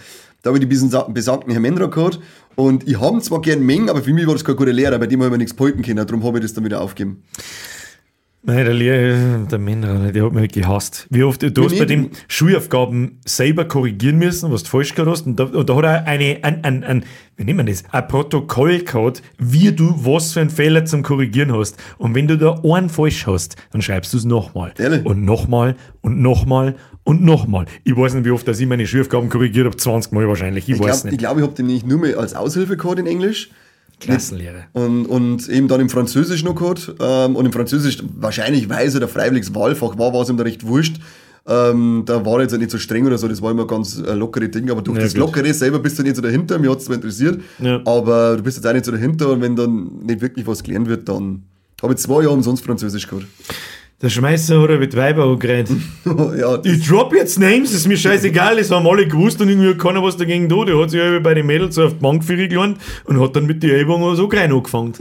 Da 0.44 0.50
habe 0.52 0.60
ich 0.60 0.68
diesen 0.70 0.90
sa- 0.90 1.04
besagten 1.08 1.52
Herrn 1.52 1.62
Mendra 1.62 1.86
gehabt 1.88 2.20
und 2.56 2.88
ich 2.88 3.00
habe 3.00 3.20
zwar 3.22 3.42
gern 3.42 3.62
Mengen, 3.66 3.90
aber 3.90 4.04
für 4.04 4.14
mich 4.14 4.28
war 4.28 4.34
das 4.34 4.44
kein 4.44 4.58
guter 4.58 4.74
Lehrer, 4.74 5.00
bei 5.00 5.08
dem 5.08 5.20
habe 5.22 5.28
ich 5.28 5.32
mir 5.32 5.38
nichts 5.38 5.54
behalten 5.56 5.82
können, 5.82 6.06
darum 6.06 6.24
habe 6.26 6.38
ich 6.38 6.44
das 6.44 6.54
dann 6.54 6.66
wieder 6.66 6.82
aufgegeben. 6.82 7.24
Nein, 8.48 8.64
der, 8.64 8.74
Lehrer, 8.74 9.40
der 9.50 9.58
Männer, 9.58 10.12
der 10.12 10.24
hat 10.26 10.34
mich 10.34 10.52
gehasst. 10.52 11.08
Wie 11.10 11.24
oft, 11.24 11.42
du 11.42 11.64
hast 11.66 11.80
bei 11.80 11.86
dem 11.86 12.12
Schulaufgaben 12.28 13.20
selber 13.26 13.66
korrigieren 13.66 14.18
müssen, 14.20 14.52
was 14.52 14.64
du 14.64 14.70
falsch 14.70 14.94
gehabt 14.94 15.10
hast. 15.10 15.26
Und 15.26 15.40
da, 15.40 15.46
und 15.46 15.68
da 15.68 15.76
hat 15.76 15.84
er 15.84 16.08
eine, 16.08 16.38
ein, 16.44 16.64
ein, 16.64 16.84
ein, 16.84 17.06
wie 17.38 17.44
nennt 17.44 17.58
man 17.58 17.66
das, 17.66 17.84
ein 17.92 18.08
Protokoll 18.08 18.80
gehabt, 18.84 19.24
wie 19.40 19.72
du 19.72 19.96
was 20.06 20.34
für 20.34 20.42
einen 20.42 20.52
Fehler 20.52 20.86
zum 20.86 21.02
Korrigieren 21.02 21.58
hast. 21.58 21.78
Und 21.98 22.14
wenn 22.14 22.28
du 22.28 22.38
da 22.38 22.62
einen 22.64 22.90
falsch 22.90 23.26
hast, 23.26 23.56
dann 23.72 23.82
schreibst 23.82 24.14
du 24.14 24.18
es 24.18 24.26
nochmal. 24.26 24.74
Und 25.06 25.26
nochmal 25.26 25.76
und 26.02 26.22
nochmal 26.22 26.76
und 27.04 27.24
nochmal. 27.24 27.66
Ich 27.84 27.98
weiß 27.98 28.14
nicht, 28.14 28.26
wie 28.26 28.32
oft 28.32 28.48
dass 28.48 28.60
ich 28.60 28.68
meine 28.68 28.86
Schulaufgaben 28.86 29.30
korrigiert 29.30 29.66
habe, 29.66 29.78
20 29.78 30.12
Mal 30.12 30.28
wahrscheinlich. 30.28 30.70
Ich, 30.70 30.76
Ich 30.76 30.80
weiß 30.80 30.86
glaube, 30.86 30.98
ich, 30.98 31.12
nicht. 31.14 31.20
glaub, 31.20 31.38
ich 31.38 31.44
habe 31.44 31.54
den 31.54 31.66
nicht 31.68 31.88
nur 31.88 32.00
mal 32.00 32.14
als 32.16 32.36
Aushilfe 32.36 32.78
gehabt 32.78 33.00
in 33.00 33.08
Englisch. 33.08 33.50
Klassenlehre. 34.06 34.66
Und, 34.74 35.06
und 35.06 35.48
eben 35.50 35.68
dann 35.68 35.82
im 35.82 35.90
Französisch 35.90 36.44
noch 36.44 36.56
gehabt. 36.56 36.94
Ähm, 37.00 37.36
und 37.36 37.46
im 37.46 37.52
Französisch, 37.54 38.04
wahrscheinlich, 38.18 38.70
weil 38.70 38.88
es 38.88 38.96
ein 38.96 39.08
freiwilliges 39.08 39.54
Wahlfach 39.54 39.98
war, 39.98 40.14
war 40.14 40.22
es 40.22 40.30
ihm 40.30 40.38
da 40.38 40.44
recht 40.44 40.66
wurscht. 40.66 40.98
Ähm, 41.48 42.04
da 42.08 42.26
war 42.26 42.42
jetzt 42.42 42.58
nicht 42.58 42.72
so 42.72 42.80
streng 42.80 43.06
oder 43.06 43.20
so, 43.20 43.28
das 43.28 43.40
war 43.40 43.52
immer 43.52 43.68
ganz 43.68 44.00
äh, 44.00 44.14
lockere 44.16 44.50
Ding, 44.50 44.68
aber 44.72 44.82
durch 44.82 44.98
Ja, 44.98 45.04
das 45.04 45.14
gut. 45.14 45.20
Lockere 45.20 45.54
selber 45.54 45.78
bist 45.78 46.00
du 46.00 46.02
nicht 46.02 46.16
so 46.16 46.22
dahinter, 46.24 46.58
mir 46.58 46.72
hat 46.72 46.80
es 46.80 46.86
zwar 46.86 46.96
interessiert, 46.96 47.40
Ja. 47.60 47.82
aber 47.86 48.38
du 48.38 48.42
bist 48.42 48.58
jetzt 48.58 48.66
auch 48.66 48.74
nicht 48.74 48.84
so 48.86 48.92
dahinter 48.92 49.30
und 49.30 49.42
wenn 49.42 49.56
dann 49.56 49.92
nicht 50.04 50.22
wirklich 50.22 50.48
was 50.48 50.64
gelernt 50.64 50.88
wird, 50.88 51.08
dann 51.08 51.44
habe 51.84 51.94
ich 51.94 52.00
zwei 52.00 52.24
Jahre 52.24 52.34
umsonst 52.34 52.66
Französisch 52.66 53.08
gehabt. 53.08 53.28
Der 54.06 54.12
Schmeißer 54.12 54.62
hat 54.62 54.70
er 54.70 54.78
mit 54.78 54.96
Weiber 54.96 55.24
angeredet. 55.24 55.76
ja, 56.38 56.60
Ich 56.64 56.88
drop 56.88 57.12
jetzt 57.12 57.40
Names, 57.40 57.74
ist 57.74 57.88
mir 57.88 57.98
scheißegal, 57.98 58.58
das 58.58 58.70
haben 58.70 58.86
alle 58.86 59.08
gewusst 59.08 59.42
und 59.42 59.50
irgendwie 59.50 59.70
hat 59.70 59.80
keiner 59.80 60.04
was 60.04 60.16
dagegen 60.16 60.48
da. 60.48 60.64
Der 60.64 60.80
hat 60.80 60.92
sich 60.92 61.02
bei 61.24 61.34
den 61.34 61.48
Mädels 61.48 61.74
so 61.74 61.86
auf 61.86 61.94
die 61.94 62.00
Bank 62.02 62.24
für 62.24 62.38
gelernt 62.38 62.78
und 63.06 63.20
hat 63.20 63.36
dann 63.36 63.48
mit 63.48 63.64
den 63.64 63.72
Ellbogen 63.72 64.16
so 64.16 64.28
klein 64.28 64.52
angefangen. 64.52 64.94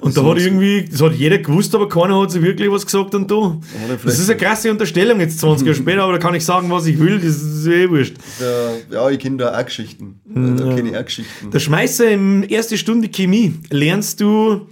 Und 0.00 0.16
da 0.16 0.24
hat 0.24 0.38
irgendwie, 0.40 0.86
das 0.90 1.00
hat 1.00 1.14
jeder 1.14 1.38
gewusst, 1.38 1.72
aber 1.76 1.88
keiner 1.88 2.20
hat 2.20 2.32
sich 2.32 2.42
wirklich 2.42 2.68
was 2.68 2.84
gesagt 2.84 3.14
und 3.14 3.30
da. 3.30 3.60
Das 4.02 4.18
ist 4.18 4.28
eine 4.28 4.36
krasse 4.40 4.72
Unterstellung 4.72 5.20
jetzt 5.20 5.38
20 5.38 5.64
Jahre 5.64 5.76
später, 5.80 6.02
aber 6.02 6.14
da 6.14 6.18
kann 6.18 6.34
ich 6.34 6.44
sagen, 6.44 6.68
was 6.68 6.86
ich 6.86 6.98
will, 6.98 7.20
das 7.20 7.36
ist 7.36 7.64
eh 7.68 7.88
wurscht. 7.88 8.16
ja, 8.90 9.08
ich 9.08 9.20
kenne 9.20 9.36
da 9.36 9.56
auch 9.56 9.64
Geschichten. 9.64 10.20
Da 10.26 10.74
kenne 10.74 10.90
ich 10.90 10.96
auch 10.96 11.04
Geschichten. 11.04 11.52
Der 11.52 11.60
Schmeißer 11.60 12.10
im 12.10 12.42
erste 12.42 12.76
Stunde 12.76 13.08
Chemie 13.08 13.54
lernst 13.70 14.20
du, 14.20 14.66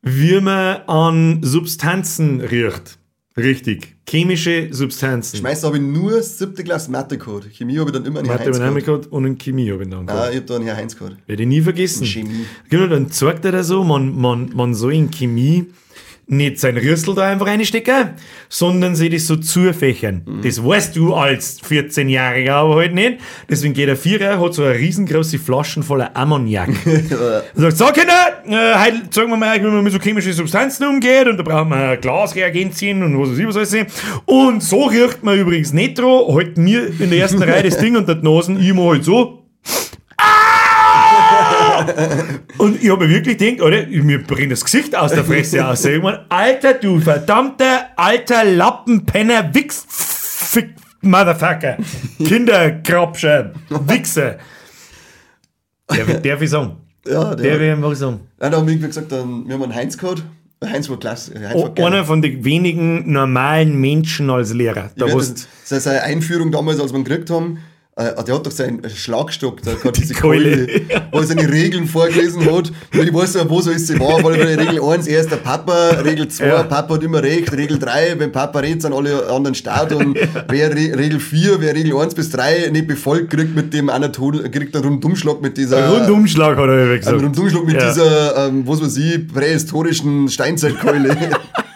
wie 0.00 0.40
man 0.40 0.76
an 0.86 1.40
Substanzen 1.42 2.40
riecht. 2.40 2.97
Richtig. 3.44 3.96
Chemische 4.08 4.68
Substanzen. 4.70 5.42
Meistens 5.42 5.66
habe 5.66 5.76
ich 5.76 5.82
nur 5.82 6.22
siebte 6.22 6.64
Klasse 6.64 6.90
Mathe 6.90 7.18
gehabt. 7.18 7.50
Chemie 7.52 7.78
habe 7.78 7.90
ich 7.90 7.96
dann 7.96 8.04
immer 8.06 8.20
einen 8.20 8.28
Mathe 8.28 8.44
Heinz 8.44 8.84
gehabt. 8.84 9.06
und 9.08 9.24
in 9.24 9.36
Chemie 9.38 9.70
habe 9.70 9.82
ich 9.84 9.90
dann 9.90 10.06
gehabt. 10.06 10.24
Nein, 10.24 10.30
ich 10.32 10.36
habe 10.36 10.46
da 10.46 10.56
einen 10.56 10.64
Herr 10.64 10.76
Heinz 10.76 10.96
gehabt. 10.96 11.16
Werde 11.26 11.42
ich 11.42 11.48
nie 11.48 11.60
vergessen. 11.60 12.06
Chemie. 12.06 12.46
Genau, 12.70 12.86
dann 12.86 13.10
zeigt 13.10 13.44
er 13.44 13.52
da 13.52 13.62
so, 13.62 13.84
man, 13.84 14.16
man, 14.18 14.50
man 14.54 14.74
soll 14.74 14.94
in 14.94 15.10
Chemie 15.10 15.66
nicht 16.28 16.60
sein 16.60 16.76
Rüssel 16.76 17.14
da 17.14 17.26
einfach 17.26 17.46
reinstecken, 17.46 18.10
sondern 18.50 18.94
sie 18.94 19.08
das 19.08 19.26
so 19.26 19.36
zufächern. 19.36 20.22
Das 20.42 20.62
weißt 20.62 20.94
du 20.94 21.14
als 21.14 21.60
14-Jähriger 21.62 22.52
aber 22.52 22.76
halt 22.76 22.94
nicht. 22.94 23.18
Deswegen 23.48 23.72
geht 23.72 23.88
der 23.88 23.96
Vierer, 23.96 24.38
hat 24.38 24.54
so 24.54 24.62
eine 24.62 24.74
riesengroße 24.74 25.38
Flaschen 25.38 25.82
voller 25.82 26.14
Ammoniak. 26.14 26.68
und 26.68 27.08
sagt, 27.54 27.76
so 27.78 27.86
Kinder, 27.86 28.42
äh, 28.46 28.78
heute 28.78 29.10
zeigen 29.10 29.30
wir 29.30 29.36
mal, 29.38 29.58
wie 29.58 29.66
man 29.66 29.82
mit 29.82 29.92
so 29.92 29.98
chemischen 29.98 30.34
Substanzen 30.34 30.86
umgeht 30.86 31.26
und 31.26 31.38
da 31.38 31.42
braucht 31.42 31.68
man 31.68 31.98
Glasreagenzien 31.98 33.02
und 33.02 33.18
was 33.18 33.30
weiß 33.30 33.38
ich, 33.38 33.46
was 33.46 33.56
weiß 33.56 33.72
ich. 33.72 33.86
Und 34.26 34.62
so 34.62 34.84
riecht 34.84 35.24
man 35.24 35.38
übrigens 35.38 35.72
Nitro, 35.72 36.34
halt 36.34 36.58
mir 36.58 36.88
in 37.00 37.08
der 37.08 37.20
ersten 37.20 37.42
Reihe 37.42 37.62
das 37.62 37.78
Ding 37.78 37.96
unter 37.96 38.14
die 38.14 38.24
Nasen, 38.24 38.60
ich 38.60 38.74
mal 38.74 38.90
halt 38.90 39.04
so. 39.04 39.47
Und 42.58 42.82
ich 42.82 42.90
habe 42.90 43.06
mir 43.06 43.14
wirklich 43.14 43.38
gedacht, 43.38 43.60
oder, 43.62 43.86
mir 43.86 44.22
bringt 44.22 44.52
das 44.52 44.64
Gesicht 44.64 44.94
aus 44.96 45.12
der 45.12 45.24
Fresse 45.24 45.66
aus. 45.66 45.84
Ich 45.84 46.02
mein, 46.02 46.18
Alter, 46.28 46.74
du 46.74 47.00
verdammter, 47.00 47.86
alter 47.96 48.44
Lappenpenner, 48.44 49.54
Wichs, 49.54 49.84
Fick, 49.88 50.74
Motherfucker, 51.02 51.76
Kinderkrabscher, 52.24 53.52
Wichser. 53.86 54.38
Der, 55.90 56.04
darf 56.20 56.42
ich 56.42 56.50
sagen? 56.50 56.76
Ja, 57.06 57.34
Der 57.34 57.36
der. 57.36 57.60
will 57.60 57.70
einfach 57.72 57.94
sagen. 57.94 58.20
Da 58.38 58.46
haben 58.50 58.66
wir 58.66 58.72
irgendwie 58.72 58.88
gesagt, 58.88 59.10
dann, 59.12 59.46
wir 59.46 59.54
haben 59.54 59.62
einen 59.62 59.74
Heinz 59.74 59.96
gehabt. 59.96 60.22
Der 60.60 60.70
Heinz 60.70 60.88
war 60.90 60.98
klasse. 60.98 61.32
Heinz 61.34 61.54
war 61.62 61.70
geil. 61.72 61.86
einer 61.86 62.04
von 62.04 62.20
den 62.20 62.44
wenigen 62.44 63.10
normalen 63.12 63.80
Menschen 63.80 64.28
als 64.28 64.52
Lehrer. 64.52 64.90
Da 64.96 65.06
weiß, 65.06 65.46
das- 65.68 65.84
seine 65.84 66.02
Einführung 66.02 66.50
damals, 66.50 66.80
als 66.80 66.92
wir 66.92 66.98
ihn 66.98 67.04
gekriegt 67.04 67.30
haben, 67.30 67.58
äh, 67.98 68.24
der 68.24 68.34
hat 68.36 68.46
doch 68.46 68.50
seinen 68.52 68.88
Schlagstock, 68.88 69.62
da 69.62 69.72
hat 69.84 69.96
diese 69.96 70.14
Keule. 70.14 70.66
Keule, 70.66 70.80
wo 71.12 71.18
er 71.18 71.26
seine 71.26 71.50
Regeln 71.50 71.86
vorgelesen 71.86 72.42
hat. 72.52 72.72
Weil 72.92 73.08
ich 73.08 73.14
weiß 73.14 73.34
nicht, 73.34 73.48
wo 73.50 73.60
so 73.60 73.70
ist 73.70 73.86
sie 73.88 73.98
war, 73.98 74.22
weil 74.22 74.38
bei 74.38 74.54
Regel 74.56 74.82
1 74.82 75.06
erst 75.06 75.30
der 75.32 75.36
Papa, 75.36 75.90
Regel 76.04 76.28
2, 76.28 76.46
Ja. 76.46 76.62
Papa 76.62 76.94
hat 76.94 77.02
immer 77.02 77.22
recht, 77.22 77.52
Regel 77.52 77.78
3, 77.78 78.14
wenn 78.18 78.32
Papa 78.32 78.60
redet, 78.60 78.82
sind 78.82 78.92
alle 78.92 79.26
anderen 79.28 79.54
Start 79.54 79.92
und 79.92 80.16
wer 80.48 80.70
Re 80.70 80.96
Regel 80.98 81.20
4, 81.20 81.60
wer 81.60 81.74
Regel 81.74 81.96
1 81.96 82.14
bis 82.14 82.30
3 82.30 82.68
nicht 82.72 82.86
befolgt, 82.86 83.30
kriegt 83.30 83.54
mit 83.54 83.74
dem 83.74 83.88
Anatol, 83.90 84.48
kriegt 84.50 84.74
einen 84.76 84.84
Rundumschlag 84.84 85.40
mit 85.42 85.56
dieser 85.56 85.88
Rundumschlag 85.90 86.56
hat 86.56 86.68
er 86.68 86.72
einen 86.82 86.98
gesagt. 86.98 87.22
Rundumschlag 87.22 87.64
mit 87.66 87.76
Ja. 87.80 87.88
dieser, 87.88 88.46
ähm, 88.48 88.62
was 88.66 88.80
weiß 88.80 88.96
ich, 88.96 89.28
prähistorischen 89.28 90.28
Steinzeitkeule. 90.28 91.16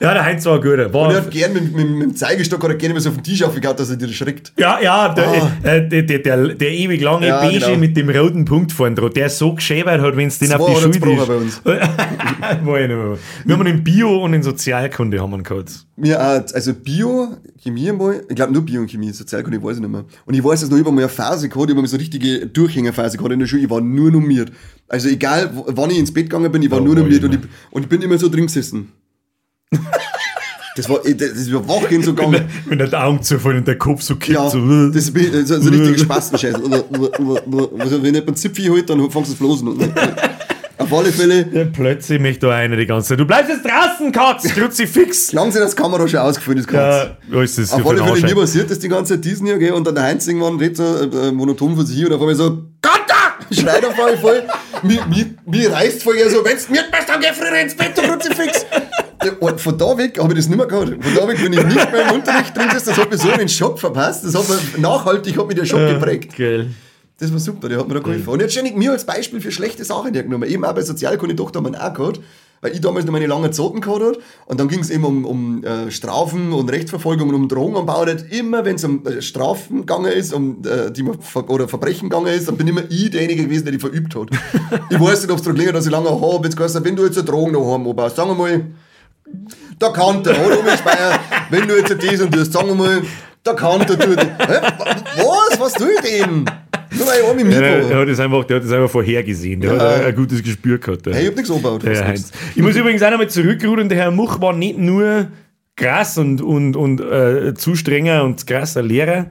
Ja, 0.00 0.12
der 0.14 0.24
Heinz 0.24 0.44
war 0.46 0.56
ein 0.56 0.60
guter. 0.60 0.86
Und 0.94 1.10
er 1.10 1.16
hat 1.16 1.30
gern 1.30 1.52
mit, 1.52 1.74
mit, 1.74 1.88
mit 1.90 2.02
dem 2.02 2.16
Zeigestock 2.16 2.62
oder 2.64 2.74
gerne 2.74 2.92
immer 2.92 3.00
so 3.00 3.08
auf 3.10 3.16
den 3.16 3.24
Tisch 3.24 3.42
aufgehauen, 3.42 3.76
dass 3.76 3.90
er 3.90 3.96
dir 3.96 4.08
schreckt. 4.08 4.52
Ja, 4.58 4.78
ja, 4.80 5.08
der, 5.14 5.26
Ah. 5.26 5.50
äh, 5.62 5.88
der, 5.88 6.02
der, 6.02 6.18
der, 6.20 6.48
der 6.54 6.70
ewig 6.70 7.00
lange 7.02 7.26
Ja, 7.26 7.40
Beige 7.40 7.58
genau. 7.60 7.76
mit 7.78 7.96
dem 7.96 8.08
roten 8.10 8.44
Punkt 8.44 8.72
vorne 8.72 8.94
dran, 8.94 9.12
der 9.14 9.30
so 9.30 9.54
geschäbert 9.54 10.00
hat, 10.00 10.16
wenn 10.16 10.28
es 10.28 10.38
den 10.38 10.48
Zwei 10.48 10.56
auf 10.56 10.66
die 10.66 10.72
er 10.74 10.80
Schulter 10.80 10.98
gebrochen 11.00 11.26
bei 11.28 11.36
uns. 11.36 11.60
War 11.64 12.80
ich 12.80 12.88
nicht 12.88 12.96
mehr. 12.96 13.18
Wir 13.44 13.56
haben 13.58 13.66
in 13.66 13.84
Bio 13.84 14.22
und 14.24 14.34
in 14.34 14.42
Sozialkunde 14.42 15.20
haben 15.20 15.30
wir 15.30 15.42
gehabt. 15.42 15.86
Mir 15.96 16.20
auch, 16.20 16.42
also 16.54 16.74
Bio, 16.74 17.28
Chemie 17.62 17.88
einmal, 17.88 18.22
ich 18.28 18.36
glaube 18.36 18.52
nur 18.52 18.62
Bio 18.62 18.80
und 18.82 18.90
Chemie, 18.90 19.10
Sozialkunde 19.12 19.62
weiß 19.62 19.76
ich 19.76 19.80
nicht 19.82 19.90
mehr. 19.90 20.04
Und 20.26 20.34
ich 20.34 20.44
weiß, 20.44 20.60
dass 20.60 20.70
noch 20.70 20.76
über 20.78 20.92
mal 20.92 21.00
eine 21.02 21.08
Phase 21.08 21.48
gehabt, 21.48 21.64
ich 21.68 21.70
habe 21.74 21.80
mal 21.82 21.88
so 21.88 21.96
eine 21.96 22.02
richtige 22.02 22.46
Durchhängerphase 22.46 23.16
gehabt 23.16 23.32
in 23.32 23.40
der 23.40 23.46
Schule, 23.46 23.62
ich 23.62 23.70
war 23.70 23.80
nur 23.80 24.10
normiert. 24.10 24.52
Also 24.88 25.08
egal, 25.08 25.50
wann 25.68 25.90
ich 25.90 25.98
ins 25.98 26.12
Bett 26.12 26.24
gegangen 26.28 26.52
bin, 26.52 26.62
ich 26.62 26.70
war 26.70 26.78
Ja, 26.78 26.84
nur 26.84 26.94
normiert 26.96 27.20
ich 27.20 27.24
und 27.24 27.34
ich, 27.34 27.40
und 27.70 27.82
ich 27.84 27.88
bin 27.88 28.02
immer 28.02 28.18
so 28.18 28.28
drin 28.28 28.46
gesessen. 28.46 28.92
Das 30.76 30.90
war, 30.90 30.98
das 31.02 31.30
ist 31.30 31.48
über 31.48 31.66
Wochen 31.68 32.02
so 32.02 32.12
gegangen. 32.12 32.50
Wenn 32.66 32.78
der 32.78 32.92
Augen 33.02 33.22
zufallen 33.22 33.58
und 33.58 33.68
der 33.68 33.78
Kopf 33.78 34.02
so 34.02 34.16
kippt. 34.16 34.36
Ja, 34.36 34.50
so. 34.50 34.58
äh. 34.58 34.90
das 34.92 35.08
ist 35.08 35.48
so, 35.48 35.60
so 35.60 35.70
richtig 35.70 36.00
Spastenscheiß. 36.00 36.54
Also, 36.54 38.02
wenn 38.02 38.14
jemand 38.14 38.38
Zipfi 38.38 38.66
holt, 38.66 38.90
dann 38.90 38.98
fängst 39.10 39.30
du 39.30 39.32
das 39.32 39.34
bloßen. 39.36 39.68
Und, 39.68 39.82
auf 40.78 40.92
alle 40.92 41.12
Fälle, 41.12 41.48
Ja, 41.50 41.64
plötzlich 41.64 42.20
möchte 42.20 42.46
da 42.46 42.54
einer 42.54 42.76
die 42.76 42.84
ganze 42.84 43.08
Zeit. 43.08 43.20
Du 43.20 43.24
bleibst 43.24 43.50
jetzt 43.50 43.64
draußen, 43.64 44.12
Katz! 44.12 44.44
Kruzifix! 44.54 45.32
langsam 45.32 45.62
das 45.62 45.74
Kamera 45.74 46.06
schon 46.06 46.20
ausgefüllt 46.20 46.58
ist, 46.58 46.68
Katz. 46.68 47.10
Ja, 47.32 47.42
ist 47.42 47.56
das 47.56 47.72
Auf 47.72 47.86
alle 47.86 48.02
ein 48.02 48.14
Fälle, 48.14 48.34
mir 48.34 48.40
passiert 48.40 48.70
das 48.70 48.78
die 48.78 48.88
ganze 48.88 49.14
Zeit 49.14 49.24
diesen 49.24 49.46
hier, 49.46 49.58
gell, 49.58 49.72
und 49.72 49.86
dann 49.86 49.94
der 49.94 50.04
Heinz 50.04 50.26
irgendwann 50.26 50.58
redet 50.58 50.76
so 50.76 50.84
äh, 50.84 51.28
äh, 51.28 51.32
monoton 51.32 51.74
von 51.74 51.86
sich 51.86 51.96
hin 51.96 52.06
und 52.08 52.12
auf 52.12 52.20
einmal 52.20 52.34
so, 52.34 52.50
Gott, 52.82 53.06
schreit 53.50 53.84
auf 53.84 53.98
einmal 53.98 54.18
voll, 54.18 54.42
mir, 54.82 55.06
mir, 55.06 55.26
mir 55.46 55.72
reißt 55.72 56.02
voll 56.02 56.16
ja 56.18 56.28
so, 56.28 56.44
wenn's 56.44 56.68
mir 56.68 56.82
bist, 56.90 57.08
dann 57.08 57.20
geh 57.20 57.28
früher 57.32 57.58
ins 57.60 57.74
Bett, 57.74 57.96
du 57.96 58.02
Kruzifix. 58.02 58.66
Ja, 59.24 59.32
Und 59.40 59.60
von 59.60 59.78
da 59.78 59.96
weg 59.96 60.18
habe 60.18 60.32
ich 60.32 60.38
das 60.38 60.48
nicht 60.48 60.56
mehr 60.56 60.66
gehabt. 60.66 60.88
Von 60.88 61.14
da 61.14 61.28
weg 61.28 61.42
bin 61.42 61.52
ich 61.52 61.64
nicht 61.64 61.92
mehr 61.92 62.08
im 62.08 62.14
Unterricht 62.14 62.56
drin 62.56 62.68
das 62.72 62.86
hat 62.86 63.10
mir 63.10 63.18
so 63.18 63.30
einen 63.30 63.48
Schock 63.48 63.78
verpasst, 63.78 64.24
das 64.24 64.34
hat 64.34 64.48
mir 64.48 64.80
nachhaltig, 64.80 65.38
hat 65.38 65.48
mir 65.48 65.54
der 65.54 65.64
Schock 65.64 65.88
geprägt. 65.88 66.36
Geil. 66.36 66.68
Das 67.18 67.32
war 67.32 67.38
super, 67.38 67.70
der 67.70 67.78
hat 67.78 67.88
mir 67.88 67.94
da 67.94 68.00
geholfen. 68.00 68.28
Und 68.28 68.42
hat 68.42 68.52
ständig 68.52 68.76
mir 68.76 68.92
als 68.92 69.06
Beispiel 69.06 69.40
für 69.40 69.50
schlechte 69.50 69.84
Sachen 69.84 70.12
hergenommen. 70.12 70.48
Eben 70.50 70.64
auch 70.66 70.74
bei 70.74 70.82
Sozialkunde 70.82 71.34
doch 71.34 71.50
da 71.50 71.60
haben 71.60 71.64
wir 71.64 71.70
ihn 71.70 71.76
auch 71.76 71.94
gehabt, 71.94 72.20
weil 72.60 72.72
ich 72.72 72.82
damals 72.82 73.06
noch 73.06 73.12
meine 73.12 73.26
langen 73.26 73.50
Zoten 73.54 73.80
gehabt 73.80 74.02
hat. 74.02 74.18
Und 74.44 74.60
dann 74.60 74.68
ging 74.68 74.80
es 74.80 74.90
eben 74.90 75.02
um, 75.02 75.24
um 75.24 75.64
äh, 75.64 75.90
Strafen 75.90 76.52
und 76.52 76.70
Rechtsverfolgung 76.70 77.30
und 77.30 77.34
um 77.34 77.48
Drogenanbau. 77.48 78.04
Halt 78.04 78.30
immer, 78.30 78.66
wenn 78.66 78.76
es 78.76 78.84
um 78.84 79.06
äh, 79.06 79.22
Strafen 79.22 79.80
gegangen 79.80 80.12
ist, 80.12 80.34
um 80.34 80.62
äh, 80.66 80.90
die 80.90 81.02
man 81.04 81.18
ver 81.18 81.48
oder 81.48 81.68
Verbrechen 81.68 82.10
gegangen 82.10 82.26
ist, 82.26 82.48
dann 82.48 82.58
bin 82.58 82.68
immer 82.68 82.82
ich 82.90 83.10
derjenige 83.10 83.44
gewesen, 83.44 83.64
der 83.64 83.72
die 83.72 83.78
verübt 83.78 84.14
hat. 84.14 84.28
ich 84.90 85.00
weiß 85.00 85.22
nicht, 85.22 85.30
ob 85.30 85.38
es 85.38 85.42
daran 85.42 85.72
dass 85.72 85.86
ich 85.86 85.92
lange 85.92 86.10
habe. 86.10 86.44
Jetzt 86.44 86.56
geheißen, 86.58 86.84
wenn 86.84 86.96
du 86.96 87.06
jetzt 87.06 87.16
eine 87.16 87.26
Drogen 87.26 87.52
noch 87.52 87.72
haben 87.72 87.86
sagen 88.10 88.28
wir 88.28 88.34
mal, 88.34 88.66
der 89.80 89.90
Kante, 89.90 90.30
oder 90.30 90.76
Speyer, 90.76 91.18
wenn 91.50 91.68
du 91.68 91.76
jetzt 91.76 91.90
das 91.90 92.20
und 92.20 92.34
das, 92.34 92.52
sagen 92.52 92.68
wir 92.68 92.74
mal, 92.74 93.02
der 93.44 93.54
Kante 93.54 93.98
tut. 93.98 94.18
Hä? 94.18 94.60
Was? 95.16 95.60
Was 95.60 95.72
tue 95.74 95.88
ich 95.94 96.00
denn? 96.00 96.44
Nur 96.90 97.06
weil 97.06 97.20
ich 97.20 97.28
arme 97.28 97.42
Ja, 97.42 97.60
der, 97.60 97.60
der, 97.60 97.84
Mikro. 97.84 98.00
hat 98.00 98.08
das 98.08 98.20
einfach, 98.20 98.44
der 98.44 98.56
hat 98.56 98.64
das 98.64 98.72
einfach 98.72 98.90
vorhergesehen. 98.90 99.60
Der 99.60 99.72
hat 99.72 99.80
ein, 99.80 100.04
ein 100.06 100.16
gutes 100.16 100.42
Gespür 100.42 100.78
gehabt. 100.78 101.06
Der, 101.06 101.14
Hey, 101.14 101.22
ich 101.24 101.28
hab 101.28 101.36
nichts 101.36 101.82
der 101.82 101.94
Herr 101.94 102.08
Heinz. 102.08 102.32
Ich 102.54 102.62
muss 102.62 102.76
übrigens 102.76 103.02
auch 103.02 103.10
nochmal 103.10 103.28
zurückrudern. 103.28 103.88
Der 103.88 103.98
Herr 103.98 104.10
Much 104.10 104.40
war 104.40 104.52
nicht 104.52 104.78
nur 104.78 105.28
krass 105.76 106.16
und, 106.18 106.40
und, 106.40 106.76
und 106.76 107.00
äh, 107.00 107.54
zu 107.54 107.74
strenger 107.74 108.24
und 108.24 108.46
krasser 108.46 108.82
Lehrer, 108.82 109.26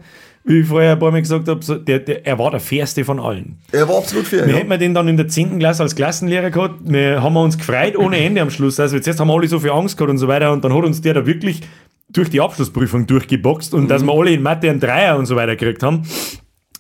wie 0.48 0.60
ich 0.60 0.68
vorher 0.68 0.94
ein 0.94 1.00
paar 1.00 1.12
Mal 1.12 1.22
gesagt 1.22 1.48
habe. 1.48 1.64
So, 1.64 1.76
der, 1.76 2.00
der, 2.00 2.26
er 2.26 2.38
war 2.38 2.52
der 2.52 2.60
fairste 2.60 3.04
von 3.04 3.20
allen. 3.20 3.58
Er 3.72 3.88
war 3.90 3.98
absolut 3.98 4.28
fair. 4.28 4.46
Wir 4.46 4.54
Ja. 4.54 4.60
hätten 4.60 4.70
wir 4.70 4.78
den 4.78 4.94
dann 4.94 5.08
in 5.08 5.18
der 5.18 5.28
10. 5.28 5.58
Klasse 5.60 5.82
als 5.84 5.96
Klassenlehrer 5.96 6.52
gehabt. 6.52 6.76
Wir 6.84 7.22
haben 7.24 7.36
uns 7.38 7.58
gefreut 7.58 7.98
ohne 7.98 8.18
Ende 8.18 8.42
am 8.42 8.50
Schluss. 8.52 8.80
Also 8.80 8.96
jetzt 8.98 9.20
haben 9.20 9.28
wir 9.28 9.34
alle 9.34 9.48
so 9.48 9.60
viel 9.60 9.72
Angst 9.72 9.98
gehabt 9.98 10.12
und 10.12 10.18
so 10.20 10.28
weiter. 10.28 10.52
Und 10.52 10.64
dann 10.64 10.74
hat 10.74 10.84
uns 10.84 11.02
der 11.02 11.16
da 11.16 11.26
wirklich 11.26 11.62
durch 12.10 12.30
die 12.30 12.40
Abschlussprüfung 12.42 13.08
durchgeboxt 13.08 13.74
und 13.74 13.88
dass 13.90 14.04
wir 14.04 14.14
alle 14.14 14.32
in 14.32 14.44
Mathe 14.44 14.70
einen 14.70 14.80
Dreier 14.80 15.18
und 15.18 15.26
so 15.26 15.36
weiter 15.36 15.56
gekriegt 15.56 15.82
haben. 15.84 16.04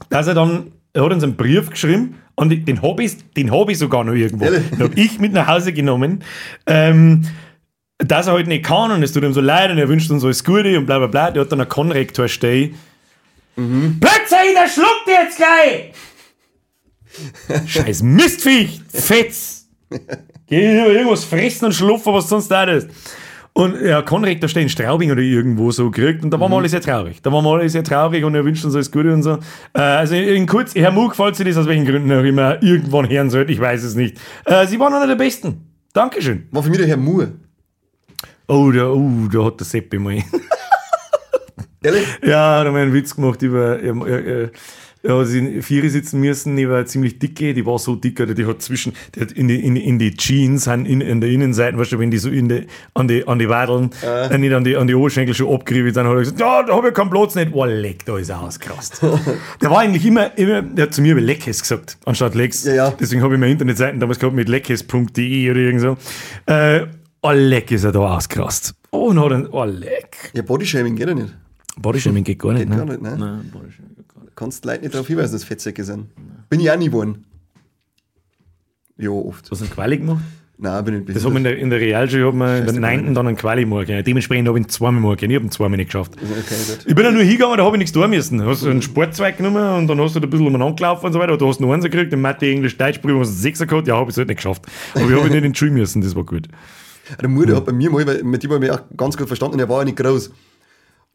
Dass 0.09 0.27
er 0.27 0.35
dann, 0.35 0.71
er 0.93 1.03
hat 1.03 1.11
uns 1.11 1.23
einen 1.23 1.35
Brief 1.35 1.69
geschrieben 1.71 2.15
und 2.35 2.49
den- 2.49 2.65
den 2.65 2.81
habe 2.83 3.03
ich, 3.03 3.13
den 3.33 3.51
hab 3.51 3.69
ich 3.69 3.79
sogar 3.79 4.03
noch 4.03 4.13
irgendwo. 4.13 4.45
Den 4.45 4.79
habe 4.79 4.93
ich 4.95 5.19
mit 5.19 5.33
nach 5.33 5.47
Hause 5.47 5.73
genommen. 5.73 6.23
Ähm, 6.67 7.23
dass 7.97 8.27
er 8.27 8.33
halt 8.33 8.47
nicht 8.47 8.63
kann 8.65 8.91
und 8.91 9.01
es 9.03 9.13
tut 9.13 9.23
ihm 9.23 9.33
so 9.33 9.41
leid 9.41 9.71
und 9.71 9.77
er 9.77 9.87
wünscht 9.89 10.11
uns 10.11 10.23
alles 10.23 10.43
Gute 10.43 10.77
und 10.77 10.85
bla 10.85 10.99
bla 10.99 11.07
bla. 11.07 11.31
Der 11.31 11.41
hat 11.43 11.51
dann 11.51 11.61
einen 11.61 11.69
Konrektor 11.69 12.27
stehen. 12.27 12.75
Mhm. 13.55 13.99
Plötzlich, 13.99 14.53
der 14.53 14.67
schluckt 14.67 15.07
jetzt 15.07 15.37
gleich! 15.37 15.93
Scheiß 17.67 18.03
Mistviech! 18.03 18.81
Fetz! 18.93 19.67
Geh 20.47 20.71
lieber 20.71 20.91
irgendwas 20.91 21.23
fressen 21.23 21.65
und 21.65 21.73
schlupfen, 21.73 22.13
was 22.13 22.29
sonst 22.29 22.49
da 22.49 22.63
ist. 22.65 22.89
Und 23.57 23.81
ja, 23.81 24.01
Konrektor 24.01 24.49
steht 24.49 24.63
in 24.63 24.69
Straubing 24.69 25.11
oder 25.11 25.21
irgendwo 25.21 25.71
so 25.71 25.89
gekriegt 25.89 26.25
und 26.25 26.31
da 26.31 26.39
waren 26.39 26.51
wir 26.51 26.57
alle 26.57 26.67
sehr 26.67 26.81
traurig. 26.81 27.21
Da 27.21 27.31
waren 27.31 27.45
wir 27.45 27.51
alle 27.51 27.69
sehr 27.69 27.85
traurig 27.85 28.25
und 28.25 28.35
er 28.35 28.43
wünscht 28.43 28.65
uns 28.65 28.75
alles 28.75 28.91
Gute 28.91 29.13
und 29.13 29.23
so. 29.23 29.39
Äh, 29.73 29.79
also 29.79 30.13
in 30.15 30.45
kurz, 30.45 30.75
Herr 30.75 30.91
Mug, 30.91 31.15
falls 31.15 31.37
Sie 31.37 31.45
das 31.45 31.55
aus 31.55 31.65
welchen 31.65 31.85
Gründen 31.85 32.11
auch 32.11 32.23
immer 32.23 32.61
irgendwann 32.61 33.09
hören 33.09 33.29
sollt, 33.29 33.49
ich 33.49 33.59
weiß 33.59 33.83
es 33.83 33.95
nicht. 33.95 34.17
Äh, 34.43 34.67
Sie 34.67 34.77
waren 34.77 34.93
einer 34.93 35.07
der 35.07 35.15
Besten. 35.15 35.69
Dankeschön. 35.93 36.47
War 36.51 36.63
für 36.63 36.69
mich 36.69 36.79
der 36.79 36.87
Herr 36.87 36.97
Moore. 36.97 37.31
Oh, 38.49 38.69
da, 38.71 38.89
oh, 38.89 39.27
da 39.31 39.45
hat 39.45 39.61
der 39.61 39.65
Seppi 39.65 39.99
mal. 39.99 40.17
Ehrlich? 41.85 42.07
ja, 42.21 42.63
da 42.63 42.67
haben 42.67 42.75
wir 42.75 42.81
einen 42.81 42.93
Witz 42.93 43.15
gemacht 43.15 43.41
über. 43.41 43.79
Er, 43.79 43.95
er, 43.95 44.25
er, 44.25 44.49
er 45.05 45.19
hat 45.19 45.29
in 45.29 45.61
Viere 45.61 45.89
sitzen 45.89 46.19
müssen, 46.19 46.57
die 46.57 46.67
war 46.67 46.83
ziemlich 46.85 47.19
dicke, 47.19 47.53
die 47.53 47.65
war 47.65 47.77
so 47.77 47.95
dick, 47.95 48.19
oder 48.19 48.33
die 48.33 48.45
hat 48.45 48.61
zwischen, 48.61 48.93
die 49.13 49.21
hat 49.21 49.31
in 49.31 49.47
die, 49.47 49.63
in, 49.63 49.75
in 49.75 49.99
die 49.99 50.15
Jeans, 50.15 50.65
in, 50.65 50.85
in 50.99 51.21
der 51.21 51.29
Innenseite, 51.29 51.77
weißt 51.77 51.91
du, 51.91 51.99
wenn 51.99 52.09
die 52.09 52.17
so 52.17 52.29
in 52.29 52.49
die, 52.49 52.65
an 52.95 53.07
die, 53.07 53.27
an 53.27 53.37
die 53.37 53.47
Wadeln, 53.47 53.91
äh. 54.03 54.35
nicht 54.37 54.53
an 54.53 54.63
die, 54.63 54.75
an 54.75 54.87
die 54.87 54.95
Oberschenkel 54.95 55.35
schon 55.35 55.53
abgerieben, 55.53 55.93
dann 55.93 56.07
hat 56.07 56.13
er 56.13 56.19
gesagt, 56.19 56.39
ja, 56.39 56.63
da 56.63 56.75
habe 56.75 56.87
ich 56.87 56.93
keinen 56.95 57.11
Platz 57.11 57.35
nicht. 57.35 57.51
Oh, 57.53 57.65
leck, 57.65 58.03
da 58.05 58.17
ist 58.17 58.29
er 58.29 58.41
ausgerast. 58.41 59.01
der 59.61 59.69
war 59.69 59.79
eigentlich 59.79 60.05
immer, 60.05 60.35
immer, 60.37 60.63
der 60.63 60.87
hat 60.87 60.93
zu 60.93 61.01
mir 61.01 61.11
über 61.11 61.21
Leckes 61.21 61.61
gesagt, 61.61 61.97
anstatt 62.05 62.33
Lex. 62.33 62.63
Ja, 62.63 62.73
ja. 62.73 62.93
Deswegen 62.99 63.21
habe 63.21 63.35
ich 63.35 63.39
meine 63.39 63.51
Internetseiten 63.51 63.99
damals 63.99 64.17
gehabt 64.17 64.35
mit 64.35 64.49
leckes.de 64.49 65.51
oder 65.51 65.59
irgend 65.59 65.81
so. 65.81 65.97
Äh, 66.51 66.87
oh, 67.21 67.31
leck 67.31 67.71
ist 67.71 67.83
er 67.83 67.91
da 67.91 67.99
ausgerast. 67.99 68.73
Oh, 68.89 69.09
und 69.09 69.19
hat 69.19 69.31
ein, 69.31 69.47
oh, 69.51 69.65
leck. 69.65 70.31
Ja, 70.33 70.41
Bodyshaming 70.41 70.95
geht 70.95 71.07
ja 71.07 71.13
nicht. 71.13 71.33
Bodyshaming 71.77 72.23
geht 72.23 72.39
gar 72.39 72.53
nicht, 72.53 72.63
Geht 72.63 72.69
ne? 72.69 72.77
gar 72.77 72.85
nicht, 72.85 73.01
ne? 73.01 73.17
Nein, 73.17 73.49
Bodyshaming 73.51 73.95
geht 73.95 74.07
gar 74.13 74.23
nicht. 74.23 74.35
Kannst 74.35 74.65
Leute 74.65 74.81
nicht 74.81 74.93
darauf 74.93 75.07
hinweisen, 75.07 75.33
dass 75.33 75.43
Fettsäcke 75.43 75.83
sind. 75.83 76.07
Bin 76.49 76.59
ich 76.59 76.69
auch 76.71 76.77
nie 76.77 76.85
geworden. 76.87 77.25
Ja, 78.97 79.09
oft. 79.09 79.49
Hast 79.51 79.59
du 79.61 79.65
einen 79.65 79.73
Quali 79.73 79.97
gemacht? 79.97 80.21
Nein, 80.57 80.85
bin 80.85 81.05
ich 81.05 81.13
Das 81.13 81.25
hat 81.25 81.33
man 81.33 81.37
in 81.37 81.43
der, 81.43 81.57
in 81.57 81.69
der 81.69 81.81
Realschule, 81.81 82.27
hat 82.27 82.33
man 82.33 82.59
in 82.59 82.65
der 82.65 82.79
9. 82.79 83.13
dann 83.13 83.27
einen 83.27 83.35
Quali 83.35 83.65
machen 83.65 83.87
können. 83.87 84.03
Dementsprechend 84.05 84.47
habe 84.47 84.57
ich 84.57 84.65
ihn 84.65 84.69
zweimal 84.69 85.17
können. 85.17 85.31
Ich 85.31 85.35
habe 85.35 85.45
ihn 85.45 85.51
zweimal 85.51 85.75
nicht 85.75 85.87
geschafft. 85.87 86.13
Okay. 86.15 86.79
Ich 86.85 86.95
bin 86.95 87.03
ja 87.03 87.11
nur 87.11 87.23
hingegangen, 87.23 87.57
da 87.57 87.65
habe 87.65 87.75
ich 87.75 87.79
nichts 87.79 87.91
tun 87.91 88.09
müssen. 88.09 88.41
Hast 88.45 88.63
du 88.63 88.69
einen 88.69 88.81
Sportzweig 88.81 89.35
genommen 89.35 89.79
und 89.79 89.87
dann 89.87 89.99
hast 89.99 90.15
du 90.15 90.21
da 90.21 90.27
ein 90.27 90.29
bisschen 90.29 90.47
umeinander 90.47 90.75
gelaufen 90.75 91.07
und 91.07 91.13
so 91.13 91.19
weiter. 91.19 91.37
Du 91.37 91.45
hast 91.47 91.61
einen 91.61 91.69
Einser 91.69 91.89
gekriegt, 91.89 92.13
in 92.13 92.21
Mathe, 92.21 92.45
Englisch, 92.49 92.77
Deutsch, 92.77 92.99
Prüfung 92.99 93.19
hast 93.19 93.31
du 93.31 93.33
einen 93.33 93.41
Sechser 93.41 93.65
gehabt. 93.65 93.87
Ja, 93.89 93.95
habe 93.97 94.09
ich 94.09 94.13
es 94.13 94.17
halt 94.17 94.29
nicht 94.29 94.37
geschafft. 94.37 94.63
Aber 94.93 95.03
ich 95.03 95.11
habe 95.11 95.29
nicht 95.29 95.43
in 95.43 95.51
die 95.51 95.59
Schule 95.59 95.71
müssen, 95.71 96.01
das 96.01 96.15
war 96.15 96.23
gut. 96.23 96.47
Der 97.21 97.27
Mutter 97.29 97.57
hat 97.57 97.65
bei 97.65 97.73
mir 97.73 97.91
mal, 97.91 98.07
weil 98.07 98.23
mit 98.23 98.41
dem 98.41 98.51
habe 98.51 98.65
ich 98.65 98.71
mich 98.71 98.79
auch 98.79 98.83
ganz 98.95 99.17
gut 99.17 99.27
verstanden, 99.27 99.59
er 99.59 99.67
war 99.67 99.79
ja 99.79 99.85
nicht 99.85 99.97
groß. 99.97 100.31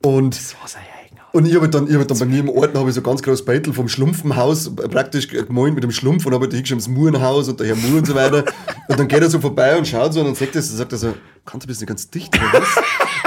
Und, 0.03 0.35
Das 0.37 0.77
eigener. 0.77 1.23
und 1.33 1.47
ich 1.47 1.55
habe 1.55 1.69
dann, 1.69 1.87
ich 1.89 1.95
hab 1.95 2.09
dann 2.09 2.19
bei 2.19 2.25
mir 2.25 2.41
im 2.41 2.49
Ort 2.49 2.75
habe 2.75 2.89
ich 2.89 2.95
so 2.95 3.03
ganz 3.03 3.23
groß 3.23 3.45
Beitel 3.45 3.73
vom 3.75 3.89
Schlumpfenhaus 3.89 4.75
praktisch 4.75 5.29
gemeint 5.29 5.75
mit 5.75 5.85
dem 5.85 5.91
Schlumpf 5.93 6.25
und 6.27 6.33
habe 6.35 6.49
da 6.49 6.55
hingeschrieben, 6.57 6.79
das 6.83 6.89
Murenhaus 6.89 7.49
und 7.49 7.61
der 7.61 7.67
Herr 7.69 7.77
Mur 7.77 7.99
und 7.99 8.07
so 8.07 8.15
weiter. 8.15 8.45
Und 8.89 8.99
dann 8.99 9.09
geht 9.09 9.21
er 9.21 9.29
so 9.31 9.41
vorbei 9.41 9.77
und 9.77 9.87
schaut 9.87 10.15
so 10.15 10.21
und 10.21 10.27
dann 10.27 10.35
sagt 10.35 10.57
er, 10.57 10.63
so- 10.63 10.77
sagt 10.77 10.93
er 10.93 10.99
so, 10.99 11.15
kannst 11.45 11.65
du 11.65 11.69
bist 11.69 11.81
nicht 11.81 11.89
ganz 11.89 12.09
dicht 12.09 12.35
oder 12.37 12.63
was? 12.63 12.83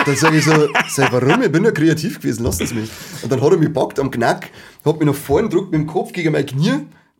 Dann 0.05 0.15
sage 0.15 0.37
ich 0.37 0.45
so, 0.45 0.67
sag, 0.89 1.11
warum? 1.13 1.43
Ich 1.43 1.51
bin 1.51 1.63
ja 1.63 1.71
kreativ 1.71 2.19
gewesen, 2.19 2.43
lassen 2.43 2.65
Sie 2.65 2.73
mich. 2.75 2.89
Und 3.21 3.31
dann 3.31 3.39
hat 3.41 3.51
er 3.51 3.57
mich 3.57 3.67
gepackt 3.67 3.99
am 3.99 4.09
Knack, 4.11 4.49
hat 4.83 4.97
mich 4.99 5.05
nach 5.07 5.15
vorne 5.15 5.47
gedrückt 5.49 5.71
mit 5.71 5.79
dem 5.81 5.87
Kopf 5.87 6.11
gegen 6.11 6.31
mein 6.33 6.45
Knie. 6.45 6.73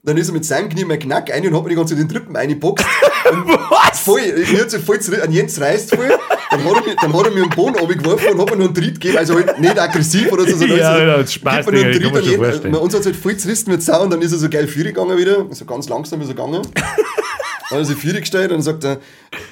Dann 0.06 0.18
ist 0.18 0.28
er 0.28 0.34
mit 0.34 0.44
seinem 0.44 0.68
Knie 0.68 0.82
in 0.82 0.90
mein 0.90 1.00
Knack 1.00 1.32
rein 1.32 1.48
und 1.48 1.56
hat 1.56 1.64
mir 1.64 1.70
die 1.70 1.76
ganze 1.76 1.96
Zeit 1.96 2.04
den 2.04 2.10
Trippen 2.10 2.36
reingeboxt. 2.36 2.86
Was? 3.24 4.02
Voll, 4.02 4.20
mir 4.52 4.60
hat 4.62 4.70
sich 4.70 4.84
voll 4.84 5.00
an 5.22 5.32
Jens 5.32 5.62
reißt 5.62 5.96
voll, 5.96 6.10
dann 6.52 6.64
hat 6.66 6.76
er 6.76 6.82
mir, 6.82 6.96
dann 7.02 7.14
hat 7.14 7.26
er 7.26 7.32
mir 7.32 7.42
einen 7.44 7.50
Boden 7.52 7.76
runtergeworfen 7.78 8.34
und 8.34 8.42
hat 8.42 8.50
mir 8.50 8.58
noch 8.58 8.66
einen 8.66 8.76
Tritt 8.76 8.96
gegeben, 9.00 9.18
also 9.18 9.36
halt 9.36 9.58
nicht 9.62 9.80
aggressiv 9.80 10.30
oder 10.30 10.44
so, 10.46 10.58
sondern 10.58 10.78
Ja, 10.78 10.92
also, 10.92 11.06
ja, 11.06 11.18
das 11.20 11.34
Spaß, 11.34 11.66
mir 11.68 11.92
Digga, 11.92 11.92
Tritt 11.92 12.04
kann 12.04 12.18
an 12.18 12.24
schon 12.26 12.36
vorstellen. 12.36 12.76
uns 12.76 12.94
hat 12.94 13.00
es 13.00 13.06
halt 13.06 13.16
voll 13.16 13.38
zerrissen 13.38 13.72
mit 13.72 13.82
Sau 13.82 14.04
und 14.04 14.10
dann 14.12 14.22
ist 14.22 14.34
er 14.34 14.40
so 14.40 14.50
geil 14.50 14.68
Führer 14.68 14.90
gegangen 14.90 15.18
wieder, 15.18 15.46
so 15.52 15.64
ganz 15.64 15.88
langsam 15.88 16.20
ist 16.20 16.28
er 16.28 16.34
gegangen. 16.36 16.62
Dann 16.76 16.84
hat 16.84 17.78
er 17.78 17.86
sich 17.86 17.98
Führer 17.98 18.20
gestellt 18.20 18.52
und 18.52 18.62
sagt 18.62 18.84
er, 18.84 19.00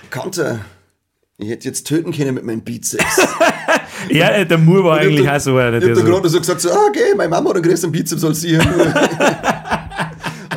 Kanter, 0.09 0.59
ich 1.37 1.49
hätte 1.49 1.69
jetzt 1.69 1.87
töten 1.87 2.11
können 2.11 2.35
mit 2.35 2.43
meinem 2.43 2.61
Bizeps. 2.61 3.05
Ja, 4.09 4.29
äh, 4.31 4.47
der 4.47 4.57
Mur 4.57 4.83
war 4.83 4.97
eigentlich 4.97 5.29
auch 5.29 5.39
so 5.39 5.57
einer, 5.57 5.77
Ich 5.77 5.83
hab 5.83 5.93
da 5.93 5.99
so, 5.99 6.03
gerade 6.05 6.27
so 6.29 6.39
gesagt, 6.39 6.59
so, 6.61 6.71
ah, 6.71 6.87
okay, 6.89 7.13
meine 7.15 7.29
Mama 7.29 7.49
hat 7.49 7.57
einen 7.57 7.65
größeren 7.65 7.91
Bizeps 7.91 8.23
als 8.23 8.43
ich. 8.43 8.57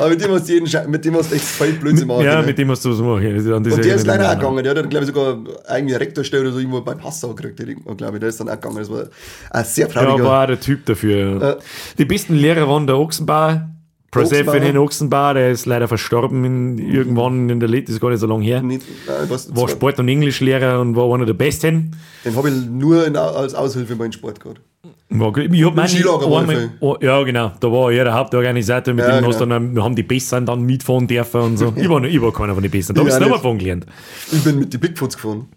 Aber 0.05 0.13
mit 0.13 0.23
dem 0.23 0.31
hast 0.31 0.47
du 0.47 0.53
jeden 0.53 0.67
Sche 0.67 0.85
mit 0.87 1.03
dem 1.03 1.15
hast 1.15 1.31
du 1.31 1.35
echt 1.35 1.45
voll 1.45 1.71
Blödsinn 1.73 2.07
machen. 2.07 2.23
ja, 2.25 2.35
können. 2.35 2.45
mit 2.45 2.57
dem 2.57 2.69
hast 2.69 2.85
du 2.85 2.91
was 2.91 2.99
machen. 2.99 3.53
Und 3.53 3.65
der 3.65 3.95
ist 3.95 4.05
leider 4.05 4.31
auch 4.31 4.35
gegangen. 4.35 4.63
Der 4.63 4.75
hat, 4.75 4.89
glaube 4.89 5.05
ich, 5.05 5.11
sogar 5.11 5.37
eigene 5.67 5.99
Rektorstelle 5.99 6.43
oder 6.43 6.51
so 6.51 6.59
irgendwo 6.59 6.81
bei 6.81 6.93
Passau 6.93 7.33
gekriegt, 7.33 7.57
glaube 7.97 8.17
ich. 8.17 8.19
Der 8.19 8.29
ist 8.29 8.39
dann 8.39 8.49
auch 8.49 8.53
gegangen. 8.53 8.77
Das 8.77 8.89
war 8.91 9.05
ein 9.51 9.65
sehr 9.65 9.87
Ja, 9.87 9.93
trauriger. 9.93 10.23
war 10.23 10.43
auch 10.43 10.47
der 10.47 10.59
Typ 10.59 10.85
dafür. 10.85 11.41
Ja. 11.41 11.55
Die 11.97 12.05
besten 12.05 12.35
Lehrer 12.35 12.67
waren 12.69 12.85
der 12.85 12.97
Ochsenbauer. 12.97 13.69
Persephone 14.11 14.77
Ochsenbauer, 14.77 15.33
der 15.33 15.51
ist 15.51 15.65
leider 15.65 15.87
verstorben 15.89 16.45
in, 16.45 16.77
irgendwann 16.77 17.49
in 17.49 17.59
der 17.59 17.67
das 17.67 17.89
ist 17.89 17.99
gar 17.99 18.09
nicht 18.11 18.19
so 18.19 18.27
lange 18.27 18.45
her. 18.45 18.61
Nicht, 18.61 18.85
nein, 19.07 19.17
was, 19.27 19.53
War 19.53 19.67
Sport- 19.67 19.99
und 19.99 20.07
Englischlehrer 20.07 20.79
und 20.79 20.95
war 20.95 21.13
einer 21.13 21.25
der 21.25 21.33
Besten. 21.33 21.91
den 22.23 22.35
habe 22.35 22.49
ich 22.49 22.55
nur 22.65 23.05
in, 23.05 23.17
als 23.17 23.53
Aushilfe 23.53 23.95
bei 23.97 24.05
den 24.05 24.13
Sport 24.13 24.39
gehabt. 24.39 24.61
Ich 25.07 25.19
hab 25.63 25.75
meine, 25.75 25.93
einmal, 25.93 26.71
oh, 26.79 26.97
ja, 26.99 27.21
genau. 27.23 27.51
Da 27.59 27.71
war 27.71 27.91
er 27.91 28.05
der 28.05 28.13
Hauptorganisator, 28.15 28.93
mit 28.93 29.05
Ja, 29.05 29.21
dem 29.21 29.29
genau. 29.29 29.45
dann, 29.45 29.75
wir 29.75 29.83
haben 29.83 29.95
die 29.95 30.03
Besseren 30.03 30.47
dann 30.47 30.63
mitfahren 30.63 31.07
dürfen 31.07 31.41
und 31.41 31.57
so. 31.57 31.73
ich, 31.75 31.87
war, 31.87 32.03
ich 32.03 32.21
war 32.21 32.33
keiner 32.33 32.55
von 32.55 32.63
den 32.63 32.71
Besseren. 32.71 32.95
Da 32.95 33.01
habe 33.01 33.09
ich 33.09 33.19
nicht. 33.31 33.41
fahren 33.41 33.57
gelernt. 33.59 33.85
Ich 34.31 34.43
bin 34.43 34.59
mit 34.59 34.73
den 34.73 34.79
Bigfoots 34.79 35.15
gefahren. 35.15 35.47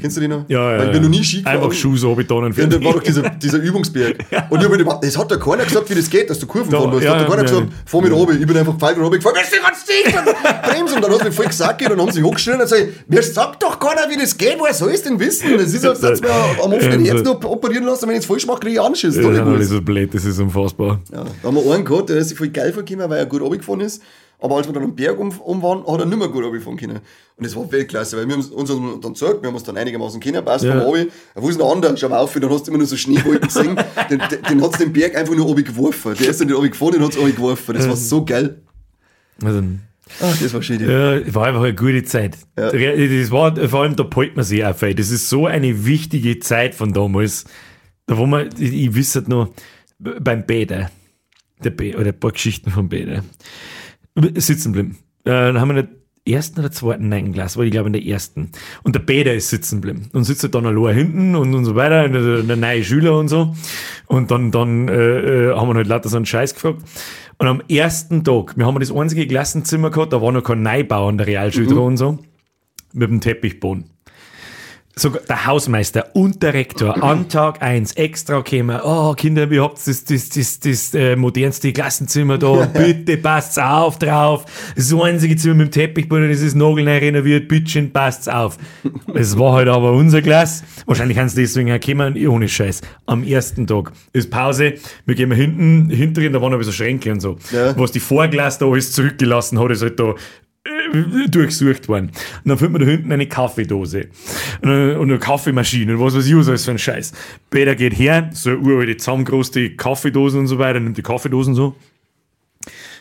Kennst 0.00 0.16
du 0.16 0.20
die 0.20 0.28
noch? 0.28 0.44
Ja, 0.48 0.72
ja. 0.72 0.78
Weil 0.78 0.94
ja. 0.94 1.00
noch 1.00 1.08
nie 1.08 1.24
Ski 1.24 1.38
gefahren. 1.38 1.56
Einfach 1.56 1.72
Schuhe 1.72 1.98
so 1.98 2.14
betonen 2.14 2.54
Ja, 2.56 2.64
da 2.66 2.82
war 2.84 2.92
doch 2.92 3.02
dieser, 3.02 3.28
dieser 3.30 3.58
Übungsberg. 3.68 4.18
Und 4.48 4.58
ich 4.60 4.64
hab 4.64 4.70
mir 4.70 4.78
gedacht, 4.78 4.98
es 5.04 5.18
hat 5.18 5.28
ja 5.32 5.36
keiner 5.36 5.64
gesagt, 5.64 5.90
wie 5.90 5.94
das 5.96 6.08
geht, 6.08 6.30
dass 6.30 6.38
du 6.38 6.46
Kurven 6.46 6.70
Da- 6.70 6.78
fahren 6.78 6.90
musst. 6.90 7.02
ja, 7.02 7.10
hat 7.14 7.20
ja 7.22 7.26
keiner 7.26 7.36
ja, 7.38 7.42
gesagt, 7.42 7.66
ja. 7.70 7.76
fahr 7.84 8.00
mit 8.02 8.12
oben. 8.12 8.40
Ich 8.40 8.46
bin 8.46 8.56
einfach 8.56 8.74
gefallen 8.74 9.00
und 9.00 9.10
gefahren, 9.10 9.34
bist 9.40 9.52
du 9.52 9.60
ganz 9.60 9.84
dicht 9.84 10.16
und 10.16 10.62
bremsen. 10.62 10.96
Und 10.96 11.02
dann 11.02 11.10
hat 11.10 11.18
es 11.18 11.24
mich 11.26 11.34
voll 11.34 11.46
gesagt 11.46 11.82
und 11.82 11.90
dann 11.90 12.00
haben 12.00 12.12
sie 12.12 12.22
hochgeschrien 12.22 12.54
und 12.60 12.62
gesagt, 12.62 12.86
mir 13.08 13.22
sagt 13.22 13.62
doch 13.64 13.78
keiner, 13.80 14.08
wie 14.08 14.16
das 14.16 14.36
geht, 14.38 14.56
woher 14.60 14.74
soll 14.74 14.92
ich 14.92 15.02
denn 15.02 15.18
wissen? 15.18 15.58
Das 15.58 15.74
ist, 15.74 15.84
als 15.84 16.00
hätte 16.02 16.22
mir 16.22 16.30
am 16.62 16.72
offenen 16.72 17.04
Ja, 17.04 17.14
Herz 17.14 17.24
noch 17.24 17.42
operieren 17.44 17.84
lassen, 17.84 18.02
wenn 18.02 18.10
ich 18.10 18.16
jetzt 18.18 18.26
falsch 18.26 18.46
mache, 18.46 18.60
kriege 18.60 18.74
ich 18.74 18.80
Anschiss. 18.80 19.16
Ja, 19.16 19.22
Da 19.22 19.30
das 19.30 19.38
gewusst. 19.40 19.70
so 19.70 19.82
blöd, 19.82 20.14
das 20.14 20.24
ist 20.24 20.38
unfassbar. 20.38 21.00
Ja, 21.12 21.24
da 21.42 21.48
haben 21.48 21.56
wir 21.56 21.74
einen 21.74 21.84
gehabt, 21.84 22.10
der 22.10 22.18
ist 22.18 22.28
sich 22.28 22.38
voll 22.38 22.48
geil 22.48 22.72
vorgekommen, 22.72 23.10
weil 23.10 23.18
er 23.18 23.26
gut 23.26 23.40
runtergefahren 23.42 23.80
ist. 23.80 24.00
Aber 24.40 24.56
als 24.56 24.66
wir 24.66 24.72
dann 24.74 24.84
am 24.84 24.94
Berg 24.94 25.18
um, 25.18 25.30
um 25.30 25.62
waren, 25.62 25.86
hat 25.86 26.00
er 26.00 26.06
nicht 26.06 26.18
mehr 26.18 26.28
gut 26.28 26.44
runterfahren 26.44 26.76
können. 26.78 27.00
Und 27.36 27.46
das 27.46 27.56
war 27.56 27.70
Weltklasse, 27.70 28.16
weil 28.16 28.26
wir 28.26 28.34
haben 28.34 28.42
uns 28.42 28.68
dann 29.00 29.12
gesagt, 29.12 29.42
wir 29.42 29.48
haben 29.48 29.54
uns 29.54 29.64
dann 29.64 29.76
einigermaßen 29.76 30.20
kennen, 30.20 30.44
passt 30.44 30.64
Ja. 30.64 30.84
Obi. 30.84 31.08
Wo 31.34 31.48
ist 31.48 31.58
denn 31.58 31.66
der 31.66 31.74
andere? 31.74 31.96
Schau 31.96 32.08
mal 32.08 32.18
auf, 32.18 32.32
dann 32.34 32.50
hast 32.50 32.66
du 32.66 32.70
immer 32.70 32.78
nur 32.78 32.86
so 32.86 32.96
Schneewolken 32.96 33.48
gesehen. 33.48 33.76
den 34.10 34.18
den, 34.18 34.42
den 34.48 34.62
hat 34.62 34.78
den 34.80 34.92
Berg 34.92 35.16
einfach 35.16 35.34
nur 35.34 35.46
oben 35.46 35.64
geworfen. 35.64 36.14
Der 36.18 36.28
ist 36.28 36.40
dann 36.40 36.48
nicht 36.48 36.56
oben 36.56 36.70
gefahren, 36.70 36.92
den 36.92 37.02
hat 37.02 37.12
es 37.12 37.18
oben 37.18 37.34
geworfen. 37.34 37.74
Das 37.74 37.88
war 37.88 37.96
so 37.96 38.24
geil. 38.24 38.60
Also, 39.42 39.62
Ach, 40.20 40.38
das 40.38 40.52
war 40.52 40.62
schön. 40.62 40.80
Ja. 40.80 40.88
Ja, 40.90 41.16
es 41.16 41.34
war 41.34 41.46
einfach 41.46 41.62
eine 41.62 41.74
gute 41.74 42.04
Zeit. 42.04 42.36
Ja. 42.58 42.70
Das 42.70 43.30
war, 43.30 43.56
vor 43.68 43.82
allem, 43.82 43.96
da 43.96 44.04
palt 44.04 44.36
man 44.36 44.44
sich 44.44 44.64
auch 44.64 44.76
viel. 44.76 44.94
Das 44.94 45.10
ist 45.10 45.28
so 45.28 45.46
eine 45.46 45.86
wichtige 45.86 46.38
Zeit 46.38 46.74
von 46.74 46.92
damals. 46.92 47.46
Da 48.06 48.18
wo 48.18 48.26
man, 48.26 48.50
ich, 48.58 48.72
ich 48.72 48.94
wüsste 48.94 49.20
halt 49.20 49.28
noch, 49.28 49.48
beim 49.98 50.44
Bäder, 50.44 50.90
der 51.62 51.70
Bä 51.70 51.96
oder 51.96 52.08
ein 52.08 52.20
paar 52.20 52.32
Geschichten 52.32 52.70
vom 52.70 52.88
Bäder, 52.88 53.24
sitzen 54.36 54.72
bleiben. 54.72 54.98
Äh, 55.24 55.30
dann 55.30 55.60
haben 55.60 55.68
wir 55.68 55.78
in 55.78 55.86
der 55.86 56.34
ersten 56.34 56.60
oder 56.60 56.72
zweiten 56.72 57.08
Nein 57.08 57.32
Glas, 57.32 57.56
war 57.56 57.64
ich 57.64 57.70
glaube 57.70 57.88
in 57.88 57.92
der 57.92 58.04
ersten. 58.04 58.50
Und 58.82 58.94
der 58.94 59.00
Bäder 59.00 59.34
ist 59.34 59.50
sitzen 59.50 59.80
bleiben. 59.80 60.08
Und 60.12 60.24
sitzt 60.24 60.42
halt 60.42 60.54
dann 60.54 60.66
allein 60.66 60.94
hinten 60.94 61.34
und, 61.36 61.54
und 61.54 61.64
so 61.64 61.74
weiter, 61.74 62.08
der, 62.08 62.42
der 62.42 62.56
neue 62.56 62.84
Schüler 62.84 63.18
und 63.18 63.28
so. 63.28 63.54
Und 64.06 64.30
dann, 64.30 64.50
dann 64.50 64.88
äh, 64.88 65.50
äh, 65.50 65.54
haben 65.54 65.68
wir 65.68 65.74
halt 65.74 65.86
lauter 65.86 66.08
so 66.08 66.16
einen 66.16 66.26
Scheiß 66.26 66.54
gefragt. 66.54 66.82
Und 67.38 67.46
am 67.46 67.62
ersten 67.68 68.24
Tag, 68.24 68.56
wir 68.56 68.66
haben 68.66 68.78
das 68.78 68.92
einzige 68.92 69.26
Klassenzimmer 69.26 69.90
gehabt, 69.90 70.12
da 70.12 70.22
war 70.22 70.30
noch 70.32 70.44
kein 70.44 70.62
Neubau 70.62 71.08
an 71.08 71.18
der 71.18 71.26
Realschule 71.26 71.66
dran 71.66 71.78
und 71.78 71.96
so, 71.96 72.18
mit 72.92 73.10
dem 73.10 73.20
Teppichboden. 73.20 73.93
Sogar 74.96 75.22
der 75.22 75.46
Hausmeister 75.46 76.14
und 76.14 76.40
der 76.42 76.54
Rektor 76.54 77.02
an 77.02 77.28
Tag 77.28 77.60
1 77.60 77.92
extra 77.92 78.40
gekommen. 78.40 78.80
Oh, 78.84 79.12
Kinder, 79.14 79.50
ihr 79.50 79.62
habt 79.62 79.84
das, 79.84 80.04
das, 80.04 80.28
das, 80.28 80.60
das 80.60 80.94
äh, 80.94 81.16
modernste 81.16 81.72
Klassenzimmer 81.72 82.38
da. 82.38 82.66
Bitte 82.72 83.16
passt 83.16 83.60
auf 83.60 83.98
drauf. 83.98 84.44
Das 84.76 84.94
einzige 84.94 85.34
Zimmer 85.36 85.54
mit 85.54 85.74
dem 85.74 85.82
Teppichboden, 85.82 86.28
das 86.28 86.42
ist 86.42 86.54
nagelneu 86.54 86.98
renoviert. 86.98 87.48
Bitte 87.48 87.82
passt 87.82 88.30
auf. 88.30 88.56
Es 89.14 89.36
war 89.36 89.54
halt 89.54 89.68
aber 89.68 89.92
unser 89.92 90.22
Glas. 90.22 90.62
Wahrscheinlich 90.86 91.18
haben 91.18 91.28
sie 91.28 91.42
deswegen 91.42 91.72
auch 91.72 91.80
gekommen. 91.80 92.16
Ohne 92.28 92.48
Scheiß. 92.48 92.80
Am 93.06 93.24
ersten 93.24 93.66
Tag 93.66 93.90
ist 94.12 94.30
Pause. 94.30 94.74
Wir 95.06 95.16
gehen 95.16 95.32
hinten, 95.32 95.90
hinterhin, 95.90 96.32
da 96.32 96.40
waren 96.40 96.54
aber 96.54 96.62
so 96.62 96.70
Schränke 96.72 97.10
und 97.10 97.20
so. 97.20 97.36
Ja. 97.50 97.76
Was 97.76 97.90
die 97.90 98.00
Vorglas 98.00 98.58
da 98.58 98.66
alles 98.66 98.92
zurückgelassen 98.92 99.58
hat, 99.58 99.70
ist 99.72 99.82
halt 99.82 99.98
da 99.98 100.14
durchsucht 101.28 101.88
worden. 101.88 102.06
Und 102.06 102.48
dann 102.48 102.58
findet 102.58 102.72
man 102.72 102.80
da 102.82 102.88
hinten 102.88 103.12
eine 103.12 103.26
Kaffeedose 103.26 104.08
und 104.62 104.70
eine, 104.70 104.98
und 104.98 105.10
eine 105.10 105.18
Kaffeemaschine 105.18 105.94
und 105.94 106.00
was 106.00 106.16
weiß 106.16 106.26
ich 106.26 106.36
was 106.36 106.48
alles 106.48 106.64
für 106.64 106.70
ein 106.70 106.78
Scheiß. 106.78 107.12
Peter 107.50 107.74
geht 107.74 107.98
her, 107.98 108.30
so 108.32 108.50
eine 108.50 108.58
uralte, 108.60 108.96
zusammengeroste 108.96 109.76
Kaffeedosen 109.76 110.40
und 110.40 110.46
so 110.46 110.58
weiter, 110.58 110.80
nimmt 110.80 110.96
die 110.96 111.02
Kaffeedosen 111.02 111.54
so, 111.54 111.76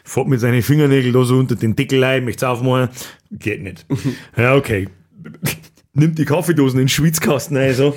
fährt 0.03 0.28
mit 0.28 0.41
seinen 0.41 0.61
Fingernägeln 0.61 1.14
da 1.14 1.24
so 1.24 1.38
unter 1.38 1.55
den 1.55 1.76
Deckel 1.76 2.03
rein, 2.03 2.26
möchte 2.26 2.47
aufmachen, 2.49 2.89
geht 3.32 3.64
nicht. 3.64 3.86
Ja, 4.38 4.55
okay. 4.55 4.89
nimmt 5.93 6.20
die 6.20 6.26
Kaffeedosen 6.26 6.80
in 6.80 6.86
den 6.86 6.89
Schwitzkasten 6.89 7.55
rein, 7.55 7.74
so, 7.74 7.95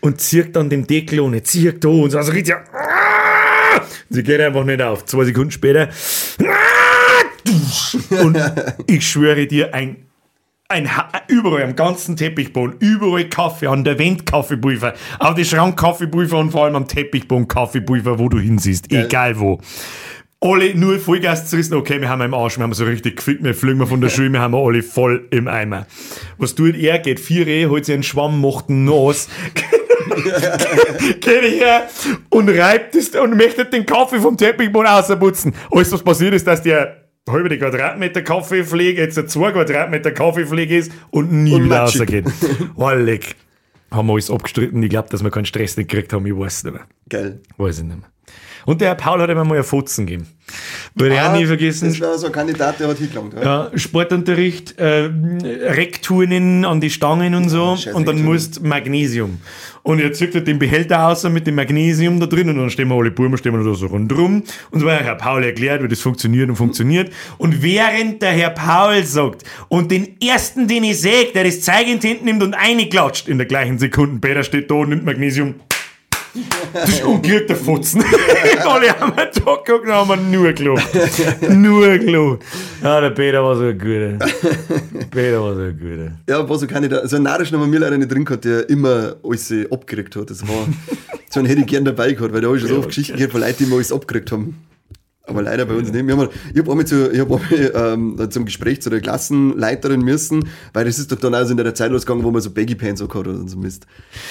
und 0.00 0.20
zieht 0.20 0.54
dann 0.56 0.68
den 0.68 0.86
Deckel 0.86 1.20
ohne, 1.20 1.42
zieht 1.42 1.82
da 1.82 1.88
und 1.88 2.10
so, 2.10 2.18
also 2.18 2.32
richtig, 2.32 2.54
ah! 2.54 3.80
sie 4.10 4.22
geht 4.22 4.40
einfach 4.40 4.64
nicht 4.64 4.82
auf. 4.82 5.06
Zwei 5.06 5.24
Sekunden 5.24 5.52
später, 5.52 5.88
ah! 6.42 6.85
Und 8.22 8.38
ich 8.86 9.08
schwöre 9.08 9.46
dir, 9.46 9.74
ein 9.74 10.06
ein 10.68 10.90
überall 11.28 11.62
am 11.62 11.76
ganzen 11.76 12.16
Teppichboden, 12.16 12.76
überall 12.80 13.28
Kaffee, 13.28 13.68
an 13.68 13.84
der 13.84 13.98
Wand 13.98 14.26
Kaffeepulver, 14.26 14.94
auf 15.18 15.34
die 15.34 15.44
Schrank 15.44 15.78
Kaffeepulver 15.78 16.38
und 16.38 16.50
vor 16.50 16.64
allem 16.64 16.74
am 16.74 16.88
Teppichboden 16.88 17.46
Kaffeepulver, 17.46 18.18
wo 18.18 18.28
du 18.28 18.38
hinsiehst, 18.38 18.92
egal 18.92 19.38
wo. 19.38 19.60
Alle 20.40 20.74
nur 20.74 20.98
Vollgas 20.98 21.48
zerrissen, 21.48 21.74
okay, 21.74 22.00
wir 22.00 22.08
haben 22.08 22.20
im 22.20 22.34
Arsch, 22.34 22.58
wir 22.58 22.64
haben 22.64 22.74
so 22.74 22.84
richtig 22.84 23.16
gefickt, 23.16 23.42
wir 23.42 23.54
fliegen 23.54 23.78
wir 23.78 23.86
von 23.86 24.00
der 24.00 24.10
Schule, 24.10 24.30
wir 24.30 24.40
haben 24.40 24.54
alle 24.54 24.82
voll 24.82 25.26
im 25.30 25.48
Eimer. 25.48 25.86
Was 26.36 26.54
tut 26.54 26.76
er? 26.76 26.98
Geht 26.98 27.20
vier 27.20 27.46
Rehe, 27.46 27.70
holt 27.70 27.86
sich 27.86 27.94
einen 27.94 28.02
Schwamm, 28.02 28.40
macht 28.40 28.68
einen 28.68 28.84
Nass, 28.84 29.28
geht 31.20 31.42
her 31.42 31.88
und 32.28 32.50
reibt 32.50 32.94
es 32.96 33.10
und 33.10 33.36
möchte 33.36 33.64
den 33.64 33.86
Kaffee 33.86 34.20
vom 34.20 34.36
Teppichboden 34.36 34.88
ausputzen. 34.88 35.54
Alles, 35.70 35.90
was 35.92 36.02
passiert 36.02 36.34
ist, 36.34 36.46
dass 36.46 36.62
der 36.62 37.05
halbe 37.28 37.56
Quadratmeter 37.58 38.22
Kaffeepflege 38.22 39.02
jetzt 39.02 39.18
ein 39.18 39.28
2 39.28 39.52
Quadratmeter 39.52 40.12
Kaffeepflege 40.12 40.76
ist 40.76 40.92
und 41.10 41.32
nie 41.32 41.54
Und 41.54 41.64
wieder 41.64 41.80
rausgeht. 41.80 42.26
Wallig. 42.76 43.36
Haben 43.90 44.08
wir 44.08 44.14
alles 44.14 44.30
abgestritten. 44.30 44.82
Ich 44.82 44.90
glaube, 44.90 45.08
dass 45.10 45.22
wir 45.22 45.30
keinen 45.30 45.46
Stress 45.46 45.76
nicht 45.76 45.88
gekriegt 45.88 46.12
haben. 46.12 46.26
Ich 46.26 46.36
weiß 46.36 46.58
es 46.58 46.64
nicht 46.64 46.74
mehr. 46.74 46.86
Geil. 47.08 47.40
Weiß 47.56 47.78
ich 47.78 47.84
nicht 47.84 47.98
mehr. 47.98 48.08
Und 48.64 48.80
der 48.80 48.88
Herr 48.88 48.94
Paul 48.96 49.20
hat 49.22 49.30
ihm 49.30 49.36
mal 49.36 49.56
ein 49.56 49.62
Fotzen 49.62 50.06
gegeben. 50.06 50.26
Würde 50.96 51.14
ich 51.14 51.20
auch 51.20 51.32
nie 51.32 51.46
vergessen. 51.46 51.88
Das 51.90 52.00
war 52.00 52.18
so 52.18 52.26
ein 52.26 52.32
Kandidat, 52.32 52.80
der 52.80 52.88
hat 52.88 52.98
hingelangt. 52.98 53.34
Ja. 53.34 53.42
Ja, 53.70 53.78
Sportunterricht, 53.78 54.76
äh, 54.78 55.08
Reckturnen 55.70 56.64
an 56.64 56.80
die 56.80 56.90
Stangen 56.90 57.36
und 57.36 57.48
so. 57.48 57.76
scheiß 57.76 57.94
und 57.94 58.08
dann 58.08 58.22
musst 58.22 58.62
Magnesium. 58.62 59.40
Und 59.86 60.00
er 60.00 60.12
zückt 60.12 60.34
halt 60.34 60.48
den 60.48 60.58
Behälter 60.58 61.06
aus 61.06 61.22
mit 61.28 61.46
dem 61.46 61.54
Magnesium 61.54 62.18
da 62.18 62.26
drin 62.26 62.48
und 62.48 62.56
dann 62.56 62.70
stehen 62.70 62.88
wir 62.88 62.96
alle 62.96 63.12
Burmen, 63.12 63.38
stehen 63.38 63.56
wir 63.56 63.64
da 63.64 63.72
so 63.72 63.86
rundrum. 63.86 64.42
Und 64.72 64.80
so 64.80 64.90
hat 64.90 65.04
Herr 65.04 65.14
Paul 65.14 65.44
erklärt, 65.44 65.80
wie 65.80 65.86
das 65.86 66.00
funktioniert 66.00 66.48
und 66.48 66.56
funktioniert. 66.56 67.12
Und 67.38 67.62
während 67.62 68.20
der 68.20 68.32
Herr 68.32 68.50
Paul 68.50 69.04
sagt 69.04 69.44
und 69.68 69.92
den 69.92 70.20
ersten, 70.20 70.66
den 70.66 70.82
ich 70.82 71.00
sehe, 71.00 71.26
der 71.32 71.44
das 71.44 71.60
die 71.60 71.70
Hand 71.70 72.24
nimmt 72.24 72.42
und 72.42 72.54
einklatscht, 72.54 73.28
in 73.28 73.38
der 73.38 73.46
gleichen 73.46 73.78
Sekunde, 73.78 74.18
Peter 74.18 74.42
steht 74.42 74.72
da 74.72 74.74
und 74.74 74.88
nimmt 74.88 75.04
Magnesium. 75.04 75.54
Das 76.72 76.88
ist 76.88 77.04
ungekriegt 77.04 77.48
der 77.50 77.56
Futzen. 77.56 78.04
Alle 78.64 78.88
haben 78.98 79.12
einen 79.12 79.32
Tag 79.32 79.64
geguckt 79.64 79.86
und 79.86 79.92
haben 79.92 80.30
nur 80.30 80.52
gelacht. 80.52 80.88
nur 81.50 81.98
gelacht. 81.98 82.40
Ja, 82.82 83.00
der 83.00 83.10
Peter 83.10 83.42
war 83.42 83.56
so 83.56 83.64
ein 83.64 83.78
guter. 83.78 84.18
Peter 85.10 85.42
war 85.42 85.54
so 85.54 85.62
ein 85.62 85.78
guter. 85.78 86.12
Ja, 86.28 86.48
war 86.48 86.58
so 86.58 86.66
Kandidat. 86.66 87.08
So 87.08 87.16
einen 87.16 87.24
narischen 87.24 87.58
haben 87.58 87.72
wir 87.72 87.80
leider 87.80 87.98
nicht 87.98 88.10
drin 88.10 88.24
gehabt, 88.24 88.44
der 88.44 88.68
immer 88.68 89.16
alles 89.22 89.50
äh, 89.50 89.66
abgekriegt 89.70 90.16
hat. 90.16 90.30
Das 90.30 90.46
war, 90.46 90.66
so 91.30 91.40
einen 91.40 91.48
hätte 91.48 91.60
ich 91.60 91.66
gern 91.66 91.84
dabei 91.84 92.12
gehabt, 92.12 92.32
weil 92.32 92.40
da 92.40 92.48
habe 92.48 92.56
ich 92.56 92.62
schon 92.62 92.70
so 92.70 92.78
oft 92.78 92.88
Geschichten 92.88 93.14
gehört 93.14 93.32
von 93.32 93.40
Leuten, 93.40 93.56
die 93.58 93.64
immer 93.64 93.76
alles 93.76 93.92
abgekriegt 93.92 94.32
haben. 94.32 94.56
Aber 95.28 95.42
leider 95.42 95.64
bei 95.66 95.74
uns 95.74 95.90
nicht. 95.90 96.06
Wir 96.06 96.16
haben, 96.16 96.28
ich 96.54 96.58
habe 96.60 96.70
einmal, 96.70 96.86
zu, 96.86 97.10
ich 97.10 97.18
hab 97.18 97.30
einmal 97.32 97.92
ähm, 97.94 98.30
zum 98.30 98.44
Gespräch 98.44 98.80
zu 98.80 98.90
der 98.90 99.00
Klassenleiterin 99.00 100.00
müssen, 100.00 100.48
weil 100.72 100.84
das 100.84 100.98
ist 101.00 101.10
doch 101.10 101.18
dann 101.18 101.34
also 101.34 101.50
in 101.50 101.56
der 101.56 101.74
Zeit 101.74 101.90
losgegangen, 101.90 102.24
wo 102.24 102.30
man 102.30 102.40
so 102.40 102.50
Baggy 102.50 102.76
Pants 102.76 103.02
auch 103.02 103.08
hat 103.08 103.16
oder 103.26 103.36
so 103.46 103.56
Mist. 103.58 103.86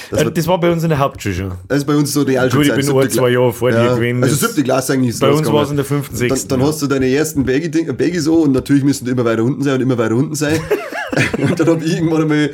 Das 0.10 0.22
war, 0.22 0.28
Äh, 0.28 0.32
Das 0.34 0.48
war 0.48 0.60
bei 0.60 0.72
uns 0.72 0.84
in 0.84 0.90
der 0.90 1.00
Hauptschule 1.00 1.36
schon. 1.36 1.52
das 1.68 1.80
ist 1.80 1.86
bei 1.86 1.96
uns 1.96 2.14
so 2.14 2.22
Gut, 2.22 2.30
ich 2.30 2.36
Realschulzeit. 2.36 2.76
bin 2.78 2.98
ein, 2.98 3.10
zwei 3.10 3.30
Jahre 3.30 3.52
vor 3.54 3.72
dir 3.72 3.78
ja, 3.84 3.96
gewesen. 3.96 4.24
Also 4.24 4.36
siebte 4.48 4.64
Klasse 4.64 4.94
eigentlich 4.94 5.10
ist 5.10 5.20
Bei 5.20 5.32
uns 5.32 5.52
war 5.52 5.64
es 5.64 5.70
in 5.70 5.76
der 5.76 5.86
fünften, 5.86 6.14
Dann, 6.18 6.30
sechsten. 6.30 6.48
dann 6.50 6.64
hast 6.64 6.82
du 6.82 6.88
deine 6.88 7.08
ersten 7.10 7.46
Baggy, 7.46 7.70
Baggy 7.92 8.20
so 8.20 8.36
und 8.44 8.54
natürlich 8.54 8.84
müssen 8.84 9.04
die 9.06 9.12
immer 9.12 9.26
weiter 9.26 9.44
unten 9.44 9.64
sein 9.64 9.76
und 9.76 9.82
immer 9.82 9.98
weiter 9.98 10.16
unten 10.16 10.36
sein. 10.36 10.60
und 11.38 11.60
dann 11.60 11.68
habe 11.68 11.84
ich 11.84 11.96
irgendwann 11.96 12.24
einmal, 12.24 12.52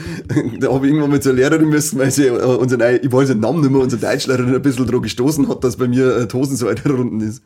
da 0.60 0.74
habe 0.74 0.86
ich 0.86 0.92
irgendwann 0.92 1.12
mal 1.12 1.22
zur 1.22 1.34
Lehrerin 1.34 1.70
müssen, 1.70 2.00
weil 2.00 2.12
sie 2.12 2.28
äh, 2.28 2.32
unseren, 2.32 2.82
ich 3.02 3.12
weiß 3.12 3.30
den 3.30 3.40
Namen 3.40 3.62
nicht 3.62 3.72
mehr, 3.72 3.82
unsere 3.82 4.02
Deutschlehrerin 4.02 4.54
ein 4.54 4.62
bisschen 4.62 4.86
drauf 4.88 5.02
gestoßen 5.02 5.48
hat, 5.50 5.64
dass 5.64 5.78
bei 5.78 5.88
mir 5.88 6.18
äh, 6.18 6.28
die 6.28 6.34
Hosen 6.34 6.56
so 6.56 6.68
weiter 6.68 6.94
unten 6.98 7.22
ist. 7.22 7.42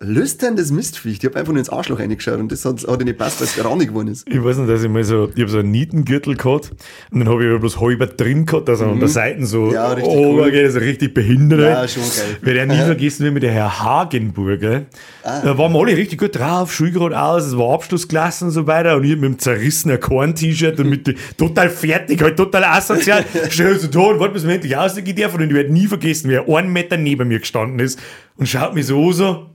Lüsterndes 0.00 0.70
Mistviech. 0.70 1.18
Ich 1.18 1.24
habe 1.24 1.36
einfach 1.40 1.52
nur 1.52 1.58
ins 1.58 1.70
Arschloch 1.70 1.98
reingeschaut 1.98 2.38
und 2.38 2.52
das 2.52 2.64
hat, 2.64 2.86
hat 2.86 2.98
nicht 2.98 3.06
gepasst, 3.08 3.40
weil 3.40 3.48
es 3.48 3.64
rannig 3.64 3.88
geworden 3.88 4.06
ist. 4.08 4.28
Ich 4.28 4.42
weiß 4.42 4.58
nicht, 4.58 4.70
dass 4.70 4.82
ich 4.84 4.88
mal 4.88 5.02
so, 5.02 5.28
ich 5.34 5.40
habe 5.40 5.50
so 5.50 5.58
einen 5.58 5.72
Nietengürtel 5.72 6.36
gehabt 6.36 6.70
und 7.10 7.18
dann 7.18 7.28
habe 7.28 7.42
ich 7.42 7.50
aber 7.50 7.58
bloß 7.58 7.80
halber 7.80 8.06
drin 8.06 8.46
gehabt, 8.46 8.68
also 8.68 8.84
an 8.84 9.00
der 9.00 9.08
Seite 9.08 9.44
so 9.44 9.62
Mhm. 9.66 9.72
Ja, 9.72 9.88
richtig 9.92 10.12
oh, 10.14 10.34
cool. 10.34 10.40
okay, 10.42 10.62
das 10.62 10.76
ist 10.76 10.80
richtig 10.82 11.14
behindert. 11.14 11.60
Ja, 11.60 11.88
schon 11.88 12.04
geil. 12.04 12.36
Werde 12.42 12.60
ich 12.72 12.78
nie 12.78 12.84
vergessen, 12.86 13.26
wie 13.26 13.30
mit 13.32 13.42
der 13.42 13.50
Herr 13.52 13.80
Hagenburger, 13.82 14.82
Ah. 15.24 15.40
da 15.42 15.58
waren 15.58 15.72
wir 15.72 15.80
alle 15.80 15.96
richtig 15.96 16.20
gut 16.20 16.38
drauf, 16.38 16.72
Schulgrad 16.72 17.12
aus, 17.12 17.44
es 17.46 17.58
war 17.58 17.74
Abschlussklasse 17.74 18.44
und 18.44 18.50
so 18.52 18.66
weiter 18.68 18.96
und 18.96 19.02
ich 19.04 19.16
mit 19.16 19.24
dem 19.24 19.38
zerrissenen 19.38 19.98
Korn-T-Shirt 19.98 20.78
und 20.78 20.88
mit 20.90 21.08
dem- 21.08 21.16
total 21.36 21.68
fertig, 21.70 22.22
halt 22.22 22.36
total 22.36 22.62
asozial, 22.64 23.24
stell 23.50 23.78
so 23.78 23.88
da 23.88 23.98
und 23.98 24.20
warte, 24.20 24.34
bis 24.34 24.46
wir 24.46 24.54
endlich 24.54 24.76
rausgehen 24.76 25.16
dürfen 25.16 25.42
und 25.42 25.48
ich 25.48 25.54
werde 25.54 25.72
nie 25.72 25.88
vergessen, 25.88 26.30
wie 26.30 26.34
er 26.34 26.48
einen 26.48 26.72
Meter 26.72 26.96
neben 26.96 27.26
mir 27.28 27.40
gestanden 27.40 27.80
ist 27.80 27.98
und 28.36 28.48
schaut 28.48 28.74
mich 28.74 28.86
so 28.86 29.10
so, 29.12 29.46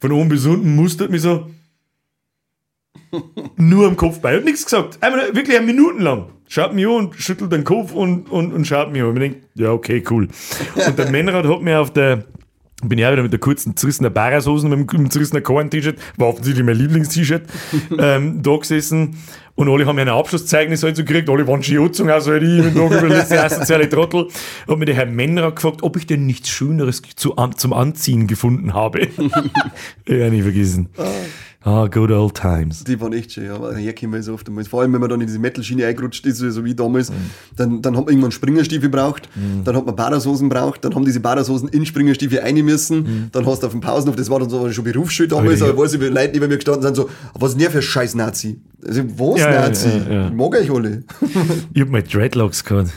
von 0.00 0.12
oben 0.12 0.28
bis 0.28 0.46
unten 0.46 0.76
mustert 0.76 1.10
mich 1.10 1.22
so, 1.22 1.48
nur 3.56 3.86
am 3.86 3.96
Kopf 3.96 4.20
bei. 4.20 4.36
Hat 4.36 4.44
nichts 4.44 4.64
gesagt. 4.64 4.98
Einmal 5.00 5.34
wirklich 5.34 5.56
eine 5.56 5.66
Minuten 5.66 6.00
lang. 6.00 6.26
Schaut 6.48 6.74
mich 6.74 6.86
an 6.86 6.92
und 6.92 7.14
schüttelt 7.14 7.52
den 7.52 7.64
Kopf 7.64 7.92
und, 7.92 8.30
und, 8.30 8.52
und 8.52 8.66
schaut 8.66 8.92
mich 8.92 9.02
an. 9.02 9.14
Ich 9.14 9.20
denke, 9.20 9.40
ja, 9.54 9.72
okay, 9.72 10.02
cool. 10.10 10.28
Und 10.86 10.98
der 10.98 11.10
Männerrad 11.10 11.46
hat 11.46 11.62
mir 11.62 11.80
auf 11.80 11.92
der, 11.92 12.24
bin 12.82 12.98
ich 12.98 13.06
auch 13.06 13.12
wieder 13.12 13.22
mit 13.22 13.32
der 13.32 13.40
kurzen 13.40 13.76
zerrissenen 13.76 14.12
Barashosen, 14.12 14.70
mit 14.70 14.92
dem 14.92 15.10
zerrissenen 15.10 15.42
Korn-T-Shirt, 15.42 15.98
war 16.16 16.28
offensichtlich 16.28 16.64
mein 16.64 16.76
Lieblings-T-Shirt, 16.76 17.42
ähm, 17.98 18.42
da 18.42 18.56
gesessen. 18.56 19.16
Und 19.58 19.68
alle 19.68 19.86
haben 19.86 19.98
ein 19.98 20.08
Abschlusszeugnis 20.08 20.84
halt 20.84 20.94
so 20.94 21.02
gekriegt, 21.02 21.28
alle 21.28 21.44
waren 21.48 21.60
schon 21.64 21.78
angezogen, 21.78 22.10
also 22.10 22.30
halt 22.30 22.44
ich, 22.44 22.62
mit 22.62 22.76
dem 22.76 22.86
über 22.86 23.08
letzte 23.08 23.42
asoziale 23.42 23.88
Trottel. 23.88 24.28
Hat 24.68 24.78
mir 24.78 24.84
der 24.84 24.94
Herr 24.94 25.06
Männerer 25.06 25.50
gefragt, 25.50 25.82
ob 25.82 25.96
ich 25.96 26.06
denn 26.06 26.26
nichts 26.26 26.48
Schöneres 26.48 27.02
zu, 27.16 27.34
zum 27.56 27.72
Anziehen 27.72 28.28
gefunden 28.28 28.72
habe. 28.72 29.08
ja, 30.06 30.30
nie 30.30 30.42
vergessen. 30.42 30.90
Ah, 31.60 31.88
good 31.88 32.12
old 32.12 32.34
times. 32.34 32.84
Die 32.84 33.00
waren 33.00 33.12
echt 33.12 33.32
schön, 33.32 33.46
ja. 33.46 33.56
aber 33.56 33.76
hier 33.76 33.92
kommen 33.96 34.12
wir 34.12 34.22
so 34.22 34.32
oft 34.32 34.46
einmal. 34.46 34.64
Vor 34.64 34.82
allem, 34.82 34.92
wenn 34.92 35.00
man 35.00 35.10
dann 35.10 35.20
in 35.20 35.26
diese 35.26 35.40
Metal-Schiene 35.40 35.86
eingerutscht 35.86 36.24
ist, 36.24 36.38
so 36.38 36.64
wie 36.64 36.76
damals, 36.76 37.10
dann, 37.56 37.82
dann 37.82 37.96
hat 37.96 38.04
man 38.04 38.12
irgendwann 38.12 38.30
Springerstiefel 38.30 38.88
braucht, 38.88 39.28
dann 39.64 39.74
hat 39.74 39.84
man 39.84 39.96
Badashosen 39.96 40.48
braucht, 40.48 40.84
dann 40.84 40.94
haben 40.94 41.04
diese 41.04 41.18
Badashosen 41.18 41.68
in 41.68 41.84
Springerstiefel 41.84 42.38
rein 42.38 42.64
müssen, 42.64 43.28
dann 43.32 43.44
hast 43.44 43.64
du 43.64 43.66
auf 43.66 43.72
dem 43.72 43.80
Pausenhof, 43.80 44.14
das 44.14 44.30
war 44.30 44.38
dann 44.38 44.48
so 44.48 44.70
schon 44.70 44.84
Berufsschule 44.84 45.28
damals, 45.28 45.60
aber 45.60 45.76
weiß 45.76 45.94
ich, 45.94 46.00
wie 46.00 46.06
Leute 46.06 46.34
neben 46.34 46.48
mir 46.48 46.56
gestanden 46.56 46.84
sind, 46.84 46.94
so, 46.94 47.10
was 47.34 47.50
ist 47.50 47.54
denn 47.56 47.62
der 47.62 47.70
für 47.72 47.78
ein 47.78 47.82
scheiß 47.82 48.14
Nazi? 48.14 48.60
Also, 48.86 49.02
was 49.18 49.40
Ja, 49.40 49.52
ja, 49.52 49.60
Nazi? 49.68 49.88
ja, 49.88 50.12
ja. 50.12 50.26
Ich 50.28 50.34
mag 50.34 50.54
euch 50.54 50.70
alle. 50.70 51.02
Ich 51.74 51.80
hab 51.80 51.88
mal 51.88 52.02
Dreadlocks 52.02 52.64
gehabt. 52.64 52.92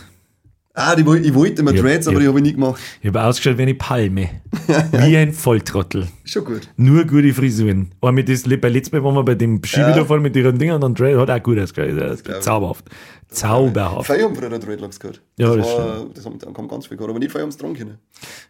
ah, 0.74 0.96
die, 0.96 1.02
ich 1.02 1.34
wollte 1.34 1.62
immer 1.62 1.74
Dreads, 1.74 2.08
aber 2.08 2.20
die 2.20 2.28
habe 2.28 2.38
ich 2.40 2.44
nie 2.44 2.54
gemacht. 2.54 2.80
Ich 3.02 3.08
habe 3.08 3.24
ausgeschaut 3.24 3.58
wie 3.58 3.64
eine 3.64 3.74
Palme. 3.74 4.30
wie 4.92 5.18
ein 5.18 5.34
Volltrottel. 5.34 6.08
Schon 6.24 6.46
gut. 6.46 6.70
Nur 6.78 7.04
gute 7.06 7.34
Frisuren. 7.34 7.92
Aber 8.00 8.12
mit 8.12 8.30
das, 8.30 8.44
bei 8.44 8.70
letztem 8.70 9.00
Mal 9.00 9.06
waren 9.06 9.16
wir 9.16 9.24
bei 9.24 9.36
dem 9.36 9.62
Skiwiederfall 9.64 10.20
mit 10.20 10.36
ihren 10.36 10.58
Dingern 10.58 10.76
und 10.76 10.82
dann 10.82 10.94
Dread 10.96 11.18
hat 11.18 11.30
auch 11.30 11.44
gut 11.44 11.60
ausgeschaut. 11.60 11.98
Das 12.00 12.22
ist 12.22 12.44
zauberhaft. 12.44 12.86
Zauberhaft. 13.32 14.12
Viele 14.12 14.26
haben 14.26 14.36
früher 14.36 14.50
Dreadlocks 14.50 15.00
gehabt. 15.00 15.22
Ja, 15.38 15.56
das, 15.56 15.66
das 15.66 15.78
war, 15.78 16.06
das 16.14 16.26
haben, 16.26 16.54
kam 16.54 16.68
ganz 16.68 16.88
viel 16.88 16.98
gehabt, 16.98 17.10
aber 17.10 17.20
nicht 17.20 17.32
viele 17.32 17.44
haben 17.44 17.50
es 17.50 17.58
dran 17.58 17.74
können. 17.74 17.98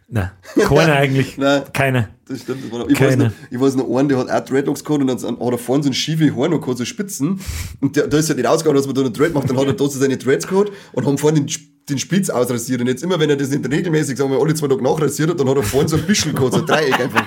Nein, 0.08 0.30
keiner 0.58 0.94
eigentlich. 0.94 1.38
Nein. 1.38 1.62
Keiner. 1.72 2.08
Das 2.26 2.40
stimmt. 2.40 2.64
Das 2.64 2.72
war 2.72 2.80
noch, 2.80 2.88
ich, 2.88 3.00
weiß 3.00 3.10
Keine. 3.10 3.24
noch, 3.26 3.32
ich 3.48 3.60
weiß 3.60 3.76
noch 3.76 3.96
einen, 3.96 4.08
der 4.08 4.18
hat 4.18 4.28
auch 4.28 4.44
Dreadlocks 4.44 4.82
gehabt 4.82 5.00
und 5.00 5.06
dann 5.06 5.38
hat 5.38 5.52
er 5.52 5.58
vorne 5.58 5.84
so 5.84 5.90
ein 5.90 5.94
schiefe 5.94 6.26
noch 6.26 6.60
gehabt, 6.60 6.78
so 6.78 6.84
Spitzen. 6.84 7.40
Und 7.80 7.94
der, 7.94 8.08
da 8.08 8.18
ist 8.18 8.28
halt 8.28 8.38
nicht 8.38 8.48
ausgegangen, 8.48 8.76
dass 8.76 8.86
man 8.86 8.96
da 8.96 9.02
einen 9.02 9.12
Dread 9.12 9.32
macht. 9.34 9.48
Dann 9.48 9.56
hat 9.56 9.66
er 9.66 9.74
da 9.74 9.84
so 9.84 9.98
seine 9.98 10.16
Dreads 10.16 10.48
gehabt 10.48 10.72
und 10.92 11.06
haben 11.06 11.16
vorne 11.16 11.40
den, 11.42 11.54
den 11.88 11.98
Spitz 11.98 12.28
ausrasiert. 12.28 12.80
Und 12.80 12.88
jetzt 12.88 13.04
immer, 13.04 13.20
wenn 13.20 13.30
er 13.30 13.36
das 13.36 13.50
nicht 13.50 13.70
regelmäßig, 13.70 14.18
sagen 14.18 14.32
wir, 14.32 14.40
alle 14.40 14.54
zwei 14.54 14.66
Tage 14.66 14.82
nachrasiert 14.82 15.30
hat, 15.30 15.38
dann 15.38 15.48
hat 15.48 15.56
er 15.56 15.62
vorne 15.62 15.88
so 15.88 15.96
ein 15.96 16.06
bisschen 16.06 16.34
gehabt, 16.34 16.54
so 16.54 16.60
ein 16.60 16.66
Dreieck 16.66 16.98
einfach. 16.98 17.26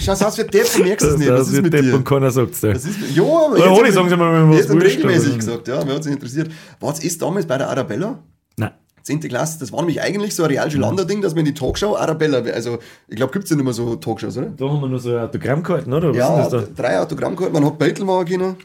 Schau 0.00 0.12
aus 0.12 0.38
wie 0.38 0.44
Depp, 0.44 0.66
du 0.76 0.82
merkst 0.82 1.06
es 1.06 1.18
nicht. 1.18 1.28
Was 1.30 1.38
Das 1.38 1.46
ist 1.48 1.52
wird 1.54 1.64
mit 1.64 1.72
Depp 1.72 1.82
dir? 1.82 1.94
und 1.94 2.04
keiner 2.04 2.30
sagt's 2.30 2.60
dir. 2.60 2.72
Das 2.72 2.84
ist, 2.84 2.98
ja, 3.14 3.22
aber 3.22 3.52
Oder 3.56 3.72
Oli, 3.72 3.90
sagen 3.92 4.08
Sie 4.08 4.16
mal, 4.16 4.32
wenn 4.32 4.58
was 4.58 4.68
wurscht, 4.68 4.86
regelmäßig 4.86 5.38
gesagt, 5.38 5.68
ja, 5.68 5.84
mir 5.84 5.94
hat 5.94 6.04
sich 6.04 6.12
interessiert. 6.12 6.50
War 6.80 6.94
es 6.96 7.18
damals 7.18 7.46
bei 7.46 7.58
der 7.58 7.68
Arabella? 7.68 8.18
Nein. 8.56 8.70
10. 9.02 9.20
Klasse, 9.20 9.58
das 9.58 9.72
war 9.72 9.80
nämlich 9.80 10.00
eigentlich 10.02 10.34
so 10.34 10.42
ein 10.44 10.50
Realschulander-Ding, 10.50 11.22
dass 11.22 11.32
man 11.34 11.40
in 11.40 11.46
die 11.46 11.54
Talkshow 11.54 11.96
Arabella, 11.96 12.38
also 12.52 12.78
ich 13.08 13.16
glaube, 13.16 13.32
gibt 13.32 13.44
es 13.44 13.50
ja 13.50 13.56
nicht 13.56 13.64
mehr 13.64 13.72
so 13.72 13.96
Talkshows, 13.96 14.36
oder? 14.36 14.48
Da 14.56 14.68
haben 14.68 14.80
wir 14.82 14.88
noch 14.88 14.98
so 14.98 15.16
ein 15.16 15.22
Autogramm 15.24 15.62
gehalten, 15.62 15.92
oder? 15.92 16.10
Was 16.10 16.16
Ja, 16.16 16.42
ist 16.44 16.52
da? 16.52 16.64
drei 16.76 17.00
Autogramm 17.00 17.34
gehabt, 17.34 17.52
man 17.54 17.64
hat 17.64 17.78
Beutelwagen 17.78 18.38
können. 18.40 18.56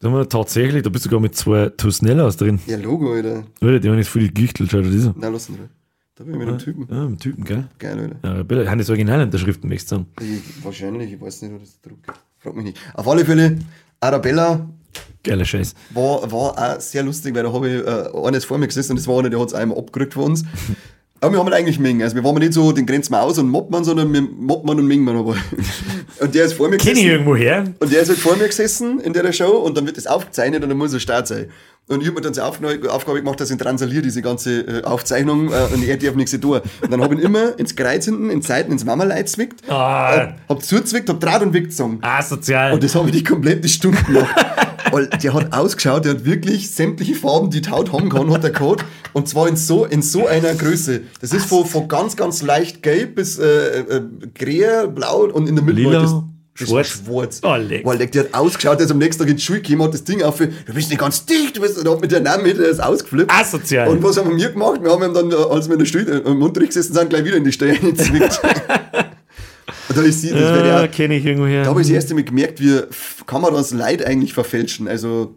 Da 0.00 0.08
haben 0.08 0.16
wir 0.16 0.28
tatsächlich, 0.28 0.82
da 0.82 0.88
bist 0.90 1.04
du 1.04 1.08
sogar 1.10 1.20
mit 1.20 1.36
zwei 1.36 1.68
Tusnellas 1.68 2.36
drin. 2.36 2.58
Ja, 2.66 2.76
Logo, 2.76 3.12
Alter. 3.12 3.44
Alter, 3.60 3.78
die 3.78 3.88
haben 3.88 3.98
jetzt 3.98 4.08
voll 4.08 4.22
gegichtelt, 4.22 4.70
schau 4.72 4.80
dir 4.80 4.90
das 4.90 5.06
an. 5.06 5.14
Na, 5.18 5.28
lass 5.28 5.48
ihn 5.48 5.58
Da 6.14 6.24
bin 6.24 6.34
ich 6.34 6.38
mit 6.40 6.48
einem 6.48 6.58
Typen. 6.58 6.86
Ja, 6.90 7.06
mit 7.06 7.20
Typen, 7.20 7.44
gell? 7.44 7.64
Geil, 7.78 7.98
Alter. 7.98 8.16
Ja, 8.22 8.30
Arabella, 8.34 8.70
haben 8.70 8.78
das 8.78 8.90
Originalunterschriften, 8.90 9.68
möchtest 9.68 9.92
du 9.92 9.96
sagen? 9.96 10.06
Ich, 10.20 10.64
wahrscheinlich, 10.64 11.12
ich 11.12 11.20
weiß 11.20 11.42
nicht, 11.42 11.54
wo 11.54 11.58
das 11.58 11.80
druckt. 11.80 12.06
Frag 12.38 12.54
mich 12.54 12.64
nicht. 12.66 12.78
Auf 12.94 13.08
alle 13.08 13.24
Fälle, 13.24 13.58
Arabella 14.00 14.68
Geiler 15.22 15.44
Scheiß. 15.44 15.74
war, 15.94 16.30
war 16.30 16.58
auch 16.76 16.80
sehr 16.80 17.02
lustig, 17.02 17.34
weil 17.34 17.44
da 17.44 17.52
habe 17.52 17.68
ich 17.68 17.86
äh, 17.86 18.26
eines 18.28 18.44
vor 18.44 18.58
mir 18.58 18.66
gesessen 18.66 18.92
und 18.92 18.98
das 18.98 19.06
war 19.06 19.20
einer, 19.20 19.30
der 19.30 19.40
hat 19.40 19.48
es 19.48 19.54
einmal 19.54 19.78
abgerückt 19.78 20.14
von 20.14 20.24
uns. 20.24 20.44
Aber 21.20 21.34
wir 21.34 21.38
haben 21.38 21.52
eigentlich 21.52 21.78
mengen. 21.78 22.02
Also 22.02 22.16
wir 22.16 22.24
waren 22.24 22.34
nicht 22.38 22.52
so, 22.52 22.72
den 22.72 22.84
grenzen 22.84 23.12
wir 23.12 23.22
aus 23.22 23.38
und 23.38 23.48
mobbt 23.48 23.70
man, 23.70 23.84
sondern 23.84 24.12
wir 24.12 24.22
mobbt 24.22 24.66
man 24.66 24.80
und 24.80 24.88
mengen 24.88 25.04
man 25.04 25.16
aber. 25.16 25.36
Und 26.20 26.34
der 26.34 26.46
ist 26.46 26.54
vor 26.54 26.68
mir 26.68 26.78
Kenn 26.78 26.88
ich 26.88 26.94
gesessen. 26.94 27.10
irgendwo 27.10 27.36
her? 27.36 27.64
Und 27.78 27.92
der 27.92 28.02
ist 28.02 28.08
halt 28.08 28.18
vor 28.18 28.36
mir 28.36 28.46
gesessen 28.48 28.98
in 28.98 29.12
der 29.12 29.32
Show 29.32 29.52
und 29.58 29.76
dann 29.76 29.86
wird 29.86 29.96
das 29.96 30.08
aufgezeichnet 30.08 30.64
und 30.64 30.68
dann 30.68 30.76
muss 30.78 30.92
er 30.92 30.98
Start 31.00 31.28
sein. 31.28 31.46
Und 31.88 32.00
ich 32.00 32.06
habe 32.06 32.14
mir 32.14 32.20
dann 32.22 32.32
die 32.32 32.40
Aufgabe 32.88 33.18
gemacht, 33.18 33.40
dass 33.40 33.50
ich 33.50 33.58
transaliere 33.58 34.02
diese 34.02 34.22
ganze 34.22 34.60
äh, 34.60 34.84
Aufzeichnung 34.84 35.52
äh, 35.52 35.74
und 35.74 35.84
er 35.86 35.96
darf 35.96 36.14
nichts 36.14 36.38
tun. 36.40 36.60
Und 36.80 36.92
dann 36.92 37.02
habe 37.02 37.14
ich 37.14 37.20
ihn 37.20 37.26
immer 37.26 37.58
ins 37.58 37.74
Kreuz 37.74 38.04
hinten, 38.04 38.30
in 38.30 38.40
Seiten, 38.40 38.72
ins 38.72 38.84
Mammerleit 38.84 39.28
zwickt, 39.28 39.68
Ah. 39.68 40.16
hab, 40.16 40.48
hab 40.48 40.62
zuzwickt, 40.62 41.08
hab 41.08 41.20
Draht 41.20 41.42
und 41.42 41.52
weggezogen. 41.52 41.98
Asozial. 42.02 42.72
Und 42.72 42.82
das 42.82 42.94
habe 42.94 43.08
ich 43.10 43.16
die 43.16 43.24
komplette 43.24 43.68
Stunde 43.68 44.02
gemacht. 44.04 44.34
Weil 44.92 45.06
der 45.06 45.34
hat 45.34 45.52
ausgeschaut, 45.52 46.04
der 46.04 46.12
hat 46.14 46.24
wirklich 46.24 46.70
sämtliche 46.70 47.14
Farben, 47.14 47.50
die 47.50 47.62
Haut 47.68 47.92
haben 47.92 48.08
kann, 48.10 48.30
hat 48.30 48.44
er 48.44 48.50
gehabt. 48.50 48.84
Und 49.12 49.28
zwar 49.28 49.48
in 49.48 49.56
so, 49.56 49.84
in 49.84 50.02
so 50.02 50.26
einer 50.26 50.54
Größe. 50.54 51.02
Das 51.20 51.32
ist 51.32 51.46
von, 51.46 51.64
von 51.66 51.88
ganz, 51.88 52.16
ganz 52.16 52.42
leicht 52.42 52.82
gelb 52.82 53.16
bis 53.16 53.38
äh, 53.38 53.80
äh, 53.80 54.02
grä, 54.34 54.86
blau 54.88 55.24
und 55.24 55.48
in 55.48 55.56
der 55.56 55.64
Mitte 55.64 55.80
Lila, 55.80 56.24
schwarz. 56.54 56.88
schwarz. 57.06 57.40
Oh, 57.42 57.54
leck. 57.56 57.84
Weil 57.84 57.98
der, 57.98 58.06
der 58.08 58.24
hat 58.24 58.34
ausgeschaut, 58.34 58.78
der 58.78 58.86
ist 58.86 58.90
am 58.92 58.98
nächsten 58.98 59.22
Tag 59.22 59.30
in 59.30 59.36
die 59.36 59.42
Schule 59.42 59.60
gekommen, 59.60 59.82
hat 59.84 59.94
das 59.94 60.04
Ding 60.04 60.22
auf, 60.22 60.36
du 60.38 60.48
bist 60.74 60.90
nicht 60.90 60.98
ganz 60.98 61.24
dicht, 61.26 61.56
du 61.56 61.60
bist, 61.60 61.78
und 61.78 61.88
hat 61.88 62.00
mit 62.00 62.10
der 62.12 62.20
Namen 62.20 62.44
hätte 62.44 62.62
er 62.62 62.68
das 62.70 62.80
ausgeflippt. 62.80 63.30
Asozial. 63.32 63.88
Und 63.88 64.02
was 64.02 64.16
haben 64.18 64.36
wir 64.36 64.50
gemacht? 64.50 64.82
Wir 64.82 64.90
haben 64.90 65.14
dann, 65.14 65.30
äh, 65.30 65.34
als 65.34 65.66
wir 65.68 65.74
in 65.74 65.78
der 65.78 65.86
Schule, 65.86 66.04
äh, 66.22 66.30
im 66.30 66.42
Unterricht 66.42 66.70
gesessen 66.74 66.94
sind, 66.94 67.10
gleich 67.10 67.24
wieder 67.24 67.36
in 67.36 67.44
die 67.44 67.52
Steuer 67.52 67.74
gezwickt. 67.76 68.40
da 69.94 70.02
ist 70.02 70.20
sie, 70.22 70.30
das 70.30 70.38
wäre 70.40 70.66
ja, 70.68 70.80
ja, 70.82 70.88
kenne 70.88 71.16
ich 71.16 71.24
irgendwoher. 71.24 71.62
da 71.64 71.70
habe 71.70 71.80
ich 71.80 71.86
das 71.88 71.94
erste 71.94 72.14
Mal 72.14 72.24
gemerkt, 72.24 72.60
wie 72.60 72.76
f- 72.76 73.24
kann 73.26 73.42
man 73.42 73.52
das 73.54 73.72
Leid 73.72 74.04
eigentlich 74.04 74.32
verfälschen. 74.34 74.88
Also, 74.88 75.34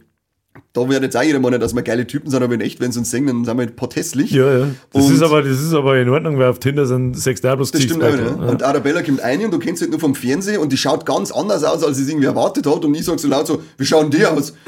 da 0.76 0.88
wird 0.90 1.02
jetzt 1.02 1.18
auch 1.18 1.24
jeder 1.24 1.40
meinen, 1.40 1.60
dass 1.60 1.74
wir 1.74 1.82
geile 1.82 2.06
Typen 2.06 2.30
sind, 2.30 2.44
aber 2.44 2.54
in 2.54 2.62
echt, 2.62 2.80
wenn 2.82 2.92
sie 2.92 3.00
uns 3.00 3.10
singen, 3.10 3.28
dann 3.28 3.46
sind 3.46 3.58
wir 3.58 3.64
halt 3.66 3.76
potestlich. 3.76 4.30
ja, 4.32 4.60
ja. 4.60 4.68
Das 4.94 5.06
Und- 5.06 5.14
ist, 5.16 5.22
aber, 5.24 5.42
das 5.42 5.60
ist 5.62 5.74
aber 5.74 5.98
in 5.98 6.10
Ordnung, 6.10 6.38
weil 6.38 6.50
auf 6.50 6.60
Tinder 6.60 6.86
sind 6.86 7.18
sechs 7.18 7.42
da 7.42 7.56
bloß 7.56 7.72
Das 7.72 7.82
stimmt 7.82 8.04
auch, 8.04 8.12
ne? 8.12 8.36
Und 8.48 8.62
Arabella 8.62 9.02
kommt 9.02 9.22
ein 9.22 9.44
und 9.44 9.52
du 9.52 9.58
kennst 9.60 9.80
sie 9.80 9.86
halt 9.86 9.92
nur 9.92 10.00
vom 10.00 10.14
Fernsehen 10.14 10.60
und 10.60 10.72
die 10.72 10.78
schaut 10.78 11.06
ganz 11.06 11.32
anders 11.32 11.64
aus, 11.64 11.84
als 11.84 11.98
sie 11.98 12.04
es 12.04 12.10
irgendwie 12.10 12.28
erwartet 12.28 12.68
hat. 12.68 12.86
Und 12.86 12.94
ich 12.94 13.06
sag 13.06 13.20
so 13.20 13.28
laut 13.28 13.48
so, 13.48 13.62
wie 13.78 13.86
schauen 13.86 14.12
die 14.12 14.26
aus? 14.26 14.54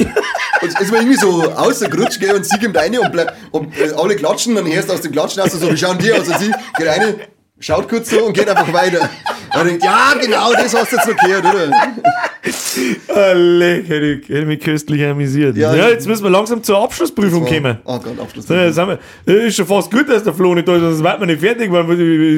Und 0.60 0.70
es 0.82 0.92
war 0.92 0.98
irgendwie 1.00 1.18
so 1.18 1.44
außergrutsch, 1.52 2.20
gell, 2.20 2.36
und 2.36 2.44
sie 2.44 2.58
kommt 2.58 2.76
rein 2.76 2.98
und, 2.98 3.12
bleib, 3.12 3.32
und 3.52 3.68
äh, 3.80 3.92
alle 3.96 4.16
klatschen, 4.16 4.56
dann 4.56 4.66
hörst 4.66 4.90
du 4.90 4.94
aus 4.94 5.02
dem 5.02 5.12
Klatschen 5.12 5.44
aus 5.44 5.52
so, 5.52 5.70
wie 5.72 5.78
schauen 5.78 6.00
die 6.00 6.12
aus? 6.12 6.28
Und 6.28 6.40
sie 6.40 6.52
geht 6.80 6.88
rein, 6.88 7.16
schaut 7.60 7.88
kurz 7.90 8.10
so 8.10 8.26
und 8.26 8.34
geht 8.34 8.48
einfach 8.50 8.72
weiter. 8.74 9.10
Und 9.56 9.66
ich 9.66 9.72
denk, 9.80 9.84
ja, 9.84 10.14
genau, 10.22 10.54
das 10.54 10.76
hast 10.76 10.92
du 10.92 10.98
jetzt 10.98 11.20
gehört, 11.20 11.46
oder? 11.46 11.72
Leck, 13.36 13.88
hätte, 13.90 14.06
ich- 14.06 14.30
hätte 14.30 14.46
mich 14.46 14.60
köstlich 14.60 15.04
amüsiert. 15.06 15.58
Ja, 15.58 15.76
Ja, 15.76 15.90
jetzt 15.90 16.08
müssen 16.08 16.24
wir 16.24 16.30
langsam 16.30 16.62
zur 16.64 16.78
Abschlussprüfung 16.80 17.46
kommen. 17.46 17.78
Oh 17.86 18.00
Gott, 18.00 18.20
Abschluss. 18.20 18.48
So, 18.48 18.54
jetzt 18.54 18.76
sind 18.76 18.88
wir, 19.26 19.36
ist 19.46 19.56
schon 19.56 19.66
fast 19.66 19.90
gut, 19.92 20.08
dass 20.10 20.24
der 20.24 20.34
Flo 20.34 20.54
nicht 20.56 20.68
da 20.68 20.76
ist, 20.76 20.82
sonst 20.82 21.04
wird 21.04 21.20
man 21.20 21.28
nicht 21.28 21.42
fertig, 21.42 21.72
weil 21.72 21.84
das 21.88 21.98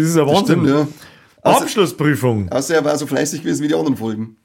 ist 0.10 0.18
ein 0.18 0.26
Wahnsinn. 0.28 0.46
Stimmt, 0.46 0.68
ja. 0.70 0.88
Also, 1.42 1.60
Abschlussprüfung. 1.62 2.50
außer 2.52 2.76
er 2.76 2.86
war 2.86 2.98
so 2.98 3.08
fleißig 3.08 3.42
gewesen 3.44 3.64
wie 3.64 3.68
die 3.70 3.76
anderen 3.76 3.96
Folgen. 3.98 4.36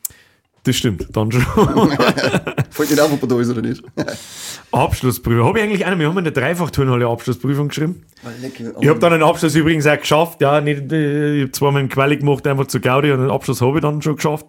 Das 0.64 0.76
stimmt, 0.76 1.06
dann 1.12 1.30
schon. 1.30 1.42
Fällt 2.70 2.90
nicht 2.90 3.00
auf, 3.00 3.12
ob 3.12 3.22
er 3.22 3.28
da 3.28 3.40
ist 3.40 3.50
oder 3.50 3.60
nicht. 3.60 3.82
Abschlussprüfung. 4.72 5.46
Habe 5.46 5.58
ich 5.58 5.64
eigentlich 5.64 5.84
eine, 5.84 5.98
wir 5.98 6.08
haben 6.08 6.16
eine 6.16 6.32
Dreifach-Turnhalle 6.32 7.06
Abschlussprüfung 7.06 7.68
geschrieben. 7.68 8.02
Lecker. 8.40 8.72
Ich 8.80 8.88
habe 8.88 8.98
dann 8.98 9.12
einen 9.12 9.22
Abschluss 9.22 9.54
übrigens 9.54 9.86
auch 9.86 9.98
geschafft. 9.98 10.40
Ja, 10.40 10.62
nicht, 10.62 10.90
äh, 10.90 11.36
ich 11.36 11.42
habe 11.42 11.52
zweimal 11.52 11.82
im 11.82 11.90
Quali 11.90 12.16
gemacht, 12.16 12.46
einfach 12.46 12.66
zu 12.66 12.80
Gaudi 12.80 13.12
und 13.12 13.20
einen 13.20 13.30
Abschluss 13.30 13.60
habe 13.60 13.76
ich 13.76 13.82
dann 13.82 14.00
schon 14.00 14.16
geschafft. 14.16 14.46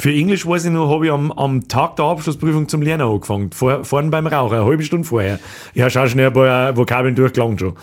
Für 0.00 0.10
Englisch 0.10 0.46
weiß 0.46 0.64
ich 0.64 0.70
noch, 0.70 0.90
habe 0.90 1.06
ich 1.06 1.12
am, 1.12 1.30
am 1.30 1.68
Tag 1.68 1.96
der 1.96 2.06
Abschlussprüfung 2.06 2.68
zum 2.68 2.80
Lernen 2.80 3.06
angefangen. 3.06 3.52
Vor, 3.52 3.84
vorne 3.84 4.08
beim 4.08 4.26
Rauchen, 4.26 4.56
eine 4.56 4.64
halbe 4.64 4.82
Stunde 4.82 5.06
vorher. 5.06 5.38
Ich 5.74 5.82
habe 5.82 5.90
schon 5.90 6.08
schnell 6.08 6.28
ein 6.28 6.32
paar 6.32 6.74
Vokabeln 6.74 7.14
durchgelangt 7.14 7.60
schon. 7.60 7.76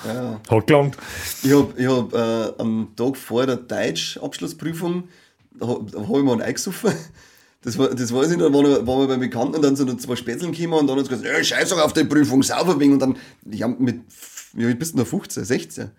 Hat 0.49 0.67
gelangt. 0.67 0.97
Ich 1.43 1.53
habe 1.53 1.73
hab, 1.87 2.13
äh, 2.13 2.53
am 2.57 2.89
Tag 2.95 3.15
vor 3.15 3.45
der 3.45 3.57
Deutsch-Abschlussprüfung, 3.57 5.03
habe 5.61 5.85
ich 5.89 6.23
mal 6.23 6.33
einen 6.33 6.41
eingesoffen. 6.41 6.93
Das, 7.61 7.77
war, 7.77 7.89
das 7.89 8.13
weiß 8.13 8.31
ich 8.31 8.37
noch, 8.37 8.53
waren 8.53 8.65
wir, 8.65 8.87
waren 8.87 9.01
wir 9.01 9.07
beim 9.07 9.19
Bekannten 9.19 9.55
und 9.55 9.61
dann 9.61 9.75
sind 9.75 9.89
noch 9.89 9.97
zwei 9.97 10.15
Spätzeln 10.15 10.53
gekommen 10.53 10.79
und 10.79 10.87
dann 10.87 10.97
hat 10.97 11.05
sie 11.05 11.09
gesagt, 11.09 11.27
ja, 11.27 11.43
scheiß 11.43 11.69
doch 11.69 11.83
auf 11.83 11.91
die 11.91 12.05
Prüfung, 12.05 12.41
sauber 12.41 12.79
wegen. 12.79 12.93
Und 12.93 12.99
dann, 12.99 13.17
ich 13.49 13.61
hab 13.61 13.77
mit, 13.79 13.99
wie 14.53 14.73
bist 14.75 14.93
du 14.93 14.99
noch, 14.99 15.07
15, 15.07 15.43
16? 15.43 15.91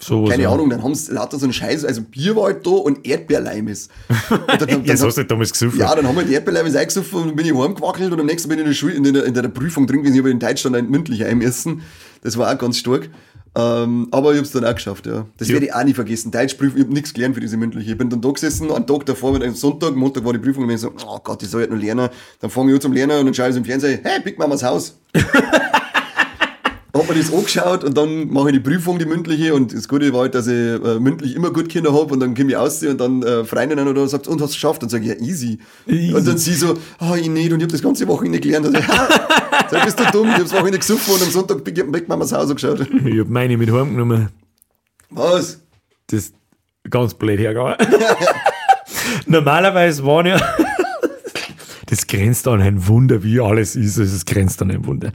So, 0.00 0.26
Keine 0.26 0.44
so. 0.44 0.50
Ahnung, 0.50 0.70
dann 0.70 0.82
haben 0.82 0.94
sie 0.94 1.12
lauter 1.12 1.38
so 1.38 1.46
einen 1.46 1.52
Scheiß, 1.52 1.84
also 1.84 2.02
Bier 2.02 2.36
war 2.36 2.44
halt 2.44 2.64
da 2.64 2.70
und 2.70 3.04
Erdbeerleimis. 3.04 3.88
Und 4.30 4.40
dann, 4.46 4.58
dann, 4.58 4.84
dann, 4.84 4.90
hast 4.90 5.16
du 5.16 5.20
nicht 5.20 5.30
damals 5.30 5.52
gesucht. 5.52 5.76
ja, 5.76 5.92
dann 5.92 6.06
haben 6.06 6.16
wir 6.16 6.22
die 6.22 6.34
Erdbeerleimis 6.34 6.76
eingesoffen 6.76 7.20
und 7.20 7.26
dann 7.28 7.36
bin 7.36 7.46
ich 7.46 7.54
heimgewackelt 7.54 8.12
und 8.12 8.20
am 8.20 8.26
nächsten 8.26 8.48
bin 8.48 8.58
ich 8.58 8.62
in 8.62 8.68
der, 8.68 8.74
Schule, 8.74 8.92
in 8.94 9.02
der, 9.02 9.24
in 9.24 9.34
der 9.34 9.48
Prüfung 9.48 9.88
drin 9.88 9.98
gewesen. 10.02 10.14
Ich 10.14 10.20
habe 10.20 10.30
in 10.30 10.38
Deutsch 10.38 10.62
dann 10.62 10.74
ein 10.76 10.88
mündlich 10.88 11.24
einmessen. 11.24 11.82
Das 12.22 12.36
war 12.36 12.52
auch 12.52 12.58
ganz 12.58 12.78
stark. 12.78 13.10
Ähm, 13.56 14.08
aber 14.10 14.30
ich 14.32 14.36
habe 14.36 14.46
es 14.46 14.52
dann 14.52 14.64
auch 14.64 14.74
geschafft, 14.74 15.06
ja. 15.06 15.26
Das 15.38 15.48
Ja. 15.48 15.54
werde 15.54 15.66
ich 15.66 15.74
auch 15.74 15.82
nie 15.84 15.94
vergessen. 15.94 16.30
Deutschprüfung, 16.30 16.76
ich 16.78 16.84
habe 16.84 16.94
nichts 16.94 17.12
gelernt 17.14 17.34
für 17.34 17.40
diese 17.40 17.56
mündliche. 17.56 17.90
Ich 17.92 17.98
bin 17.98 18.08
dann 18.10 18.20
da 18.20 18.30
gesessen, 18.30 18.70
einen 18.70 18.86
Tag 18.86 19.06
davor, 19.06 19.32
mit 19.32 19.42
einem 19.42 19.54
Sonntag, 19.54 19.94
Montag 19.96 20.24
war 20.24 20.32
die 20.32 20.38
Prüfung 20.38 20.64
und 20.64 20.70
ich 20.70 20.80
so, 20.80 20.92
oh 21.06 21.18
Gott, 21.22 21.42
ich 21.42 21.48
soll 21.48 21.62
halt 21.62 21.70
noch 21.70 21.78
lernen. 21.78 22.08
Dann 22.40 22.50
fange 22.50 22.70
ich 22.70 22.74
an 22.76 22.80
zum 22.80 22.92
Lernen 22.92 23.18
und 23.20 23.26
dann 23.26 23.34
schaue 23.34 23.48
ich 23.48 23.54
so 23.54 23.58
im 23.58 23.64
Fernsehen, 23.64 24.00
hey, 24.02 24.20
Big 24.20 24.38
Mamas 24.38 24.62
Haus. 24.62 24.96
hab 26.98 27.08
mir 27.08 27.14
das 27.14 27.32
angeschaut 27.32 27.84
und 27.84 27.96
dann 27.96 28.28
mache 28.28 28.48
ich 28.50 28.54
die 28.54 28.60
Prüfung, 28.60 28.98
die 28.98 29.06
mündliche. 29.06 29.54
Und 29.54 29.72
das 29.72 29.88
Gute 29.88 30.12
war 30.12 30.22
halt, 30.22 30.34
dass 30.34 30.46
ich 30.46 30.54
äh, 30.54 30.98
mündlich 31.00 31.34
immer 31.34 31.50
gut 31.50 31.68
Kinder 31.68 31.92
habe 31.92 32.12
und 32.12 32.20
dann 32.20 32.34
komme 32.34 32.50
ich 32.50 32.56
aus 32.56 32.82
und 32.82 33.00
dann 33.00 33.22
äh, 33.22 33.44
Freundin 33.44 33.78
oder 33.86 34.06
sagt, 34.08 34.28
und 34.28 34.40
hast 34.40 34.50
du 34.50 34.54
geschafft? 34.54 34.82
Und 34.82 34.90
sage 34.90 35.04
ich, 35.04 35.10
ja, 35.10 35.26
easy. 35.26 35.58
Easy. 35.86 36.14
Und 36.14 36.26
dann 36.26 36.38
sie 36.38 36.54
so, 36.54 36.74
ah, 36.98 37.16
ich 37.16 37.28
nicht 37.28 37.52
und 37.52 37.60
ich 37.60 37.64
habe 37.64 37.72
das 37.72 37.82
ganze 37.82 38.06
Wochenende 38.08 38.40
gelernt. 38.40 38.66
Also, 38.66 38.78
sag, 39.70 39.84
bist 39.84 40.00
du 40.00 40.04
dumm, 40.12 40.28
ich 40.28 40.34
habe 40.34 40.44
das 40.44 40.52
Wochenende 40.52 40.78
gesucht 40.78 41.08
und 41.08 41.22
am 41.22 41.30
Sonntag 41.30 41.64
Big, 41.64 41.90
Big 41.90 42.08
Mamas 42.08 42.32
Haus 42.32 42.50
angeschaut. 42.50 42.80
Ich 42.80 43.20
habe 43.20 43.30
meine 43.30 43.56
mit 43.56 43.70
heimgenommen. 43.70 44.28
Was? 45.10 45.60
Das 46.08 46.24
ist 46.24 46.34
ganz 46.90 47.14
blöd 47.14 47.38
hergegangen. 47.38 47.76
Normalerweise 49.26 50.04
waren 50.04 50.26
ja. 50.26 50.40
das 51.86 52.06
grenzt 52.06 52.46
an 52.48 52.60
ein 52.60 52.86
Wunder, 52.86 53.22
wie 53.22 53.40
alles 53.40 53.76
ist. 53.76 53.96
Es 53.98 54.24
grenzt 54.24 54.60
an 54.62 54.70
ein 54.70 54.86
Wunder. 54.86 55.12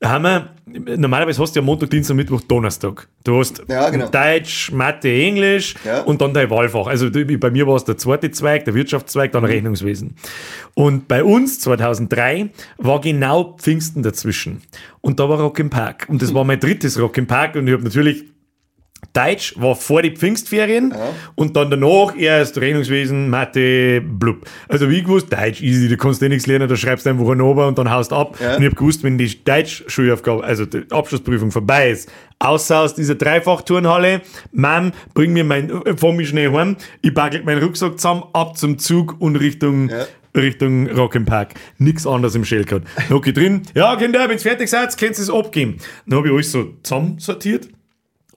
Da 0.00 0.10
haben 0.10 0.22
wir, 0.22 0.96
normalerweise 0.96 1.42
hast 1.42 1.56
du 1.56 1.60
ja 1.60 1.64
Montag, 1.66 1.90
Dienstag, 1.90 2.14
Mittwoch, 2.14 2.40
Donnerstag. 2.42 3.08
Du 3.24 3.40
hast 3.40 3.64
Ja, 3.68 3.90
genau. 3.90 4.08
Deutsch, 4.08 4.70
Mathe, 4.70 5.08
Englisch 5.10 5.74
Ja. 5.84 6.02
und 6.02 6.20
dann 6.20 6.32
dein 6.32 6.48
Wahlfach. 6.50 6.86
Also 6.86 7.10
bei 7.10 7.50
mir 7.50 7.66
war 7.66 7.74
es 7.74 7.82
der 7.84 7.96
zweite 7.96 8.30
Zweig, 8.30 8.64
der 8.64 8.74
Wirtschaftszweig, 8.74 9.30
Mhm. 9.30 9.32
dann 9.32 9.44
Rechnungswesen. 9.46 10.14
Und 10.74 11.08
bei 11.08 11.24
uns 11.24 11.58
2003 11.58 12.50
war 12.76 13.00
genau 13.00 13.56
Pfingsten 13.58 14.04
dazwischen. 14.04 14.62
Und 15.00 15.18
da 15.18 15.28
war 15.28 15.40
Rock 15.40 15.58
im 15.58 15.68
Park. 15.70 16.06
Und 16.08 16.22
das 16.22 16.32
war 16.32 16.44
mein 16.44 16.60
drittes 16.60 17.00
Rock 17.00 17.18
im 17.18 17.26
Park 17.26 17.56
und 17.56 17.66
ich 17.66 17.72
habe 17.74 17.82
natürlich 17.82 18.24
Deutsch 19.12 19.54
war 19.56 19.74
vor 19.74 20.02
die 20.02 20.10
Pfingstferien 20.10 20.94
und 21.34 21.56
dann 21.56 21.70
danach 21.70 22.16
erst 22.16 22.58
Rechnungswesen, 22.58 23.30
Mathe, 23.30 24.00
blub. 24.00 24.46
Also 24.68 24.90
wie 24.90 25.02
gewusst, 25.02 25.32
Deutsch 25.32 25.62
easy, 25.62 25.88
du 25.88 25.96
kannst 25.96 26.22
eh 26.22 26.28
nichts 26.28 26.46
lernen, 26.46 26.68
da 26.68 26.76
schreibst 26.76 27.06
du 27.06 27.10
einfach 27.10 27.28
einen 27.28 27.40
runter 27.40 27.66
und 27.66 27.78
dann 27.78 27.90
haust 27.90 28.12
ab. 28.12 28.38
Ja. 28.40 28.56
Und 28.56 28.62
ich 28.62 28.68
hab 28.70 28.76
gewusst, 28.76 29.02
wenn 29.02 29.18
die 29.18 29.42
Deutsch-Schulaufgabe, 29.44 30.44
also 30.44 30.66
die 30.66 30.84
Abschlussprüfung 30.90 31.50
vorbei 31.50 31.90
ist, 31.90 32.10
außer 32.38 32.80
aus 32.80 32.94
dieser 32.94 33.14
Dreifachturnhalle, 33.14 34.20
Mom, 34.52 34.92
bring 35.14 35.32
mir 35.32 35.44
mein, 35.44 35.70
äh, 35.84 35.96
fahr 35.96 36.12
mich 36.12 36.28
schnell 36.28 36.52
heim, 36.52 36.76
ich 37.02 37.14
backel 37.14 37.42
meinen 37.42 37.62
Rucksack 37.62 37.98
zusammen, 37.98 38.24
ab 38.34 38.56
zum 38.56 38.78
Zug 38.78 39.16
und 39.20 39.36
Richtung, 39.36 39.88
Ja. 39.88 40.06
Richtung 40.36 40.88
Rock'n'Park. 40.88 41.48
Nix 41.78 42.06
anderes 42.06 42.34
im 42.34 42.44
Shellcode. 42.44 42.82
Ich 43.24 43.34
drin, 43.34 43.62
ja 43.74 43.96
Kinder, 43.96 44.28
wenn's 44.28 44.42
fertig 44.42 44.68
seid, 44.68 44.96
könnt 44.96 45.16
ihr 45.18 45.22
es 45.22 45.30
abgeben. 45.30 45.78
Dann 46.06 46.18
habe 46.18 46.28
ich 46.28 46.34
alles 46.34 46.52
so 46.52 46.74
zusammensortiert. 46.82 47.68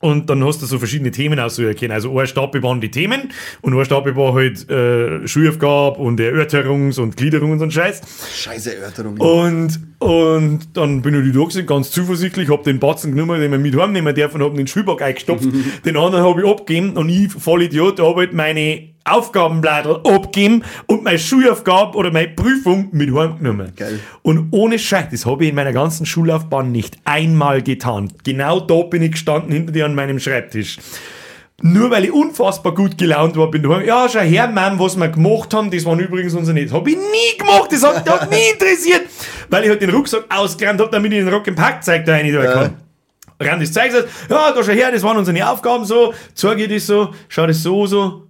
Und 0.01 0.29
dann 0.29 0.43
hast 0.43 0.61
du 0.61 0.65
so 0.65 0.79
verschiedene 0.79 1.11
Themen 1.11 1.39
aussuchen 1.39 1.75
können. 1.75 1.91
Also 1.91 2.17
ein 2.19 2.27
Stapel 2.27 2.61
waren 2.63 2.81
die 2.81 2.91
Themen 2.91 3.29
und 3.61 3.77
ein 3.77 3.85
Stapel 3.85 4.15
war 4.15 4.33
halt 4.33 4.69
äh, 4.69 5.27
Schulaufgabe 5.27 5.99
und 5.99 6.19
Erörterungs- 6.19 6.99
und 6.99 7.15
Gliederung 7.15 7.51
und 7.51 7.59
so 7.59 7.65
ein 7.65 7.71
Scheiß. 7.71 8.01
Scheiße 8.35 8.75
Erörterung. 8.75 9.17
Und, 9.19 9.79
und 9.99 10.59
dann 10.73 11.01
bin 11.01 11.13
ich 11.13 11.33
da 11.33 11.39
gewesen, 11.39 11.65
ganz 11.65 11.91
zuversichtlich, 11.91 12.49
hab 12.49 12.63
den 12.63 12.79
Batzen 12.79 13.11
genommen, 13.11 13.39
den 13.39 13.51
man 13.51 13.61
mit 13.61 13.75
heimnehmen 13.75 14.15
darf 14.15 14.33
und 14.33 14.41
hab 14.41 14.55
den 14.55 14.67
Schulbag 14.67 15.01
eingestopft. 15.01 15.47
den 15.85 15.97
anderen 15.97 16.25
habe 16.25 16.41
ich 16.41 16.47
abgegeben 16.47 16.97
und 16.97 17.09
ich, 17.09 17.31
voll 17.31 17.63
Idiot, 17.63 17.99
habe 17.99 18.21
halt 18.21 18.33
meine 18.33 18.90
Aufgabenblätter 19.03 20.01
abgegeben 20.05 20.63
und 20.87 21.03
meine 21.03 21.19
Schulaufgabe 21.19 21.97
oder 21.97 22.11
meine 22.11 22.29
Prüfung 22.29 22.89
mit 22.91 23.13
heimgenommen. 23.13 23.73
Geil. 23.75 23.99
Und 24.21 24.49
ohne 24.51 24.77
Scheiß, 24.77 25.07
das 25.11 25.25
habe 25.25 25.43
ich 25.43 25.49
in 25.49 25.55
meiner 25.55 25.73
ganzen 25.73 26.05
Schullaufbahn 26.05 26.71
nicht 26.71 26.97
einmal 27.05 27.61
getan. 27.61 28.11
Genau 28.23 28.59
da 28.59 28.83
bin 28.83 29.01
ich 29.01 29.13
gestanden 29.13 29.51
hinter 29.51 29.71
dir 29.71 29.85
an 29.85 29.95
meinem 29.95 30.19
Schreibtisch. 30.19 30.77
Nur 31.63 31.91
weil 31.91 32.05
ich 32.05 32.11
unfassbar 32.11 32.73
gut 32.73 32.97
gelaunt 32.97 33.37
war, 33.37 33.51
bin 33.51 33.61
daheim. 33.61 33.85
Ja, 33.85 34.07
schau 34.09 34.19
her, 34.19 34.47
Mann, 34.47 34.79
was 34.79 34.95
wir 34.97 35.09
gemacht 35.09 35.53
haben, 35.53 35.69
das 35.69 35.85
waren 35.85 35.99
übrigens 35.99 36.33
unsere 36.33 36.55
nicht. 36.55 36.73
Hab 36.73 36.87
ich 36.87 36.95
nie 36.95 37.37
gemacht, 37.37 37.71
das 37.71 37.83
hat 37.83 38.03
mich 38.03 38.13
auch 38.13 38.29
nie 38.29 38.51
interessiert. 38.53 39.03
Weil 39.49 39.63
ich 39.63 39.69
halt 39.69 39.81
den 39.81 39.91
Rucksack 39.91 40.25
ausgerannt 40.29 40.81
hab, 40.81 40.91
damit 40.91 41.13
ich 41.13 41.19
den 41.19 41.29
Rock 41.29 41.47
im 41.47 41.55
Pack 41.55 41.83
zeigt, 41.83 42.07
da 42.07 42.13
rein 42.13 42.31
tun 42.31 42.43
kann. 42.43 42.77
Rand 43.39 43.61
das 43.61 43.71
Zeug, 43.71 43.91
ja, 44.29 44.51
da 44.51 44.63
schau 44.63 44.71
her, 44.71 44.91
das 44.91 45.03
waren 45.03 45.17
unsere 45.17 45.49
Aufgaben 45.49 45.85
so, 45.85 46.13
zeige 46.33 46.63
ich 46.63 46.73
das 46.73 46.87
so, 46.87 47.09
schau 47.27 47.47
das 47.47 47.61
so, 47.61 47.85
so. 47.85 48.27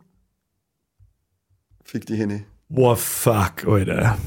Fick 1.91 2.05
die 2.05 2.15
Hände. 2.15 2.43
Boah, 2.69 2.95
fuck, 2.95 3.67
Alter. 3.67 4.17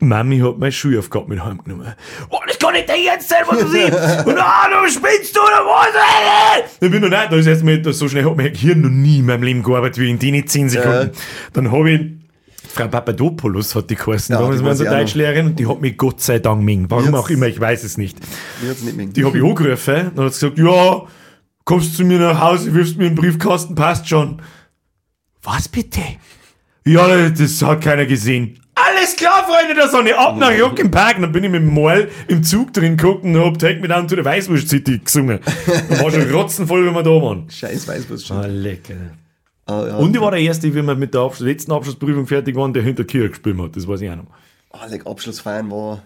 Mami 0.00 0.40
hat 0.40 0.58
meine 0.58 0.72
Schulaufgabe 0.72 1.28
mit 1.28 1.44
heimgenommen. 1.44 1.94
Boah, 2.28 2.40
das 2.48 2.58
kann 2.58 2.72
nicht 2.72 2.88
der 2.88 2.96
Ernst 2.96 3.28
sein, 3.28 3.44
was 3.46 3.58
du 3.60 3.68
siehst. 3.68 4.26
Und 4.26 4.36
ah, 4.38 4.66
du 4.68 4.90
spinnst 4.90 5.36
du 5.36 5.40
oder 5.40 5.64
was? 5.64 6.72
Ich 6.80 6.90
bin 6.90 7.00
noch 7.02 7.08
nicht, 7.08 7.30
da 7.30 7.36
ist 7.36 7.46
erst 7.46 7.62
mal, 7.62 7.92
so 7.92 8.08
schnell 8.08 8.24
hat 8.24 8.36
mein 8.36 8.52
Gehirn 8.52 8.80
noch 8.80 8.88
nie 8.90 9.18
in 9.20 9.26
meinem 9.26 9.44
Leben 9.44 9.62
gearbeitet 9.62 9.98
wie 9.98 10.10
in 10.10 10.18
den 10.18 10.44
10 10.46 10.70
Sekunden. 10.70 11.12
Dann 11.52 11.70
habe 11.70 11.90
ich 11.92 12.00
Frau 12.68 12.88
Papadopoulos 12.88 13.74
hat 13.76 13.90
die 13.90 13.94
geheißen. 13.94 14.32
Ja, 14.34 14.40
damals 14.40 14.58
die 14.58 14.64
war 14.64 14.70
unsere. 14.72 14.90
Deutschlehrerin 14.96 15.46
und 15.46 15.58
die 15.58 15.66
hat 15.68 15.80
mich 15.80 15.96
Gott 15.96 16.20
sei 16.20 16.40
Dank 16.40 16.62
ming. 16.64 16.86
Warum 16.90 17.04
Jetzt- 17.06 17.14
auch 17.14 17.30
immer, 17.30 17.46
ich 17.46 17.60
weiß 17.60 17.84
es 17.84 17.96
nicht. 17.96 18.18
Nicht 18.96 19.16
Die 19.16 19.24
habe 19.24 19.38
ich 19.38 19.44
angerufen 19.44 20.08
und 20.16 20.24
hat 20.24 20.34
sie 20.34 20.50
gesagt, 20.50 20.58
ja, 20.58 21.02
kommst 21.64 21.96
zu 21.96 22.04
mir 22.04 22.18
nach 22.18 22.40
Hause, 22.40 22.74
wirfst 22.74 22.96
mir 22.98 23.06
einen 23.06 23.14
Briefkasten, 23.14 23.74
passt 23.76 24.08
schon. 24.08 24.42
Was 25.42 25.68
bitte? 25.68 26.00
Ja, 26.88 27.28
das 27.28 27.62
hat 27.62 27.82
keiner 27.82 28.06
gesehen. 28.06 28.58
Alles 28.74 29.14
klar, 29.14 29.44
Freunde 29.44 29.74
der 29.74 29.88
Sonne, 29.88 30.16
ab 30.16 30.38
nach 30.38 30.58
Rock 30.58 30.78
im 30.78 30.90
Park. 30.90 31.16
Dann 31.20 31.32
bin 31.32 31.44
ich 31.44 31.50
mit 31.50 31.60
dem 31.62 31.74
Mal 31.74 32.08
im 32.28 32.42
Zug 32.42 32.72
drin 32.72 32.96
geguckt 32.96 33.24
und 33.24 33.36
hab 33.36 33.58
Take 33.58 33.80
Me 33.80 33.88
Down 33.88 34.08
to 34.08 34.16
the 34.16 34.24
Weißwurst 34.24 34.68
City 34.68 34.98
gesungen. 34.98 35.40
Und 35.90 36.00
war 36.00 36.10
schon 36.10 36.30
rotzenvoll, 36.30 36.86
wenn 36.86 36.94
wir 36.94 37.02
da 37.02 37.10
waren. 37.10 37.50
Scheiß 37.50 37.86
Weißwurst 37.88 38.26
schon. 38.26 38.36
Ah, 38.38 38.46
lecker. 38.46 38.94
Ah, 39.66 39.86
ja. 39.86 39.96
Und 39.96 40.14
ich 40.14 40.20
war 40.22 40.30
der 40.30 40.40
Erste, 40.40 40.72
wie 40.72 40.86
wir 40.86 40.94
mit 40.94 41.12
der 41.12 41.20
Abschluss, 41.20 41.46
letzten 41.46 41.72
Abschlussprüfung 41.72 42.26
fertig 42.26 42.56
waren, 42.56 42.72
der 42.72 42.82
hinter 42.82 43.04
Kirche 43.04 43.28
gespielt 43.28 43.58
hat. 43.58 43.76
Das 43.76 43.86
weiß 43.86 44.00
ich 44.00 44.10
auch 44.10 44.16
noch. 44.16 44.26
Ah, 44.70 44.86
like, 44.86 45.06
Abschlussfeiern 45.06 45.70
war. 45.70 46.02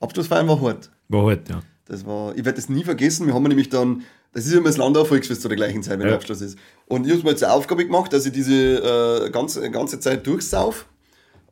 Abschlussfeiern 0.00 0.48
war 0.48 0.60
hart. 0.60 0.90
War 1.08 1.26
halt, 1.26 1.48
ja. 1.48 1.60
Das 1.86 2.04
war, 2.04 2.32
ich 2.32 2.44
werde 2.44 2.56
das 2.56 2.68
nie 2.68 2.82
vergessen. 2.82 3.26
Wir 3.26 3.34
haben 3.34 3.44
nämlich 3.44 3.68
dann, 3.68 4.02
das 4.34 4.46
ist 4.46 4.52
immer 4.52 4.64
das 4.68 4.76
Landau-Volksfest 4.76 5.42
zu 5.42 5.48
der 5.48 5.56
gleichen 5.56 5.82
Zeit, 5.82 5.94
wenn 5.98 6.02
Ja. 6.02 6.06
der 6.08 6.16
Abschluss 6.16 6.40
ist. 6.40 6.58
Und 6.86 7.06
ich 7.06 7.12
habe 7.12 7.22
mir 7.24 7.30
jetzt 7.30 7.42
eine 7.44 7.52
Aufgabe 7.52 7.84
gemacht, 7.84 8.12
dass 8.12 8.26
ich 8.26 8.32
diese 8.32 9.24
äh, 9.26 9.30
ganze, 9.30 9.68
ganze 9.70 9.98
Zeit 10.00 10.26
durchsauf 10.26 10.86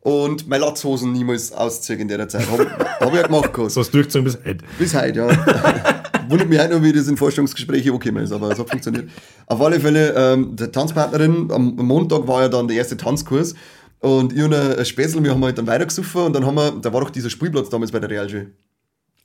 und 0.01 0.47
meine 0.47 0.63
Latzhosen 0.65 1.11
niemals 1.11 1.51
ausziehe 1.51 1.97
in 1.99 2.07
der 2.07 2.27
Zeit. 2.29 2.49
Habe 2.49 2.69
hab 2.99 3.09
ich 3.09 3.15
ja 3.15 3.23
gemacht. 3.27 3.53
gehabt. 3.53 3.71
So 3.71 3.81
hast 3.81 3.89
du 3.89 3.97
durchgezogen 3.97 4.25
bis 4.25 4.37
heute. 4.45 4.63
Bis 4.77 4.93
heute, 4.95 5.19
ja. 5.19 5.27
Wundert 6.29 6.49
mich 6.49 6.59
heute 6.59 6.75
noch, 6.75 6.83
wie 6.83 6.91
das 6.93 7.07
in 7.07 7.15
Vorstellungsgesprächen 7.17 7.93
angekommen 7.93 8.23
ist, 8.23 8.31
aber 8.33 8.51
es 8.51 8.59
hat 8.59 8.69
funktioniert. 8.69 9.09
Auf 9.47 9.61
alle 9.61 9.79
Fälle, 9.79 10.13
ähm, 10.15 10.55
der 10.57 10.71
Tanzpartnerin, 10.71 11.49
am 11.51 11.75
Montag 11.77 12.27
war 12.27 12.41
ja 12.41 12.49
dann 12.49 12.67
der 12.67 12.77
erste 12.77 12.97
Tanzkurs 12.97 13.55
und 13.99 14.33
ich 14.33 14.43
und 14.43 14.53
ein 14.53 14.85
Späßel, 14.85 15.23
wir 15.23 15.31
haben 15.31 15.43
halt 15.43 15.57
dann 15.57 15.67
weitergesoffen 15.67 16.23
und 16.23 16.33
dann 16.33 16.45
haben 16.45 16.55
wir, 16.55 16.71
da 16.71 16.91
war 16.91 17.01
doch 17.01 17.09
dieser 17.09 17.29
Spielplatz 17.29 17.69
damals 17.69 17.91
bei 17.91 17.99
der 17.99 18.09
Realschule. 18.09 18.51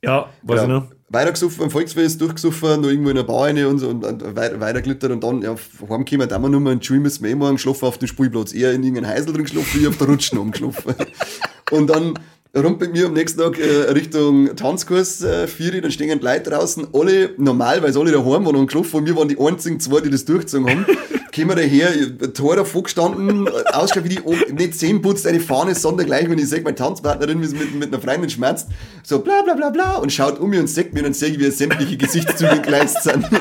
Ja, 0.01 0.29
weiß 0.43 0.61
ich 0.63 0.67
noch. 0.67 0.87
Weitergesoffen 1.13 1.65
am 1.65 1.69
Volksfest, 1.69 2.19
durchgesoffen, 2.19 2.81
noch 2.81 2.89
irgendwo 2.89 3.09
in 3.09 3.15
der 3.15 3.23
Bar 3.23 3.43
rein 3.43 3.63
und, 3.65 3.77
so 3.77 3.89
und, 3.89 4.03
und 4.03 4.35
weiter, 4.35 4.59
weiterglittert 4.59 5.11
und 5.11 5.23
dann, 5.23 5.43
ja, 5.43 5.55
heimgekommen, 5.87 6.27
da 6.27 6.35
haben 6.35 6.41
wir 6.41 6.49
nur 6.49 6.59
mal 6.59 6.71
einen 6.71 7.01
müssen 7.01 7.23
wir 7.23 7.31
eh 7.31 7.35
morgen 7.35 7.59
schlafen 7.59 7.85
auf 7.85 7.99
dem 7.99 8.07
Spielplatz. 8.07 8.53
Eher 8.53 8.73
in 8.73 8.83
irgendeinem 8.83 9.11
Heisel 9.11 9.31
drin 9.31 9.43
geschlafen, 9.43 9.79
wie 9.79 9.87
auf 9.87 9.97
der 9.97 10.07
Rutschen 10.07 10.39
umgeschlafen. 10.39 10.95
und 11.71 11.87
dann 11.87 12.15
rund 12.57 12.79
mit 12.81 12.93
mir 12.93 13.05
am 13.05 13.13
nächsten 13.13 13.39
Tag 13.39 13.59
äh, 13.59 13.91
Richtung 13.91 14.55
Tanzkurs 14.55 15.21
äh, 15.21 15.47
dann 15.81 15.91
stehen 15.91 16.19
die 16.19 16.25
Leute 16.25 16.49
draußen, 16.49 16.87
alle 16.93 17.31
normal, 17.37 17.83
weil 17.83 17.93
sie 17.93 17.99
alle 17.99 18.11
daheim 18.11 18.45
waren 18.45 18.55
und 18.55 18.67
geschlafen 18.67 18.97
und 18.97 19.05
wir 19.05 19.15
waren 19.15 19.27
die 19.27 19.39
einzigen 19.39 19.79
zwei, 19.79 20.01
die 20.01 20.09
das 20.09 20.25
durchgezogen 20.25 20.67
haben. 20.67 20.85
Kommen 21.33 21.55
daher, 21.55 21.91
Tor 22.33 22.55
davor 22.55 22.83
gestanden, 22.83 23.47
ausgeschaut 23.73 24.03
wie 24.03 24.09
die, 24.09 24.21
oh, 24.23 24.35
nicht 24.51 24.77
Zähne 24.77 24.99
putzt, 24.99 25.25
eine 25.25 25.39
Fahne, 25.39 25.73
sondern 25.73 26.05
gleich, 26.05 26.29
wenn 26.29 26.37
ich 26.37 26.47
sehe, 26.47 26.61
meine 26.61 26.75
Tanzpartnerin, 26.75 27.41
wie 27.41 27.47
sie 27.47 27.55
mit, 27.55 27.73
mit 27.73 27.93
einer 27.93 28.01
Freundin 28.01 28.29
schmerzt, 28.29 28.67
so 29.03 29.19
bla 29.19 29.41
bla 29.41 29.55
bla 29.55 29.69
bla 29.69 29.95
und 29.95 30.11
schaut 30.11 30.39
um 30.39 30.51
mich 30.51 30.59
und 30.59 30.69
sagt 30.69 30.93
mir 30.93 31.05
und 31.05 31.15
sehe 31.15 31.29
ich, 31.29 31.39
wie 31.39 31.49
sämtliche 31.49 31.97
Gesichtszüge 31.97 32.61
geleist 32.61 33.03
sind. 33.03 33.25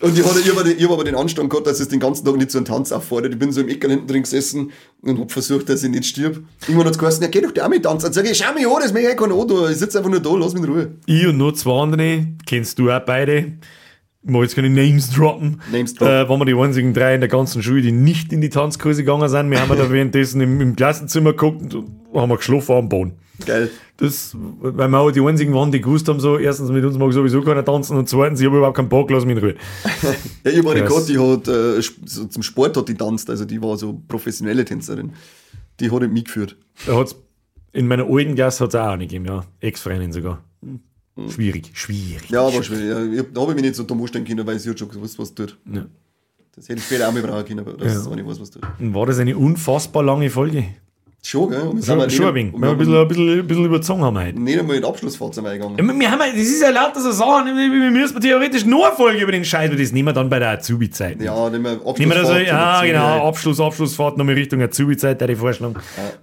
Und 0.00 0.18
ich, 0.18 0.24
habe, 0.24 0.40
ich 0.40 0.82
habe 0.82 0.94
aber 0.94 1.04
den 1.04 1.14
Anstand 1.14 1.50
gehabt, 1.50 1.66
dass 1.66 1.78
es 1.78 1.88
den 1.88 2.00
ganzen 2.00 2.24
Tag 2.24 2.34
nicht 2.36 2.50
zu 2.50 2.56
einem 2.56 2.64
Tanz 2.64 2.90
auffordert. 2.90 3.34
Ich 3.34 3.38
bin 3.38 3.52
so 3.52 3.60
im 3.60 3.68
Eckerl 3.68 3.90
hinten 3.90 4.06
drin 4.06 4.22
gesessen 4.22 4.72
und 5.02 5.18
habe 5.18 5.30
versucht, 5.30 5.68
dass 5.68 5.82
ich 5.82 5.90
nicht 5.90 6.06
stirb. 6.06 6.42
Irgendwann 6.62 6.86
hat 6.86 6.94
es 6.94 6.98
geheißen, 6.98 7.22
ja, 7.22 7.28
geh 7.28 7.42
doch 7.42 7.52
da 7.52 7.66
auch 7.66 7.68
mit 7.68 7.82
tanzen. 7.82 8.06
Dann 8.06 8.14
sage 8.14 8.30
ich, 8.30 8.38
schau 8.38 8.54
mich 8.54 8.66
an, 8.66 8.80
das 8.80 8.94
möchte 8.94 9.10
ich 9.10 9.16
kein 9.18 9.30
Auto. 9.30 9.68
Ich 9.68 9.76
sitze 9.76 9.98
einfach 9.98 10.10
nur 10.10 10.20
da, 10.20 10.30
lass 10.36 10.54
mich 10.54 10.62
in 10.62 10.70
Ruhe. 10.70 10.92
Ich 11.04 11.26
und 11.26 11.36
noch 11.36 11.52
zwei 11.52 11.82
andere, 11.82 12.28
kennst 12.46 12.78
du 12.78 12.90
auch 12.90 13.00
beide. 13.00 13.52
Ich 14.22 14.30
mag 14.30 14.42
jetzt 14.42 14.54
keine 14.54 14.68
Names 14.68 15.10
droppen. 15.10 15.62
Names 15.72 15.94
droppen. 15.94 16.14
Äh, 16.14 16.28
waren 16.28 16.38
wir 16.40 16.44
die 16.44 16.54
einzigen 16.54 16.92
drei 16.92 17.14
in 17.14 17.20
der 17.20 17.30
ganzen 17.30 17.62
Schule, 17.62 17.80
die 17.80 17.92
nicht 17.92 18.32
in 18.32 18.42
die 18.42 18.50
Tanzkurse 18.50 19.02
gegangen 19.02 19.28
sind. 19.30 19.50
Wir 19.50 19.60
haben 19.60 19.76
da 19.76 19.90
währenddessen 19.90 20.42
im, 20.42 20.60
im 20.60 20.76
Klassenzimmer 20.76 21.30
geguckt 21.30 21.74
und 21.74 21.90
haben 22.14 22.28
wir 22.28 22.36
geschlafen 22.36 22.72
am 22.76 22.88
Boden. 22.90 23.12
Geil. 23.46 23.70
Das, 23.96 24.36
weil 24.60 24.88
wir 24.88 24.98
auch 24.98 25.10
die 25.10 25.20
einzigen 25.20 25.54
waren, 25.54 25.72
die 25.72 25.80
gewusst 25.80 26.08
haben, 26.08 26.20
so, 26.20 26.38
erstens 26.38 26.70
mit 26.70 26.84
uns 26.84 26.98
mag 26.98 27.12
sowieso 27.12 27.40
keiner 27.42 27.64
tanzen 27.64 27.96
und 27.96 28.08
zweitens, 28.08 28.40
ich 28.40 28.46
habe 28.46 28.58
überhaupt 28.58 28.76
keinen 28.76 28.88
Bock, 28.90 29.10
lass 29.10 29.24
mich 29.24 29.36
in 29.36 29.42
Ruhe. 29.42 29.54
Ja, 30.44 30.50
ich 30.50 30.58
habe 30.58 30.70
eine 30.70 30.84
Krass. 30.84 31.06
gehabt, 31.06 31.08
die 31.08 31.18
hat, 31.18 31.48
äh, 31.48 31.82
so 32.04 32.24
zum 32.26 32.42
Sport 32.42 32.76
hat 32.76 32.88
die 32.88 32.94
tanzt, 32.94 33.28
also 33.30 33.44
die 33.44 33.62
war 33.62 33.76
so 33.76 34.00
professionelle 34.08 34.64
Tänzerin. 34.64 35.12
Die 35.80 35.90
hat 35.90 36.02
mich 36.10 36.24
geführt. 36.24 36.56
Da 36.86 36.96
hat's, 36.96 37.16
in 37.72 37.86
meiner 37.88 38.06
alten 38.06 38.34
Klasse 38.34 38.64
hat 38.64 38.70
es 38.70 38.80
auch 38.80 38.88
eine 38.88 39.04
gegeben, 39.06 39.26
ja. 39.26 39.44
Ex-Freundin 39.60 40.12
sogar. 40.12 40.42
Schwierig, 41.28 41.70
schwierig. 41.74 42.30
Ja, 42.30 42.42
war 42.52 42.62
schwierig. 42.62 42.84
Ja, 42.88 43.04
ich 43.22 43.26
da 43.32 43.40
habe 43.42 43.52
ich 43.52 43.56
mich 43.56 43.64
nicht 43.64 43.74
so 43.76 43.82
dumm 43.82 44.00
anstellen 44.00 44.24
können, 44.24 44.46
weil 44.46 44.58
sie 44.58 44.70
hat 44.70 44.78
schon 44.78 44.88
gewusst, 44.88 45.18
was 45.18 45.34
tut. 45.34 45.56
Ja. 45.72 45.84
Das 46.56 46.68
hätte 46.68 46.78
ich 46.80 46.84
später 46.84 47.08
auch 47.08 47.12
mal 47.12 47.22
brauchen 47.22 47.44
können, 47.44 47.60
aber 47.60 47.72
das 47.74 47.92
Ja. 47.94 48.00
ist 48.00 48.06
auch 48.06 48.14
nicht 48.14 48.26
was, 48.26 48.40
was 48.40 48.50
tut. 48.50 48.62
Und 48.78 48.94
war 48.94 49.06
das 49.06 49.18
eine 49.18 49.36
unfassbar 49.36 50.02
lange 50.02 50.28
Folge? 50.30 50.64
Schon, 51.22 51.50
gell? 51.50 51.60
Und 51.60 51.76
wir 51.76 51.82
sind 51.82 51.84
Schon, 51.98 52.00
auch 52.00 52.10
schon 52.10 52.26
ein 52.28 52.34
wenig. 52.34 52.52
Wir 52.54 52.60
haben 52.66 52.72
ein 52.72 52.78
bisschen, 52.78 52.96
ein 52.96 53.08
bisschen, 53.08 53.40
ein 53.40 53.46
bisschen 53.46 53.64
überzogen 53.66 54.02
haben 54.02 54.14
wir 54.14 54.24
heute. 54.24 54.40
nicht 54.40 54.58
einmal 54.58 54.76
in 54.76 54.82
die 54.82 54.88
Abschlussphase 54.88 55.44
eingegangen. 55.46 55.76
Ja, 55.78 56.00
Wir 56.00 56.10
haben, 56.10 56.18
halt- 56.20 56.32
das 56.32 56.40
ist 56.40 56.62
ja 56.62 56.70
lauter 56.70 57.00
so 57.02 57.12
Sachen, 57.12 57.46
wir 57.54 57.90
müssen 57.90 58.20
theoretisch 58.22 58.64
nur 58.64 58.86
eine 58.86 58.96
Folge 58.96 59.20
über 59.22 59.32
den 59.32 59.44
Scheiß, 59.44 59.70
weil 59.70 59.76
das 59.76 59.92
nehmen 59.92 60.08
wir 60.08 60.12
dann 60.14 60.30
bei 60.30 60.38
der 60.38 60.52
Azubi-Zeit. 60.52 61.20
Ja, 61.20 61.50
nehmen 61.50 61.64
wir 61.64 61.72
Abschlussphase. 61.72 61.98
Nehmen 62.00 62.10
wir 62.12 62.22
da 62.22 62.24
so, 62.26 62.34
ja, 62.38 62.82
genau, 62.86 63.28
Abschluss, 63.28 63.60
Abschlussfahrt 63.60 64.16
nochmal 64.16 64.34
Richtung 64.34 64.62
Azubi-Zeit, 64.62 65.20
der 65.20 65.28
die 65.28 65.36
Vorschlag. 65.36 65.72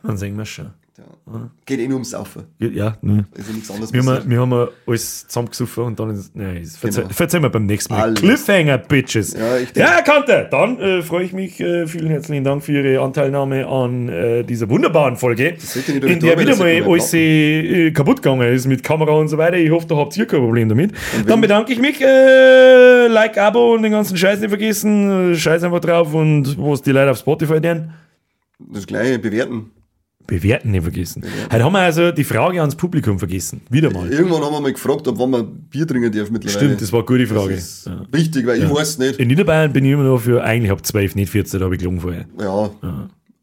Dann 0.01 0.17
sehen 0.17 0.35
wir 0.35 0.45
schon. 0.45 0.71
Ja. 0.97 1.51
Geht 1.65 1.79
eh 1.79 1.87
nur 1.87 1.97
ums 1.97 2.09
Saufen. 2.09 2.45
Ja, 2.57 2.97
ne. 3.03 3.27
Also 3.37 3.51
nichts 3.53 3.69
anderes 3.69 3.93
Wir 3.93 4.01
haben, 4.03 4.29
wir 4.29 4.39
haben 4.41 4.67
alles 4.87 5.27
zusammengesoffen 5.27 5.83
und 5.83 5.99
dann 5.99 6.09
ist, 6.09 6.35
nein, 6.35 6.67
Genau. 6.81 7.09
verzeihen 7.09 7.43
wir 7.43 7.49
beim 7.51 7.67
nächsten 7.67 7.93
Mal. 7.93 8.01
Alles. 8.01 8.19
Cliffhanger, 8.19 8.79
Bitches. 8.79 9.33
Ja, 9.33 9.57
ich 9.57 9.71
denk- 9.73 9.87
ja 9.87 10.01
Kante, 10.01 10.47
dann 10.49 10.79
äh, 10.79 11.01
freue 11.03 11.25
ich 11.25 11.33
mich. 11.33 11.59
Äh, 11.59 11.85
vielen 11.85 12.07
herzlichen 12.07 12.43
Dank 12.43 12.63
für 12.63 12.71
Ihre 12.71 12.99
Anteilnahme 13.03 13.67
an 13.67 14.09
äh, 14.09 14.43
dieser 14.43 14.69
wunderbaren 14.69 15.17
Folge, 15.17 15.57
in 15.85 16.19
der 16.19 16.39
wieder 16.39 16.51
das 16.51 16.59
mal 16.59 16.83
alles 16.83 17.13
äh, 17.13 17.91
kaputt 17.91 18.23
gegangen 18.23 18.51
ist 18.51 18.65
mit 18.65 18.81
Kamera 18.83 19.11
und 19.11 19.27
so 19.27 19.37
weiter. 19.37 19.57
Ich 19.57 19.69
hoffe, 19.69 19.85
da 19.85 19.97
habt 19.97 20.17
ihr 20.17 20.25
kein 20.25 20.39
Problem 20.39 20.67
damit. 20.67 20.93
Dann 21.27 21.39
bedanke 21.41 21.73
ich 21.73 21.79
mich. 21.79 22.01
Äh, 22.01 23.07
like, 23.07 23.37
Abo 23.37 23.75
und 23.75 23.83
den 23.83 23.91
ganzen 23.91 24.17
Scheiß 24.17 24.39
nicht 24.39 24.49
vergessen. 24.49 25.33
Äh, 25.33 25.35
Scheiß 25.35 25.61
einfach 25.63 25.79
drauf 25.81 26.13
und 26.15 26.57
was 26.57 26.81
die 26.81 26.91
Leute 26.91 27.11
auf 27.11 27.19
Spotify 27.19 27.61
deren. 27.61 27.93
Das 28.59 28.87
gleiche 28.87 29.19
bewerten. 29.19 29.69
Bewerten 30.27 30.71
nicht 30.71 30.83
vergessen. 30.83 31.23
Heute 31.51 31.63
haben 31.63 31.71
wir 31.73 31.79
also 31.79 32.11
die 32.11 32.23
Frage 32.25 32.59
ans 32.59 32.75
Publikum 32.75 33.17
vergessen. 33.17 33.61
Wieder 33.69 33.89
mal. 33.91 34.11
Irgendwann 34.11 34.43
haben 34.43 34.51
wir 34.53 34.59
mal 34.61 34.73
gefragt, 34.73 35.07
ob 35.07 35.17
wann 35.17 35.29
man 35.31 35.47
Bier 35.69 35.87
trinken 35.87 36.11
darf 36.11 36.29
mittlerweile. 36.29 36.59
Stimmt, 36.65 36.81
das 36.81 36.91
war 36.91 36.99
eine 36.99 37.05
gute 37.07 37.27
Frage. 37.27 37.55
Ja. 37.85 38.05
wichtig, 38.11 38.45
weil 38.45 38.61
ich 38.61 38.69
weiß 38.69 38.97
nicht. 38.99 39.19
In 39.19 39.29
Niederbayern 39.29 39.71
bin 39.73 39.85
ich 39.85 39.91
immer 39.93 40.03
noch 40.03 40.19
für, 40.19 40.43
eigentlich 40.43 40.71
ab 40.71 40.85
12, 40.85 41.15
nicht 41.15 41.29
14, 41.29 41.59
da 41.59 41.65
habe 41.65 41.75
ich 41.75 41.79
gelungen 41.79 42.01
vorher. 42.01 42.25
Ja, 42.39 42.69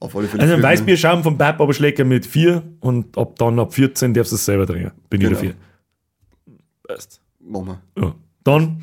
auf 0.01 0.15
alle 0.17 0.27
Fälle. 0.29 0.43
Also 0.43 0.55
ein 0.55 0.63
Weißbierschaum 0.63 1.23
vom 1.23 1.39
Pap, 1.39 1.61
aber 1.61 1.73
Schlecker 1.73 2.05
mit 2.05 2.27
4 2.27 2.63
und 2.81 3.17
ab 3.17 3.37
dann 3.39 3.59
ab 3.59 3.73
14 3.73 4.13
darfst 4.13 4.33
du 4.33 4.37
es 4.37 4.45
selber 4.45 4.67
trinken. 4.67 4.93
Bin 5.09 5.21
ich 5.23 5.27
Genau. 5.29 5.41
dafür. 5.41 5.55
Passt. 6.87 7.21
Machen 7.41 7.67
wir. 7.97 8.03
Ja. 8.03 8.15
Dann 8.45 8.83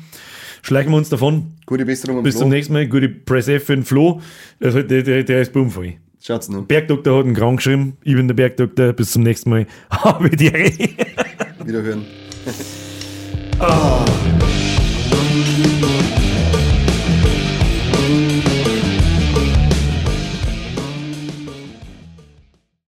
schleichen 0.62 0.90
wir 0.92 0.96
uns 0.96 1.08
davon. 1.08 1.52
Gute 1.66 1.84
Besserung 1.84 2.18
am 2.18 2.22
Bis 2.24 2.34
zum 2.34 2.48
Flo. 2.48 2.56
nächsten 2.56 2.72
Mal. 2.72 2.88
Gute 2.88 3.08
Press 3.08 3.46
F 3.46 3.64
für 3.64 3.74
den 3.76 3.84
Flo. 3.84 4.20
Also, 4.60 4.82
der, 4.82 5.02
der, 5.04 5.22
der 5.22 5.42
ist 5.42 5.52
bummvoll. 5.52 5.94
Schaut's 6.24 6.48
noch. 6.48 6.62
Bergdoktor 6.62 7.18
hat 7.18 7.24
einen 7.26 7.34
krank 7.34 7.56
geschrieben. 7.58 7.96
Ich 8.04 8.14
bin 8.14 8.28
der 8.28 8.34
Bergdoktor. 8.34 8.92
Bis 8.92 9.10
zum 9.10 9.24
nächsten 9.24 9.50
Mal. 9.50 9.66
Habe 9.90 10.30
die. 10.30 10.52
Wiederhören. 11.64 12.06